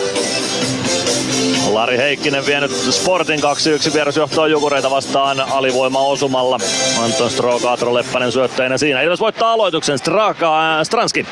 [1.71, 6.59] Lari Heikkinen vienyt Sportin 2-1 vierasjohtoa Jukureita vastaan alivoima osumalla.
[7.03, 9.01] Anton Strokaatro Leppänen syöttäjänä siinä.
[9.01, 11.25] Ilves voittaa aloituksen Straka, äh, Stranski.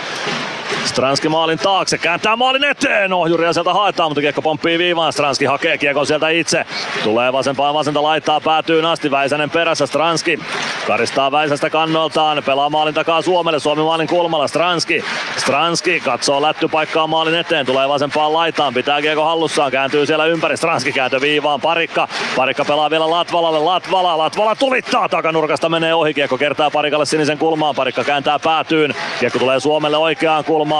[0.85, 3.13] Stranski maalin taakse, kääntää maalin eteen.
[3.13, 5.13] Ohjuria sieltä haetaan, mutta kiekko pomppii viivaan.
[5.13, 6.65] Stranski hakee kiekon sieltä itse.
[7.03, 9.11] Tulee vasempaan vasenta, laittaa päätyyn asti.
[9.11, 10.39] Väisänen perässä, Stranski
[10.87, 12.43] karistaa Väisästä kannoltaan.
[12.45, 14.47] Pelaa maalin takaa Suomelle, Suomi maalin kulmalla.
[14.47, 15.03] Stranski,
[15.37, 17.65] Stranski katsoo lättypaikkaa maalin eteen.
[17.65, 20.57] Tulee vasempaan laitaan, pitää kiekko hallussaan, kääntyy siellä ympäri.
[20.57, 22.07] Stranski kääntö viivaan, Parikka.
[22.35, 26.13] Parikka pelaa vielä Latvalalle, Latvala, Latvala tulittaa takanurkasta, menee ohi.
[26.13, 28.95] Kiekko kertaa Parikalle sinisen kulmaan, Parikka kääntää päätyyn.
[29.19, 30.74] Kiekko tulee Suomelle oikeaan kulmaan.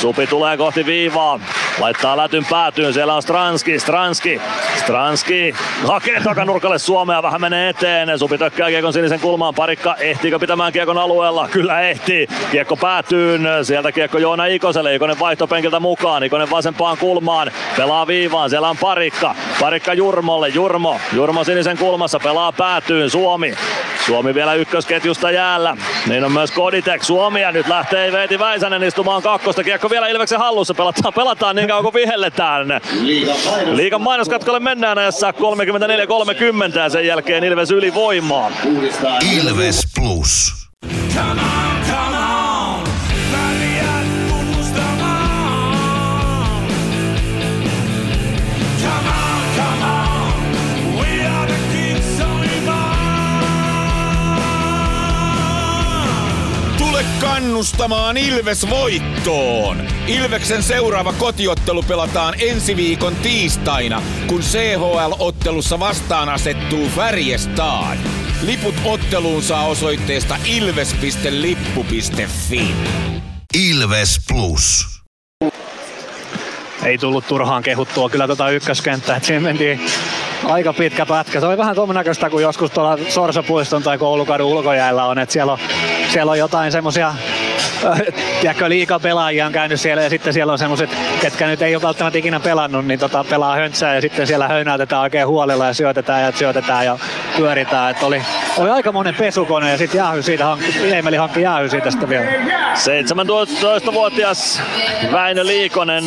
[0.00, 1.40] Supi tulee kohti viivaa.
[1.78, 2.94] Laittaa lätyn päätyyn.
[2.94, 3.78] Siellä on Stranski.
[3.78, 4.40] Stranski.
[4.78, 5.54] Stranski
[5.86, 7.22] hakee takanurkalle Suomea.
[7.22, 8.18] Vähän menee eteen.
[8.18, 9.54] Supi tökkää kiekon sinisen kulmaan.
[9.54, 11.48] Parikka ehtiikö pitämään kiekon alueella?
[11.48, 12.26] Kyllä ehtii.
[12.50, 13.48] Kiekko päätyyn.
[13.62, 14.94] Sieltä kiekko Joona Ikoselle.
[14.94, 16.22] Ikonen vaihtopenkiltä mukaan.
[16.22, 17.50] Ikonen vasempaan kulmaan.
[17.76, 18.50] Pelaa viivaan.
[18.50, 19.34] Siellä on Parikka.
[19.60, 20.48] Parikka Jurmolle.
[20.48, 21.00] Jurmo.
[21.12, 22.20] Jurmo sinisen kulmassa.
[22.20, 23.10] Pelaa päätyyn.
[23.10, 23.54] Suomi.
[24.06, 25.76] Suomi vielä ykkösketjusta jäällä.
[26.06, 27.02] Niin on myös Koditek.
[27.02, 29.64] Suomi ja nyt lähtee Veeti Väisänen istumaan kakkosta.
[29.64, 30.74] Kiekko vielä Ilveksen hallussa.
[30.74, 32.66] Pelataan, pelataan niin kauan kuin vihelletään.
[33.72, 38.50] Liikan mainoskatkolle mennään ajassa 34-30 ja sen jälkeen Ilves ylivoimaa.
[39.36, 40.52] Ilves Plus.
[41.14, 42.84] Come on, come on,
[57.36, 59.88] kannustamaan Ilves voittoon.
[60.06, 67.98] Ilveksen seuraava kotiottelu pelataan ensi viikon tiistaina, kun CHL-ottelussa vastaan asettuu Färjestad.
[68.42, 71.54] Liput otteluun saa osoitteesta ilves.lippu.fi.
[73.68, 74.86] Ilves Plus.
[76.84, 79.80] Ei tullut turhaan kehuttua kyllä tota ykköskenttää, että siinä mentiin
[80.44, 81.40] aika pitkä pätkä.
[81.40, 85.52] Se oli vähän tuon näköistä kuin joskus tuolla Sorsapuiston tai Koulukadun ulkojäällä on, että siellä
[85.52, 85.58] on,
[86.08, 87.14] siellä on jotain semmosia
[88.40, 90.90] tiedätkö, liikaa pelaajia on käynyt siellä ja sitten siellä on semmoiset,
[91.20, 95.02] ketkä nyt ei ole välttämättä ikinä pelannut, niin tota, pelaa höntsää ja sitten siellä höynäytetään
[95.02, 96.98] oikein huolella ja syötetään ja syötetään ja
[97.36, 97.90] pyöritään.
[97.90, 98.22] Et oli,
[98.58, 102.26] oli aika monen pesukone ja sitten jäähy siitä, hankki, Eemeli hankki jäähy siitä sitten vielä.
[102.74, 104.62] 17-vuotias
[105.12, 106.04] Väinö Liikonen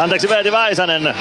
[0.00, 1.14] anteeksi Veeti Väisänen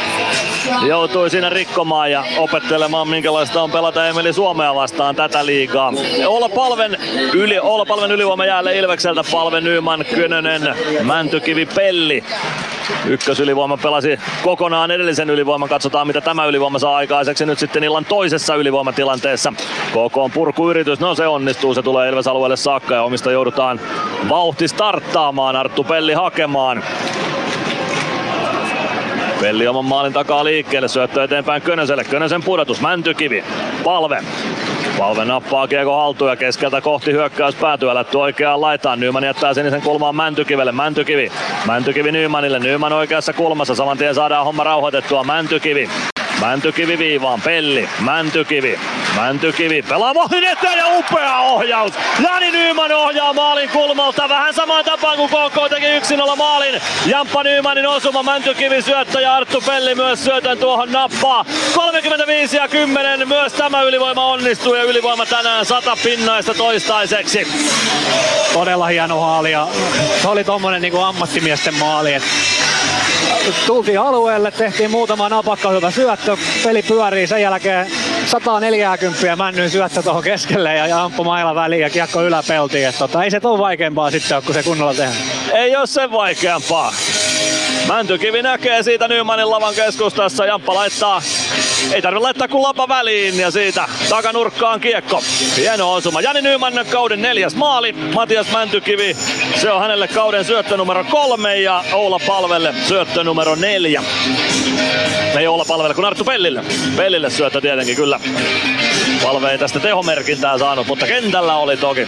[0.88, 5.94] joutui siinä rikkomaan ja opettelemaan minkälaista on pelata Emeli Suomea vastaan tätä liigaa.
[6.28, 6.98] Olla palven,
[7.34, 12.24] yli, olla palven ylivoima jäälle Ilvekseltä palven Nyman, Könönen, Mäntykivi, Pelli.
[13.06, 15.70] Ykkösylivoima pelasi kokonaan edellisen ylivoiman.
[15.70, 19.54] Katsotaan mitä tämä ylivoima saa aikaiseksi nyt sitten illan toisessa ylivoimatilanteessa.
[19.90, 23.80] KK on purkuyritys, no se onnistuu, se tulee Ilves alueelle saakka ja omista joudutaan
[24.30, 26.84] vauhti starttaamaan, Arttu Pelli hakemaan.
[29.44, 33.44] Pelli oman maalin takaa liikkeelle, syöttö eteenpäin Könöselle, Könösen pudotus, Mäntykivi,
[33.84, 34.24] palve.
[34.98, 39.00] Palve nappaa kiekko haltuun ja keskeltä kohti hyökkäys päätyy, älätty oikeaan laitaan.
[39.00, 41.32] Nyman jättää sinisen kulmaan Mäntykivelle, Mäntykivi.
[41.68, 45.90] Mäntykivi Nymanille, Nyman oikeassa kulmassa, saman tien saadaan homma rauhoitettua, Mäntykivi.
[46.44, 48.80] Mäntykivi viivaan, Pelli, Mäntykivi,
[49.16, 51.94] Mäntykivi pelaa maalin eteen ja upea ohjaus.
[52.24, 56.82] Jani Nyman ohjaa maalin kulmalta vähän samaan tapaan kuin KK teki 1-0 maalin.
[57.06, 61.46] Jamppa Nymanin osuma, Mäntykivi syöttö ja Arttu Pelli myös syötön tuohon nappaa.
[61.76, 67.48] 35 ja 10 myös tämä ylivoima onnistuu ja ylivoima tänään 100 pinnaista toistaiseksi.
[68.54, 69.68] Todella hieno haali ja
[70.22, 72.14] se oli tommonen niinku ammattimiesten maali.
[72.14, 72.24] Et
[73.68, 76.33] tultiin alueelle, tehtiin muutama napakka hyvä syöttö,
[76.64, 77.88] peli pyörii, sen jälkeen
[78.26, 82.94] 140 männyn syöttö tuohon keskelle ja Jamppu maila väliin ja kiekko yläpeltiin.
[83.00, 85.16] Tota, ei se ole vaikeampaa sitten, kun se kunnolla tehdään.
[85.54, 86.94] Ei ole sen vaikeampaa.
[87.88, 90.46] Mäntykivi näkee siitä Nymanin lavan keskustassa.
[90.46, 91.22] Jamppa laittaa,
[91.94, 95.24] ei tarvitse laittaa kuin lapa väliin ja siitä takanurkkaan kiekko.
[95.58, 96.22] Hieno osuma.
[96.22, 97.94] Jani Nyman kauden neljäs maali.
[97.94, 99.18] Matias Mäntykivi,
[99.62, 104.04] se on hänelle kauden syöttö numero kolme ja Oula Palvelle syöttö numero neljä.
[105.40, 106.64] Ei Oula Palvelle kun Arttu Pellille.
[106.96, 108.20] Pellille syöttö tietenkin kyllä.
[109.24, 112.08] Palve ei tästä tehomerkintää saanut, mutta kentällä oli toki.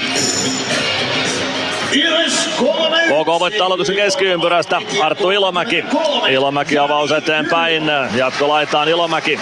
[3.07, 4.81] KK voittaa aloituksen keskiympyrästä.
[5.01, 5.85] Arttu Ilomäki.
[6.29, 7.91] Ilomäki avaus eteenpäin.
[8.15, 9.39] Jatko laitaan Ilomäki.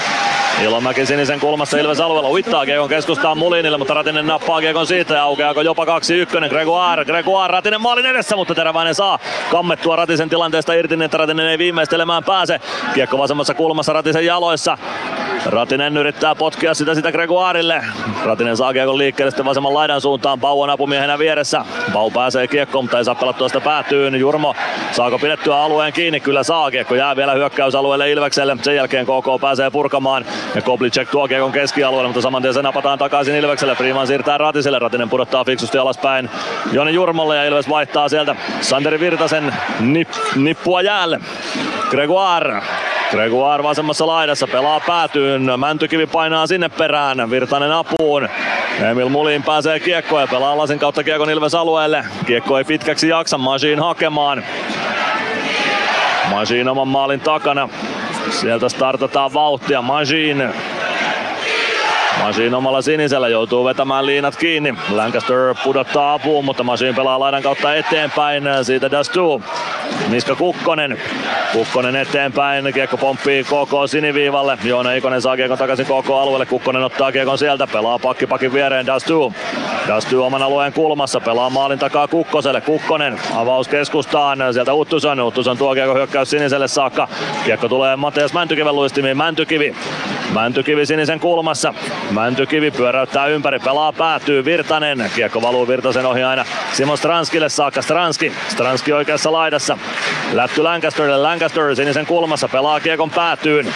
[0.62, 5.24] Ilomäki sinisen kulmassa Ilves alueella uittaa Kiekon keskustaan Mulinille, mutta Ratinen nappaa Kiekon siitä ja
[5.24, 6.50] aukeako jopa 2-1.
[6.50, 9.20] Gregoire, Gregoire, Ratinen maalin edessä, mutta Teräväinen saa
[9.52, 12.60] kammettua Ratisen tilanteesta irti, niin että Ratinen ei viimeistelemään pääse.
[12.94, 14.78] Kiekko vasemmassa kulmassa Ratisen jaloissa.
[15.46, 17.86] Ratinen yrittää potkia sitä sitä Gregoirille.
[18.26, 20.40] Ratinen saa kiekon liikkeelle sitten vasemman laidan suuntaan.
[20.40, 21.66] Pau on apumiehenä vieressä.
[21.94, 24.16] Pau pääsee kiekkoon, mutta ei saa pelattua sitä päätyyn.
[24.16, 24.56] Jurmo
[24.92, 26.20] saako pidettyä alueen kiinni?
[26.20, 26.72] Kyllä saa.
[26.72, 28.58] Kiekko jää vielä hyökkäysalueelle Ilvekselle.
[28.62, 30.26] Sen jälkeen KK pääsee purkamaan.
[30.56, 33.76] Ja Koblicek tuo kiekon keskialueelle, mutta saman tien se napataan takaisin Ilvekselle.
[33.76, 34.80] Freeman siirtää Ratiselle.
[34.80, 36.30] Ratinen pudottaa fiksusti alaspäin
[36.72, 41.20] Joni Jurmolle ja Ilves vaihtaa sieltä Santeri Virtasen nip- nippua jäälle.
[41.90, 42.62] Gregoire
[43.12, 45.52] Gregoire vasemmassa laidassa pelaa päätyyn.
[45.58, 47.30] Mäntykivi painaa sinne perään.
[47.30, 48.30] Virtanen apuun.
[48.90, 52.06] Emil Mulin pääsee kiekkoon ja pelaa lasin kautta kiekon Ilves alueelle.
[52.34, 53.38] Kiekko ei pitkäksi jaksa.
[53.38, 54.44] Machine hakemaan.
[56.30, 57.70] Machine oman maalin takana.
[58.30, 59.82] Sieltä startataan vauhtia.
[59.82, 60.50] Machine
[62.24, 64.76] Machine omalla sinisellä joutuu vetämään liinat kiinni.
[64.92, 68.44] Lancaster pudottaa apuun, mutta Machine pelaa laidan kautta eteenpäin.
[68.62, 69.44] Siitä Dastu.
[70.08, 70.98] Miska Kukkonen.
[71.54, 72.74] Kukkonen eteenpäin.
[72.74, 74.58] Kiekko pomppii KK siniviivalle.
[74.64, 76.46] Joona Ikonen saa kiekon takaisin KK alueelle.
[76.46, 77.68] Kukkonen ottaa kiekon sieltä.
[77.68, 79.34] Pelaa pakki pakin viereen Dastu.
[79.88, 81.20] Dastu oman alueen kulmassa.
[81.20, 82.62] Pelaa maalin takaa Kukkoselle.
[82.62, 84.40] Kukkonen avaus keskustaan.
[84.54, 85.20] Sieltä Uttuson.
[85.20, 87.08] Uttuson tuo kiekko hyökkäys siniselle saakka.
[87.46, 89.18] Kiekko tulee Matias Mäntykiven luistimiin.
[89.18, 89.76] Mäntykivi.
[90.34, 91.74] Mäntykivi sinisen kulmassa.
[92.14, 95.12] Mäntykivi pyöräyttää ympäri, pelaa päätyy Virtanen.
[95.16, 97.82] Kiekko valuu Virtasen ohi aina Simon Stranskille saakka.
[97.82, 99.78] Stranski, Stranski oikeassa laidassa.
[100.34, 103.74] Lätty Lancasterille, Lancaster sinisen kulmassa, pelaa kiekon päätyyn.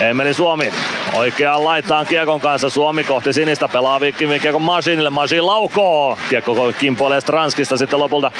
[0.00, 0.72] Emeli Suomi
[1.14, 5.10] Oikeaan laitaan Kiekon kanssa Suomi kohti sinistä pelaa Vikkimi Kiekon Masinille.
[5.10, 6.18] Masin laukoo.
[6.28, 8.30] Kiekko kimpoilee Stranskista sitten lopulta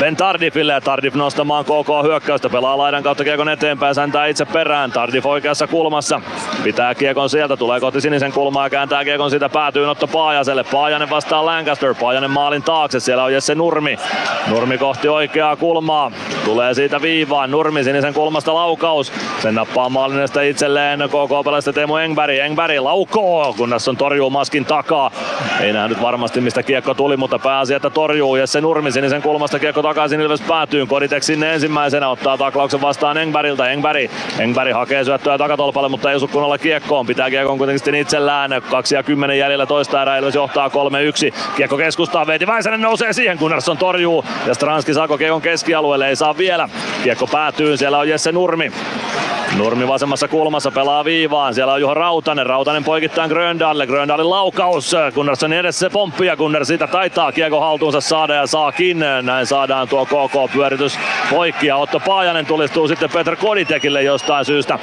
[0.00, 2.48] Ben Tardifille Tardif nostamaan KK hyökkäystä.
[2.48, 4.92] Pelaa laidan kautta Kiekon eteenpäin, säntää itse perään.
[4.92, 6.20] Tardif oikeassa kulmassa.
[6.62, 10.64] Pitää Kiekon sieltä, tulee kohti sinisen kulmaa kääntää Kiekon siitä päätyy Otto Paajaselle.
[10.64, 11.94] Paajanen vastaa Lancaster.
[11.94, 13.98] Paajanen maalin taakse, siellä on Jesse Nurmi.
[14.46, 16.10] Nurmi kohti oikeaa kulmaa.
[16.44, 17.50] Tulee siitä viivaan.
[17.50, 19.12] Nurmi sinisen kulmasta laukaus.
[19.42, 22.38] Sen nappaa maalinesta itselleen KK pelasta Teemu Engberg.
[22.38, 25.10] Engberg laukoo, kunnes on torjuu maskin takaa.
[25.60, 28.36] Ei nähnyt varmasti mistä kiekko tuli, mutta pääsi, että torjuu.
[28.36, 30.86] Jesse Nurmi sinisen kulmasta kiekko takaisin Ilves päätyy.
[30.86, 33.70] Koditek sinne ensimmäisenä ottaa taklauksen vastaan Engbergiltä.
[33.70, 37.06] Engberg, Engberg hakee syöttöä takatolpalle, mutta ei osu kunnolla kiekkoon.
[37.06, 38.61] Pitää kiekon kuitenkin itsellään.
[38.70, 40.72] 2 ja 10 jäljellä toista erää Ilves johtaa 3-1.
[41.56, 44.24] Kiekko keskustaa, Veeti Väisänen nousee siihen, Gunnarsson torjuu.
[44.46, 46.68] Ja Stranski saako kiekon keskialueelle, ei saa vielä.
[47.04, 48.72] Kiekko päätyy, siellä on Jesse Nurmi.
[49.56, 51.54] Nurmi vasemmassa kulmassa pelaa viivaan.
[51.54, 52.46] Siellä on Juho Rautanen.
[52.46, 53.86] Rautanen poikittain Gröndalle.
[53.86, 54.96] Gröndalin laukaus.
[55.14, 59.04] Gunnarsson edessä pomppi ja Gunnar siitä taitaa kiekko haltuunsa saada ja saakin.
[59.22, 60.98] Näin saadaan tuo KK-pyöritys
[61.30, 64.78] poikki ja Otto Paajanen tulistuu sitten Petr Koditekille jostain syystä.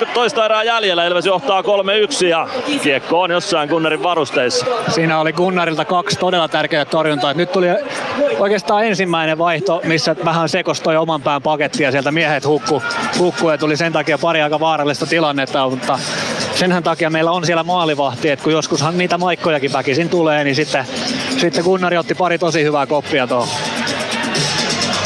[0.00, 1.06] 1.51 toista erää jäljellä.
[1.06, 2.43] Ilves johtaa 3-1 ja
[2.82, 4.66] kiekko on jossain Gunnarin varusteissa.
[4.88, 7.34] Siinä oli Gunnarilta kaksi todella tärkeää torjuntaa.
[7.34, 7.66] Nyt tuli
[8.38, 11.90] oikeastaan ensimmäinen vaihto, missä vähän sekostoi oman pään pakettia.
[11.90, 12.82] Sieltä miehet hukku,
[13.18, 15.98] hukku ja tuli sen takia pari aika vaarallista tilannetta, mutta
[16.54, 20.86] senhän takia meillä on siellä maalivahti, että kun joskushan niitä maikkojakin väkisin tulee, niin sitten,
[21.36, 23.48] sitten Gunnari otti pari tosi hyvää koppia tuohon.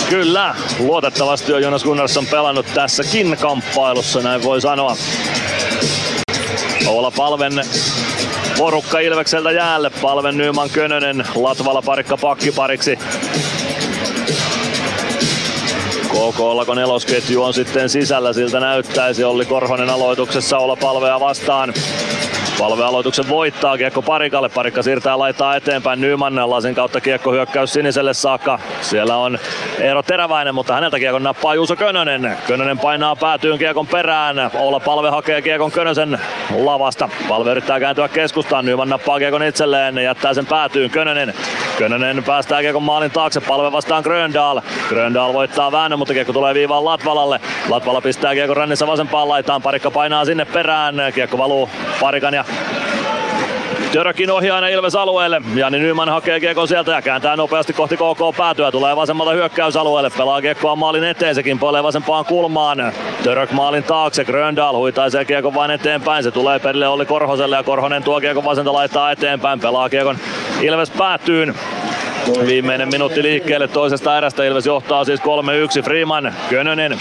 [0.08, 4.96] Kyllä, luotettavasti on Jonas Gunnarsson pelannut tässäkin kamppailussa, näin voi sanoa.
[6.86, 7.52] Oula Palven
[8.58, 9.90] porukka Ilvekseltä jäälle.
[9.90, 12.98] Palven Nyman Könönen Latvala parikka pakkipariksi.
[16.08, 19.24] KK kun nelosketju on sitten sisällä, siltä näyttäisi.
[19.24, 21.74] Olli Korhonen aloituksessa olla palvea vastaan.
[22.58, 28.14] Palve aloituksen voittaa, kiekko parikalle, parikka siirtää laittaa eteenpäin Nyman, lasin kautta kiekko hyökkäys siniselle
[28.14, 28.58] saakka.
[28.80, 29.38] Siellä on
[29.78, 32.36] Eero Teräväinen, mutta häneltä kiekon nappaa Juuso Könönen.
[32.46, 36.20] Könönen painaa päätyyn kiekon perään, Olla Palve hakee kiekon Könösen
[36.58, 37.08] lavasta.
[37.28, 41.34] Palve yrittää kääntyä keskustaan, Nyman nappaa kiekon itselleen, jättää sen päätyyn Könönen.
[41.78, 44.60] Könönen päästää kiekon maalin taakse, Palve vastaan Gröndal.
[44.88, 47.40] Gröndal voittaa väännön, mutta kiekko tulee viivaan Latvalalle.
[47.68, 51.70] Latvala pistää kiekon rannissa vasempaan laitaan, parikka painaa sinne perään, kiekko valuu
[52.00, 52.44] parikan ja
[53.92, 55.42] Törkin ohi aina Ilves alueelle.
[55.54, 58.70] Jani Nyman hakee kiekon sieltä ja kääntää nopeasti kohti KK päätyä.
[58.70, 60.10] Tulee vasemmalta hyökkäysalueelle.
[60.10, 61.34] Pelaa kiekkoa maalin eteen.
[61.34, 62.92] Se kimpoilee vasempaan kulmaan.
[63.24, 64.24] Török maalin taakse.
[64.24, 66.24] Gröndal huitaisee kiekon vain eteenpäin.
[66.24, 69.60] Se tulee perille Olli Korhoselle ja Korhonen tuo kiekon vasenta laittaa eteenpäin.
[69.60, 70.16] Pelaa kiekon
[70.60, 71.54] Ilves päätyyn.
[72.46, 74.44] Viimeinen minuutti liikkeelle toisesta erästä.
[74.44, 75.84] Ilves johtaa siis 3-1.
[75.84, 77.00] Freeman, Könönen,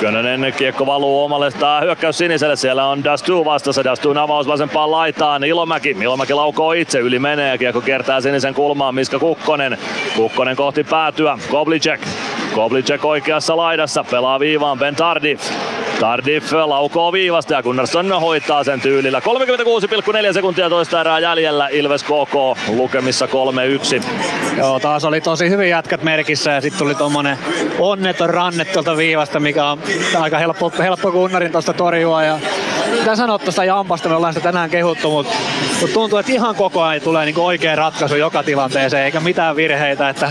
[0.00, 2.56] Könönen kiekko valuu omalle tää hyökkäys siniselle.
[2.56, 3.84] Siellä on Dastu vastassa.
[3.84, 5.44] Dastun avaus vasempaan laitaan.
[5.44, 5.96] Ilomäki.
[6.00, 6.98] Ilomäki laukoo itse.
[6.98, 8.94] Yli menee ja kiekko kertaa sinisen kulmaan.
[8.94, 9.78] Miska Kukkonen.
[10.16, 11.38] Kukkonen kohti päätyä.
[11.50, 12.00] Koblicek.
[12.54, 14.04] Koblicek oikeassa laidassa.
[14.10, 14.96] Pelaa viivaan Ben
[16.00, 16.52] Tardif.
[16.52, 19.20] Laukoo viivasta ja Gunnarsson hoitaa sen tyylillä.
[19.20, 21.68] 36,4 sekuntia toista erää jäljellä.
[21.68, 22.34] Ilves KK
[22.68, 24.04] lukemissa 3-1.
[24.58, 27.38] Joo, taas oli tosi hyvin jätkät merkissä ja sitten tuli tommonen
[27.78, 29.78] onneton ranne tuolta viivasta, mikä on
[30.20, 32.24] aika helppo, helppo Gunnarin tuosta torjua.
[32.24, 32.38] Ja
[32.90, 35.34] mitä sanoa tuosta Jampasta, me ollaan sitä tänään kehuttu, mutta
[35.80, 40.08] mut tuntuu, että ihan koko ajan tulee niinku oikea ratkaisu joka tilanteeseen, eikä mitään virheitä.
[40.08, 40.30] Että,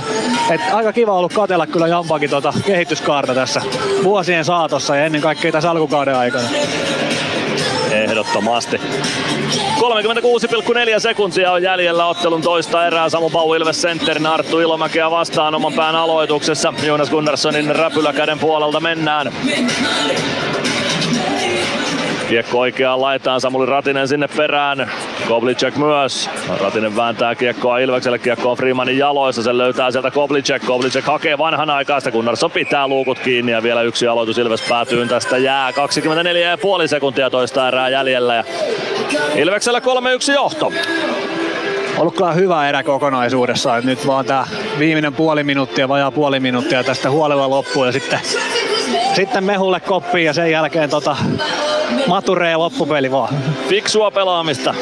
[0.49, 3.61] et aika kiva ollut katella kyllä Jampakin tuota kehityskaarta tässä
[4.03, 6.43] vuosien saatossa ja ennen kaikkea tässä alkukauden aikana.
[7.91, 8.77] Ehdottomasti.
[8.77, 13.09] 36,4 sekuntia on jäljellä ottelun toista erää.
[13.09, 16.73] Samu Bau Ilves Centerin Arttu Ilomäkeä vastaan oman pään aloituksessa.
[16.83, 19.33] Jonas Gunnarssonin räpyläkäden puolelta mennään.
[22.33, 24.91] Kiekko oikeaan laitaan, Samuli Ratinen sinne perään.
[25.27, 26.29] Koblicek myös.
[26.61, 30.65] Ratinen vääntää kiekkoa Ilvekselle, kiekko on Freemanin jaloissa, sen löytää sieltä Koblicek.
[30.65, 35.37] Koblicek hakee vanhan aikaista, Gunnarsson pitää luukut kiinni ja vielä yksi aloitus Ilves päätyy tästä
[35.37, 35.71] jää.
[35.71, 38.43] 24,5 sekuntia toista erää jäljellä ja
[39.35, 40.71] Ilveksellä 3-1 johto
[41.97, 43.85] ollut kyllä hyvä erä kokonaisuudessaan.
[43.85, 44.47] Nyt vaan tää
[44.79, 48.19] viimeinen puoli minuuttia, vajaa puoli minuuttia tästä huolella loppuun ja sitten,
[49.15, 51.17] sitten mehulle koppiin ja sen jälkeen tota,
[52.07, 53.33] maturee loppupeli vaan.
[53.69, 54.73] Fiksua pelaamista.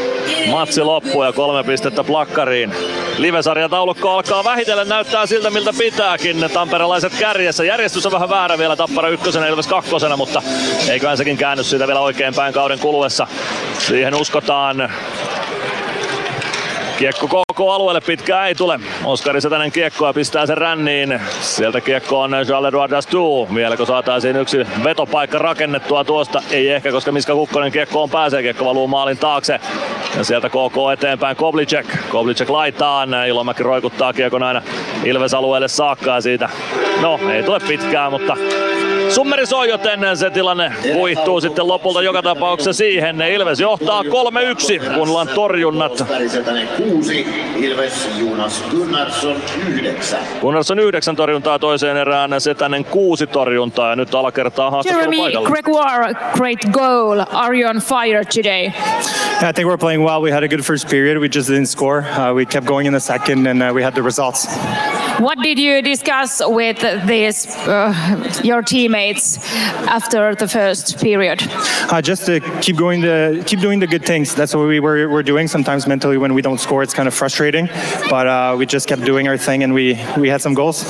[0.51, 2.73] Matsi loppuu ja kolme pistettä plakkariin.
[3.17, 6.49] Livesarjataulukko alkaa vähitellen näyttää siltä miltä pitääkin.
[6.53, 7.63] Tamperelaiset kärjessä.
[7.63, 10.41] Järjestys on vähän väärä vielä Tappara ykkösenä Ilves kakkosena, mutta
[10.89, 13.27] eiköhän sekin käänny siitä vielä oikein päin kauden kuluessa.
[13.77, 14.91] Siihen uskotaan.
[16.99, 18.79] Kiekko KK-alueelle pitkään ei tule.
[19.05, 21.21] Oskari Setänen kiekkoa pistää sen ränniin.
[21.41, 23.47] Sieltä kiekko on Charles-Edouard Dastou.
[23.55, 26.41] Vieläkö saataisiin yksi vetopaikka rakennettua tuosta?
[26.51, 28.41] Ei ehkä, koska Miska Kukkonen kiekkoon pääsee.
[28.41, 29.59] Kiekko valuu maalin taakse.
[30.17, 31.85] Ja sieltä KK eteenpäin Koblicek.
[32.09, 33.09] Koblicek laitaan.
[33.27, 34.61] Ilomäki roikuttaa kiekon aina
[35.03, 36.49] Ilves-alueelle saakka ja siitä.
[37.01, 38.37] No, ei tule pitkään, mutta
[39.09, 43.21] summerisoi, joten se tilanne kuihtuu sitten lopulta joka tapauksessa siihen.
[43.21, 44.05] Ilves johtaa 3-1,
[44.93, 46.05] kun ollaan torjunnat.
[47.41, 49.41] 6, Ilves Jonas Gunnarsson
[49.81, 50.17] 9.
[50.41, 55.49] Gunnarsson 9 torjuntaa toiseen erään, Setänen 6 torjuntaa ja nyt alakertaa haastattelu Jeremy paikalla.
[55.49, 57.19] Gregoire, great goal.
[57.31, 58.63] Are you on fire today?
[59.41, 60.21] Yeah, I think we're playing well.
[60.21, 61.17] We had a good first period.
[61.17, 61.99] We just didn't score.
[61.99, 64.47] Uh, we kept going in the second, and uh, we had the results.
[65.19, 67.93] What did you discuss with this, uh,
[68.43, 69.39] your teammates
[69.87, 71.39] after the first period?
[71.89, 74.35] Uh, just to keep going, to keep doing the good things.
[74.35, 75.47] That's what we were, we're doing.
[75.47, 77.30] Sometimes mentally, when we don't score, it's kind of frustrating.
[78.09, 80.83] But uh, we just kept doing our thing, and we we had some goals.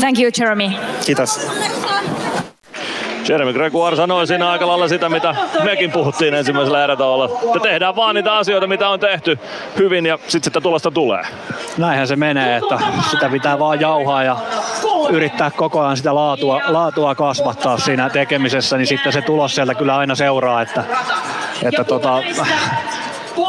[0.00, 0.70] Thank you, Jeremy.
[1.06, 1.40] Kiitos.
[3.28, 5.34] Jeremy Gregoire sanoi siinä aika lailla sitä, mitä
[5.64, 7.40] mekin puhuttiin ensimmäisellä erätauolla.
[7.46, 9.38] Että tehdään vaan niitä asioita, mitä on tehty
[9.78, 11.22] hyvin ja sitten sitä tulosta tulee.
[11.78, 12.78] Näinhän se menee, että
[13.10, 14.36] sitä pitää vaan jauhaa ja
[15.10, 19.96] yrittää koko ajan sitä laatua, laatua kasvattaa siinä tekemisessä, niin sitten se tulos sieltä kyllä
[19.96, 20.84] aina seuraa, että,
[21.62, 22.22] että tota,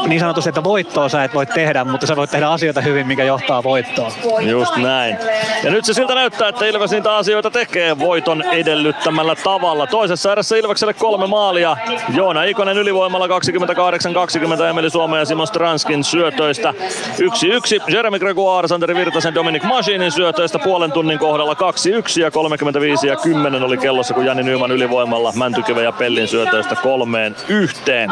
[0.06, 3.24] niin sanotusti, että voittoa sä et voi tehdä, mutta sä voit tehdä asioita hyvin, mikä
[3.24, 4.12] johtaa voittoon.
[4.40, 5.16] Just näin.
[5.64, 9.86] Ja nyt se siltä näyttää, että Ilves niitä asioita tekee voiton edellyttämällä tavalla.
[9.86, 11.76] Toisessa erässä Ilvekselle kolme maalia.
[12.14, 13.30] Joona Ikonen ylivoimalla 28-20
[14.70, 16.74] Emeli Suomen ja Simon Stranskin syötöistä.
[17.88, 17.94] 1-1.
[17.94, 21.56] Jeremy Gregoire, Santeri Virtasen, Dominic Machinin syötöistä puolen tunnin kohdalla 2-1
[22.20, 27.36] ja 35 ja 10 oli kellossa, kun Jani Nyman ylivoimalla Mäntykiven ja Pellin syötöistä kolmeen
[27.48, 28.10] yhteen.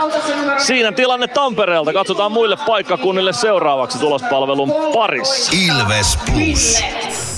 [0.56, 1.28] Siinä tilanne
[1.68, 1.92] Tampereelta.
[1.92, 5.52] Katsotaan muille paikkakunnille seuraavaksi tulospalvelun parissa.
[5.54, 6.82] Ilves Plus.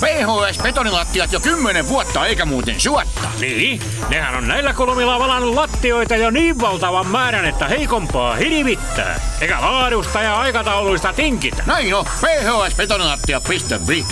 [0.01, 3.29] PHS betonilattiat jo kymmenen vuotta eikä muuten suotta.
[3.41, 9.21] Niin, nehän on näillä kolmilla valannut lattioita jo niin valtavan määrän, että heikompaa hirvittää.
[9.41, 11.63] Eikä laadusta ja aikatauluista tinkitä.
[11.67, 14.07] Näin on, phsbetonilattia.fi.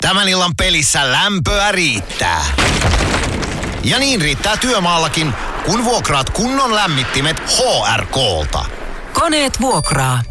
[0.00, 2.44] Tämän illan pelissä lämpöä riittää.
[3.84, 5.34] Ja niin riittää työmaallakin,
[5.66, 8.64] kun vuokraat kunnon lämmittimet HRKlta.
[9.12, 10.22] Koneet vuokraa.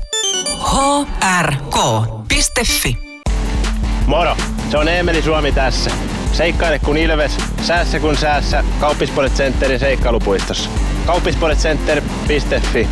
[1.41, 2.97] hrk.fi
[4.07, 4.37] Moro,
[4.71, 5.91] se on Eemeli Suomi tässä.
[6.33, 8.63] Seikkaile kun Ilves, säässä kun säässä.
[8.79, 10.69] Kauppispoilet Centerin seikkailupuistossa.
[11.05, 12.87] Kauppispoiletcenter.fi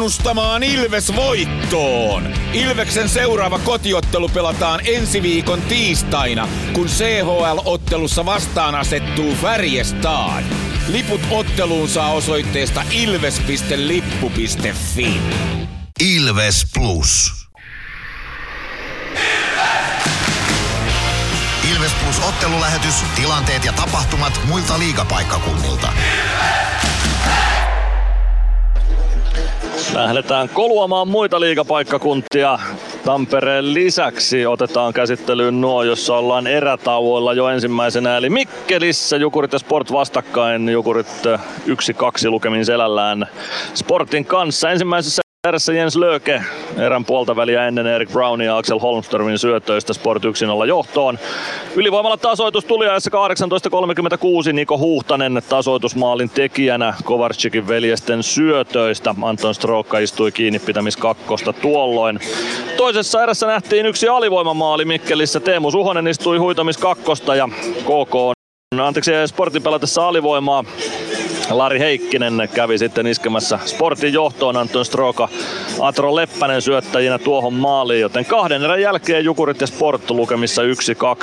[0.00, 2.34] Tule kannustamaan Ilves voittoon!
[2.52, 10.44] Ilveksen seuraava kotiottelu pelataan ensi viikon tiistaina, kun CHL-ottelussa vastaan asettuu Färjestad.
[10.88, 14.00] Liput otteluun saa osoitteesta ilves.lippu.fi.
[16.00, 17.32] Ilves Plus.
[21.72, 25.92] Ilves Plus ottelulähetys, tilanteet ja tapahtumat muilta liigapaikkakunnilta.
[29.94, 32.58] Lähdetään koluamaan muita liigapaikkakuntia.
[33.04, 38.16] Tampereen lisäksi otetaan käsittelyyn nuo, jossa ollaan erätauoilla jo ensimmäisenä.
[38.16, 40.68] Eli Mikkelissä Jukurit ja Sport vastakkain.
[40.68, 41.06] Jukurit
[42.26, 43.26] 1-2 lukemin selällään
[43.74, 44.70] Sportin kanssa.
[44.70, 46.42] Ensimmäisessä erässä Jens Löke
[46.76, 51.18] erän puolta väliä ennen Erik Brownin ja Axel Holmströmin syötöistä Sport 1-0 johtoon.
[51.76, 53.10] Ylivoimalla tasoitus tuli ajassa
[54.46, 59.14] 18.36 Niko Huhtanen tasoitusmaalin tekijänä Kovarczykin veljesten syötöistä.
[59.22, 62.20] Anton Strokka istui kiinni pitämis kakkosta tuolloin.
[62.76, 65.40] Toisessa erässä nähtiin yksi alivoimamaali Mikkelissä.
[65.40, 67.48] Teemu Suhonen istui huitamis kakkosta ja
[67.80, 70.64] KK on Anteeksi, Sportin pelatessa alivoimaa
[71.50, 75.28] Lari Heikkinen kävi sitten iskemässä Sportin johtoon Anton Stroka
[75.80, 80.62] Atro Leppänen syöttäjinä tuohon maaliin, joten kahden erän jälkeen Jukurit ja Sport lukemissa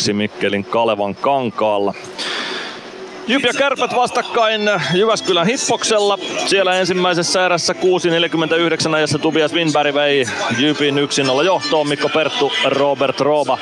[0.10, 1.94] 1-2 Mikkelin Kalevan kankaalla.
[3.28, 4.62] Jyp ja Kärpät vastakkain
[4.94, 6.18] Jyväskylän Hippoksella.
[6.46, 7.74] Siellä ensimmäisessä erässä
[8.88, 10.26] 6.49 ajassa Tobias Winberg vei
[10.58, 10.96] Jypin
[11.42, 11.88] 1-0 johtoon.
[11.88, 13.58] Mikko Perttu, Robert Rooba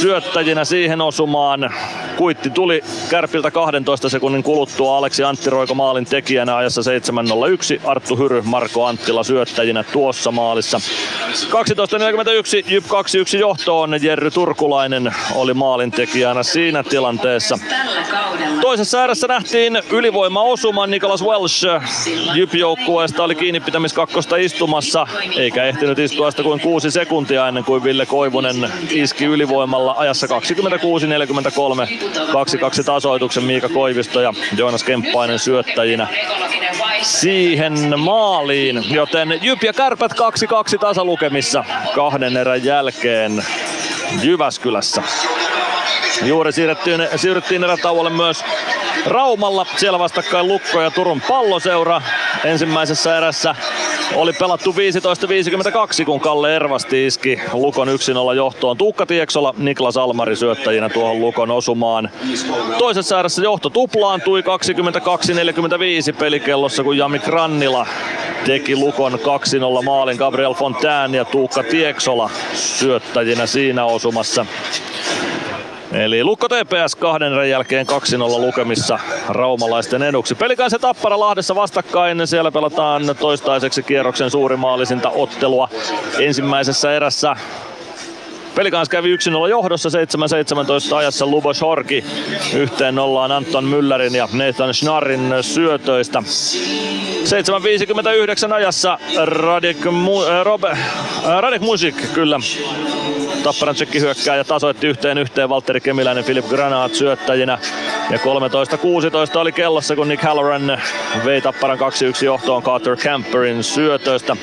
[0.00, 1.74] syöttäjinä siihen osumaan.
[2.16, 7.88] Kuitti tuli Kärpiltä 12 sekunnin kuluttua Aleksi Antti Roiko maalin tekijänä ajassa 7.01.
[7.88, 10.80] Arttu Hyry, Marko Anttila syöttäjinä tuossa maalissa.
[11.50, 14.02] 12.41 Jyp 2-1 johtoon.
[14.02, 17.58] Jerry Turkulainen oli maalin tekijänä siinä tilanteessa.
[18.60, 21.66] Toisessa Ääressä nähtiin ylivoimaosuma Nicholas Welsh
[22.34, 28.72] Jyp-joukkueesta oli kiinnipitämiskakkosta istumassa, eikä ehtinyt istua sitä kuin kuusi sekuntia ennen kuin Ville Koivunen
[28.90, 30.30] iski ylivoimalla ajassa 26-43.
[32.80, 36.08] 2-2 tasoituksen Miika Koivisto ja Joonas Kemppainen syöttäjinä
[37.02, 43.44] siihen maaliin, joten Jyp ja Kärpät 2-2 tasalukemissa kahden erän jälkeen
[44.22, 45.02] Jyväskylässä.
[46.24, 48.44] Juuri siirrettiin, siirryttiin erätauolle myös
[49.06, 49.66] Raumalla.
[49.76, 52.02] Siellä vastakkain Lukko ja Turun palloseura.
[52.44, 53.54] Ensimmäisessä erässä
[54.14, 54.72] oli pelattu
[56.02, 58.76] 15-52, kun Kalle Ervasti iski Lukon 1-0 johtoon.
[58.76, 62.10] Tuukka Tieksola, Niklas Almari syöttäjinä tuohon Lukon osumaan.
[62.78, 67.86] Toisessa erässä johto tuplaantui 22-45 pelikellossa, kun Jami Krannila
[68.46, 69.18] teki Lukon 2-0
[69.84, 74.46] maalin Gabriel Fontaine ja Tuukka Tieksola syöttäjinä siinä osumassa.
[75.92, 80.34] Eli Lukko TPS kahden erän jälkeen 2-0 lukemissa raumalaisten eduksi.
[80.34, 82.26] Pelikansa Tappara Lahdessa vastakkain.
[82.26, 85.68] Siellä pelataan toistaiseksi kierroksen suurimaalisinta ottelua.
[86.18, 87.36] Ensimmäisessä erässä
[88.54, 89.88] Pelikans kävi 1-0 johdossa
[90.92, 92.04] 7-17 ajassa Lubos Horki
[92.54, 96.22] yhteen nollaan Anton Müllerin ja Nathan Schnarrin syötöistä.
[98.48, 100.78] 7.59 ajassa Radek, Mu- äh, Robe, äh,
[101.40, 102.40] Radek Musik kyllä
[103.42, 107.58] Tapparan tsekki hyökkää ja tasoitti yhteen yhteen Valtteri Kemiläinen, Filip Granat syöttäjinä.
[108.10, 110.78] Ja 13-16 oli kellossa, kun Nick Halloran
[111.24, 114.36] vei Tapparan 2-1 johtoon Carter Camperin syötöistä.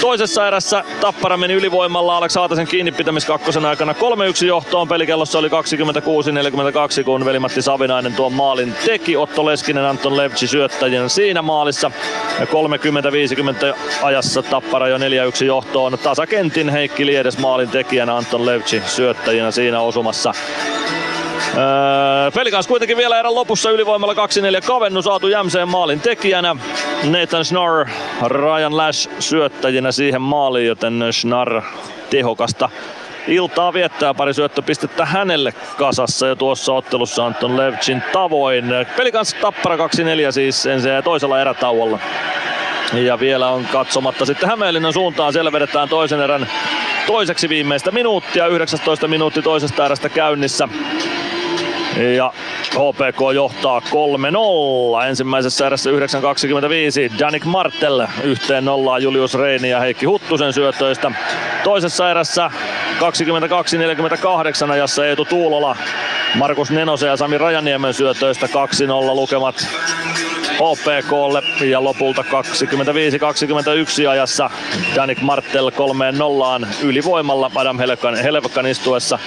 [0.00, 4.88] Toisessa erässä Tappara meni ylivoimalla Alex Haatasen kiinnipitämis kakkosen aikana 3-1 johtoon.
[4.88, 9.16] Pelikellossa oli 26-42, kun Veli-Matti Savinainen tuon maalin teki.
[9.16, 11.90] Otto Leskinen, Anton Levci syöttäjien siinä maalissa.
[12.40, 15.00] Ja 30-50 ajassa Tappara jo 4-1
[15.44, 15.98] johtoon.
[16.02, 20.34] Tasakentin Heikki Liedes maalin tekijänä, Anton Levci syöttäjinä siinä osumassa.
[21.56, 24.16] Öö, Pelikans kuitenkin vielä erän lopussa ylivoimalla 2-4
[24.66, 26.56] kavennus saatu Jämseen maalin tekijänä.
[27.04, 27.86] Nathan Schnar,
[28.26, 31.62] Ryan Lash syöttäjinä siihen maaliin, joten Schnar
[32.10, 32.70] tehokasta
[33.28, 38.64] iltaa viettää pari syöttöpistettä hänelle kasassa ja tuossa ottelussa Anton Levchin tavoin.
[38.96, 39.80] Pelikans Tappara 2-4
[40.30, 41.98] siis ensin ja toisella erätauolla.
[42.92, 45.32] Ja vielä on katsomatta sitten Hämeenlinnan suuntaan.
[45.32, 46.48] Siellä vedetään toisen erän
[47.06, 48.46] toiseksi viimeistä minuuttia.
[48.46, 50.68] 19 minuutti toisesta erästä käynnissä.
[52.16, 52.32] Ja
[52.70, 53.82] HPK johtaa
[55.00, 55.06] 3-0.
[55.08, 61.12] Ensimmäisessä erässä 9.25 Danik Martel yhteen nollaan Julius Reini ja Heikki Huttusen syötöistä.
[61.64, 62.50] Toisessa erässä
[64.66, 65.76] 22.48 ajassa Eetu Tuulola,
[66.34, 68.50] Markus Nenosen ja Sami Rajaniemen syötöistä 2-0
[69.14, 69.66] lukemat
[70.54, 72.24] HPKlle ja lopulta
[74.06, 74.50] 25-21 ajassa
[74.96, 79.18] Danik Martel kolmeen nollaan ylivoimalla Adam Helkan, Helkan istuessa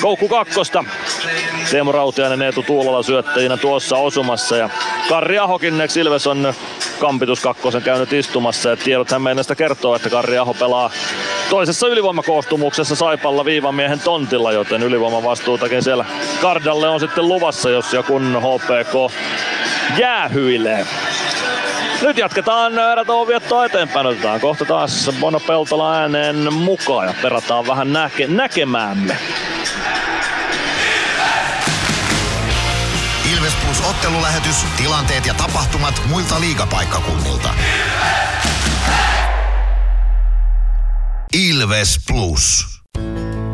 [0.00, 0.84] koukku kakkosta.
[1.70, 4.70] Teemu Rautiainen Eetu Tuulola syöttäjinä tuossa osumassa ja
[5.08, 6.54] Karri Ahokin Next Ilves on
[7.00, 10.90] kampitus kakkosen käynyt istumassa ja tiedot Hämeenestä kertoo, että Karri Aho pelaa
[11.50, 16.04] toisessa ylivoimakoostumuksessa Saipalla viivamiehen tontilla, joten ylivoimavastuutakin siellä
[16.40, 19.12] Kardalle on sitten luvassa, jos ja kun HPK
[20.52, 20.86] jäähyilee.
[22.02, 23.28] Nyt jatketaan erätauon
[23.66, 24.06] eteenpäin.
[24.06, 29.16] Otetaan kohta taas Bono Peltola ääneen mukaan ja perataan vähän näke- näkemäämme.
[33.32, 37.48] Ilves Plus ottelulähetys, tilanteet ja tapahtumat muilta liigapaikkakunnilta.
[41.32, 42.66] Ilves Plus.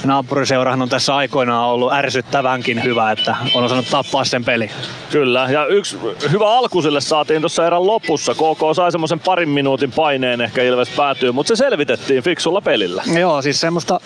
[0.05, 4.71] naapuriseurahan on tässä aikoinaan ollut ärsyttävänkin hyvä, että on osannut tappaa sen peli.
[5.11, 5.99] Kyllä, ja yksi
[6.31, 8.35] hyvä alku sille saatiin tuossa erän lopussa.
[8.35, 9.93] KK sai semmoisen parin minuutin
[10.27, 13.03] paineen ehkä Ilves päätyy, mutta se selvitettiin fiksulla pelillä.
[13.19, 14.01] Joo, siis semmoista,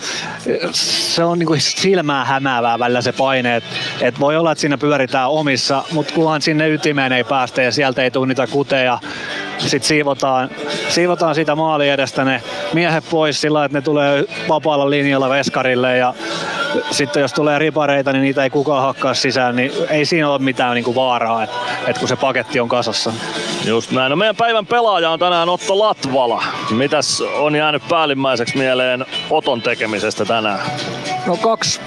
[0.73, 5.31] se on niinku silmää hämäävää välillä se paine, että et voi olla, että siinä pyöritään
[5.31, 8.99] omissa, mutta kunhan sinne ytimeen ei päästä ja sieltä ei tule niitä kuteja,
[9.69, 10.51] sitten siivotaan,
[10.89, 16.15] siivotaan siitä maali edestä ne miehet pois sillä, että ne tulee vapaalla linjalla veskarille ja
[16.91, 20.75] sitten jos tulee ripareita, niin niitä ei kukaan hakkaa sisään, niin ei siinä ole mitään
[20.75, 21.57] niinku vaaraa, että
[21.87, 23.13] et kun se paketti on kasassa.
[23.65, 24.11] Just näin.
[24.11, 26.45] No meidän päivän pelaaja on tänään Otto Latvala.
[26.71, 30.61] Mitäs on jäänyt päällimmäiseksi mieleen Oton tekemisestä tänään?
[31.27, 31.81] No kaksi,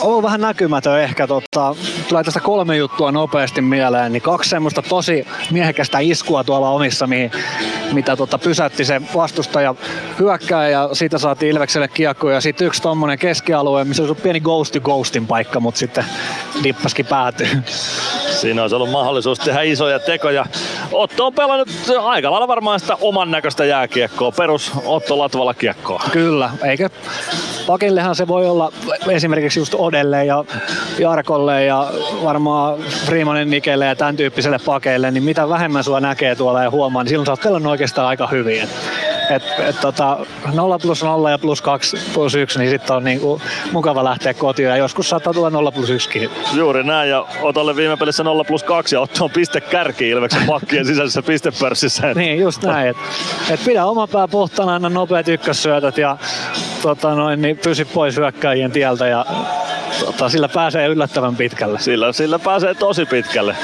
[0.00, 1.26] on vähän näkymätön ehkä.
[1.26, 1.74] Tota,
[2.08, 7.30] tulee tästä kolme juttua nopeasti mieleen, niin kaksi semmoista tosi miehekästä iskua tuolla omissa, mihin,
[7.92, 9.74] mitä tota, pysäytti se vastustaja
[10.18, 14.72] hyökkää ja siitä saatiin Ilvekselle kiekko ja sitten yksi tommonen keskialue, missä on pieni ghost
[14.72, 16.04] to ghostin paikka, mutta sitten
[16.62, 17.48] dippaskin päätyy.
[18.40, 20.46] Siinä olisi ollut mahdollisuus tehdä isoja tekoja.
[20.92, 21.68] Otto on pelannut
[22.02, 26.02] aika lailla varmaan sitä oman näköistä jääkiekkoa, perus Otto Latvala kiekkoa.
[26.12, 26.90] Kyllä, eikä
[27.68, 28.72] pakillehan se voi olla
[29.10, 30.44] esimerkiksi just Odelle ja
[30.98, 31.90] Jarkolle ja
[32.24, 37.02] varmaan Freemanin Nikelle ja tämän tyyppiselle pakeille, niin mitä vähemmän sua näkee tuolla ja huomaa,
[37.02, 38.68] niin silloin sä oot pelannut oikeastaan aika hyvin.
[39.30, 40.18] Et, et, tota,
[40.54, 43.40] 0 plus 0 ja plus 2 plus 1, niin sitten on niinku
[43.72, 47.96] mukava lähteä kotiin ja joskus saattaa tulla 0 plus 1 Juuri näin, ja Otolle viime
[47.96, 52.14] pelissä 0 plus 2 ja Otto on piste kärki Ilveksen pakkien sisäisessä pistepörssissä.
[52.18, 52.88] Niin, just näin.
[52.88, 52.96] Et,
[53.50, 56.16] et pidä oma pää puhtana, anna nopeat ykkössyötöt ja
[56.82, 59.26] tota noin, niin pysy pois hyökkäjien tieltä ja
[60.00, 61.80] tota, sillä pääsee yllättävän pitkälle.
[61.80, 63.56] Sillä, sillä pääsee tosi pitkälle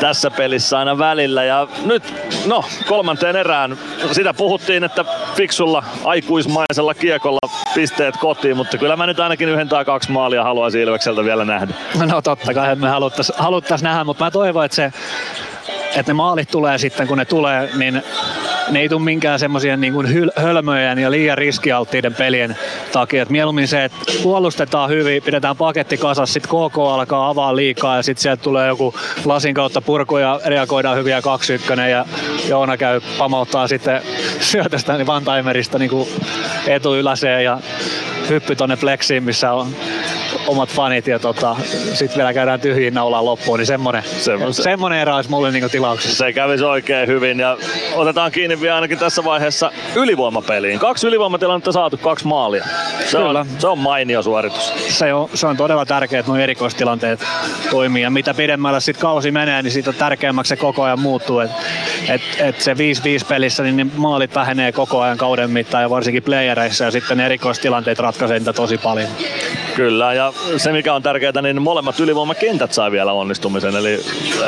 [0.00, 1.44] tässä pelissä aina välillä.
[1.44, 2.02] Ja nyt,
[2.46, 3.78] no, kolmanteen erään.
[4.12, 7.38] Sitä puhuttiin, että fiksulla aikuismaisella kiekolla
[7.74, 11.74] pisteet kotiin, mutta kyllä mä nyt ainakin yhden tai kaksi maalia haluaisin Ilvekseltä vielä nähdä.
[12.06, 14.92] No totta kai me haluttais, haluttais nähdä, mutta mä toivon, että se
[15.96, 18.02] että ne maalit tulee sitten, kun ne tulee, niin
[18.70, 22.56] ne ei tule minkään semmoisia niin kuin hölmöjen ja liian riskialttiiden pelien
[22.92, 23.22] takia.
[23.22, 28.02] Et mieluummin se, että puolustetaan hyvin, pidetään paketti kasassa, sitten KK alkaa avaa liikaa ja
[28.02, 31.52] sitten sieltä tulee joku lasin kautta purku ja reagoidaan hyviä 2
[31.90, 32.04] ja
[32.48, 34.02] Joona käy pamauttaa sitten
[34.50, 36.08] syötöstä niin Vantaimerista niin kuin
[36.66, 37.58] etuyläseen ja
[38.28, 39.68] hyppy tonne pleksiin, missä on
[40.46, 41.56] omat fanit ja tota,
[41.94, 46.16] sitten vielä käydään tyhjiin naulaan loppuun, niin semmonen, Semmonen- semmonen erä olisi mulle niinku tilauksessa.
[46.16, 47.56] Se kävisi oikein hyvin ja
[47.94, 50.78] otetaan kiinni vielä ainakin tässä vaiheessa ylivoimapeliin.
[50.78, 52.64] Kaksi ylivoimatilannetta saatu, kaksi maalia.
[53.06, 53.40] Se, Kyllä.
[53.40, 54.72] on, se on mainio suoritus.
[54.88, 57.20] Se on, se on todella tärkeää, että nuo erikoistilanteet
[57.70, 58.02] toimii.
[58.02, 61.40] Ja mitä pidemmällä sitten kausi menee, niin siitä tärkeämmäksi se koko ajan muuttuu.
[61.40, 61.50] Et,
[62.08, 62.76] et, et se 5-5
[63.28, 66.84] pelissä, niin ne maalit vähenee koko ajan kauden mittaan ja varsinkin playereissa.
[66.84, 69.08] Ja sitten ne erikoistilanteet ratkaisee niitä tosi paljon.
[69.76, 74.00] Kyllä, ja se mikä on tärkeää, niin molemmat ylivoimakentät sai vielä onnistumisen, eli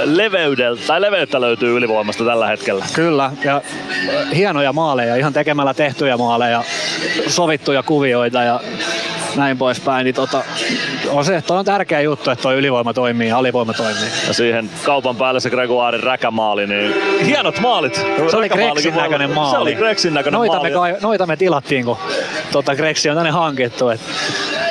[0.05, 2.87] leveydeltä, tai leveyttä löytyy ylivoimasta tällä hetkellä.
[2.93, 3.63] Kyllä, ja
[4.35, 6.63] hienoja maaleja, ihan tekemällä tehtyjä maaleja,
[7.29, 8.61] sovittuja kuvioita ja
[9.37, 10.43] näin poispäin, niin tota,
[11.09, 14.09] on se, toi on tärkeä juttu, että toi ylivoima toimii ja alivoima toimii.
[14.27, 16.95] Ja siihen kaupan päälle se Gregoirin räkämaali, niin
[17.27, 17.95] hienot maalit.
[18.31, 19.51] Se oli Greksin näköinen maali.
[19.51, 20.93] Se oli Greksin näköinen noita maali.
[20.93, 21.97] Me, noita me tilattiin, kun
[22.53, 23.89] tota Greksi on tänne hankittu.
[23.89, 24.01] Et,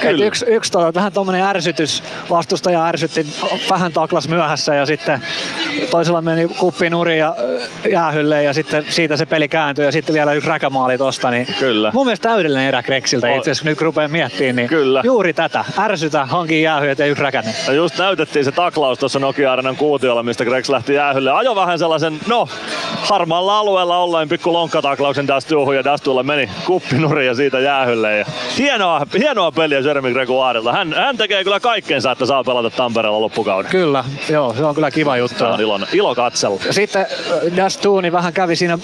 [0.10, 3.28] et yksi, yksi tota, vähän tommonen ärsytys, vastustaja ärsytti,
[3.70, 5.22] vähän taklas myöhässä ja sitten
[5.92, 10.16] toisella meni kuppi nurin ja äh, jäähylle ja sitten siitä se peli kääntyi ja sitten
[10.16, 11.32] vielä yksi räkämaali tosta.
[11.32, 11.92] Niin Kyllä.
[11.94, 15.02] Mun mielestä täydellinen erä Kreksiltä itse asiassa, nyt rupeaa miettimään, niin Kyllä.
[15.04, 15.66] juuri tätä.
[15.80, 17.54] Ärsytä, hankin jäähy ja tee yksi räkänen.
[17.68, 21.32] Ja just näytettiin se taklaus tuossa Nokia Arenan kuutiolla, mistä Gregs lähti jäähylle.
[21.32, 22.48] Ajo vähän sellaisen, no,
[23.02, 28.18] harmaalla alueella olleen pikku lonkkataklauksen Dastuuhun ja Dastuulle meni kuppinuri ja siitä jäähylle.
[28.18, 28.26] Ja
[28.58, 30.72] hienoa, hienoa peliä Jeremy Gregoirilta.
[30.72, 33.72] Hän, hän tekee kyllä kaikkensa, että saa pelata Tampereella loppukauden.
[33.72, 35.38] Kyllä, joo, se on kyllä kiva juttu.
[35.38, 36.60] Se on ilo, ilo katsella.
[36.66, 38.80] Ja sitten äh, Dastuuni vähän kävi siinä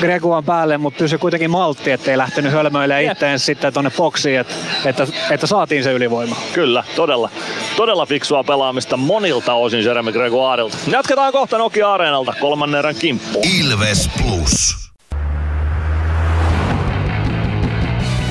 [0.00, 5.06] Greguan päälle, mutta pysyi kuitenkin maltti, ettei lähtenyt hölmöilemään itteen sitten tonne boksiin, että, että,
[5.30, 6.36] että saatiin se ylivoima.
[6.52, 7.30] Kyllä, todella.
[7.76, 10.76] Todella fiksua pelaamista monilta osin Jeremy Gregoirilta.
[10.90, 13.44] Jatketaan kohta Nokia Areenalta kolmannen erän kimppuun.
[13.60, 14.83] Ilves Plus.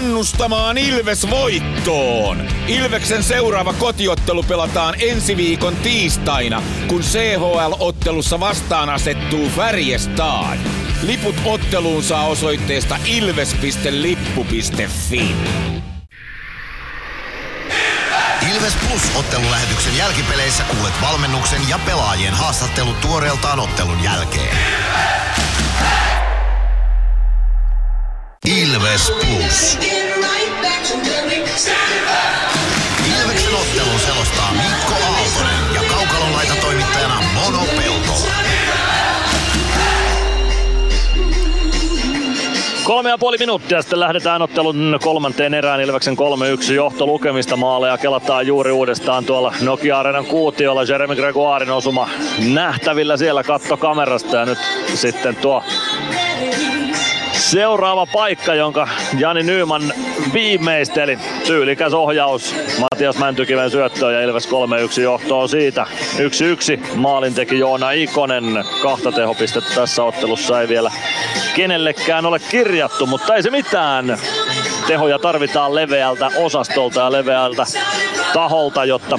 [0.00, 2.48] kannustamaan Ilves voittoon!
[2.66, 10.58] Ilveksen seuraava kotiottelu pelataan ensi viikon tiistaina, kun CHL-ottelussa vastaan asettuu Färjestad.
[11.02, 14.54] Liput otteluun saa osoitteesta ilves.lippu.fi.
[18.54, 24.56] Ilves Plus ottelulähetyksen jälkipeleissä kuulet valmennuksen ja pelaajien haastattelut tuoreeltaan ottelun jälkeen.
[24.56, 26.19] Ilves
[28.46, 29.78] Plus.
[33.06, 38.30] Ilveksen ottelun selostaa Mikko Aaltonen ja Kaukalon laita toimittajana Mono Peltola.
[42.84, 46.16] Kolme ja puoli minuuttia sitten lähdetään ottelun kolmanteen erään Ilveksen
[46.68, 50.82] 3-1 johtolukemista maaleja kelataan juuri uudestaan tuolla Nokia Arenan kuutiolla.
[50.82, 52.08] Jeremy Gregoirin osuma
[52.54, 54.58] nähtävillä siellä kattokamerasta ja nyt
[54.94, 55.62] sitten tuo
[57.50, 58.88] seuraava paikka, jonka
[59.18, 59.82] Jani Nyman
[60.32, 61.18] viimeisteli.
[61.46, 65.86] Tyylikäs ohjaus Matias Mäntykiven syöttöön ja Ilves 3-1 johtoon siitä.
[66.16, 68.44] 1-1 maalin teki Joona Ikonen.
[68.82, 70.90] Kahta tehopistettä tässä ottelussa ei vielä
[71.56, 74.18] kenellekään ole kirjattu, mutta ei se mitään.
[74.86, 77.64] Tehoja tarvitaan leveältä osastolta ja leveältä
[78.32, 79.18] taholta, jotta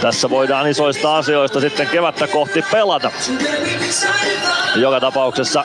[0.00, 3.10] tässä voidaan isoista asioista sitten kevättä kohti pelata.
[4.76, 5.64] Joka tapauksessa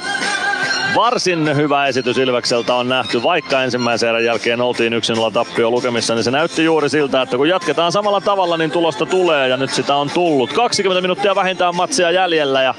[0.95, 6.23] varsin hyvä esitys Ilvekseltä on nähty, vaikka ensimmäisen erän jälkeen oltiin 1-0 tappio lukemissa, niin
[6.23, 9.95] se näytti juuri siltä, että kun jatketaan samalla tavalla, niin tulosta tulee ja nyt sitä
[9.95, 10.53] on tullut.
[10.53, 12.75] 20 minuuttia vähintään matsia jäljellä ja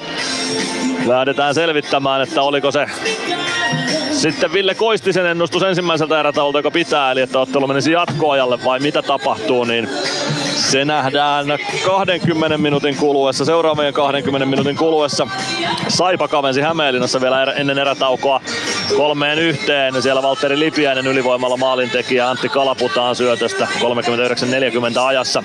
[1.05, 2.85] lähdetään selvittämään, että oliko se
[4.19, 9.01] sitten Ville Koistisen ennustus ensimmäiseltä erätaulta, joka pitää, eli että ottelu menisi jatkoajalle vai mitä
[9.01, 9.89] tapahtuu, niin
[10.55, 11.45] se nähdään
[11.85, 15.27] 20 minuutin kuluessa, seuraavien 20 minuutin kuluessa.
[15.87, 18.41] Saipa kavensi Hämeenlinnassa vielä erä, ennen erätaukoa
[18.97, 20.01] kolmeen yhteen.
[20.01, 23.67] Siellä Valtteri Lipiäinen ylivoimalla maalintekijä Antti Kalaputaan syötöstä
[24.95, 25.43] 39-40 ajassa.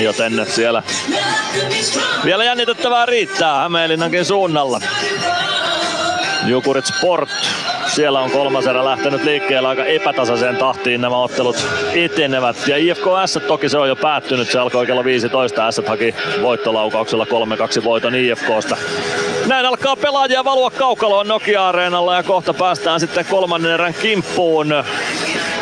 [0.00, 0.82] Joten siellä
[2.24, 4.80] vielä jännitettävää riittää Hämeenlinnankin suunnalla.
[6.46, 7.28] Jukurit Sport.
[7.86, 12.68] Siellä on kolmas erä lähtenyt liikkeelle aika epätasaiseen tahtiin nämä ottelut etenevät.
[12.68, 15.72] Ja IFK S toki se on jo päättynyt, se alkoi kello 15.
[15.72, 17.26] S haki voittolaukauksella
[17.80, 18.76] 3-2 voiton IFKsta.
[19.46, 24.74] Näin alkaa pelaajia valua kaukaloon Nokia-areenalla ja kohta päästään sitten kolmannen erän kimppuun.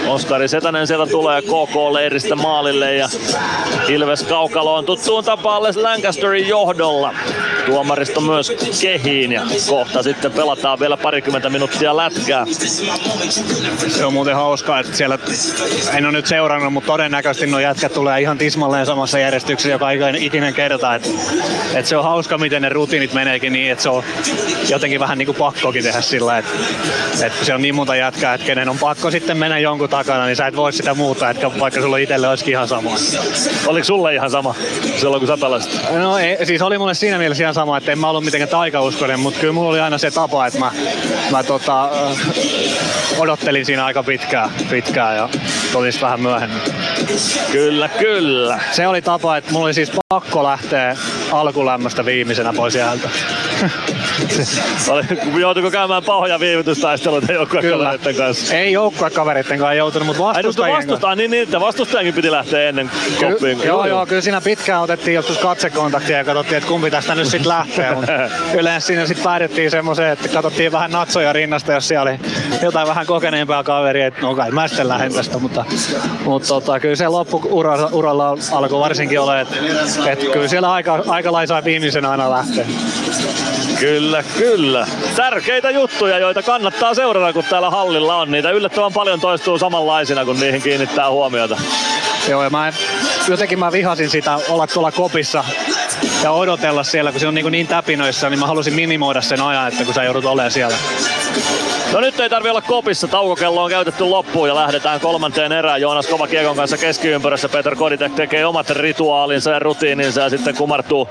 [0.08, 3.08] Oskari Setänen sieltä tulee KK-leiristä maalille ja
[3.88, 7.14] Ilves Kaukaloon tuttuun tapaan Les Lancasterin johdolla.
[7.66, 12.44] Tuomaristo myös kehiin ja kohta sitten pelataan vielä parikymmentä minuuttia lätkää.
[13.88, 15.18] Se on muuten hauskaa, että siellä,
[15.94, 20.54] en ole nyt seurannut, mutta todennäköisesti nuo jätkät tulee ihan tismalleen samassa järjestyksessä joka ikinen
[20.54, 20.94] kerta.
[20.94, 21.08] Että,
[21.74, 24.04] että se on hauska, miten ne rutiinit meneekin niin, että se on
[24.68, 26.50] jotenkin vähän niin kuin pakkokin tehdä sillä, että,
[27.26, 30.36] että se on niin monta jätkää, että kenen on pakko sitten mennä jonkun takana, niin
[30.36, 32.90] sä et voi sitä muuta, että vaikka sulla itselle olisikin ihan sama.
[33.66, 34.54] Oliko sulle ihan sama
[34.96, 35.80] silloin, kun sä pelasit?
[35.92, 39.20] No ei, siis oli mulle siinä mielessä ihan sama, että en mä ollut mitenkään taikauskoinen,
[39.20, 40.72] mutta kyllä mulla oli aina se tapa, että mä,
[41.30, 42.18] mä tota, äh,
[43.18, 45.28] odottelin siinä aika pitkään, pitkään ja
[45.72, 46.60] tulisi vähän myöhemmin.
[47.52, 48.60] Kyllä, kyllä.
[48.72, 50.96] Se oli tapa, että mulla oli siis pakko lähteä
[51.32, 53.08] alkulämmöstä viimeisenä pois jäältä.
[55.40, 58.54] Joutuiko käymään pahoja viivytystaisteluita joukkuekavereiden kanssa?
[58.54, 63.60] Ei joukkuekavereiden kanssa joutunut, mutta vastustajien vastustaa, niin, niin, että vastustajankin piti lähteä ennen koppiin.
[63.60, 67.26] Ky- joo, joo, kyllä siinä pitkään otettiin joskus katsekontaktia ja katsottiin, että kumpi tästä nyt
[67.26, 67.96] sitten lähtee.
[68.58, 72.18] Yleensä siinä sitten päädyttiin semmoiseen, että katsottiin vähän natsoja rinnasta, jos siellä oli
[72.62, 75.64] jotain vähän kokeneempaa kaveria, että no kai mä sitten lähden tästä, mutta,
[76.24, 79.56] mutta tota, kyllä se loppuuralla uralla alkoi varsinkin olla, että,
[80.06, 82.66] että kyllä siellä aika, aika laisa viimeisen aina lähtee.
[83.80, 84.86] Kyllä, kyllä.
[85.16, 88.30] Tärkeitä juttuja, joita kannattaa seurata, kun täällä hallilla on.
[88.30, 91.56] Niitä yllättävän paljon toistuu samanlaisina, kun niihin kiinnittää huomiota.
[92.28, 92.72] Joo, ja mä
[93.28, 95.44] jotenkin mä vihasin sitä olla tuolla kopissa
[96.22, 99.68] ja odotella siellä, kun se on niin, niin täpinöissä, niin mä halusin minimoida sen ajan,
[99.68, 100.76] että kun sä joudut olemaan siellä.
[101.94, 103.08] No nyt ei tarvi olla kopissa.
[103.08, 105.80] Taukokello on käytetty loppuun ja lähdetään kolmanteen erään.
[105.80, 107.48] Joonas Kova Kiekon kanssa keskiympyrässä.
[107.48, 111.08] Peter Koditek tekee omat rituaalinsa ja rutiininsa ja sitten kumartuu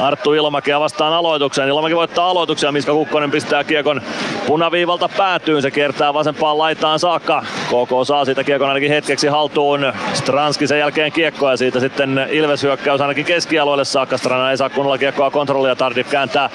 [0.00, 1.68] Arttu Ilmakia vastaan aloitukseen.
[1.68, 4.02] Ilmaki voittaa aloituksen ja Miska Kukkonen pistää Kiekon
[4.46, 5.62] punaviivalta päätyyn.
[5.62, 7.44] Se kiertää vasempaan laitaan saakka.
[7.66, 9.92] KK saa siitä Kiekon ainakin hetkeksi haltuun.
[10.14, 14.18] Stranski sen jälkeen kiekko ja siitä sitten Ilves hyökkäys ainakin keskialueelle saakka.
[14.18, 15.76] Strana ei saa kunnolla kiekkoa kontrollia.
[15.76, 16.50] Tardif kääntää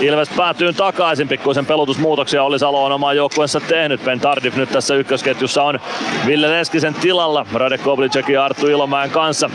[0.00, 4.04] Ilves päätyy takaisin, pikkuisen pelutusmuutoksia oli Salo on omaa joukkueensa tehnyt.
[4.04, 5.80] Ben Tardif nyt tässä ykkösketjussa on
[6.26, 7.46] Ville Leskisen tilalla.
[7.54, 9.50] Radek Koblicek ja Arttu Ilomäen kanssa.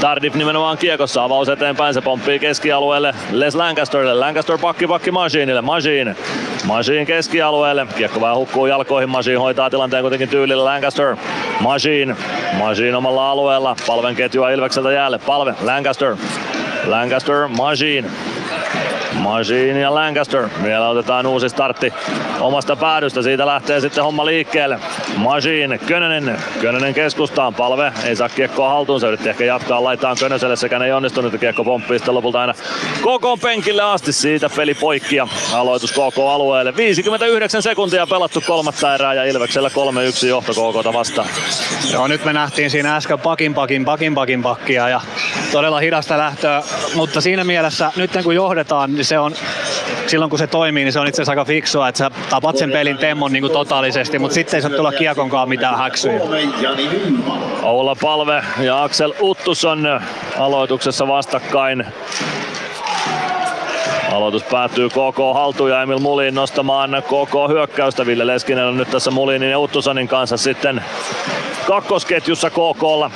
[0.00, 6.16] Tardif nimenomaan kiekossa, avaus eteenpäin, se pomppii keskialueelle Les Lancasterille, Lancaster pakki pakki Machineille, Machine,
[6.64, 11.16] Machine keskialueelle, kiekko vähän hukkuu jalkoihin, Machine hoitaa tilanteen kuitenkin tyylillä Lancaster,
[11.60, 12.16] Machine,
[12.58, 16.16] Machine omalla alueella, palven ketjua Ilvekseltä jäälle, palve, Lancaster,
[16.86, 18.10] Lancaster, Machine,
[19.24, 20.48] Machine ja Lancaster.
[20.62, 21.92] Vielä otetaan uusi startti
[22.40, 23.22] omasta päädystä.
[23.22, 24.78] Siitä lähtee sitten homma liikkeelle.
[25.16, 26.38] Machine, Könönen.
[26.60, 27.54] Könönen keskustaan.
[27.54, 29.00] Palve ei saa kiekkoa haltuun.
[29.00, 29.84] Se yritti ehkä jatkaa.
[29.84, 31.34] Laitaan Könöselle sekä ei onnistunut.
[31.40, 32.54] Kiekko pomppii sitten lopulta aina
[33.00, 34.12] KK penkille asti.
[34.12, 36.76] Siitä peli poikki ja aloitus KK alueelle.
[36.76, 39.68] 59 sekuntia pelattu kolmatta erää ja Ilveksellä
[40.22, 41.28] 3-1 johto KK vastaan.
[41.92, 45.00] Joo, nyt me nähtiin siinä äsken pakin pakin pakin pakin pakkia ja
[45.52, 46.62] todella hidasta lähtöä,
[46.94, 49.34] mutta siinä mielessä nyt kun johdetaan, niin se on
[50.06, 52.70] silloin kun se toimii, niin se on itse asiassa aika fiksua, että sä tapat sen
[52.70, 56.20] pelin temmon niin kuin totaalisesti, mutta sitten ei saa tulla kiekonkaan mitään häksyjä.
[57.62, 60.00] Oula Palve ja Axel Uttusson
[60.38, 61.86] aloituksessa vastakkain.
[64.12, 68.06] Aloitus päättyy KK haltuun ja Emil Mulin nostamaan KK hyökkäystä.
[68.06, 70.84] Ville Leskinen on nyt tässä Mulinin ja Uttusonin kanssa sitten
[71.66, 73.10] kakkosketjussa KKlla.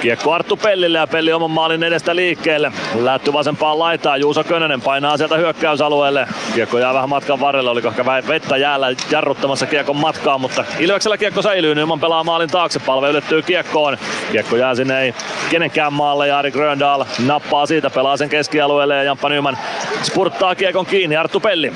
[0.00, 2.72] Kiekko Arttu Pellille ja Pelli oman maalin edestä liikkeelle.
[3.00, 4.20] Lätty vasempaan laitaan.
[4.20, 6.26] Juuso Könönen painaa sieltä hyökkäysalueelle.
[6.54, 7.70] Kiekko jää vähän matkan varrelle.
[7.70, 11.74] Oliko ehkä vettä jäällä jarruttamassa kiekon matkaa, mutta Ilveksellä kiekko säilyy.
[11.74, 12.78] Nyman pelaa maalin taakse.
[12.78, 13.98] Palve ylettyy kiekkoon.
[14.32, 15.14] Kiekko jää sinne ei
[15.50, 17.90] kenenkään maalle ja Ari Gröndal nappaa siitä.
[17.90, 19.58] Pelaa sen keskialueelle ja Jamppa Nyman
[20.02, 21.16] spurttaa kiekon kiinni.
[21.16, 21.72] Arttu Pelli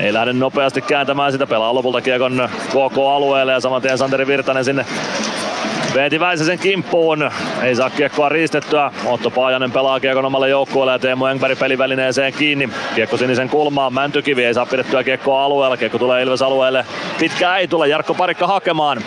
[0.00, 4.86] ei lähde nopeasti kääntämään sitä, pelaa lopulta kiekon KK-alueelle ja saman tien Santeri Virtanen sinne
[5.94, 7.30] Veeti Väisäsen kimppuun.
[7.62, 8.90] Ei saa kiekkoa riistettyä.
[9.04, 12.68] Otto Paajanen pelaa kiekon omalle joukkueelle ja Teemu Engberg pelivälineeseen kiinni.
[12.94, 13.94] Kiekko sinisen kulmaan.
[13.94, 15.76] Mäntykivi ei saa pidettyä kiekkoa alueella.
[15.76, 16.84] Kiekko tulee Ilves alueelle.
[17.20, 17.88] Pitkää ei tule.
[17.88, 19.02] Jarkko Parikka hakemaan.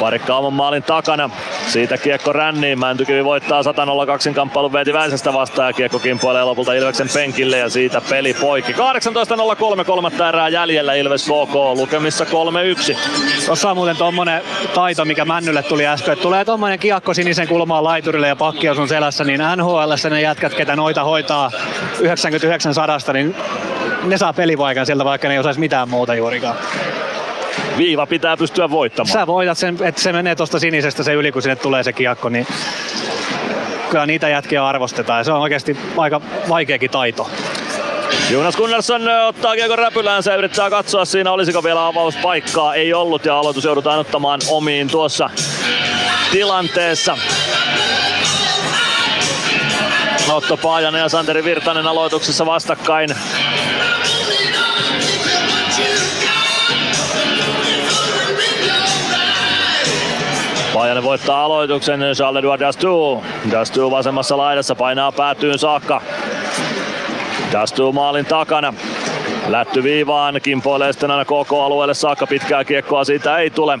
[0.00, 1.30] Parikka oman maalin takana.
[1.66, 2.78] Siitä kiekko ränniin.
[2.78, 8.02] Mäntykivi voittaa 102 kamppailun Veeti Väisästä vastaan ja kiekko kimpoilee lopulta Ilveksen penkille ja siitä
[8.10, 8.72] peli poikki.
[8.72, 12.96] 18.03 kolmatta erää jäljellä Ilves KK lukemissa 3-1.
[13.46, 14.42] Tuossa on muuten tommonen
[14.74, 18.76] taito, mikä Männylle tuli äsken, että tulee tommonen kiekko sinisen kulmaan laiturille ja pakki on
[18.76, 21.50] sun selässä, niin NHL ne jätkät, ketä noita hoitaa
[22.00, 23.34] 99 sadasta, niin
[24.04, 26.56] ne saa pelipaikan sieltä, vaikka ne ei osaisi mitään muuta juurikaan.
[27.76, 29.12] Viiva pitää pystyä voittamaan.
[29.12, 32.28] Sä voitat sen, että se menee tuosta sinisestä se yli, kun sinne tulee se kiekko,
[32.28, 32.46] niin
[33.90, 37.30] kyllä niitä jätkiä arvostetaan ja se on oikeasti aika vaikeakin taito.
[38.30, 42.74] Jonas Gunnarsson ottaa kiekon räpyläänsä ja yrittää katsoa siinä olisiko vielä avauspaikkaa.
[42.74, 45.30] Ei ollut ja aloitus joudutaan ottamaan omiin tuossa
[46.32, 47.18] tilanteessa.
[50.32, 53.10] Otto Paajanen ja Santeri Virtanen aloituksessa vastakkain.
[60.98, 63.24] Paajanen voittaa aloituksen, Charles-Edouard Dastu.
[63.50, 66.02] Dastu vasemmassa laidassa painaa päätyyn saakka.
[67.52, 68.74] Dastu maalin takana.
[69.48, 73.78] Lätty viivaan, kimpoilee sitten aina KK-alueelle saakka pitkää kiekkoa, siitä ei tule.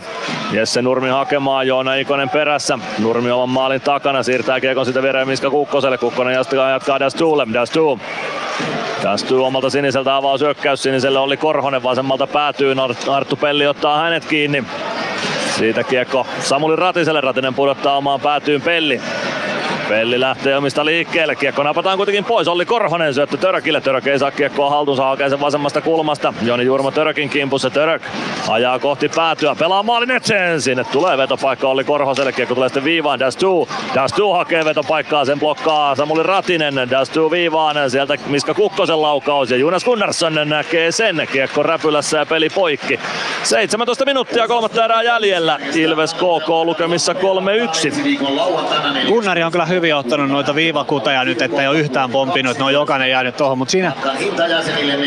[0.52, 2.78] Jesse Nurmi hakemaan, Joona Ikonen perässä.
[2.98, 5.98] Nurmi oman maalin takana, siirtää kiekon sitten viereen Miska Kukkoselle.
[5.98, 7.46] Kukkonen jatkaa, jatkaa Dastuulle.
[7.52, 8.00] Dastu.
[9.02, 12.74] Dastu omalta siniseltä avaus hyökkäys siniselle oli Korhonen vasemmalta päätyy.
[13.10, 14.64] Arttu Pelli ottaa hänet kiinni.
[15.58, 17.20] Siitä kiekko Samuli Ratiselle.
[17.20, 19.00] Ratinen pudottaa omaan päätyyn Pelli.
[19.88, 21.36] Pelli lähtee omista liikkeelle.
[21.36, 22.48] Kiekko napataan kuitenkin pois.
[22.48, 23.80] Olli Korhonen syöttö Törökille.
[23.80, 26.34] Török ei saa kiekkoa haltuunsa hakee sen vasemmasta kulmasta.
[26.42, 27.70] Joni Jurmo Törökin kimpussa.
[27.70, 28.02] Török
[28.48, 29.54] ajaa kohti päätyä.
[29.58, 30.60] Pelaa maalin eteen.
[30.60, 32.32] Sinne tulee vetopaikka Olli Korhoselle.
[32.32, 33.18] Kiekko tulee sitten viivaan.
[33.18, 33.68] Dastu.
[33.94, 35.24] Dastu hakee vetopaikkaa.
[35.24, 36.90] Sen blokkaa Samuli Ratinen.
[36.90, 37.90] Dastu viivaan.
[37.90, 39.50] Sieltä Miska Kukkosen laukaus.
[39.50, 41.28] Ja Jonas Gunnarsson näkee sen.
[41.32, 43.00] Kiekko räpylässä ja peli poikki.
[43.42, 45.58] 17 minuuttia kolmatta erää jäljellä.
[45.74, 47.16] Ilves KK lukemissa 3-1.
[49.08, 52.72] Gunnari on kyllä hyvin ottanut noita viivakuteja nyt, että ei ole yhtään pompinut, ne on
[52.72, 53.92] jokainen jäänyt tuohon, mutta siinä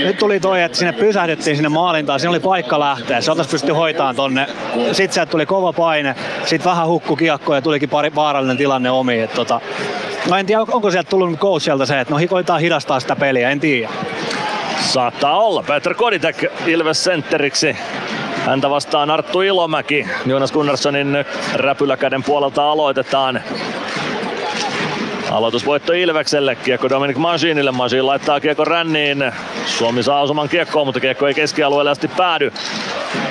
[0.03, 3.72] nyt tuli toi, että sinne pysähdyttiin sinne maalintaan, siinä oli paikka lähteä, se oltais pysty
[3.72, 4.48] hoitaan tonne.
[4.91, 9.30] Sitten sieltä tuli kova paine, sitten vähän hukku kiekko ja tulikin pari vaarallinen tilanne omiin.
[9.30, 9.61] Tota,
[10.30, 13.59] no en tiedä, onko sieltä tullut coachilta se, että no koitetaan hidastaa sitä peliä, en
[13.59, 13.90] tiedä.
[14.80, 15.64] Saattaa olla.
[15.64, 17.77] Petr Koditek Ilves sentteriksi.
[18.45, 20.08] Häntä vastaan Arttu Ilomäki.
[20.25, 21.17] Jonas Gunnarssonin
[21.53, 23.41] räpyläkäden puolelta aloitetaan.
[25.32, 29.32] Aloitusvoitto Ilvekselle, kiekko Dominic Masinille, Masin laittaa kiekko ränniin.
[29.66, 32.51] Suomi saa osuman kiekkoon, mutta kiekko ei keskialueelle asti päädy.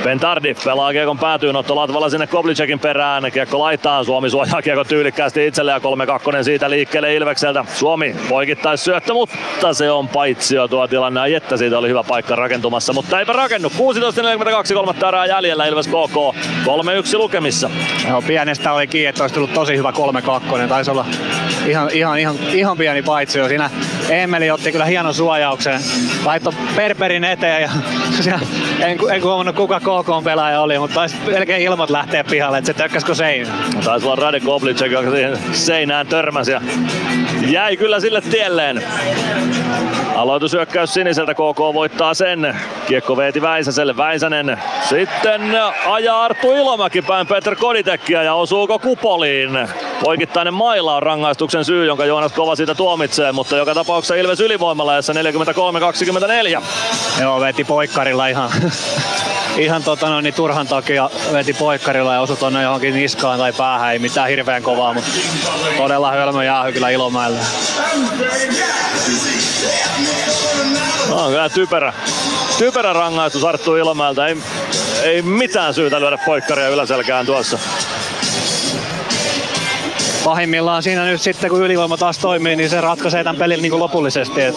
[0.05, 3.33] Pentardi pelaa kiekon päätyyn, Otto Latvala sinne Koblicekin perään.
[3.33, 7.65] Kiekko laittaa, Suomi suojaa kiekko tyylikkäästi itselle ja 3-2 siitä liikkeelle Ilvekseltä.
[7.75, 11.20] Suomi poikittais syöttö, mutta se on paitsio tuo tilanne.
[11.20, 13.69] Ai että siitä oli hyvä paikka rakentumassa, mutta eipä rakennu.
[13.69, 16.37] 16.42 kolmatta erää jäljellä Ilves KK.
[17.15, 17.70] 3-1 lukemissa.
[18.09, 19.93] Joo, pienestä oli kiinni, että olisi tullut tosi hyvä
[20.65, 20.69] 3-2.
[20.69, 21.07] Taisi olla
[21.67, 23.49] ihan, ihan, ihan, ihan pieni paitsio.
[23.49, 23.70] Siinä
[24.09, 25.81] Emeli otti kyllä hienon suojauksen.
[26.25, 27.70] Laittoi Perperin eteen ja
[28.86, 32.78] en, en huomannut kuka KK pelaaja oli, mutta taisi melkein ilmat lähteä pihalle, että se
[32.78, 33.59] tökkäskö seinään.
[33.85, 36.60] Taisi olla Rade Koblicek, joka siihen seinään törmäsi ja
[37.47, 38.83] jäi kyllä sille tielleen.
[40.17, 42.57] Aloitusyökkäys siniseltä KK voittaa sen.
[42.86, 43.97] Kiekko veeti Väisäselle.
[43.97, 45.43] Väisänen sitten
[45.86, 49.51] ajaa Arttu Ilomäki päin Peter Koditekkiä ja osuuko kupoliin.
[50.05, 54.92] Poikittainen maila on rangaistuksen syy, jonka Joonas Kova siitä tuomitsee, mutta joka tapauksessa Ilves ylivoimalla
[55.00, 56.62] 43-24.
[57.20, 58.50] Joo, veti poikkarilla ihan,
[59.57, 63.92] ihan tota noin, niin turhan takia veti poikkarilla ja osui tonne johonkin niskaan tai päähän.
[63.92, 65.10] Ei mitään hirveän kovaa, mutta
[65.76, 67.39] todella hölmö jäähy kyllä Ilomäelle.
[71.09, 71.92] No, on kyllä typerä,
[72.59, 74.26] typerä rangaistus Arttu Ilomäeltä.
[74.26, 74.36] Ei,
[75.02, 77.59] ei mitään syytä lyödä poikkaria yläselkään tuossa
[80.24, 83.81] pahimmillaan siinä nyt sitten kun ylivoima taas toimii, niin se ratkaisee tämän pelin niin kuin
[83.81, 84.42] lopullisesti.
[84.42, 84.55] Et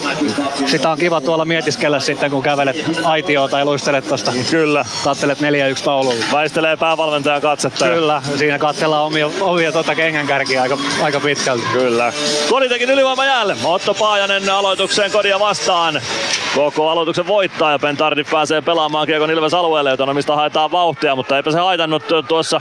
[0.66, 4.32] sitä on kiva tuolla mietiskellä sitten, kun kävelet aitioon tai luistelet tosta.
[4.50, 4.84] Kyllä.
[5.04, 5.42] Kattelet 4-1
[5.84, 6.24] taululla.
[6.32, 7.88] Väistelee päävalmentajan katsetta.
[7.88, 11.64] Kyllä, siinä katsellaan omia, omia tuota kengänkärkiä aika, aika pitkälti.
[11.72, 12.12] Kyllä.
[12.50, 13.56] Koditekin ylivoima jäälle.
[13.64, 16.00] Otto Paajanen aloitukseen kodia vastaan.
[16.54, 21.36] Koko aloituksen voittaa ja Pentardi pääsee pelaamaan Kiekon Ilves alueelle, jota mistä haetaan vauhtia, mutta
[21.36, 22.60] eipä se haitannut tuossa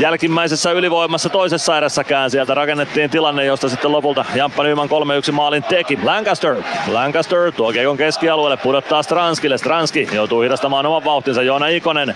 [0.00, 2.30] jälkimmäisessä ylivoimassa toisessa erässäkään.
[2.30, 4.88] Sieltä rakennettiin tilanne, josta sitten lopulta Jamppa Nyman
[5.28, 5.98] 3-1 maalin teki.
[6.02, 6.56] Lancaster,
[6.88, 9.58] Lancaster tuo Kiekon keskialueelle, pudottaa Stranskille.
[9.58, 11.42] Stranski joutuu hidastamaan oman vauhtinsa.
[11.42, 12.14] Joona Ikonen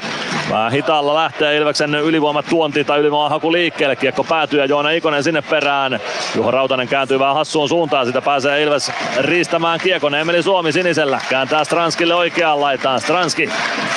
[0.50, 3.96] vähän hitaalla lähtee Ilveksen ylivoimat tuonti tai ylivoimahaku liikkeelle.
[3.96, 6.00] Kiekko päätyy ja Joona Ikonen sinne perään.
[6.36, 8.06] Juho Rautanen kääntyy vähän hassuun suuntaan.
[8.06, 10.14] Sitä pääsee Ilves riistämään Kiekon.
[10.14, 11.20] Emeli Suomi sinisellä.
[11.28, 13.00] Kääntää Stranskille oikeaan laitaan.
[13.00, 13.50] Stranski.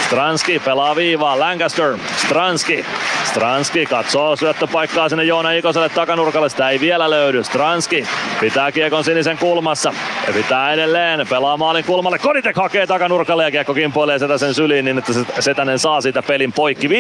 [0.06, 1.40] Stranski pelaa viivaa.
[1.40, 1.98] Lancaster.
[2.26, 2.86] Stranski.
[3.24, 6.50] Stranski katsoo syöttöpaikkaa sinne Joona Ikoselle takanurkalle.
[6.50, 7.44] Sitä ei vielä löydy.
[7.44, 8.08] Stranski
[8.40, 9.94] pitää kiekon sinisen kulmassa.
[10.28, 11.28] Ja pitää edelleen.
[11.30, 12.20] Pelaa maalin kulmalle.
[12.20, 16.88] Koditek hakee takanurkalle ja kiekko kimpoilee Setäsen syliin niin, että Setänen saa siitä pelin poikki.
[16.88, 16.94] 15.48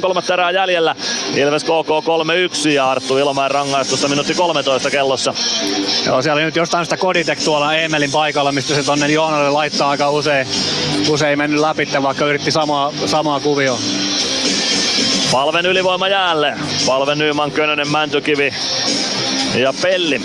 [0.00, 0.94] kolmatta erää jäljellä.
[1.36, 1.68] Ilves KK
[2.66, 5.34] 3-1 ja Arttu Ilomäen rangaistusta minuutti 13 kellossa.
[6.06, 9.90] Joo, siellä oli nyt jostain sitä Koditek tuolla Emelin paikalla, mistä se tonne Joonalle laittaa
[9.90, 10.46] aika usein.
[11.08, 13.78] Usein mennyt läpi, vaikka yritti samaa, samaa kuvioa.
[15.34, 16.54] Palven ylivoima jäälle.
[16.86, 18.54] Palven Nyman, Könönen, Mäntykivi
[19.54, 20.20] ja Pelli.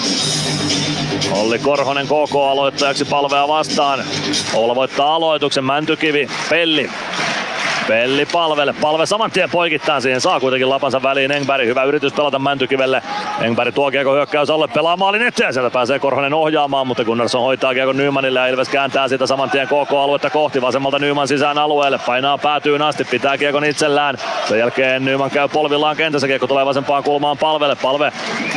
[1.31, 4.03] Olli Korhonen KK aloittajaksi palvea vastaan.
[4.53, 6.89] Oula voittaa aloituksen, Mäntykivi, Pelli.
[7.89, 8.75] Pelli palvelle.
[8.81, 10.21] Palve saman tien poikittain siihen.
[10.21, 11.67] Saa kuitenkin lapansa väliin Engberg.
[11.67, 13.01] Hyvä yritys pelata Mäntykivelle.
[13.41, 14.67] Engberg tuo kiekko hyökkäys alle.
[14.67, 15.53] Pelaa maalin eteen.
[15.53, 19.67] Sieltä pääsee Korhonen ohjaamaan, mutta Gunnarsson hoitaa kiekko Nymanille ja Ilves kääntää sitä saman tien
[19.67, 20.61] KK-aluetta kohti.
[20.61, 21.99] Vasemmalta Nyman sisään alueelle.
[22.05, 23.03] Painaa päätyy asti.
[23.03, 24.15] Pitää kiekon itsellään.
[24.47, 26.27] Sen jälkeen Nyman käy polvillaan kentässä.
[26.27, 27.75] Kiekko tulee vasempaan kulmaan palvelle.
[27.75, 28.11] Palve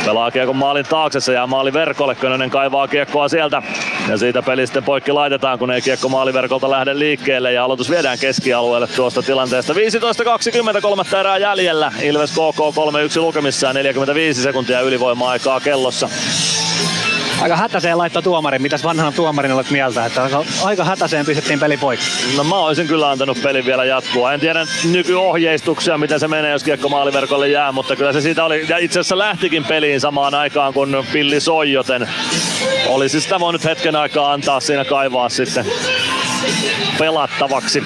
[0.05, 1.19] pelaa kiekon maalin taakse.
[1.19, 2.15] Se jää maali verkolle.
[2.15, 3.61] Könönen kaivaa kiekkoa sieltä.
[4.09, 7.53] Ja siitä peli sitten poikki laitetaan, kun ei kiekko maaliverkolta lähde liikkeelle.
[7.53, 9.73] Ja aloitus viedään keskialueelle tuosta tilanteesta.
[9.73, 11.91] 15.20 kolmatta erää jäljellä.
[12.01, 12.59] Ilves KK
[13.17, 16.09] 3-1 lukemissaan 45 sekuntia ylivoima-aikaa kellossa.
[17.41, 18.59] aika hätäiseen laittoi tuomari.
[18.59, 20.05] Mitäs vanhana tuomarina olet mieltä?
[20.05, 22.05] Että aika, aika hätäiseen pistettiin peli poikki.
[22.37, 24.33] No mä olisin kyllä antanut pelin vielä jatkua.
[24.33, 28.65] En tiedä nykyohjeistuksia, miten se menee, jos kiekko maaliverkolle jää, mutta kyllä se siitä oli.
[28.69, 32.09] Ja itse asiassa lähtikin peliin samaan aikaan, kun pilli soi, joten
[32.87, 35.65] olisi sitä voinut hetken aikaa antaa siinä kaivaa sitten
[36.99, 37.83] pelattavaksi.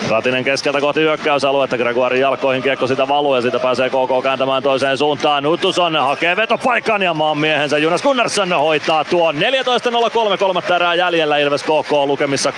[0.10, 4.98] Ratinen keskeltä kohti hyökkäysaluetta, Gregoirin jalkoihin kiekko sitä valuu ja siitä pääsee KK kääntämään toiseen
[4.98, 5.46] suuntaan.
[5.46, 11.64] Uttuson hakee vetopaikan ja maan miehensä Jonas Gunnarsson hoitaa tuon 14.03 kolmatta erää jäljellä Ilves
[11.64, 12.54] KK lukemissa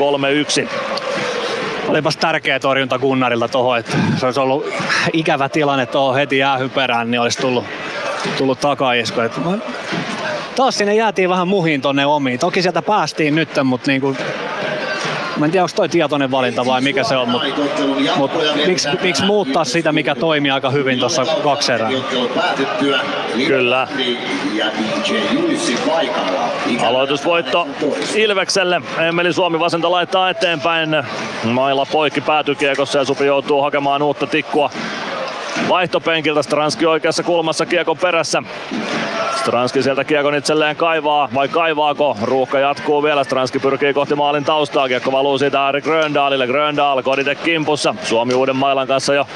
[0.63, 0.67] 3-1
[1.87, 4.65] olipas tärkeä torjunta Gunnarilta tuohon, että se olisi ollut
[5.13, 7.65] ikävä tilanne tuohon heti jäähyperään, niin olisi tullut,
[8.37, 9.21] tullut takaisku.
[10.55, 12.39] Taas sinne jäätiin vähän muhiin tonne omiin.
[12.39, 14.15] Toki sieltä päästiin nyt, mutta niinku,
[15.39, 17.47] Mä en tiedä, onko toi tietoinen valinta vai mikä se on, mutta
[18.15, 18.31] mut,
[18.65, 21.89] miksi, miksi muuttaa sitä, mikä toimii aika hyvin tuossa kaksi erää?
[23.47, 23.87] Kyllä.
[26.87, 27.67] Aloitusvoitto
[28.15, 28.81] Ilvekselle.
[29.07, 30.89] Emeli Suomi vasenta laittaa eteenpäin.
[31.43, 34.69] Maila poikki päätykiekossa ja Supi joutuu hakemaan uutta tikkua
[35.69, 36.43] vaihtopenkiltä.
[36.43, 38.43] Stranski oikeassa kulmassa kiekon perässä.
[39.47, 42.17] Stranski sieltä kiekon itselleen kaivaa, vai kaivaako?
[42.21, 47.35] Ruuhka jatkuu vielä, Stranski pyrkii kohti maalin taustaa, kiekko valuu siitä Ari Gröndalille, Gröndal Kodite
[47.35, 49.27] kimpussa, Suomi uuden mailan kanssa jo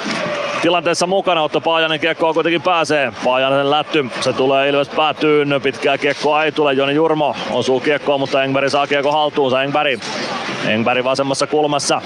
[0.62, 1.44] tilanteessa mukana.
[1.44, 3.14] Otto Paajanen kiekkoa kuitenkin pääsee.
[3.26, 5.60] Paajanen lätty, se tulee Ilves päätyyn.
[5.64, 6.74] Pitkää kiekkoa ei tule.
[6.74, 9.64] Joni Jurmo osuu kiekkoon, mutta Engberg saa kiekko haltuunsa.
[9.64, 10.02] Engberg,
[10.68, 12.02] Engberg vasemmassa kulmassa.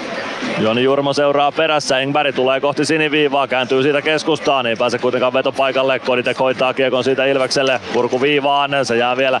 [0.58, 1.98] Joni Jurmo seuraa perässä.
[1.98, 4.66] Engberg tulee kohti siniviivaa, kääntyy siitä keskustaan.
[4.66, 5.98] Ei pääse kuitenkaan vetopaikalle.
[5.98, 7.80] Koditek hoitaa kiekon siitä Ilvekselle.
[7.96, 9.40] Purku viivaan, se jää vielä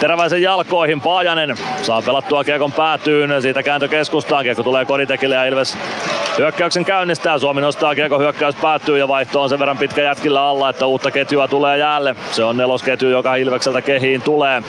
[0.00, 5.78] Teräväisen jalkoihin Paajanen saa pelattua kiekon päätyyn, siitä kääntö keskustaan, kiekko tulee Koditekille ja Ilves
[6.38, 7.38] hyökkäyksen käynnistää.
[7.38, 11.10] Suomi nostaa kiekko hyökkäys päättyy ja vaihto on sen verran pitkä jätkillä alla, että uutta
[11.10, 12.16] ketjua tulee jäälle.
[12.32, 14.62] Se on nelosketju, joka Ilvekseltä kehiin tulee.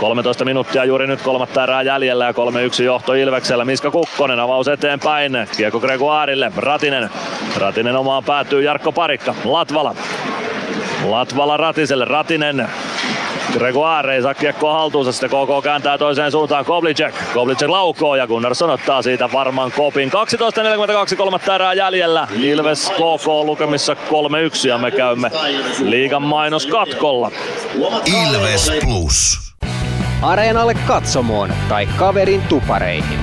[0.00, 3.64] 13 minuuttia juuri nyt kolmatta erää jäljellä ja 3-1 johto Ilveksellä.
[3.64, 5.32] Miska Kukkonen avaus eteenpäin.
[5.56, 6.52] Kiekko Gregoirille.
[6.56, 7.10] Ratinen.
[7.56, 9.34] Ratinen omaan päätyy Jarkko Parikka.
[9.44, 9.94] Latvala.
[11.04, 12.04] Latvala Ratiselle.
[12.04, 12.68] Ratinen
[13.52, 17.14] Gregoire ei saa kiekkoa haltuunsa, sitten KK kääntää toiseen suuntaan Koblicek.
[17.34, 20.10] Koblicek laukoo ja Gunnarsson ottaa siitä varman kopin.
[21.10, 22.28] 12.42 kolmatta erää jäljellä.
[22.42, 23.94] Ilves KK lukemissa
[24.64, 25.30] 3-1 ja me käymme
[25.82, 27.30] liigan mainos katkolla.
[28.04, 29.46] Ilves Plus.
[30.22, 33.18] Areenalle katsomoon tai kaverin tupareihin.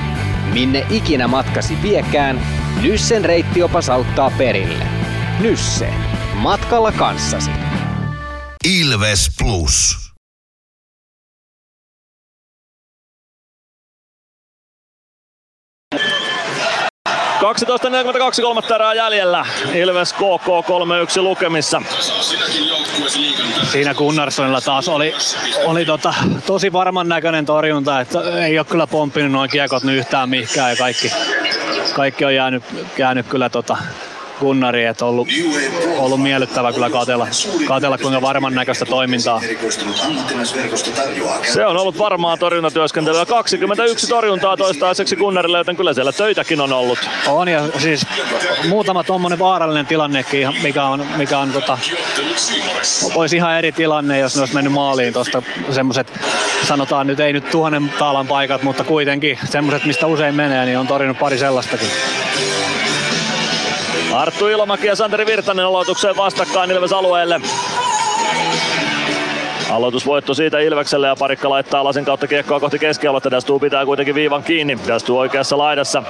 [0.53, 2.41] Minne ikinä matkasi viekään,
[2.81, 4.85] Nyssen reittiopas auttaa perille.
[5.39, 6.12] Nysse.
[6.43, 7.51] Matkalla kanssasi.
[8.79, 9.97] Ilves Plus.
[15.95, 19.45] ...12.42 kolmatta erää jäljellä.
[19.73, 20.47] Ilves KK
[21.17, 21.81] 3-1 lukemissa.
[23.71, 25.13] Siinä Gunnarssonilla taas oli,
[25.65, 26.13] oli tota,
[26.45, 30.75] tosi varman näköinen torjunta, että ei ole kyllä pomppinut noin kiekot nyt yhtään mihinkään ja
[30.75, 31.11] kaikki,
[31.95, 32.63] kaikki on jäänyt,
[32.97, 33.77] jäänyt kyllä tota,
[34.43, 35.27] Gunnari, että on ollut,
[35.97, 37.27] ollut miellyttävä kyllä katella,
[37.67, 39.41] katella kuinka varman näköistä toimintaa.
[41.53, 43.25] Se on ollut varmaa torjuntatyöskentelyä.
[43.25, 46.99] 21 torjuntaa toistaiseksi Gunnarille, joten kyllä siellä töitäkin on ollut.
[47.27, 48.05] On ja siis
[48.69, 51.77] muutama tuommoinen vaarallinen tilannekin, mikä on, mikä on tota,
[53.15, 56.19] olisi ihan eri tilanne, jos ne olisi mennyt maaliin tuosta semmoiset,
[56.67, 60.87] sanotaan nyt ei nyt tuhannen taalan paikat, mutta kuitenkin semmoiset, mistä usein menee, niin on
[60.87, 61.87] torjunut pari sellaistakin.
[64.13, 67.41] Arttu Ilomäki ja Santeri Virtanen aloitukseen vastakkain Ilves alueelle.
[69.71, 73.31] Aloitusvoitto siitä Ilvekselle ja parikka laittaa lasin kautta kiekkoa kohti keskialuetta.
[73.31, 74.77] Dastu pitää kuitenkin viivan kiinni.
[74.87, 76.03] Dastu oikeassa laidassa.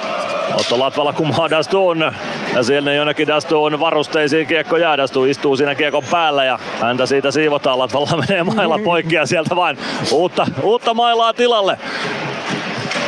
[0.59, 2.11] Otto Latvala kumaa Dastun.
[2.56, 4.98] Ja siellä jonnekin Dastun varusteisiin kiekko jää.
[4.98, 7.80] Dastu istuu siinä kiekon päällä ja häntä siitä siivotaan.
[7.80, 9.77] Latvala menee mailla poikki ja sieltä vain
[10.11, 11.77] uutta, uutta mailaa tilalle.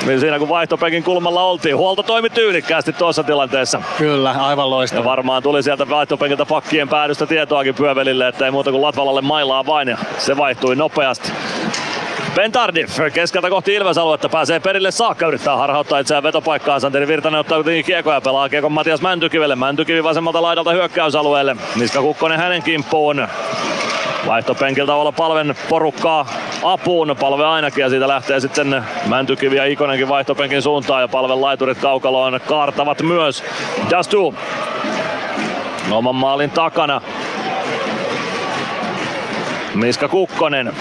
[0.06, 1.78] Niin siinä kun vaihtopekin kulmalla oltiin.
[1.78, 3.82] Huolto toimi tyylikkäästi tuossa tilanteessa.
[3.98, 5.02] Kyllä, aivan loistava.
[5.02, 9.66] Ja varmaan tuli sieltä vaihtopekiltä pakkien päädystä tietoakin Pyövelille, että ei muuta kuin Latvalalle mailaa
[9.66, 11.32] vain ja se vaihtui nopeasti.
[12.36, 16.82] Ben Tardif keskeltä kohti Ilves-aluetta pääsee perille saakka, yrittää harhauttaa itseään vetopaikkaan.
[16.82, 19.56] Santeri Virtanen ottaa kuitenkin kiekoja pelaa kiekon Matias Mäntykivelle.
[19.56, 21.56] Mäntykivi vasemmalta laidalta hyökkäysalueelle.
[21.76, 23.28] Miska Kukkonen hänen kimppuun.
[24.28, 26.28] Vaihtopenkiltä olla palven porukkaa
[26.64, 27.16] apuun.
[27.20, 32.40] Palve ainakin ja siitä lähtee sitten Mäntykivi ja Ikonenkin vaihtopenkin suuntaan ja palven laiturit kaukaloon
[32.46, 33.44] kaartavat myös.
[33.90, 34.36] Dastu
[35.92, 37.02] oman maalin takana.
[39.76, 40.74] Miska Kukkonen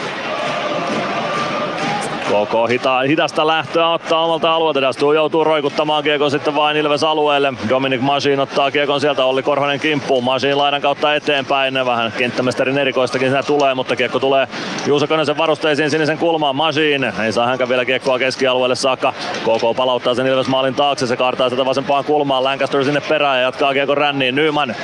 [2.25, 4.83] KK hita, hidasta lähtöä ottaa omalta alueelta.
[4.83, 7.53] Dastuu joutuu roikuttamaan kiekon sitten vain Ilves alueelle.
[7.69, 10.25] Dominic Masin ottaa kiekon sieltä Olli Korhonen kimppuun.
[10.25, 11.75] Masin laidan kautta eteenpäin.
[11.87, 14.49] Vähän kenttämestarin erikoistakin siinä tulee, mutta kiekko tulee
[14.87, 16.57] Juuso Könösen varusteisiin sinisen kulmaan.
[16.57, 19.13] Masin ei saa hänkään vielä kiekkoa keskialueelle saakka.
[19.43, 21.07] KK palauttaa sen Ilves maalin taakse.
[21.07, 22.45] Se kaartaa sitä vasempaan kulmaan.
[22.45, 24.35] Lancaster sinne perään ja jatkaa kiekon ränniin.
[24.35, 24.75] Nyman.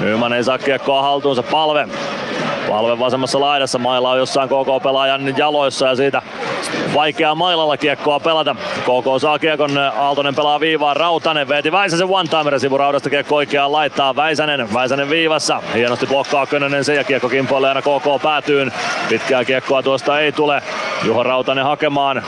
[0.00, 1.42] Nyman ei saa kiekkoa haltuunsa.
[1.42, 1.88] Palve
[2.68, 6.22] Palve vasemmassa laidassa maila on jossain KK-pelaajan jaloissa ja siitä
[6.94, 8.54] vaikeaa mailalla kiekkoa pelata.
[8.80, 14.74] KK saa kiekon, Aaltonen pelaa viivaan, Rautanen veti Väisäsen one-timer sivuraudasta kiekko oikeaan laittaa Väisänen,
[14.74, 15.62] Väisänen viivassa.
[15.74, 18.72] Hienosti blokkaa Könönen se ja kiekko kimpoilee aina KK päätyyn.
[19.08, 20.62] Pitkää kiekkoa tuosta ei tule.
[21.04, 22.22] Juho Rautanen hakemaan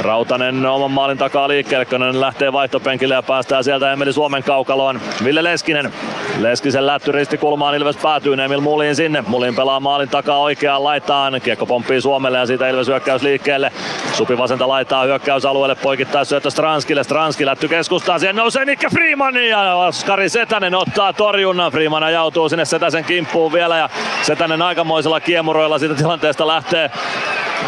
[0.00, 5.00] Rautanen oman maalin takaa liikkeelle, Könönen lähtee vaihtopenkille ja päästää sieltä Emeli Suomen kaukaloon.
[5.24, 5.92] Ville Leskinen.
[6.38, 9.24] Leskisen lätty ristikulmaan Ilves päätyy Emil Mulin sinne.
[9.26, 11.40] Mulin pelaa maalin takaa oikeaan laitaan.
[11.40, 13.72] Kiekko pomppii Suomelle ja siitä Ilves hyökkäys liikkeelle.
[14.12, 17.04] Supi vasenta laittaa hyökkäysalueelle poikittaa syöttö Stranskille.
[17.04, 18.18] Stranski lätty keskustaa.
[18.18, 21.72] Siihen nousee Nikke Freeman ja Oskari Setänen ottaa torjunnan.
[21.72, 23.88] Freeman ajautuu sinne Setäsen kimppuun vielä ja
[24.22, 26.90] Setänen aikamoisella kiemuroilla siitä tilanteesta lähtee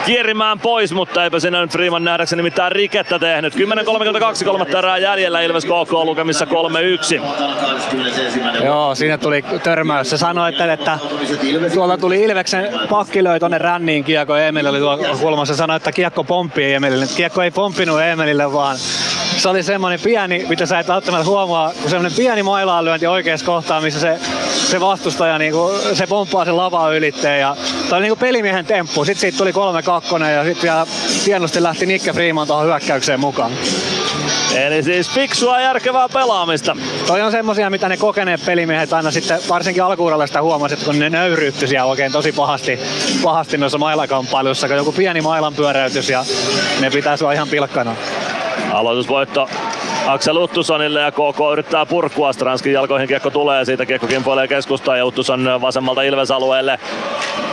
[0.06, 3.54] kierimään pois, mutta eipä siinä nyt Freeman nähdäkseni mitään rikettä tehnyt.
[3.54, 6.48] 10.32 kolmatta erää jäljellä Ilves KK lukemissa 3-1.
[8.64, 10.10] Joo, siinä tuli törmäys.
[10.10, 10.98] Se sanoi, että, että
[11.74, 15.56] tuolta tuli Ilveksen pakki löi tonne ränniin kiekko Emeli oli tuolla kulmassa.
[15.56, 17.06] Sanoi, että kiekko pomppii Emelille.
[17.16, 18.76] Kiekko ei pomppinut Emelille, vaan
[19.36, 23.80] se oli semmoinen pieni, mitä sä et välttämättä huomaa, kun semmoinen pieni mailaanlyönti oikeassa kohtaa,
[23.80, 24.18] missä se,
[24.70, 27.40] se vastustaja niinku, se pomppaa sen lavaa ylitteen.
[27.40, 27.56] Ja,
[27.88, 29.04] toi oli niinku pelimiehen temppu.
[29.04, 30.86] Sitten siitä tuli kolme kakkonen ja sitten vielä
[31.26, 33.52] hienosti lähti Nikke Freeman tuohon hyökkäykseen mukaan.
[34.54, 36.76] Eli siis fiksua järkevää pelaamista.
[37.06, 41.10] Toi on semmosia, mitä ne kokeneet pelimiehet aina sitten, varsinkin alkuudella sitä huomasi, kun ne
[41.10, 42.78] nöyryytty siellä oikein tosi pahasti,
[43.22, 46.24] pahasti noissa mailakamppailuissa, kun joku pieni mailan pyöräytys ja
[46.80, 47.96] ne pitää sua ihan pilkkana.
[48.72, 49.48] Aloitusvoitto
[50.06, 52.32] Aksel Uttusonille ja KK yrittää purkua.
[52.32, 56.78] Stranskin jalkoihin kiekko tulee, siitä kiekko kimpoilee keskustaan ja Uttuson vasemmalta Ilves-alueelle.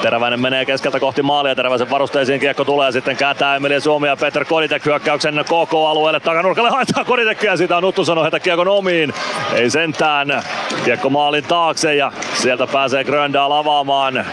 [0.02, 4.46] Teräväinen menee keskeltä kohti maalia, Teräväisen varusteisiin kiekko tulee, sitten kääntää Emilia Suomi ja Peter
[4.46, 9.14] Koditek hyökkäyksen KK-alueelle, takanurkalle haetaan Koditek ja siitä on Uttuson ohjata kiekon omiin.
[9.54, 10.44] Ei sentään,
[10.86, 14.26] kiekko maalin taakse ja sieltä pääsee Gröndal avaamaan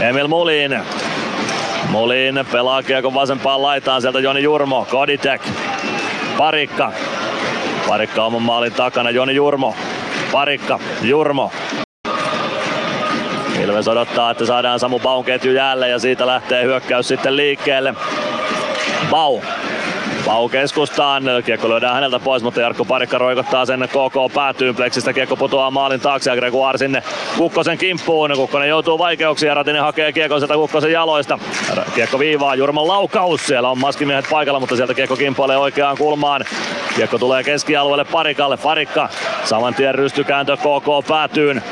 [0.00, 0.80] Emil Mulin.
[1.88, 5.42] Mulin pelaa kiekon vasempaan laitaan, sieltä Joni Jurmo, Koditek,
[6.38, 6.92] Parikka,
[7.88, 9.74] Parikka oman maalin takana, Joni Jurmo.
[10.32, 11.52] Parikka, Jurmo.
[13.62, 17.94] Ilves odottaa, että saadaan Samu Baun ketju jäälle ja siitä lähtee hyökkäys sitten liikkeelle.
[19.10, 19.40] Bau.
[20.28, 24.74] Bau keskustaan, kiekko lyödään häneltä pois, mutta Jarkko Parikka roikottaa sen KK päätyyn.
[24.74, 27.02] Pleksistä kiekko putoaa maalin taakse ja Gregoire sinne
[27.36, 28.30] Kukkosen kimppuun.
[28.36, 31.38] Kukkonen joutuu vaikeuksiin ja Ratinen hakee kiekon sieltä Kukkosen jaloista.
[31.94, 33.46] Kiekko viivaa, Jurman laukaus.
[33.46, 36.44] Siellä on maskimiehet paikalla, mutta sieltä kiekko kimpoilee oikeaan kulmaan.
[36.96, 38.56] Kiekko tulee keskialueelle Parikalle.
[38.56, 39.08] Parikka
[39.44, 41.62] saman tien rystykääntö KK päätyyn.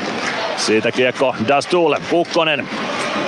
[0.55, 1.97] Siitä kiekko Dastulle.
[2.09, 2.67] Kukkonen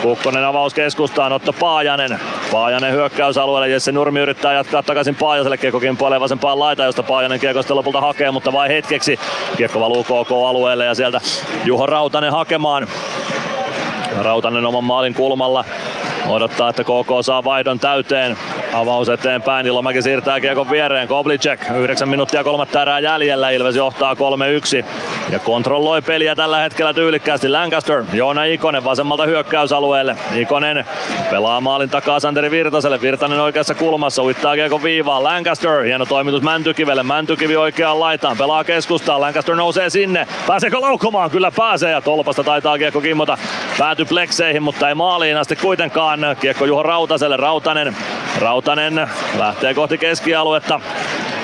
[0.01, 2.19] Kukkonen avaus keskustaan, Otto Paajanen.
[2.51, 7.61] Paajanen hyökkäysalueelle, Jesse Nurmi yrittää jatkaa takaisin Paajaselle, kiekko kimpoilee vasempaan laitaan, josta Paajanen kiekko
[7.61, 9.19] sitten lopulta hakee, mutta vain hetkeksi.
[9.57, 11.21] Kiekko valuu KK-alueelle ja sieltä
[11.65, 12.87] Juho Rautanen hakemaan.
[14.21, 15.65] Rautanen oman maalin kulmalla
[16.29, 18.37] odottaa, että KK saa vaihdon täyteen.
[18.73, 21.07] Avaus eteenpäin, Ilomäki siirtää kiekon viereen.
[21.07, 24.85] Koblicek, 9 minuuttia kolmatta erää jäljellä, Ilves johtaa 3-1.
[25.29, 28.03] ja kontrolloi peliä tällä hetkellä tyylikkäästi Lancaster.
[28.13, 30.15] Joona Ikonen vasemmalta hyökkäysalueelle.
[30.35, 30.85] Ikonen
[31.31, 33.01] pelaa maalin takaa Santeri Virtaselle.
[33.01, 35.23] Virtanen oikeassa kulmassa uittaa kiekko viivaan.
[35.23, 37.03] Lancaster, hieno toimitus Mäntykivelle.
[37.03, 39.21] Mäntykivi oikeaan laitaan, pelaa keskustaan.
[39.21, 40.27] Lancaster nousee sinne.
[40.47, 41.31] Pääseekö laukomaan?
[41.31, 43.37] Kyllä pääsee ja tolpasta taitaa kiekko kimmota.
[43.79, 46.18] Pääty plekseihin, mutta ei maaliin asti kuitenkaan.
[46.41, 47.37] Kiekko Juho Rautaselle.
[47.37, 47.95] Rautanen,
[48.41, 50.79] Rautanen lähtee kohti keskialuetta.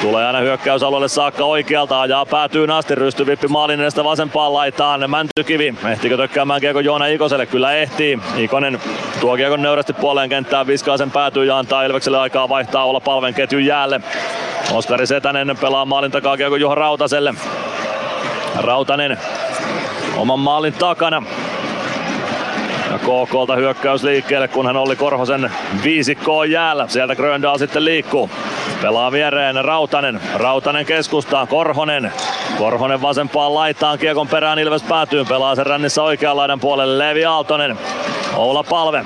[0.01, 5.09] Tulee aina hyökkäysalueelle saakka oikealta, ajaa päätyy asti, rystyvippi maalin edestä vasempaan laitaan.
[5.09, 7.45] Mäntykivi, ehtikö tökkäämään kiekko Joona Ikoselle?
[7.45, 8.19] Kyllä ehtii.
[8.37, 8.79] Ikonen
[9.19, 13.33] tuo kiekon nöyrästi puoleen kenttään, viskaa sen päätyy ja antaa Ilvekselle aikaa vaihtaa olla palven
[13.33, 14.01] ketjun jäälle.
[14.71, 17.33] Oskari Setänen pelaa maalin takaa kiekko Juho Rautaselle.
[18.55, 19.17] Rautanen
[20.17, 21.23] oman maalin takana.
[22.95, 25.51] Ja KKlta hyökkäys liikkeelle, kun hän oli Korhosen
[25.83, 26.87] viisikkoon jäällä.
[26.87, 28.29] Sieltä Gröndal sitten liikkuu.
[28.81, 30.21] Pelaa viereen Rautanen.
[30.35, 31.47] Rautanen keskustaan.
[31.47, 32.11] Korhonen.
[32.57, 33.99] Korhonen vasempaan laitaan.
[33.99, 35.25] Kiekon perään Ilves päätyy.
[35.25, 37.09] Pelaa sen rännissä oikean laidan puolelle.
[37.09, 37.77] Levi Aaltonen.
[38.35, 39.05] Oula Palve.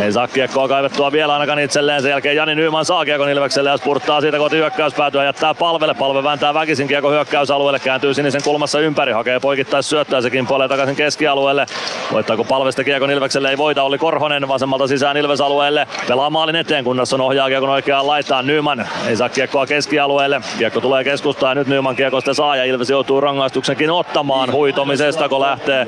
[0.00, 2.02] Ei saa kiekkoa kaivettua vielä ainakaan itselleen.
[2.02, 5.24] Sen jälkeen Jani Nyman saa kiekon Ilvekselle ja spurttaa siitä kohti hyökkäyspäätyä.
[5.24, 5.94] Jättää palvelle.
[5.94, 7.78] Palve vääntää väkisin kiekko hyökkäysalueelle.
[7.78, 9.12] Kääntyy sinisen kulmassa ympäri.
[9.12, 10.20] Hakee poikittais syöttöä.
[10.20, 11.66] Se kimpoilee takaisin keskialueelle.
[12.12, 13.50] Voittaako palvesta kiekon Ilvekselle?
[13.50, 13.82] Ei voita.
[13.82, 15.86] Oli Korhonen vasemmalta sisään Ilves-alueelle.
[16.08, 18.46] Pelaa maalin eteen, kunnes on ohjaa kiekon oikeaan laitaan.
[18.46, 20.40] Nyman ei saa kiekkoa keskialueelle.
[20.58, 25.28] Kiekko tulee keskustaan ja nyt Nyman kiekko sitten saa ja Ilves joutuu rangaistuksenkin ottamaan huitomisesta,
[25.28, 25.86] kun lähtee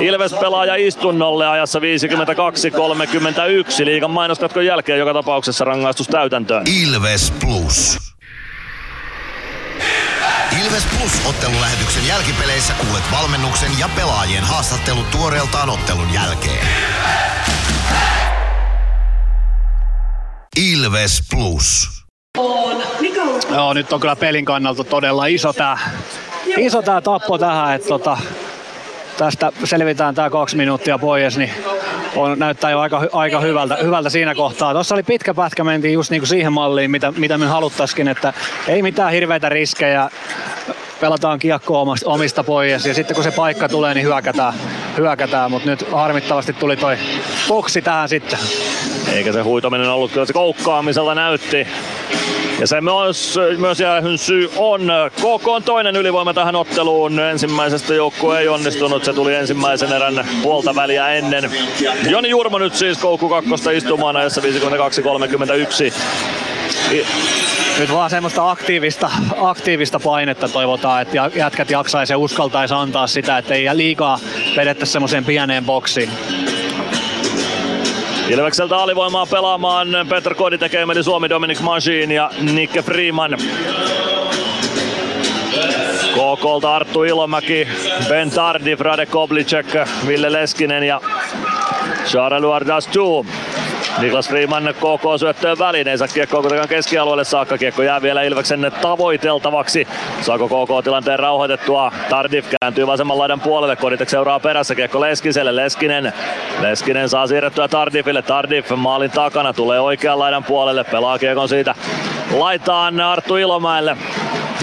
[0.00, 1.82] Ilves pelaaja istunnolle ajassa 52-30
[3.36, 6.62] 31 liigan mainoskatkon jälkeen joka tapauksessa rangaistus täytäntöön.
[6.84, 7.98] Ilves Plus.
[10.64, 16.66] Ilves Plus ottelulähetyksen jälkipeleissä kuulet valmennuksen ja pelaajien haastattelut tuoreeltaan ottelun jälkeen.
[20.56, 21.88] Ilves Plus.
[23.50, 25.78] Joo, nyt on kyllä pelin kannalta todella iso tää,
[26.56, 28.18] iso tää tappo tähän, että tota,
[29.18, 31.50] tästä selvitään tää kaksi minuuttia pois, niin
[32.16, 34.72] on, näyttää jo aika, aika hyvältä, hyvältä siinä kohtaa.
[34.72, 38.32] Tuossa oli pitkä pätkä, mentiin just niinku siihen malliin, mitä, mitä me haluttaisikin, että
[38.68, 40.10] ei mitään hirveitä riskejä,
[41.00, 44.54] pelataan kiekko omista pois ja sitten kun se paikka tulee, niin hyökätään,
[44.96, 45.50] hyökätään.
[45.50, 46.98] mutta nyt harmittavasti tuli toi
[47.48, 48.38] boksi tähän sitten.
[49.12, 51.66] Eikä se huitominen ollut kyllä se koukkaamisella näytti.
[52.60, 54.80] Ja se myös, myös jäähyn syy on.
[55.16, 57.20] KK on toinen ylivoima tähän otteluun.
[57.20, 59.04] Ensimmäisestä joukkue ei onnistunut.
[59.04, 61.50] Se tuli ensimmäisen erän puolta väliä ennen.
[62.10, 64.44] Joni Jurmo nyt siis koukku kakkosta istumaan ajassa 52-31.
[67.78, 73.54] Nyt vaan semmoista aktiivista, aktiivista painetta toivotaan, että jätkät jaksaisi ja uskaltaisi antaa sitä, että
[73.54, 74.18] ei liikaa
[74.56, 76.10] vedettäisi semmoiseen pieneen boksiin.
[78.28, 83.36] Ilvekseltä alivoimaa pelaamaan Petr Kodi tekee Emeli Suomi, Dominic Machine ja Nikke Freeman.
[86.14, 87.68] KKlta Arttu Ilomäki,
[88.08, 89.66] Ben Tardif, Rade Koblicek,
[90.06, 91.00] Ville Leskinen ja
[92.06, 93.26] Charles Luardastu.
[94.00, 97.58] Niklas Freeman KK ei saa kiekkoa kuitenkaan keskialueelle saakka.
[97.58, 99.88] Kiekko jää vielä Ilveksen tavoiteltavaksi.
[100.20, 101.92] Saako KK tilanteen rauhoitettua?
[102.08, 104.74] Tardif kääntyy vasemman laidan puolelle, Koditek seuraa perässä.
[104.74, 106.12] Kiekko Leskiselle, Leskinen.
[106.60, 108.22] Leskinen saa siirrettyä Tardifille.
[108.22, 111.74] Tardif maalin takana tulee oikean laidan puolelle, pelaa kiekon siitä
[112.38, 113.96] laitaan Arttu Ilomäelle.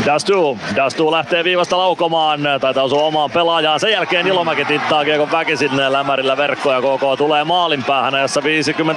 [0.05, 0.57] Dastu.
[0.75, 2.39] Dastu lähtee viivasta laukomaan.
[2.61, 3.79] Taitaa osua omaan pelaajaan.
[3.79, 6.81] Sen jälkeen Ilomäki tittaa kiekon väkisin lämärillä verkkoja.
[6.81, 8.43] KK tulee maalin päähän ajassa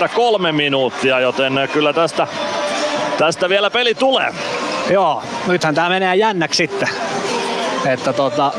[0.09, 2.27] 53 minuuttia, joten kyllä tästä,
[3.19, 4.33] tästä vielä peli tulee.
[4.91, 6.89] Joo, nythän tämä menee jännäksi sitten.
[7.87, 8.53] Että tota,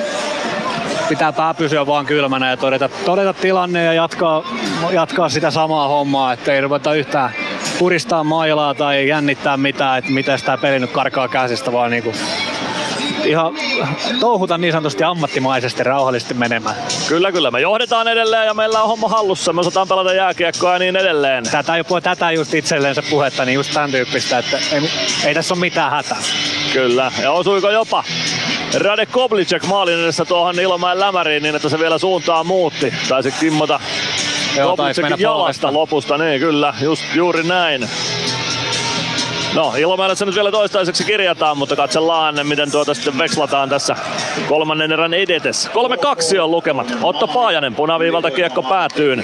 [1.09, 4.43] pitää pää pysyä vaan kylmänä ja todeta, todeta tilanne ja jatkaa,
[4.91, 7.31] jatkaa sitä samaa hommaa, ettei ruveta yhtään
[7.79, 12.13] puristaa mailaa tai jännittää mitään, että miten tämä peli nyt karkaa käsistä, vaan niinku
[13.23, 13.53] ihan
[14.19, 16.75] touhuta niin sanotusti ammattimaisesti rauhallisesti menemään.
[17.07, 17.51] Kyllä, kyllä.
[17.51, 19.53] Me johdetaan edelleen ja meillä on homma hallussa.
[19.53, 21.43] Me osataan pelata jääkiekkoa ja niin edelleen.
[21.43, 24.89] Tätä, tätä just itselleensä puhetta, niin just tämän tyyppistä, että ei,
[25.25, 26.17] ei tässä ole mitään hätää.
[26.73, 27.11] Kyllä.
[27.21, 28.03] Ja osuiko jopa
[28.79, 32.93] Rade Koblicek maalin edessä tuohon Ilomäen lämäriin niin, että se vielä suuntaa muutti.
[33.09, 33.79] Taisi kimmota
[34.63, 37.89] Koblicekin jalasta lopusta, niin kyllä, just juuri näin.
[39.57, 43.95] No, Ilomäelle se nyt vielä toistaiseksi kirjataan, mutta katsellaan, miten tuota sitten vekslataan tässä
[44.49, 45.69] kolmannen erän edetessä.
[46.35, 46.93] 3-2 on lukemat.
[47.03, 49.23] Otto Paajanen punaviivalta kiekko päätyyn.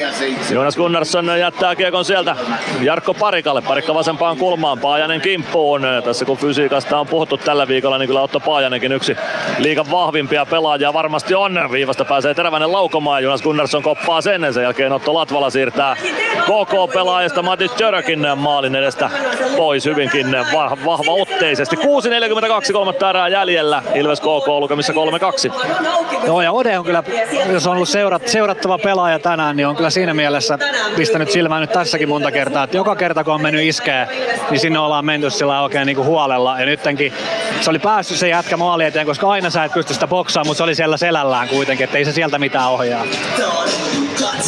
[0.52, 2.36] Jonas Gunnarsson jättää kiekon sieltä
[2.82, 3.62] Jarkko Parikalle.
[3.62, 5.82] Parikka vasempaan kulmaan, Paajanen kimppuun.
[6.06, 9.16] Tässä kun fysiikasta on puhuttu tällä viikolla, niin kyllä Otto Paajanenkin yksi
[9.58, 11.72] liikan vahvimpia pelaajia varmasti on.
[11.72, 14.53] Viivasta pääsee teräväinen laukomaan, Jonas Gunnarsson koppaa sen.
[14.53, 15.95] Sen jälkeen Otto Latvala siirtää
[16.44, 19.10] KK-pelaajasta Matis Jörkin maalin edestä
[19.58, 21.76] pois hyvinkin hyvin vahva, vahva otteisesti.
[21.76, 23.84] 6.42 kolmatta erää jäljellä.
[23.95, 26.26] Ilves KK lukemissa 3-2.
[26.26, 27.03] Joo, ja Ode on kyllä,
[27.52, 30.60] jos on ollut seurat, seurattava pelaaja tänään, niin on kyllä siinä mielessä
[30.95, 34.08] pistänyt silmään nyt tässäkin monta kertaa, että joka kerta kun on mennyt iskeä,
[34.50, 36.60] niin sinne ollaan menty sillä oikein niin kuin huolella.
[36.60, 37.14] Ja nyttenkin
[37.61, 40.58] se oli päässyt se jätkä maali eteen, koska aina sä et pysty sitä boksaamaan, mutta
[40.58, 43.03] se oli siellä selällään kuitenkin, että ei se sieltä mitään ohjaa.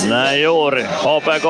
[0.10, 0.84] Näin juuri.
[0.84, 1.44] HPK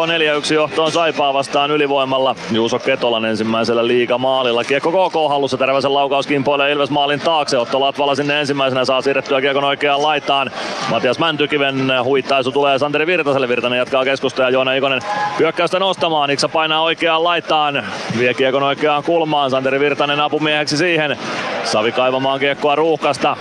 [0.50, 2.36] 4-1 johtoon Saipaa vastaan ylivoimalla.
[2.52, 4.64] Juuso Ketolan ensimmäisellä liigamaalilla.
[4.64, 5.58] Kiekko KK hallussa.
[5.58, 7.58] Terväisen laukaus kimpoilee Ilves maalin taakse.
[7.58, 10.52] Otto Latvala sinne ensimmäisenä saa siirrettyä kiekon oikeaan laitaan.
[10.90, 13.48] Matias Mäntykiven huittaisu tulee Santeri Virtaselle.
[13.48, 15.02] Virtanen jatkaa keskusta ja Joona Ikonen
[15.40, 16.30] hyökkäystä nostamaan.
[16.32, 17.84] Iksa painaa oikeaan laitaan.
[18.20, 19.52] Vie kiekon oikeaan kulmaan.
[19.52, 21.18] Santeri Virtanen apumieheksi siihen.
[21.64, 23.38] Savi kaivamaan kiekkoa ruuhkasta.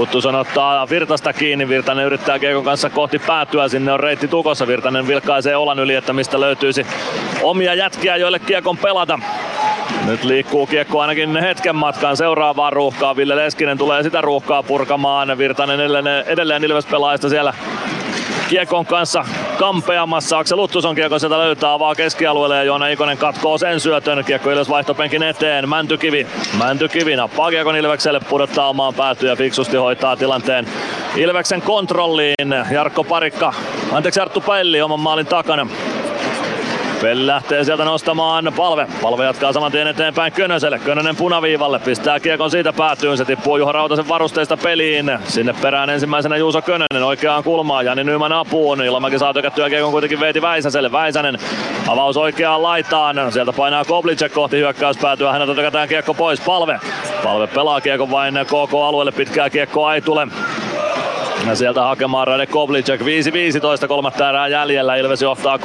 [0.00, 5.08] Kuttuson ottaa Virtasta kiinni, Virtanen yrittää Kiekon kanssa kohti päätyä, sinne on reitti tukossa, Virtanen
[5.08, 6.86] vilkaisee olan yli, että mistä löytyisi
[7.42, 9.18] omia jätkiä, joille Kiekon pelata.
[10.06, 13.16] Nyt liikkuu kiekko ainakin hetken matkan seuraavaan ruuhkaan.
[13.16, 15.38] Ville Leskinen tulee sitä ruuhkaa purkamaan.
[15.38, 17.54] Virtanen edelleen, edelleen Ilves pelaajista siellä
[18.48, 19.24] Kiekon kanssa
[19.58, 20.38] kampeamassa.
[20.38, 24.24] Aksel Luttuson kiekko sieltä löytää, avaa keskialueelle ja Joona Ikonen katkoo sen syötön.
[24.24, 25.68] Kiekko Ilves vaihtopenkin eteen.
[25.68, 26.26] Mäntykivi.
[26.58, 30.66] Mäntykivi nappaa kiekon Ilvekselle, pudottaa omaan päätyyn ja fiksusti hoitaa tilanteen
[31.16, 32.54] Ilveksen kontrolliin.
[32.70, 33.52] Jarkko Parikka,
[33.92, 35.66] anteeksi Arttu Pelli oman maalin takana.
[37.02, 38.86] Peli lähtee sieltä nostamaan palve.
[39.02, 40.78] Palve jatkaa saman tien eteenpäin Könöselle.
[40.78, 41.78] Könönen punaviivalle.
[41.78, 43.16] Pistää kiekon siitä päätyyn.
[43.16, 45.18] Se tippuu Juha Rautasen varusteista peliin.
[45.24, 47.84] Sinne perään ensimmäisenä Juuso Könönen oikeaan kulmaan.
[47.84, 48.82] Jani Nyman apuun.
[48.82, 50.92] Ilomäki saa tykättyä kiekon kuitenkin Veeti Väisäselle.
[50.92, 51.38] Väisänen
[51.88, 53.32] avaus oikeaan laitaan.
[53.32, 55.32] Sieltä painaa Koblicek kohti hyökkäyspäätyä.
[55.32, 56.40] Häneltä tykätään kiekko pois.
[56.40, 56.80] Palve.
[57.24, 59.12] Palve pelaa kiekon vain KK-alueelle.
[59.12, 60.28] Pitkää kiekkoa ei tule.
[61.48, 63.04] Ja sieltä hakemaan Rade Koblicek 5-15
[63.88, 64.96] kolmatta erää jäljellä.
[64.96, 65.60] Ilves johtaa 3-2.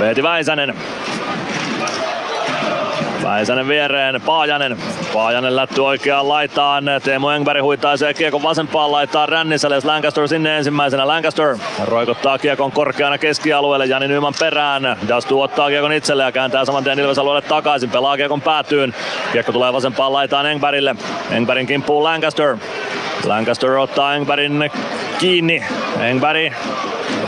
[0.00, 0.74] Veeti Väisänen.
[3.24, 4.76] Väisänen viereen, Paajanen.
[5.12, 6.84] Paajanen lätty oikeaan laitaan.
[7.04, 9.78] Teemu Engberg huitaisee kiekon vasempaan laitaan Ränniselle.
[9.84, 11.06] Lancaster sinne ensimmäisenä.
[11.06, 13.86] Lancaster roikottaa kiekon korkeana keskialueelle.
[13.86, 14.96] Jani Nyman perään.
[15.08, 17.90] Dastu ottaa kiekon itselle ja kääntää saman tien Ilves alueelle takaisin.
[17.90, 18.94] Pelaa kiekon päätyyn.
[19.32, 20.96] Kiekko tulee vasempaan laitaan Engbergille.
[21.30, 22.56] Engbergin kimppuun Lancaster.
[23.24, 24.70] Lancaster ottaa Engbergin
[25.18, 25.64] kiinni.
[26.00, 26.52] Engberg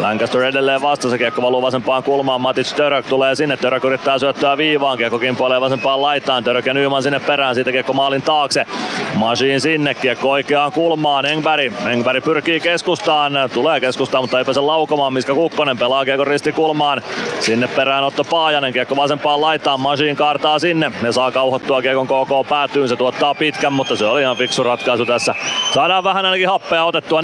[0.00, 4.98] Lancaster edelleen vastassa, kiekko valuu vasempaan kulmaan, Matic Török tulee sinne, Török yrittää syöttää viivaan,
[4.98, 8.66] kiekko kimpoilee vasempaan laitaan, Török ja Nyman sinne perään, siitä kiekko maalin taakse,
[9.14, 15.12] Masiin sinne, kiekko oikeaan kulmaan, Engberg, Engberg pyrkii keskustaan, tulee keskustaan, mutta ei pääse laukomaan,
[15.12, 17.02] Miska Kukkonen pelaa kiekko risti kulmaan,
[17.40, 22.48] sinne perään Otto Paajanen, kiekko vasempaan laitaan, Masiin kaartaa sinne, ne saa kauhottua kiekon KK
[22.48, 25.34] päätyyn, se tuottaa pitkän, mutta se oli ihan fiksu ratkaisu tässä.
[25.74, 27.20] Saadaan vähän ainakin happea otettua,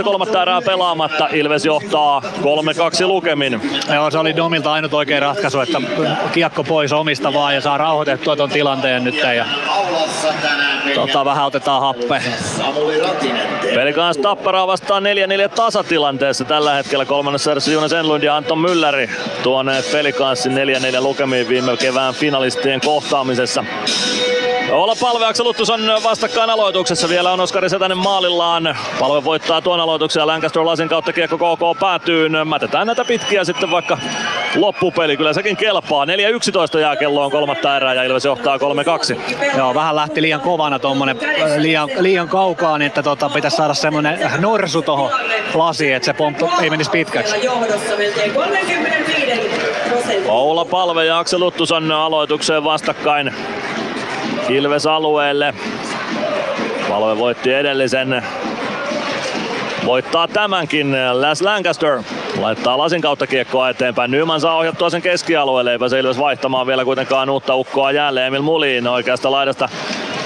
[0.00, 2.22] 4-17 kolmatta erää pelaamatta, Ilves johtaa johtaa
[3.02, 3.60] 3-2 lukemin.
[3.94, 5.80] Joo, se oli Domilta ainut oikea ratkaisu, että
[6.32, 9.14] kiekko pois omista vaan ja saa rauhoitettua ton tilanteen nyt.
[9.36, 9.46] Ja
[10.94, 12.20] tota, vähän otetaan happea.
[13.74, 19.10] Peli kanssa Tapparaa vastaan 4-4 tasatilanteessa tällä hetkellä kolmannessa erässä Jonas Enlund ja Anton Mülläri
[19.42, 23.64] tuoneet pelikanssin 4-4 lukemiin viime kevään finalistien kohtaamisessa.
[24.74, 27.08] Olla palve Aksel Luttus on vastakkain aloituksessa.
[27.08, 28.76] Vielä on Oskari Setänen maalillaan.
[29.00, 32.28] Palve voittaa tuon aloituksen ja Lancaster Lasin kautta kiekko KK päätyy.
[32.44, 33.98] Mätetään näitä pitkiä sitten vaikka
[34.56, 35.16] loppupeli.
[35.16, 36.04] Kyllä sekin kelpaa.
[36.76, 38.60] 4-11 jää kelloon kolmatta erää ja Ilves johtaa 3-2.
[39.58, 41.18] Joo, vähän lähti liian kovana tuommoinen
[41.56, 45.10] liian, liian kaukaa, niin että tota, pitäisi saada semmoinen norsu tuohon
[45.54, 47.34] lasiin, että se pomppu ei menisi pitkäksi.
[50.28, 53.34] Oula Palve ja Aksel Luttus on aloitukseen vastakkain.
[54.48, 55.54] Ilves alueelle.
[56.88, 58.22] Palve voitti edellisen.
[59.86, 62.02] Voittaa tämänkin Les Lancaster.
[62.40, 64.10] Laittaa lasin kautta kiekkoa eteenpäin.
[64.10, 65.72] Nyman saa ohjattua sen keskialueelle.
[65.72, 68.26] Eipä se vaihtamaan vielä kuitenkaan uutta ukkoa jälleen.
[68.26, 69.68] Emil Mulin oikeasta laidasta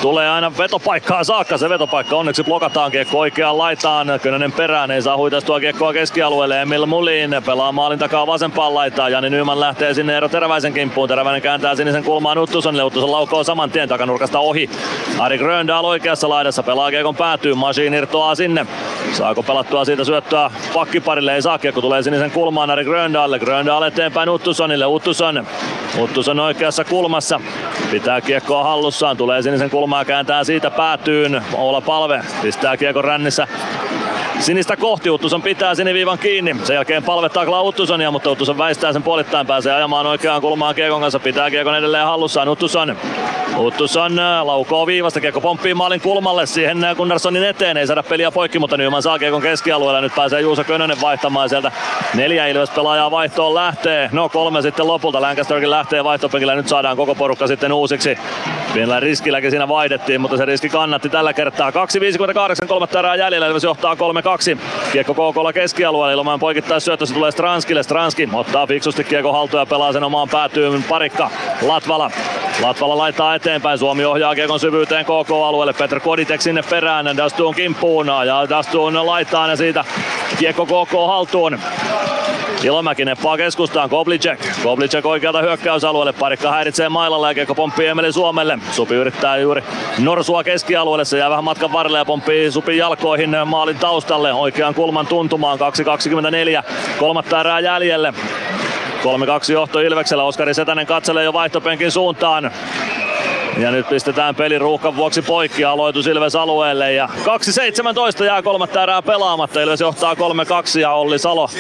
[0.03, 1.59] tulee aina vetopaikkaan saakka.
[1.59, 4.07] Se vetopaikka onneksi blokataan kiekko oikeaan laitaan.
[4.23, 6.63] Könönen perään ei saa huitastua kiekkoa keskialueelle.
[6.63, 9.13] Emil Mulin pelaa maalin takaa vasempaan laitaan.
[9.13, 11.09] Jani Nyman lähtee sinne Eero Teräväisen kimppuun.
[11.09, 12.85] Teräväinen kääntää sinisen kulmaan Uttusonille.
[12.85, 14.71] Uttuson laukoo saman tien takanurkasta ohi.
[15.19, 17.55] Ari Gröndal oikeassa laidassa pelaa kiekon päätyy.
[17.55, 18.67] Masiin irtoaa sinne.
[19.13, 21.35] Saako pelattua siitä syöttöä pakkiparille?
[21.35, 21.59] Ei saa.
[21.59, 23.39] Kiekko tulee sinisen kulmaan Ari Gröndalle.
[23.39, 24.87] Gröndal eteenpäin Uttusonille.
[24.87, 25.47] Uttuson.
[25.99, 27.41] Uttuson oikeassa kulmassa.
[27.91, 29.17] Pitää kiekkoa hallussaan.
[29.17, 31.43] Tulee sinisen kulmaan kääntää siitä päätyyn.
[31.55, 33.47] Oula Palve pistää kiekon rännissä
[34.41, 35.11] sinistä kohti.
[35.11, 36.57] Uttuson pitää siniviivan kiinni.
[36.65, 39.47] Sen jälkeen palve taklaa Uttusonia, mutta Uttuson väistää sen puolittain.
[39.47, 41.19] Pääsee ajamaan oikeaan kulmaan Kiekon kanssa.
[41.19, 42.49] Pitää Kiekon edelleen hallussaan.
[42.49, 42.97] Uttuson
[43.59, 48.31] Uttuson äh, laukoo viivasta, kiekko pomppii maalin kulmalle siihen äh, Gunnarssonin eteen, ei saada peliä
[48.31, 51.73] poikki, mutta Nyman saa kiekon keskialueella, nyt pääsee Juuso Könönen vaihtamaan sieltä.
[52.15, 57.15] Neljä Ilves pelaajaa vaihtoon lähtee, no kolme sitten lopulta, Lancasterkin lähtee vaihtopenkillä, nyt saadaan koko
[57.15, 58.19] porukka sitten uusiksi.
[58.75, 61.71] Pienellä riskilläkin siinä vaihdettiin, mutta se riski kannatti tällä kertaa.
[61.71, 63.99] 2.58, kolmatta erää jäljellä, Ilves johtaa 3-2.
[64.93, 67.83] Kiekko KKlla keskialueella, ilman poikittais syöttö, se tulee Stranskille.
[67.83, 71.31] Stranski ottaa fiksusti kiekko haltuun ja pelaa sen omaan päätyyn parikka
[71.63, 72.11] Latvala.
[72.63, 78.49] Latvala laittaa eteenpäin, Suomi ohjaa kiekon syvyyteen KK-alueelle, Petr Koditek sinne perään, Dastuun kimppuun ja
[78.49, 79.85] Dastuun laittaa ne siitä
[80.39, 81.59] kiekko KK haltuun.
[82.63, 84.41] Ilomäki neppaa keskustaan, Koblicek.
[84.63, 88.59] Koblicek oikealta hyökkäysalueelle, parikka häiritsee mailalla ja kiekko pomppii Emeli Suomelle.
[88.73, 89.63] Supi yrittää juuri
[89.99, 95.07] norsua keskialueelle, se jää vähän matkan varrelle ja pomppii Supin jalkoihin maalin taustalle oikean kulman
[95.07, 96.63] tuntumaan 2.24.
[96.99, 98.15] Kolmatta erää jäljelle.
[99.49, 100.25] 3-2 johto Ilveksellä.
[100.25, 102.51] Oskari Setänen katselee jo vaihtopenkin suuntaan.
[103.59, 107.09] Ja nyt pistetään peli ruuhkan vuoksi poikki aloitus Ilves alueelle ja
[108.19, 109.61] 2.17 jää kolmatta erää pelaamatta.
[109.61, 110.19] Ilves johtaa 3-2
[110.81, 111.51] ja Olli Salo.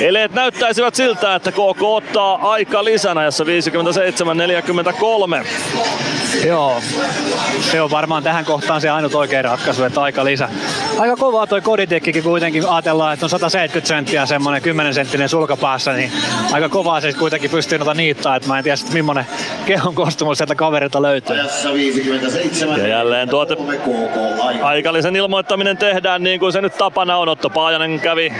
[0.00, 3.32] Eleet näyttäisivät siltä, että KK ottaa aika lisänä, 57-43.
[6.46, 6.80] Joo,
[7.60, 10.48] se on varmaan tähän kohtaan se ainut oikea ratkaisu, että aika lisä.
[10.98, 16.12] Aika kovaa toi koditekkikin kuitenkin, ajatellaan, että on 170 senttiä semmonen 10 senttinen sulkapäässä, niin
[16.52, 19.26] aika kovaa se kuitenkin pystyy noita niittaa, että mä en tiedä sit millainen
[19.66, 21.36] kehon koostumus sieltä kaverilta löytyy.
[22.78, 23.56] Ja jälleen tuote
[24.62, 27.28] aikallisen ilmoittaminen tehdään niin kuin se nyt tapana on.
[27.28, 28.32] Otto Paajanen kävi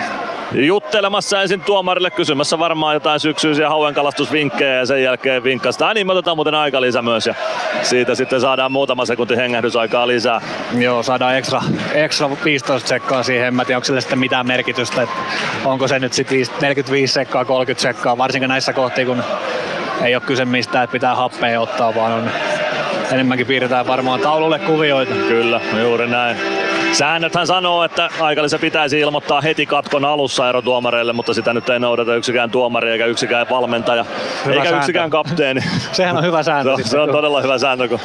[0.53, 5.95] juttelemassa ensin tuomarille kysymässä varmaan jotain syksyisiä hauenkalastusvinkkejä ja sen jälkeen vinkkasta.
[5.95, 7.35] Niin me otetaan muuten aika lisä myös ja
[7.83, 10.41] siitä sitten saadaan muutama sekunti hengähdysaikaa lisää.
[10.79, 11.63] Joo, saadaan ekstra,
[11.95, 13.47] ekstra 15 sekkaa siihen.
[13.47, 15.03] En mä tiedä, onko sille sitten mitään merkitystä.
[15.03, 15.15] Että
[15.65, 19.25] onko se nyt sitten 45 sekkaa, 30 sekkaa, varsinkin näissä kohtia, kun
[20.03, 22.31] ei ole kyse mistään, että pitää happea ottaa, vaan on
[23.13, 25.15] enemmänkin piirretään varmaan taululle kuvioita.
[25.15, 26.64] Kyllä, juuri näin.
[26.95, 32.15] Säännöthän sanoo, että aikalisä pitäisi ilmoittaa heti katkon alussa erotuomareille, mutta sitä nyt ei noudata
[32.15, 34.05] yksikään tuomari eikä yksikään valmentaja,
[34.45, 34.79] Hyvä eikä sääntö.
[34.79, 35.61] yksikään kapteeni.
[35.93, 38.01] Sehän on hyvä sääntö Se on, se on todella hyvä sääntö, kun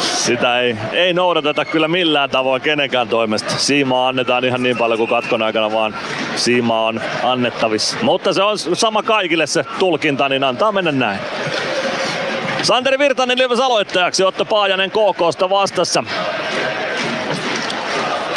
[0.00, 3.54] sitä ei, ei noudateta kyllä millään tavoin kenenkään toimesta.
[3.56, 5.94] Siimaa annetaan ihan niin paljon kuin katkon aikana, vaan
[6.36, 7.96] siimaa on annettavissa.
[8.02, 11.18] Mutta se on sama kaikille se tulkinta, niin antaa mennä näin.
[12.62, 16.04] Santeri Virtanen Ilves aloittajaksi, Otto Paajanen KKsta vastassa.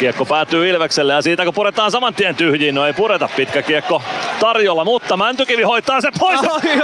[0.00, 4.02] Kiekko päätyy Ilvekselle ja siitä kun puretaan saman tien tyhjiin, no ei pureta pitkä kiekko
[4.40, 6.40] tarjolla, mutta Mäntykivi hoitaa se pois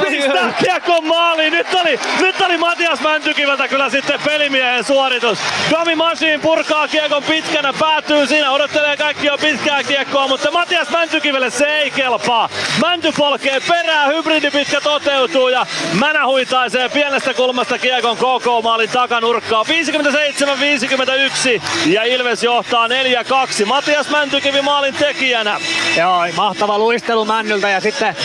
[0.08, 1.52] pistää kiekko maaliin.
[1.52, 5.38] Nyt oli, nyt oli Matias Mäntykiveltä kyllä sitten pelimiehen suoritus.
[5.70, 11.50] Domi Machine purkaa kiekon pitkänä, päätyy siinä, odottelee kaikki jo pitkää kiekkoa, mutta Matias Mäntykivelle
[11.50, 12.48] se ei kelpaa.
[12.80, 15.66] Mänty polkee perään, hybridipitkä toteutuu ja
[16.00, 19.62] Mänä huitaisee pienestä kulmasta kiekon KK-maalin takanurkkaa.
[19.62, 19.66] 57-51
[21.86, 22.88] ja Ilves johtaa
[23.62, 23.64] 4-2.
[23.64, 25.60] Matias Mäntykivi maalin tekijänä.
[25.96, 28.16] Joo, mahtava luistelu Männyltä ja sitten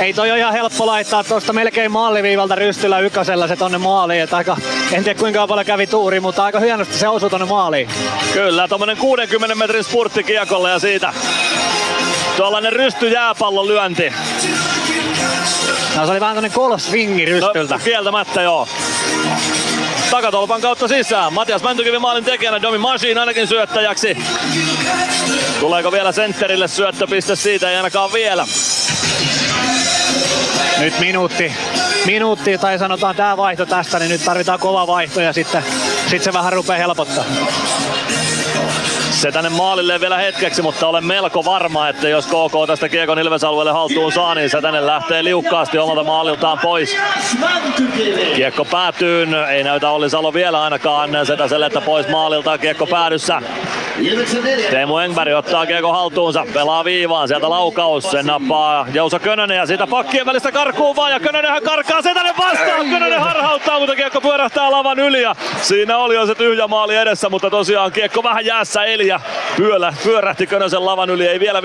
[0.00, 4.22] ei toi ole ihan helppo laittaa tuosta melkein maaliviivalta rystyllä ykkösellä se tonne maaliin.
[4.22, 4.56] Että aika,
[4.92, 7.88] en tiedä kuinka paljon kävi tuuri, mutta aika hienosti se osui tonne maaliin.
[8.32, 11.12] Kyllä, tommonen 60 metrin spurtti kiekolle ja siitä
[12.36, 14.12] tuollainen rysty jääpallon lyönti.
[15.96, 17.74] No, se oli vähän tämmönen golf-swingi rystyltä.
[17.74, 18.68] No, kieltämättä joo.
[20.10, 21.32] Takatolpan kautta sisään.
[21.32, 24.16] Matias Mäntykivi maalin tekijänä, Domi Machine ainakin syöttäjäksi.
[25.60, 27.36] Tuleeko vielä sentterille syöttöpiste?
[27.36, 28.46] Siitä ei ainakaan vielä.
[30.78, 31.52] Nyt minuutti,
[32.06, 35.64] minuutti tai sanotaan tää vaihto tästä, niin nyt tarvitaan kova vaihto ja sitten
[36.06, 37.24] sit se vähän rupeaa helpottaa.
[39.10, 43.72] Se tänne maalille vielä hetkeksi, mutta olen melko varma, että jos KK tästä Kiekon Ilves-alueelle
[43.72, 46.96] haltuun saa, niin se tänne lähtee liukkaasti omalta maaliltaan pois.
[48.34, 53.42] Kiekko päätyy, ei näytä Olli Salo vielä ainakaan Setäselettä pois maalilta, kiekko päädyssä.
[54.70, 59.86] Teemu Engberg ottaa kiekko haltuunsa, pelaa viivaan, sieltä laukaus, sen nappaa Jousa Könönen ja siitä
[59.86, 64.98] pakkien välistä karkuu vaan ja Könönenhän karkaa tänne vastaan, Könönen harhauttaa, mutta kiekko pyörähtää lavan
[64.98, 68.97] yli ja siinä oli jo se tyhjä maali edessä, mutta tosiaan kiekko vähän jäässä, ei
[68.98, 69.20] neljä.
[69.56, 71.62] Pyölä pyörähti Könösen lavan yli, ei vielä 5-2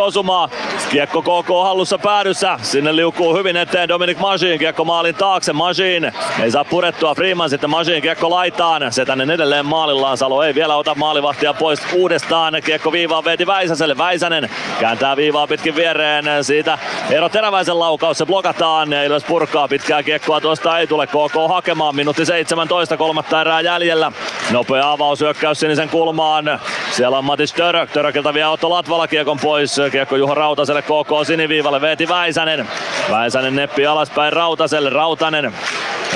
[0.00, 0.48] osumaa.
[0.90, 6.12] Kiekko KK hallussa päädyssä, sinne liukuu hyvin eteen Dominic Masin, kiekko maalin taakse, Masin
[6.42, 10.76] ei saa purettua Freeman sitten Masin kiekko laitaan, se tänne edelleen maalillaan, Salo ei vielä
[10.76, 16.78] ota maalivahtia pois uudestaan, kiekko viivaan veti Väisäselle, Väisänen kääntää viivaa pitkin viereen, siitä
[17.10, 22.26] Ero Teräväisen laukaus, se blokataan, Ilves purkaa pitkää kiekkoa, tuosta ei tule KK hakemaan, minuutti
[22.26, 24.12] 17, kolmatta erää jäljellä,
[24.50, 27.90] nopea avaus hyökkäys sinisen kulmaan, siellä on Matis Török.
[27.90, 29.80] Törökiltä vie Otto Latvala kiekon pois.
[29.92, 31.80] Kiekko Juho Rautaselle KK siniviivalle.
[31.80, 32.68] Veeti Väisänen.
[33.10, 34.90] Väisänen neppi alaspäin Rautaselle.
[34.90, 35.52] Rautanen.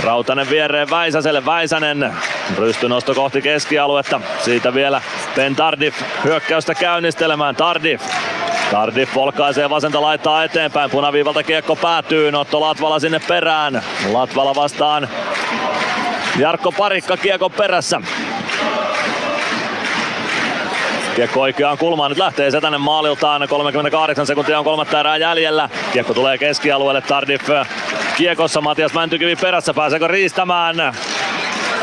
[0.04, 1.46] Rautanen viereen Väisäselle.
[1.46, 2.14] Väisänen.
[2.58, 4.20] Rystynosto kohti keskialuetta.
[4.40, 5.02] Siitä vielä
[5.36, 5.94] Ben Tardif
[6.24, 7.56] hyökkäystä käynnistelemään.
[7.56, 8.02] Tardif
[8.70, 10.90] Tardif polkaisee vasenta laittaa eteenpäin.
[10.90, 12.32] Punaviivalta kiekko päätyy.
[12.34, 13.82] Otto Latvala sinne perään.
[14.12, 15.08] Latvala vastaan
[16.38, 18.00] Jarkko Parikka kiekon perässä.
[21.16, 22.10] Kiekko oikeaan kulmaan.
[22.10, 23.48] Nyt lähtee Setänen maaliltaan.
[23.48, 25.68] 38 sekuntia on kolmatta erää jäljellä.
[25.92, 27.00] Kiekko tulee keskialueelle.
[27.00, 27.42] Tardif
[28.16, 28.60] kiekossa.
[28.60, 29.74] Matias Mäntykivi perässä.
[29.74, 30.76] Pääseekö riistämään?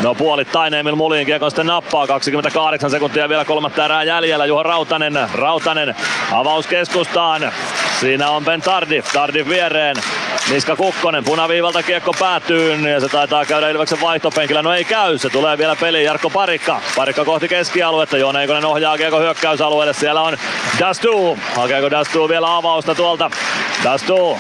[0.01, 2.07] No puolittain Emil Mulin kiekon sitten nappaa.
[2.07, 4.45] 28 sekuntia vielä kolmatta erää jäljellä.
[4.45, 5.19] Juha Rautanen.
[5.35, 5.95] Rautanen
[6.31, 7.51] avaus keskustaan.
[7.99, 9.13] Siinä on Ben Tardif.
[9.13, 9.95] Tardif viereen.
[10.49, 14.61] Niska Kukkonen, punaviivalta kiekko päätyy ja se taitaa käydä Ilveksen vaihtopenkillä.
[14.61, 16.81] No ei käy, se tulee vielä peliin Jarkko Parikka.
[16.95, 19.93] Parikka kohti keskialuetta, Joona Eikonen ohjaa kiekko hyökkäysalueelle.
[19.93, 20.38] Siellä on
[20.80, 21.38] Dastu.
[21.55, 23.31] Hakeeko Dastu vielä avausta tuolta?
[23.83, 24.39] Dastu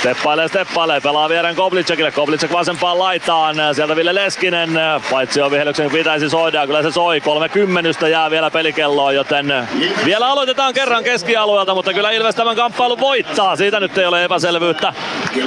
[0.00, 2.10] Steppailee, steppailee, pelaa viereen Koblicekille.
[2.10, 3.56] Koblicek vasempaan laitaan.
[3.72, 4.70] Sieltä Ville Leskinen.
[5.10, 7.20] Paitsi on vihelyksen pitäisi soida kyllä se soi.
[7.20, 9.68] 30 jää vielä pelikelloon, joten
[10.04, 13.56] vielä aloitetaan kerran keskialueelta, mutta kyllä Ilves tämän kamppailun voittaa.
[13.56, 14.92] Siitä nyt ei ole epäselvyyttä.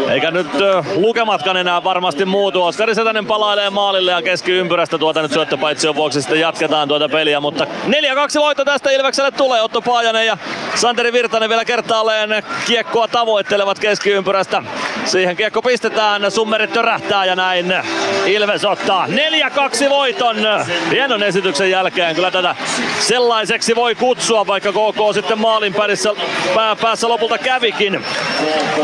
[0.09, 0.47] Eikä nyt
[0.95, 2.63] lukematkaan enää varmasti muutu.
[2.63, 7.67] Oskari Setänen palailee maalille ja keskiympyrästä tuota nyt syöttöpaitsion vuoksi sitten jatketaan tuota peliä, mutta
[7.87, 9.61] 4-2 voitto tästä Ilvekselle tulee.
[9.61, 10.37] Otto Paajanen ja
[10.75, 14.42] Santeri Virtanen vielä kertaalleen kiekkoa tavoittelevat keskiympyrästä.
[15.05, 17.73] Siihen kiekko pistetään, summerit törähtää ja näin
[18.25, 19.07] Ilves ottaa
[19.85, 20.35] 4-2 voiton.
[20.91, 22.55] Hienon esityksen jälkeen kyllä tätä
[22.99, 26.09] sellaiseksi voi kutsua, vaikka KK sitten maalin päässä,
[26.55, 28.05] pää, päässä lopulta kävikin.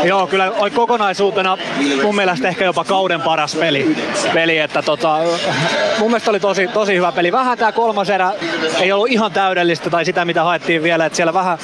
[0.04, 1.58] Joo, kyllä kokonaisuutena
[2.02, 3.96] mun mielestä ehkä jopa kauden paras peli.
[4.34, 5.18] peli että tota,
[5.98, 7.32] mun mielestä oli tosi, tosi hyvä peli.
[7.32, 8.32] Vähän tää kolmas erä
[8.80, 11.58] ei ollut ihan täydellistä tai sitä mitä haettiin vielä, että siellä vähän,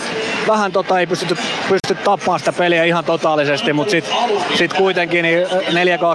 [0.49, 1.37] vähän tota, ei pystytty,
[1.69, 4.15] pystytty tappamaan sitä peliä ihan totaalisesti, mutta sitten
[4.55, 5.47] sit kuitenkin niin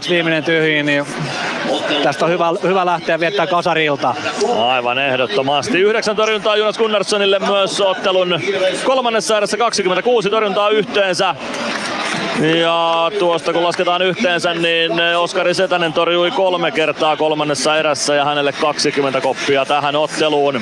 [0.05, 1.05] 4-2 viimeinen tyhjiin, niin
[2.03, 4.15] tästä on hyvä, hyvä lähteä viettää kasarilta.
[4.57, 5.79] Aivan ehdottomasti.
[5.79, 8.39] Yhdeksän torjuntaa Jonas Gunnarssonille myös ottelun
[8.83, 11.35] kolmannessa erässä 26 torjuntaa yhteensä.
[12.41, 18.51] Ja tuosta kun lasketaan yhteensä, niin Oskari Setänen torjui kolme kertaa kolmannessa erässä ja hänelle
[18.51, 20.61] 20 koppia tähän otteluun.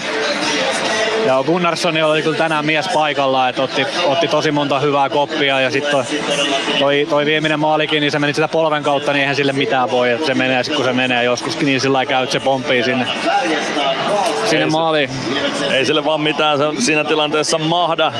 [1.26, 5.72] Ja Gunnarsson oli kyllä tänään mies paikalla, että otti, otti tosi monta hyvää koppia ja
[5.72, 6.04] sitten toi,
[6.80, 10.12] toi, toi, viimeinen maalikin, niin se meni sitä polven kautta, niin eihän sille mitään voi,
[10.12, 13.08] että se menee sit kun se menee joskus, niin sillä käy, se pomppii sinne,
[14.46, 15.10] sinne ei maaliin.
[15.60, 18.14] Se, ei sille vaan mitään se siinä tilanteessa mahda.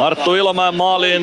[0.00, 1.22] Arttu Ilomäen maaliin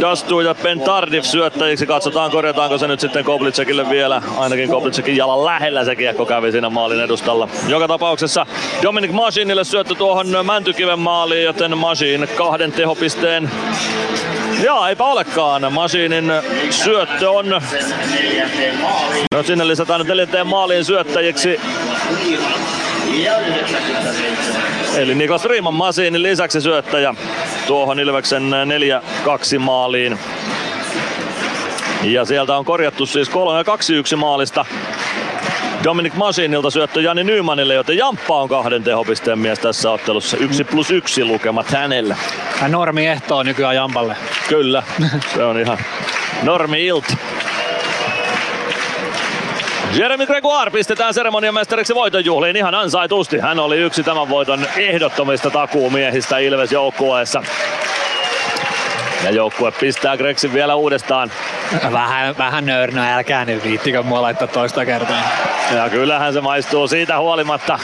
[0.00, 1.86] Dastu ja Ben Tardif syöttäjiksi.
[1.86, 4.22] Katsotaan korjataanko se nyt sitten Koblicekille vielä.
[4.36, 7.48] Ainakin Koblicekin jalan lähellä se kiekko kävi siinä maalin edustalla.
[7.68, 8.46] Joka tapauksessa
[8.82, 13.50] Dominic Masinille syöttö tuohon Mäntykiven maaliin, joten Masin kahden tehopisteen
[14.64, 15.72] Jaa, eipä olekaan.
[15.72, 16.32] Masiinin
[16.70, 17.60] syöttö on...
[19.34, 21.60] No sinne lisätään nyt neljänteen maaliin syöttäjiksi.
[24.96, 27.14] Eli Nikos Riiman Masiinin lisäksi syöttäjä
[27.66, 28.42] tuohon Ilveksen
[29.56, 30.18] 4-2 maaliin.
[32.02, 34.64] Ja sieltä on korjattu siis 3-2-1 maalista
[35.84, 40.36] Dominic Masinilta syöttö Jani Nymanille, joten Jamppa on kahden tehopisteen mies tässä ottelussa.
[40.36, 42.16] Yksi plus yksi lukemat hänelle.
[42.56, 44.16] Hän normi ehtoo nykyään Jampalle.
[44.48, 44.82] Kyllä,
[45.34, 45.78] se on ihan
[46.42, 47.16] normi ilt.
[49.94, 53.38] Jeremy Gregoire pistetään seremoniamestariksi voiton juhliin ihan ansaitusti.
[53.38, 57.42] Hän oli yksi tämän voiton ehdottomista takuumiehistä Ilves joukkueessa.
[59.24, 61.30] Ja joukkue pistää Greksin vielä uudestaan.
[61.92, 65.22] Vähän, vähän nöörnö, älkää nyt viittikö mua laittaa toista kertaa.
[65.74, 67.78] Ja kyllähän se maistuu siitä huolimatta.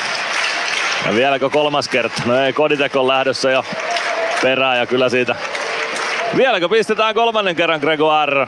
[1.06, 2.22] Ja vieläkö kolmas kerta?
[2.26, 3.64] No ei, Koditek on lähdössä jo
[4.42, 5.36] perään ja kyllä siitä.
[6.36, 8.46] Vieläkö pistetään kolmannen kerran Gregoire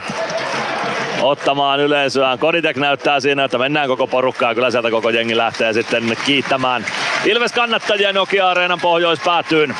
[1.21, 2.39] ottamaan yleisöään.
[2.39, 4.55] Koditek näyttää siinä, että mennään koko porukkaa.
[4.55, 6.85] Kyllä sieltä koko jengi lähtee sitten kiittämään
[7.25, 9.75] Ilves kannattajia Nokia-areenan pohjoispäätyyn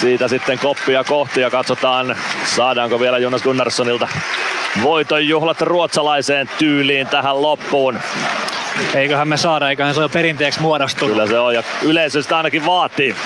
[0.00, 4.08] siitä sitten koppia kohti ja katsotaan saadaanko vielä Jonas Gunnarssonilta
[4.82, 8.00] voiton juhlat ruotsalaiseen tyyliin tähän loppuun.
[8.94, 11.12] Eiköhän me saada, eiköhän se ole perinteeksi muodostunut.
[11.12, 13.16] Kyllä se on ja yleisö sitä ainakin vaatii.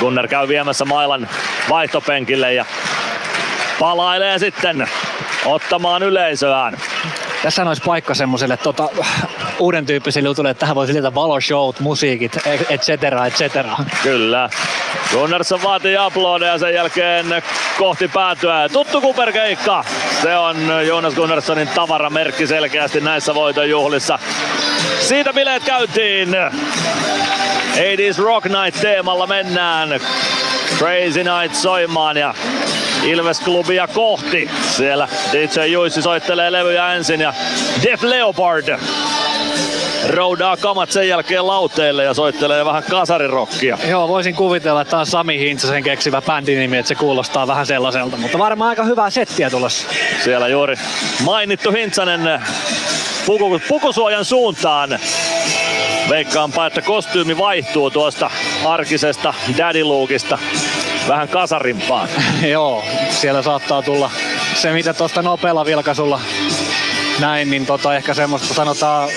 [0.00, 1.28] Gunnar käy viemässä mailan
[1.70, 2.64] vaihtopenkille ja
[3.80, 4.88] palailee sitten
[5.44, 6.76] ottamaan yleisöään.
[7.42, 8.88] Tässä olisi paikka semmoiselle tota,
[9.58, 12.38] uuden tyyppisille jutuille, että tähän voisi lisätä valoshowt, musiikit,
[12.70, 13.76] et cetera, et cetera.
[14.02, 14.50] Kyllä.
[15.12, 17.26] Gunnarsson vaatii aplodeja sen jälkeen
[17.78, 18.68] kohti päätyä.
[18.68, 19.84] Tuttu kuperkeikka.
[20.22, 20.56] Se on
[20.86, 24.18] Jonas Gunnarssonin tavaramerkki selkeästi näissä voitonjuhlissa.
[25.00, 26.28] Siitä bileet käytiin.
[27.76, 29.88] 80s Rock Night teemalla mennään.
[30.78, 32.34] Crazy Night soimaan ja
[33.06, 34.50] Ilves-klubia kohti.
[34.76, 37.34] Siellä DJ Juissi soittelee levyjä ensin ja
[37.82, 38.78] Def Leopard
[40.08, 43.78] roudaa kamat sen jälkeen lauteille ja soittelee vähän kasarirokkia.
[43.88, 48.16] Joo, voisin kuvitella, että tämä on Sami Hintsasen keksivä bändinimi, että se kuulostaa vähän sellaiselta,
[48.16, 49.88] mutta varmaan aika hyvää settiä tulossa.
[50.24, 50.76] Siellä juuri
[51.24, 52.42] mainittu Hintsanen
[53.26, 54.98] puku, pukusuojan suuntaan.
[56.10, 58.30] Veikkaanpa, että kostyymi vaihtuu tuosta
[58.64, 60.38] arkisesta Daddy Lukeista
[61.08, 62.08] vähän kasarimpaan.
[62.52, 64.10] Joo, siellä saattaa tulla
[64.54, 66.20] se, mitä tuosta nopealla vilkaisulla
[67.20, 69.08] näin, niin tota ehkä semmoista sanotaan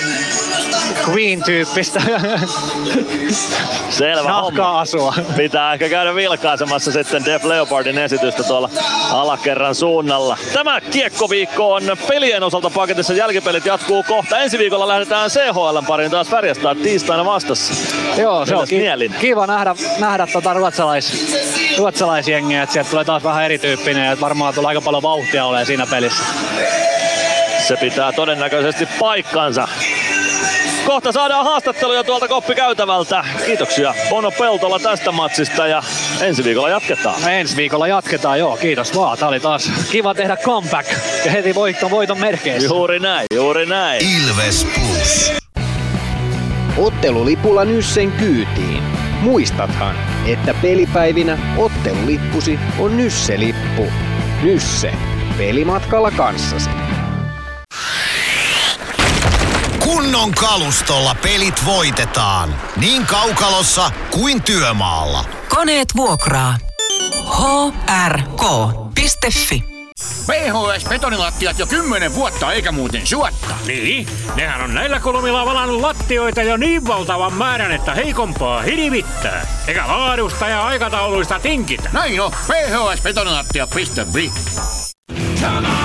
[1.08, 2.02] Queen-tyyppistä
[4.00, 4.80] Selvä homma.
[4.80, 5.14] asua.
[5.36, 8.70] Pitää ehkä käydä vilkaisemassa sitten Def Leopardin esitystä tuolla
[9.12, 10.38] alakerran suunnalla.
[10.52, 13.12] Tämä kiekkoviikko on pelien osalta paketissa.
[13.12, 14.38] Jälkipelit jatkuu kohta.
[14.38, 17.74] Ensi viikolla lähdetään CHL pariin taas Färjestad tiistaina vastassa.
[18.16, 19.14] Joo, se on ki- mielin?
[19.20, 21.36] kiva nähdä, nähdä tota ruotsalais,
[21.78, 25.86] ruotsalaisjengiä, että sieltä tulee taas vähän erityyppinen ja varmaan tulee aika paljon vauhtia olemaan siinä
[25.86, 26.24] pelissä.
[27.68, 29.68] Se pitää todennäköisesti paikkansa.
[30.86, 33.24] Kohta saadaan haastatteluja tuolta koppikäytävältä.
[33.46, 35.82] Kiitoksia Bono Peltola tästä matsista ja
[36.20, 37.28] ensi viikolla jatketaan.
[37.28, 39.18] Ensi viikolla jatketaan, joo, kiitos vaan.
[39.18, 40.90] Tää oli taas kiva tehdä comeback
[41.24, 42.68] ja heti voiton, voiton merkeissä.
[42.68, 44.02] Juuri näin, juuri näin.
[44.04, 45.32] Ilves Plus.
[46.76, 48.82] Ottelulipulla Nyssen kyytiin.
[49.20, 53.92] Muistathan, että pelipäivinä ottelulippusi on Nysse-lippu.
[54.42, 54.92] Nysse.
[55.38, 56.70] Pelimatkalla kanssasi.
[60.10, 62.54] Kunnon kalustolla pelit voitetaan.
[62.76, 65.24] Niin kaukalossa kuin työmaalla.
[65.48, 66.56] Koneet vuokraa.
[68.08, 69.64] hrk.fi
[70.26, 73.54] PHS betonilattiat jo kymmenen vuotta eikä muuten suotta.
[73.66, 79.46] Niin, nehän on näillä kolmilla valannut lattioita jo niin valtavan määrän, että heikompaa hirvittää.
[79.66, 81.90] Eikä laadusta ja aikatauluista tinkitä.
[81.92, 84.32] Näin on, phsbetonilattia.fi.
[85.40, 85.79] Come on,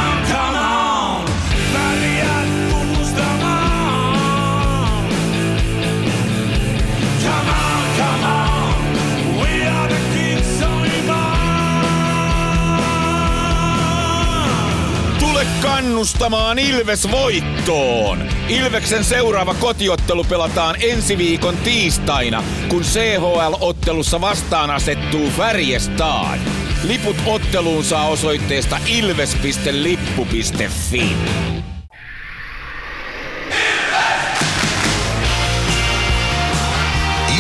[15.75, 18.29] kannustamaan Ilves voittoon!
[18.49, 26.39] Ilveksen seuraava kotiottelu pelataan ensi viikon tiistaina, kun CHL-ottelussa vastaan asettuu Färjestad.
[26.83, 29.55] Liput otteluun saa osoitteesta ilves.lippu.fi.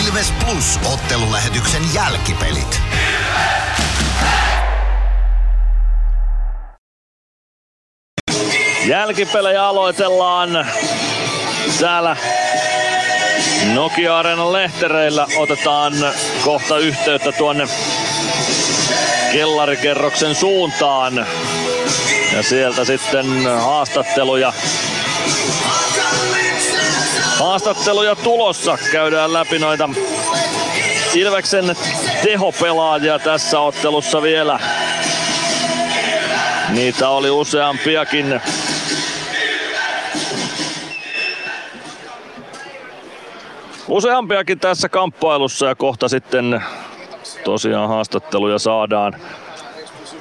[0.01, 2.81] Ilves Plus ottelulähetyksen jälkipelit.
[8.87, 10.67] Jälkipelejä aloitellaan
[11.79, 12.17] täällä
[13.73, 15.27] Nokia Areenan lehtereillä.
[15.37, 15.93] Otetaan
[16.43, 17.67] kohta yhteyttä tuonne
[19.31, 21.27] kellarikerroksen suuntaan.
[22.35, 23.25] Ja sieltä sitten
[23.59, 24.53] haastatteluja.
[27.39, 28.77] Haastatteluja tulossa.
[28.91, 29.89] Käydään läpi noita
[31.13, 31.75] Ilveksen
[32.23, 34.59] tehopelaajia tässä ottelussa vielä.
[36.69, 38.41] Niitä oli useampiakin.
[43.87, 46.63] Useampiakin tässä kamppailussa ja kohta sitten
[47.43, 49.13] tosiaan haastatteluja saadaan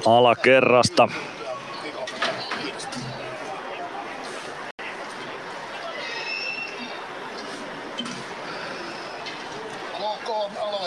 [0.07, 1.09] alakerrasta.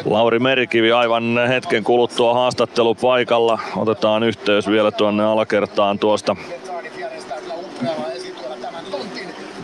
[0.06, 3.60] Lauri Merikivi aivan hetken kuluttua haastattelupaikalla.
[3.76, 6.36] Otetaan yhteys vielä tuonne alakertaan tuosta.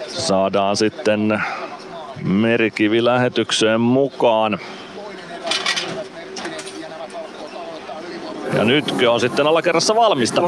[0.08, 1.44] Saadaan sitten
[2.24, 4.60] Merikivi lähetykseen mukaan.
[8.58, 10.42] Ja nytkö on sitten alakerrassa valmista?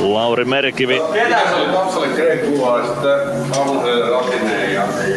[0.00, 1.00] Lauri Merikivi.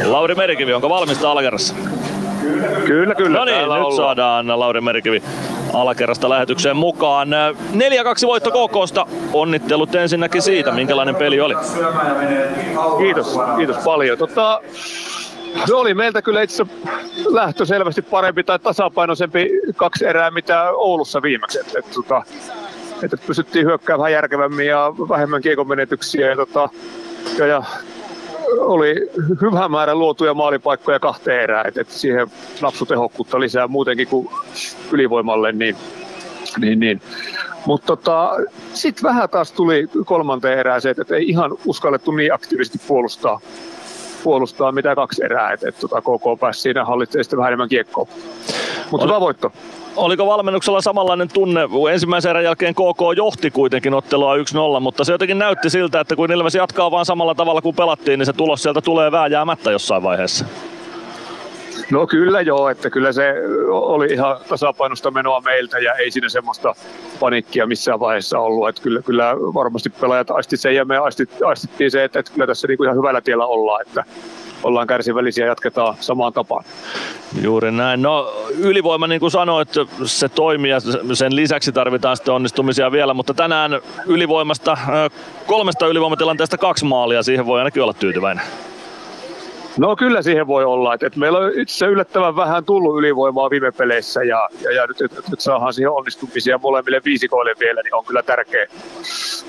[0.06, 1.76] Lauri Merikivi, onko valmista alakerrassa?
[2.86, 3.40] Kyllä, kyllä.
[3.40, 3.96] No niin, nyt ollaan.
[3.96, 5.24] saadaan Lauri Merikivi
[5.78, 7.28] alakerrasta lähetykseen mukaan.
[7.74, 9.08] 4-2 voitto KKsta.
[9.34, 11.54] Onnittelut ensinnäkin siitä, minkälainen peli oli.
[12.98, 14.18] Kiitos, kiitos paljon.
[14.18, 14.62] Tota,
[15.66, 16.66] se oli meiltä kyllä itse
[17.30, 21.60] lähtö selvästi parempi tai tasapainoisempi kaksi erää mitä Oulussa viimeksi.
[21.60, 22.24] Et, et, tota,
[23.04, 26.30] et, et pystyttiin hyökkäämään vähän järkevämmin ja vähemmän kiekon menetyksiä.
[26.30, 26.70] Ja, tota,
[27.38, 27.64] ja, ja
[28.58, 29.10] oli
[29.42, 32.28] hyvä määrä luotuja maalipaikkoja kahteen erään, että et siihen
[32.62, 34.30] napsutehokkuutta lisää muutenkin kuin
[34.92, 35.76] ylivoimalle, niin,
[36.60, 37.02] niin, niin.
[37.66, 38.32] Mutta tota,
[38.74, 43.40] sitten vähän taas tuli kolmanteen erään se, että ei ihan uskallettu niin aktiivisesti puolustaa,
[44.24, 48.08] puolustaa mitä kaksi erää, että et, tota, KK pääsi siinä hallitsemaan sitten vähän enemmän kiekkoa.
[48.92, 49.52] Mutta hyvä voitto.
[49.98, 51.62] Oliko valmennuksella samanlainen tunne?
[51.92, 54.40] Ensimmäisen erän jälkeen KK johti kuitenkin ottelua 1-0,
[54.80, 58.26] mutta se jotenkin näytti siltä, että kun Ilves jatkaa vaan samalla tavalla kuin pelattiin, niin
[58.26, 60.46] se tulos sieltä tulee vääjäämättä jossain vaiheessa.
[61.92, 63.34] No kyllä joo, että kyllä se
[63.70, 66.76] oli ihan tasapainosta menoa meiltä ja ei siinä semmoista
[67.20, 68.70] panikkia missään vaiheessa ollut.
[68.70, 72.48] Että kyllä, kyllä varmasti pelaajat aisti sen ja me aistit, aistittiin se, että, että kyllä
[72.48, 74.04] tässä niin kuin ihan hyvällä tiellä ollaan, että
[74.68, 76.64] ollaan kärsivällisiä ja jatketaan samaan tapaan.
[77.42, 78.02] Juuri näin.
[78.02, 79.70] No ylivoima, niin kuin sanoit,
[80.06, 80.80] se toimii ja
[81.14, 84.78] sen lisäksi tarvitaan sitten onnistumisia vielä, mutta tänään ylivoimasta
[85.46, 88.46] kolmesta ylivoimatilanteesta kaksi maalia, siihen voi ainakin olla tyytyväinen.
[89.78, 90.94] No kyllä siihen voi olla.
[90.94, 95.00] että että meillä on itse yllättävän vähän tullut ylivoimaa viime peleissä ja, ja, ja nyt,
[95.00, 98.68] nyt, nyt saadaan siihen onnistumisia molemmille viisikoille vielä, niin on kyllä tärkeä,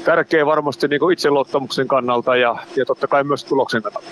[0.04, 4.08] tärkeä varmasti niin itseluottamuksen kannalta ja, ja totta kai myös tuloksen kannalta.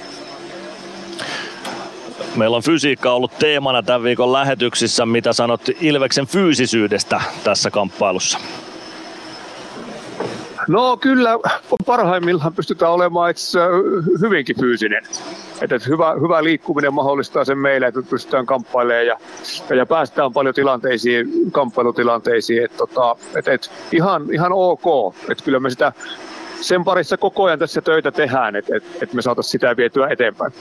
[2.37, 5.07] Meillä on fysiikka ollut teemana tämän viikon lähetyksissä.
[5.07, 8.39] Mitä sanot Ilveksen fyysisyydestä tässä kamppailussa?
[10.69, 11.31] No kyllä
[11.87, 13.59] parhaimmillaan pystytään olemaan itse
[14.21, 15.03] hyvinkin fyysinen.
[15.61, 19.19] Että hyvä, hyvä liikkuminen mahdollistaa sen meille, että pystytään kamppailemaan ja,
[19.77, 22.65] ja päästään paljon tilanteisiin, kamppailutilanteisiin.
[22.65, 25.15] Että tota, et, et, ihan, ihan ok.
[25.31, 25.93] Että kyllä me sitä
[26.61, 30.53] sen parissa koko ajan tässä töitä tehdään, että et, et me saataisiin sitä vietyä eteenpäin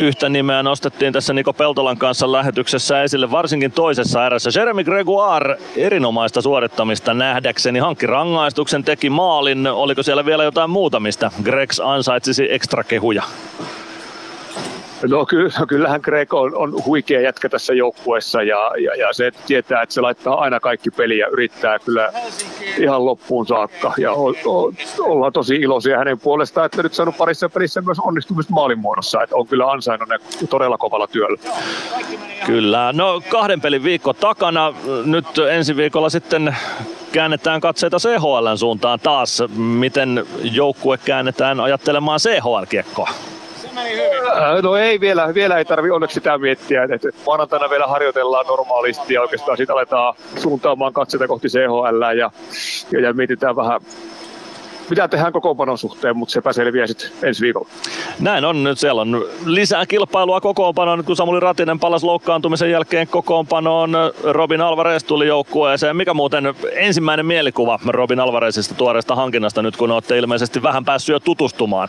[0.00, 4.50] yhtä nimeä nostettiin tässä Niko Peltolan kanssa lähetyksessä esille, varsinkin toisessa erässä.
[4.60, 9.66] Jeremy Gregoire erinomaista suorittamista nähdäkseni hankki rangaistuksen, teki maalin.
[9.66, 13.22] Oliko siellä vielä jotain muuta, mistä Gregs ansaitsisi ekstra kehuja?
[15.08, 19.82] No kyllä, kyllähän Greg on, on huikea jätkä tässä joukkueessa ja, ja, ja, se tietää,
[19.82, 22.12] että se laittaa aina kaikki peliä, yrittää kyllä
[22.78, 23.94] ihan loppuun saakka.
[23.98, 28.52] Ja o, o, ollaan tosi iloisia hänen puolestaan, että nyt saanut parissa pelissä myös onnistumista
[28.52, 29.22] maalin muodossa.
[29.22, 30.18] Että on kyllä ansainnut ne
[30.50, 31.38] todella kovalla työllä.
[32.46, 34.74] Kyllä, no kahden pelin viikko takana.
[35.04, 36.56] Nyt ensi viikolla sitten
[37.12, 39.42] käännetään katseita CHLn suuntaan taas.
[39.56, 43.29] Miten joukkue käännetään ajattelemaan CHL-kiekkoa?
[44.36, 49.14] Äh, no ei vielä, vielä ei tarvi onneksi sitä miettiä, että maanantaina vielä harjoitellaan normaalisti
[49.14, 52.30] ja oikeastaan sitten aletaan suuntaamaan katseita kohti CHL ja,
[52.92, 53.80] ja, ja mietitään vähän
[54.90, 57.68] mitä tehdään kokoonpanon suhteen, mutta sepä selviää sitten ensi viikolla.
[58.20, 58.78] Näin on nyt.
[58.78, 63.90] Siellä on lisää kilpailua kokoonpanoon, kun Samuli Ratinen palasi loukkaantumisen jälkeen kokoonpanoon.
[64.24, 65.96] Robin Alvarez tuli joukkueeseen.
[65.96, 71.20] Mikä muuten ensimmäinen mielikuva Robin Alvarezista tuoreesta hankinnasta nyt, kun olette ilmeisesti vähän päässyt jo
[71.20, 71.88] tutustumaan?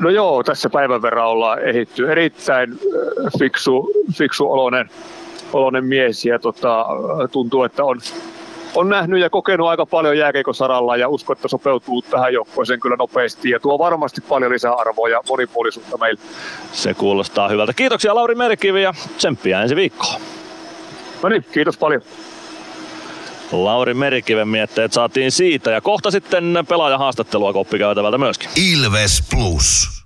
[0.00, 2.10] No joo, tässä päivän verran ollaan ehitty.
[2.10, 2.78] Erittäin
[3.38, 4.90] fiksu, fiksu oloinen,
[5.52, 6.86] oloinen mies ja tota,
[7.32, 8.00] tuntuu, että on,
[8.74, 13.50] on nähnyt ja kokenut aika paljon jääkeikosaralla ja usko, että sopeutuu tähän joukkueeseen kyllä nopeasti
[13.50, 16.20] ja tuo varmasti paljon lisäarvoa ja monipuolisuutta meille.
[16.72, 17.72] Se kuulostaa hyvältä.
[17.72, 20.20] Kiitoksia Lauri Merkivi ja tsemppiä ensi viikkoon.
[21.22, 22.02] No niin, kiitos paljon.
[23.52, 26.44] Lauri Merikiven mietteet saatiin siitä ja kohta sitten
[26.98, 28.50] haastattelua koppikäytävältä myöskin.
[28.56, 29.98] Ilves Plus.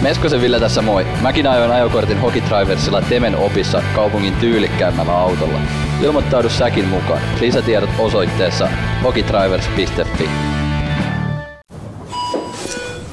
[0.00, 1.06] Meskosen Ville tässä moi.
[1.22, 5.58] Mäkin ajoin ajokortin Hokitriversilla Temen opissa kaupungin tyylikkäämmällä autolla.
[6.02, 7.20] Ilmoittaudu säkin mukaan.
[7.40, 8.68] Lisätiedot osoitteessa
[9.02, 10.28] hokitrivers.fi.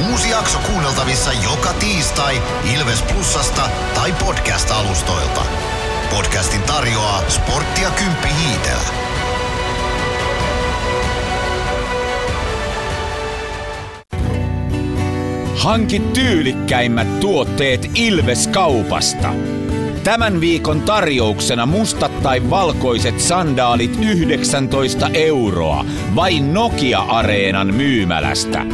[0.00, 2.42] Uusi jakso kuunneltavissa joka tiistai
[2.74, 5.42] Ilves Plusasta tai podcast-alustoilta.
[6.10, 8.88] Podcastin tarjoaa sporttia Kymppi Hiitellä.
[15.56, 19.34] Hanki tyylikkäimmät tuotteet Ilves-kaupasta.
[20.04, 25.84] Tämän viikon tarjouksena mustat tai valkoiset sandaalit 19 euroa
[26.14, 28.66] vain Nokia-areenan myymälästä.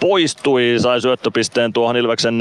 [0.00, 2.40] poistui, sai syöttöpisteen tuohon Ilveksen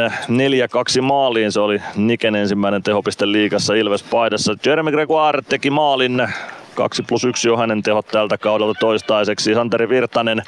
[0.99, 1.51] 4-2 maaliin.
[1.51, 4.55] Se oli Niken ensimmäinen tehopiste liigassa Ilves paidassa.
[4.65, 6.27] Jeremy Gregoire teki maalin
[6.75, 9.53] 2 plus 1 jo hänen tehot tältä kaudelta toistaiseksi.
[9.53, 10.43] Santeri Virtanen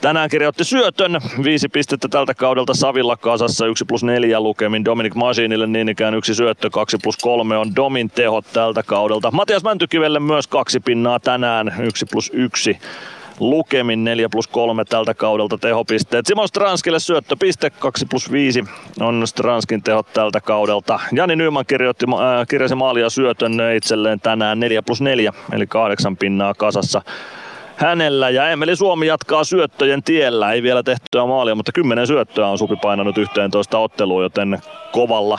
[0.00, 5.66] Tänään kirjoitti syötön, viisi pistettä tältä kaudelta Savilla kasassa, 1 plus 4 lukemin Dominic Masinille
[5.66, 9.30] niin ikään yksi syöttö, 2 plus 3 on Domin tehot tältä kaudelta.
[9.30, 12.78] Matias Mäntykivelle myös kaksi pinnaa tänään, 1 plus 1
[13.40, 16.26] lukemin 4 plus 3 tältä kaudelta tehopisteet.
[16.26, 18.64] Simon Stranskille syöttöpiste 2 plus 5
[19.00, 21.00] on Stranskin tehot tältä kaudelta.
[21.12, 26.54] Jani Nyman kirjoitti, äh, kirjasi maalia syötön itselleen tänään 4 plus 4 eli kahdeksan pinnaa
[26.54, 27.02] kasassa
[27.76, 28.30] hänellä.
[28.30, 30.52] Ja Emeli Suomi jatkaa syöttöjen tiellä.
[30.52, 34.58] Ei vielä tehtyä maalia, mutta kymmenen syöttöä on Supi painanut 11 otteluun, joten
[34.92, 35.38] kovalla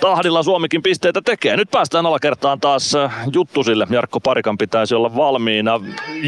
[0.00, 1.56] tahdilla Suomikin pisteitä tekee.
[1.56, 3.86] Nyt päästään alakertaan taas äh, Juttusille.
[3.90, 5.80] Jarkko Parikan pitäisi olla valmiina.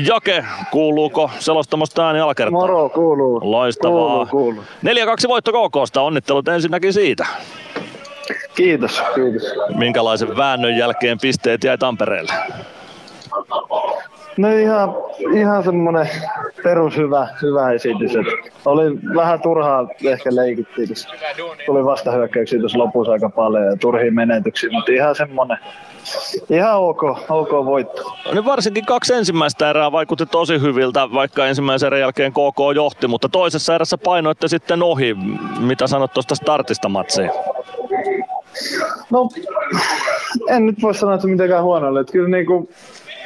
[0.06, 2.62] Jake, kuuluuko selostamosta ääni alakertaan?
[2.62, 3.40] Moro, kuuluu.
[3.42, 4.26] Loistavaa.
[4.26, 4.64] Kuuluu, kuuluu.
[5.24, 6.02] 4-2 voitto KKsta.
[6.02, 7.26] Onnittelut ensinnäkin siitä.
[8.54, 9.42] Kiitos, kiitos.
[9.76, 12.32] Minkälaisen väännön jälkeen pisteet jäi Tampereelle?
[14.36, 14.94] No ihan,
[15.34, 16.08] ihan semmonen
[16.62, 18.16] perus hyvä, hyvä esitys.
[18.16, 18.26] Et
[18.64, 21.12] oli vähän turhaa ehkä leikittiin, koska
[21.66, 25.58] tuli vastahyökkäyksiä tuossa lopussa aika paljon ja turhia menetyksiä, mutta ihan semmonen
[26.50, 28.02] Ihan ok, ok voitto.
[28.26, 33.06] No niin varsinkin kaksi ensimmäistä erää vaikutti tosi hyviltä, vaikka ensimmäisen erän jälkeen KK johti,
[33.06, 35.16] mutta toisessa erässä painoitte sitten ohi.
[35.60, 37.30] Mitä sanot tuosta startista matsiin?
[39.10, 39.28] No,
[40.48, 42.00] en nyt voi sanoa, että mitenkään huonolle.
[42.00, 42.68] Että kyllä niinku,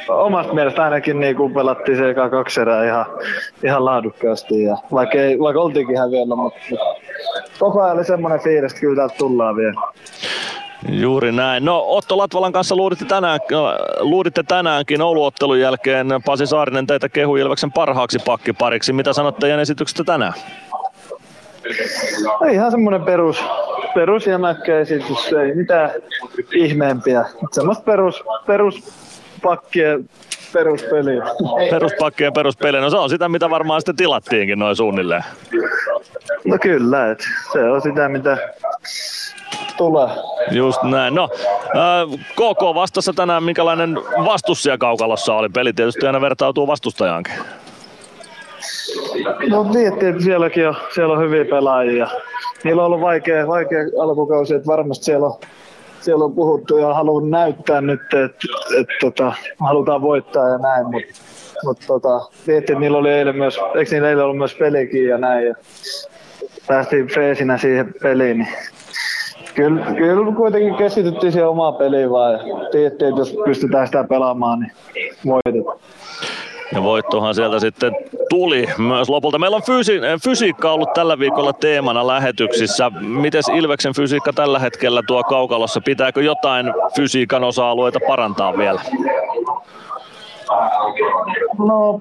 [0.08, 3.06] omasta mielestä ainakin niin kuin pelattiin se eka kaksi erää ihan,
[3.64, 4.62] ihan laadukkaasti.
[4.62, 6.58] Ja vaikka, ei, vaikka oltiinkin ihan vielä, mutta,
[7.58, 9.80] koko ajan oli semmoinen fiilis, että kyllä täältä tullaan vielä.
[10.88, 11.64] Juuri näin.
[11.64, 13.40] No Otto Latvalan kanssa luuditte, tänään,
[14.00, 16.06] luuditte tänäänkin Ouluottelun jälkeen.
[16.24, 18.92] Pasi Saarinen teitä kehu Ilveksen parhaaksi pakkipariksi.
[18.92, 20.32] Mitä sanotte teidän esityksestä tänään?
[22.40, 23.44] No ihan semmoinen perus,
[23.94, 25.90] perus jämäkkä esitys, ei mitään
[26.52, 27.24] ihmeempiä.
[27.52, 29.05] Semmoista perus, perus
[29.42, 30.08] pakkien
[30.52, 31.20] peruspeli.
[31.70, 35.24] Peruspakkien peruspeli, no se on sitä, mitä varmaan sitten tilattiinkin noin suunnilleen.
[36.44, 37.18] No kyllä, et
[37.52, 38.38] se on sitä, mitä
[39.76, 40.08] tulee.
[40.50, 41.14] Just näin.
[41.14, 41.28] No,
[41.60, 45.48] äh, KK vastassa tänään, minkälainen vastus siellä kaukalossa oli?
[45.48, 47.34] Peli tietysti aina vertautuu vastustajaankin.
[49.48, 52.08] No miettii, että sielläkin on, siellä on hyviä pelaajia.
[52.64, 55.38] Niillä on ollut vaikea, vaikea alkukausi, että varmasti siellä on
[56.06, 58.46] siellä on puhuttu ja haluan näyttää nyt, että
[58.80, 61.14] et, tota, halutaan voittaa ja näin, mutta
[61.64, 65.46] mut, tota, että niillä oli eilen myös, eikö niillä eilen ollut myös pelikin ja näin,
[65.46, 65.54] ja
[66.66, 68.48] päästiin freesinä siihen peliin, niin
[69.54, 72.38] kyllä, kyllä kuitenkin keskityttiin siihen omaan peliin vaan ja
[72.86, 74.72] että jos pystytään sitä pelaamaan, niin
[75.26, 75.78] voitetaan.
[76.72, 77.96] Ja voittohan sieltä sitten
[78.28, 79.38] tuli myös lopulta.
[79.38, 82.90] Meillä on fysi- fysiikka ollut tällä viikolla teemana lähetyksissä.
[83.00, 85.80] Miten Ilveksen fysiikka tällä hetkellä tuo kaukalossa?
[85.80, 88.80] Pitääkö jotain fysiikan osa-alueita parantaa vielä?
[91.58, 92.00] No,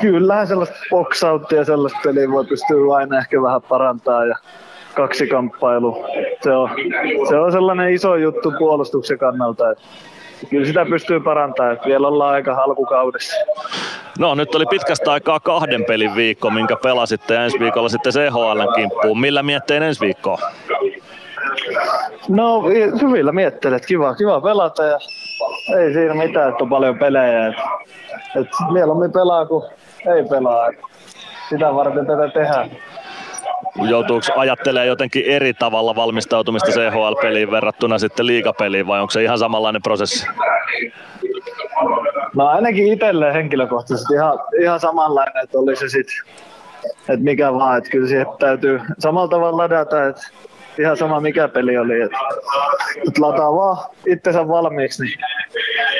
[0.00, 4.36] kyllähän sellaista boxouttia ja sellaista peliä voi pystyä aina ehkä vähän parantaa ja
[4.94, 6.04] kaksikamppailu.
[6.42, 6.70] Se on,
[7.28, 9.84] se on sellainen iso juttu puolustuksen kannalta, että
[10.50, 11.78] kyllä sitä pystyy parantamaan.
[11.86, 13.36] Vielä ollaan aika alkukaudessa.
[14.18, 18.72] No nyt oli pitkästä aikaa kahden pelin viikko, minkä pelasitte ja ensi viikolla sitten CHL
[18.74, 19.20] kimppuun.
[19.20, 20.38] Millä mietteen ensi viikkoa?
[22.28, 22.62] No
[23.00, 24.98] hyvillä miettelet, kiva, kiva pelata ja
[25.78, 27.46] ei siinä mitään, että on paljon pelejä.
[27.46, 27.54] Et,
[28.40, 29.64] et mieluummin pelaa kuin
[30.16, 30.68] ei pelaa.
[30.68, 30.76] Et
[31.48, 32.70] sitä varten tätä tehdään.
[33.82, 39.82] Joutuuko ajattelemaan jotenkin eri tavalla valmistautumista CHL-peliin verrattuna sitten liigapeliin vai onko se ihan samanlainen
[39.82, 40.26] prosessi?
[42.34, 46.14] No ainakin itselleen henkilökohtaisesti ihan, ihan samanlainen, että oli se sitten,
[46.98, 50.22] että mikä vaan, että kyllä siihen täytyy samalla tavalla ladata, että
[50.78, 52.18] ihan sama mikä peli oli, että,
[53.08, 55.18] että lataa vaan itsensä valmiiksi, niin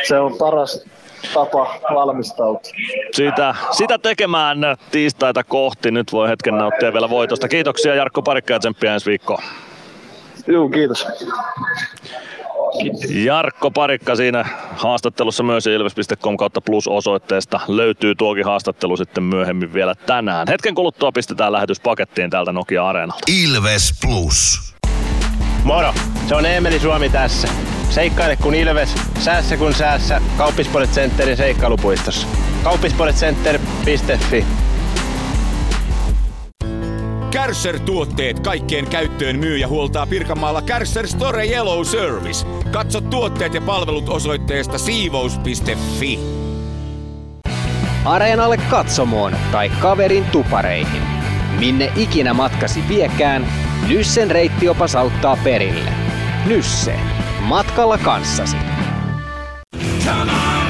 [0.09, 0.87] se on paras
[1.35, 2.73] tapa valmistautua.
[3.13, 4.59] Sitä, sitä tekemään
[4.91, 5.91] tiistaita kohti.
[5.91, 7.49] Nyt voi hetken nauttia vielä voitosta.
[7.49, 9.43] Kiitoksia Jarkko Parikka ja tsemppiä ensi viikkoon.
[10.47, 11.07] Joo, kiitos.
[13.25, 14.45] Jarkko Parikka siinä
[14.77, 20.49] haastattelussa myös ilves.com kautta plus osoitteesta löytyy tuokin haastattelu sitten myöhemmin vielä tänään.
[20.49, 23.25] Hetken kuluttua pistetään lähetys pakettiin täältä Nokia Areenalta.
[23.45, 24.75] Ilves Plus.
[25.65, 25.95] Moro,
[26.29, 27.49] se on Eemeli Suomi tässä.
[27.95, 30.21] Seikkaile kun Ilves, säässä kun säässä.
[30.37, 32.29] Kauppispoilet Centerin seikkailupuistossa.
[32.65, 34.45] Kauppispoiletcenter.fi
[37.31, 42.47] Kärsser-tuotteet kaikkeen käyttöön myy ja huoltaa Pirkanmaalla Kärsser Store Yellow Service.
[42.73, 46.19] Katso tuotteet ja palvelut osoitteesta siivous.fi.
[48.05, 51.03] Areenalle katsomoon tai kaverin tupareihin.
[51.59, 53.47] Minne ikinä matkasi viekään,
[53.89, 55.91] Nyssen reittiopas auttaa perille.
[56.47, 56.95] Nysse.
[57.49, 58.57] Matkalla kanssasi.
[60.05, 60.64] Come on,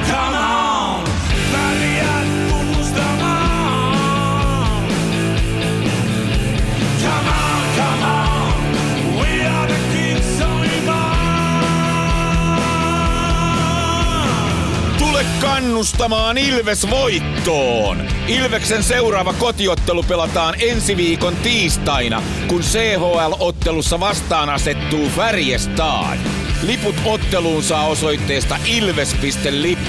[15.44, 18.08] kannustamaan Ilves voittoon!
[18.28, 26.18] Ilveksen seuraava kotiottelu pelataan ensi viikon tiistaina, kun CHL-ottelussa vastaan asettuu Färjestad.
[26.62, 29.84] Liput otteluun saa osoitteesta ilves.lippu.fi.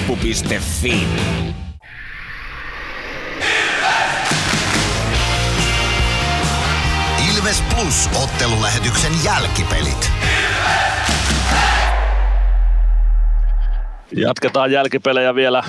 [7.34, 10.10] Ilves Plus ottelulähetyksen jälkipelit.
[14.16, 15.62] Jatketaan jälkipelejä vielä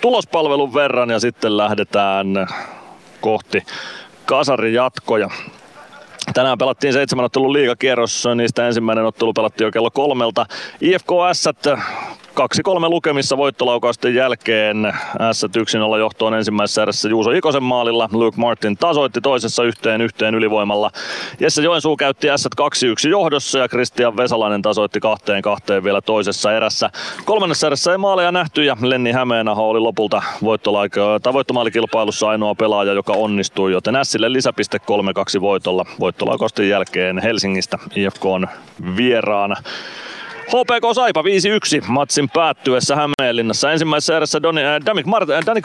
[0.00, 2.26] tulospalvelun verran ja sitten lähdetään
[3.20, 3.62] kohti
[4.26, 5.28] kasarin jatkoja.
[6.34, 10.46] Tänään pelattiin seitsemän ottelun liigakierros, niistä ensimmäinen ottelu pelattiin jo kello kolmelta.
[10.80, 11.48] IFK S
[12.40, 14.94] 2-3 lukemissa voittolaukausten jälkeen
[15.32, 18.08] S 1-0 johtoon ensimmäisessä erässä Juuso Ikosen maalilla.
[18.12, 20.90] Luke Martin tasoitti toisessa yhteen yhteen ylivoimalla.
[21.40, 26.90] Jesse Joensuu käytti S 2-1 johdossa ja Christian Vesalainen tasoitti kahteen kahteen vielä toisessa erässä.
[27.24, 33.12] Kolmannessa erässä ei maaleja nähty ja Lenni Hämeenaho oli lopulta voittolaika- voittomaalikilpailussa ainoa pelaaja, joka
[33.12, 34.80] onnistui, joten Sille lisäpiste
[35.38, 38.48] 3-2 voitolla voittolaukausten jälkeen Helsingistä IFK on
[38.96, 39.56] vieraana.
[40.46, 41.24] HPK Saipa 5-1
[41.88, 43.72] matsin päättyessä Hämeenlinnassa.
[43.72, 45.64] Ensimmäisessä erässä Doni, äh, Danik, Mart, äh, Danik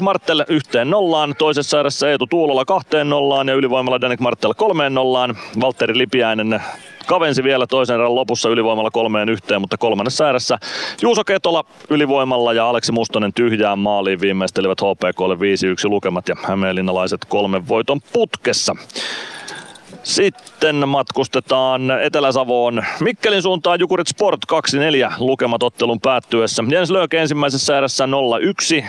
[0.49, 5.37] yhteen nollaan, toisessa erässä Eetu Tuulola kahteen nollaan ja ylivoimalla Danik Martel kolmeen nollaan.
[5.61, 6.61] Valtteri Lipiäinen
[7.05, 10.57] kavensi vielä toisen erän lopussa ylivoimalla kolmeen yhteen, mutta kolmannessa erässä
[11.01, 15.39] Juuso Ketola ylivoimalla ja Aleksi Mustonen tyhjään maaliin viimeistelivät HPKlle 5-1
[15.89, 18.75] lukemat ja hämeenlinnalaiset kolmen voiton putkessa.
[20.03, 24.39] Sitten matkustetaan Etelä-Savoon Mikkelin suuntaan Jukurit Sport
[25.09, 26.63] 2-4 lukemat ottelun päättyessä.
[26.69, 28.07] Jens Lööke ensimmäisessä erässä
[28.81, 28.85] 0-1.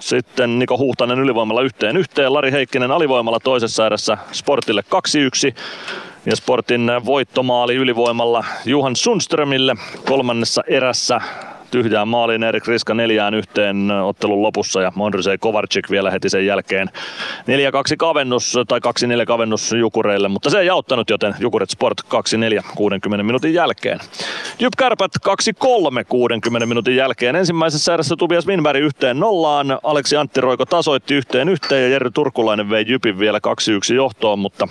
[0.00, 2.32] Sitten Niko Huhtanen ylivoimalla yhteen yhteen.
[2.32, 4.82] Lari Heikkinen alivoimalla toisessa erässä Sportille
[5.50, 5.54] 2-1.
[6.26, 9.74] Ja Sportin voittomaali ylivoimalla Juhan Sundströmille
[10.08, 11.20] kolmannessa erässä
[11.74, 16.90] tyhjään maaliin Erik Riska neljään yhteen ottelun lopussa ja Mondrisei Kovarczyk vielä heti sen jälkeen
[16.92, 16.94] 4-2
[17.98, 18.80] kavennus tai
[19.22, 23.98] 2-4 kavennus Jukureille, mutta se ei auttanut, joten Jukuret Sport 2-4 60 minuutin jälkeen.
[24.58, 27.36] Jyp Kärpät 2-3 60 minuutin jälkeen.
[27.36, 32.70] Ensimmäisessä erässä Tobias Winberg yhteen nollaan, Aleksi Antti Roiko tasoitti yhteen yhteen ja Jerry Turkulainen
[32.70, 33.38] vei Jypin vielä
[33.90, 34.68] 2-1 johtoon, mutta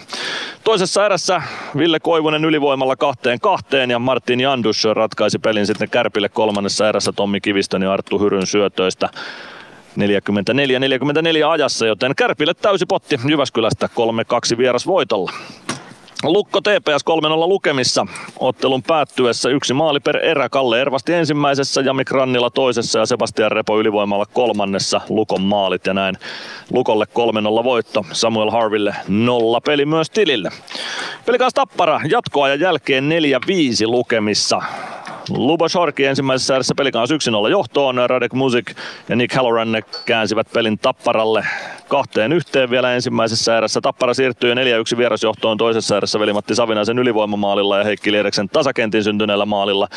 [0.63, 1.41] toisessa erässä
[1.77, 7.81] Ville Koivunen ylivoimalla kahteen kahteen ja Martin Jandus ratkaisi pelin sitten Kärpille kolmannessa Tommi Kivistön
[7.81, 9.09] ja Arttu Hyryn syötöistä.
[9.97, 9.99] 44-44
[11.49, 13.89] ajassa, joten Kärpille täysi potti Jyväskylästä
[14.53, 15.31] 3-2 vieras voitolla.
[16.23, 17.05] Lukko TPS
[17.45, 18.07] 3-0 lukemissa.
[18.39, 20.49] Ottelun päättyessä yksi maali per erä.
[20.49, 25.85] Kalle Ervasti ensimmäisessä, Jami Krannila toisessa ja Sebastian Repo ylivoimalla kolmannessa Lukon maalit.
[25.85, 26.17] Ja näin
[26.71, 27.05] Lukolle
[27.61, 28.05] 3-0 voitto.
[28.11, 30.49] Samuel Harville nolla peli myös tilille.
[31.25, 34.61] Pelikaas Tappara jatkoajan jälkeen 4-5 lukemissa.
[35.29, 37.07] Lubo Shorki ensimmäisessä ääressä pelikaan
[37.47, 38.09] 1-0 johtoon.
[38.09, 38.75] Radek Music
[39.09, 41.45] ja Nick Halloran käänsivät pelin Tapparalle
[41.87, 43.81] kahteen yhteen vielä ensimmäisessä ääressä.
[43.81, 49.87] Tappara siirtyy 4-1 vierasjohtoon toisessa ääressä veli-Matti Savinaisen ylivoimamaalilla ja Heikki Liedeksen tasakentin syntyneellä maalilla.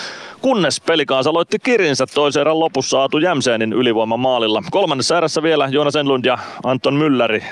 [0.40, 4.62] Kunnes pelikaansa loitti kirinsä toisen erän lopussa Aatu Jämseenin ylivoimamaalilla.
[4.70, 7.44] Kolmannessa ääressä vielä Jonas Enlund ja Anton Mülläri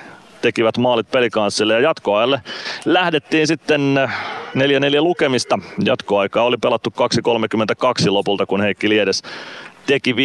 [0.42, 2.40] tekivät maalit pelikanssille ja jatkoajalle
[2.84, 3.80] lähdettiin sitten
[4.98, 5.58] 4-4 lukemista.
[5.84, 6.94] Jatkoaika oli pelattu
[8.00, 9.22] 2.32 lopulta, kun Heikki Liedes
[9.86, 10.16] teki 5-4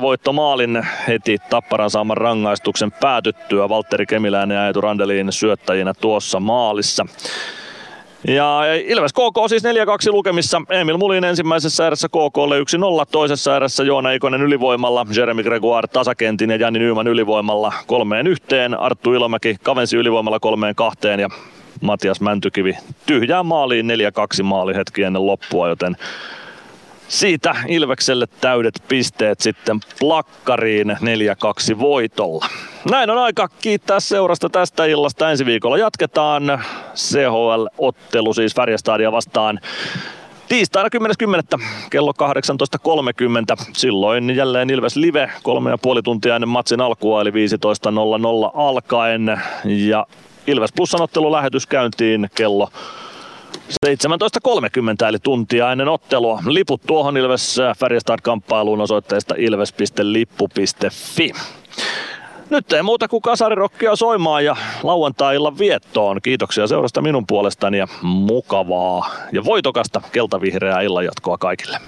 [0.00, 3.68] voittomaalin heti Tapparan saaman rangaistuksen päätyttyä.
[3.68, 7.06] Valtteri Kemiläinen ja Eetu Randelin syöttäjinä tuossa maalissa.
[8.26, 9.66] Ja Ilves KK siis 4-2
[10.10, 10.62] lukemissa.
[10.70, 16.56] Emil Mulin ensimmäisessä ääressä KKlle 1-0, toisessa ääressä Joona Ikonen ylivoimalla, Jeremy Gregoire tasakentin ja
[16.56, 18.80] Jani Nyyman ylivoimalla kolmeen yhteen.
[18.80, 21.28] Arttu Ilomäki kavensi ylivoimalla kolmeen kahteen ja
[21.80, 23.90] Matias Mäntykivi tyhjään maaliin
[24.40, 25.96] 4-2 maali hetki ennen loppua, joten
[27.08, 32.46] siitä Ilvekselle täydet pisteet sitten plakkariin 4-2 voitolla.
[32.90, 35.30] Näin on aika kiittää seurasta tästä illasta.
[35.30, 36.62] Ensi viikolla jatketaan
[36.94, 39.60] CHL-ottelu siis Färjestadia vastaan
[40.48, 40.88] Tiistaina
[41.56, 41.64] 10.10.
[41.90, 42.12] kello
[43.58, 43.64] 18.30.
[43.72, 47.36] Silloin jälleen Ilves Live, kolme ja puoli tuntia ennen matsin alkua, eli 15.00
[48.54, 49.40] alkaen.
[49.64, 50.06] Ja
[50.46, 52.68] Ilves Plusan ottelu lähetys käyntiin kello
[53.86, 56.42] 17.30 eli tuntia ennen ottelua.
[56.46, 61.32] Liput tuohon Ilves Färjestad-kamppailuun osoitteesta ilves.lippu.fi.
[62.50, 66.22] Nyt ei muuta kuin kasarirokkia soimaan ja lauantai-illan viettoon.
[66.22, 71.78] Kiitoksia seurasta minun puolestani ja mukavaa ja voitokasta keltavihreää illanjatkoa kaikille.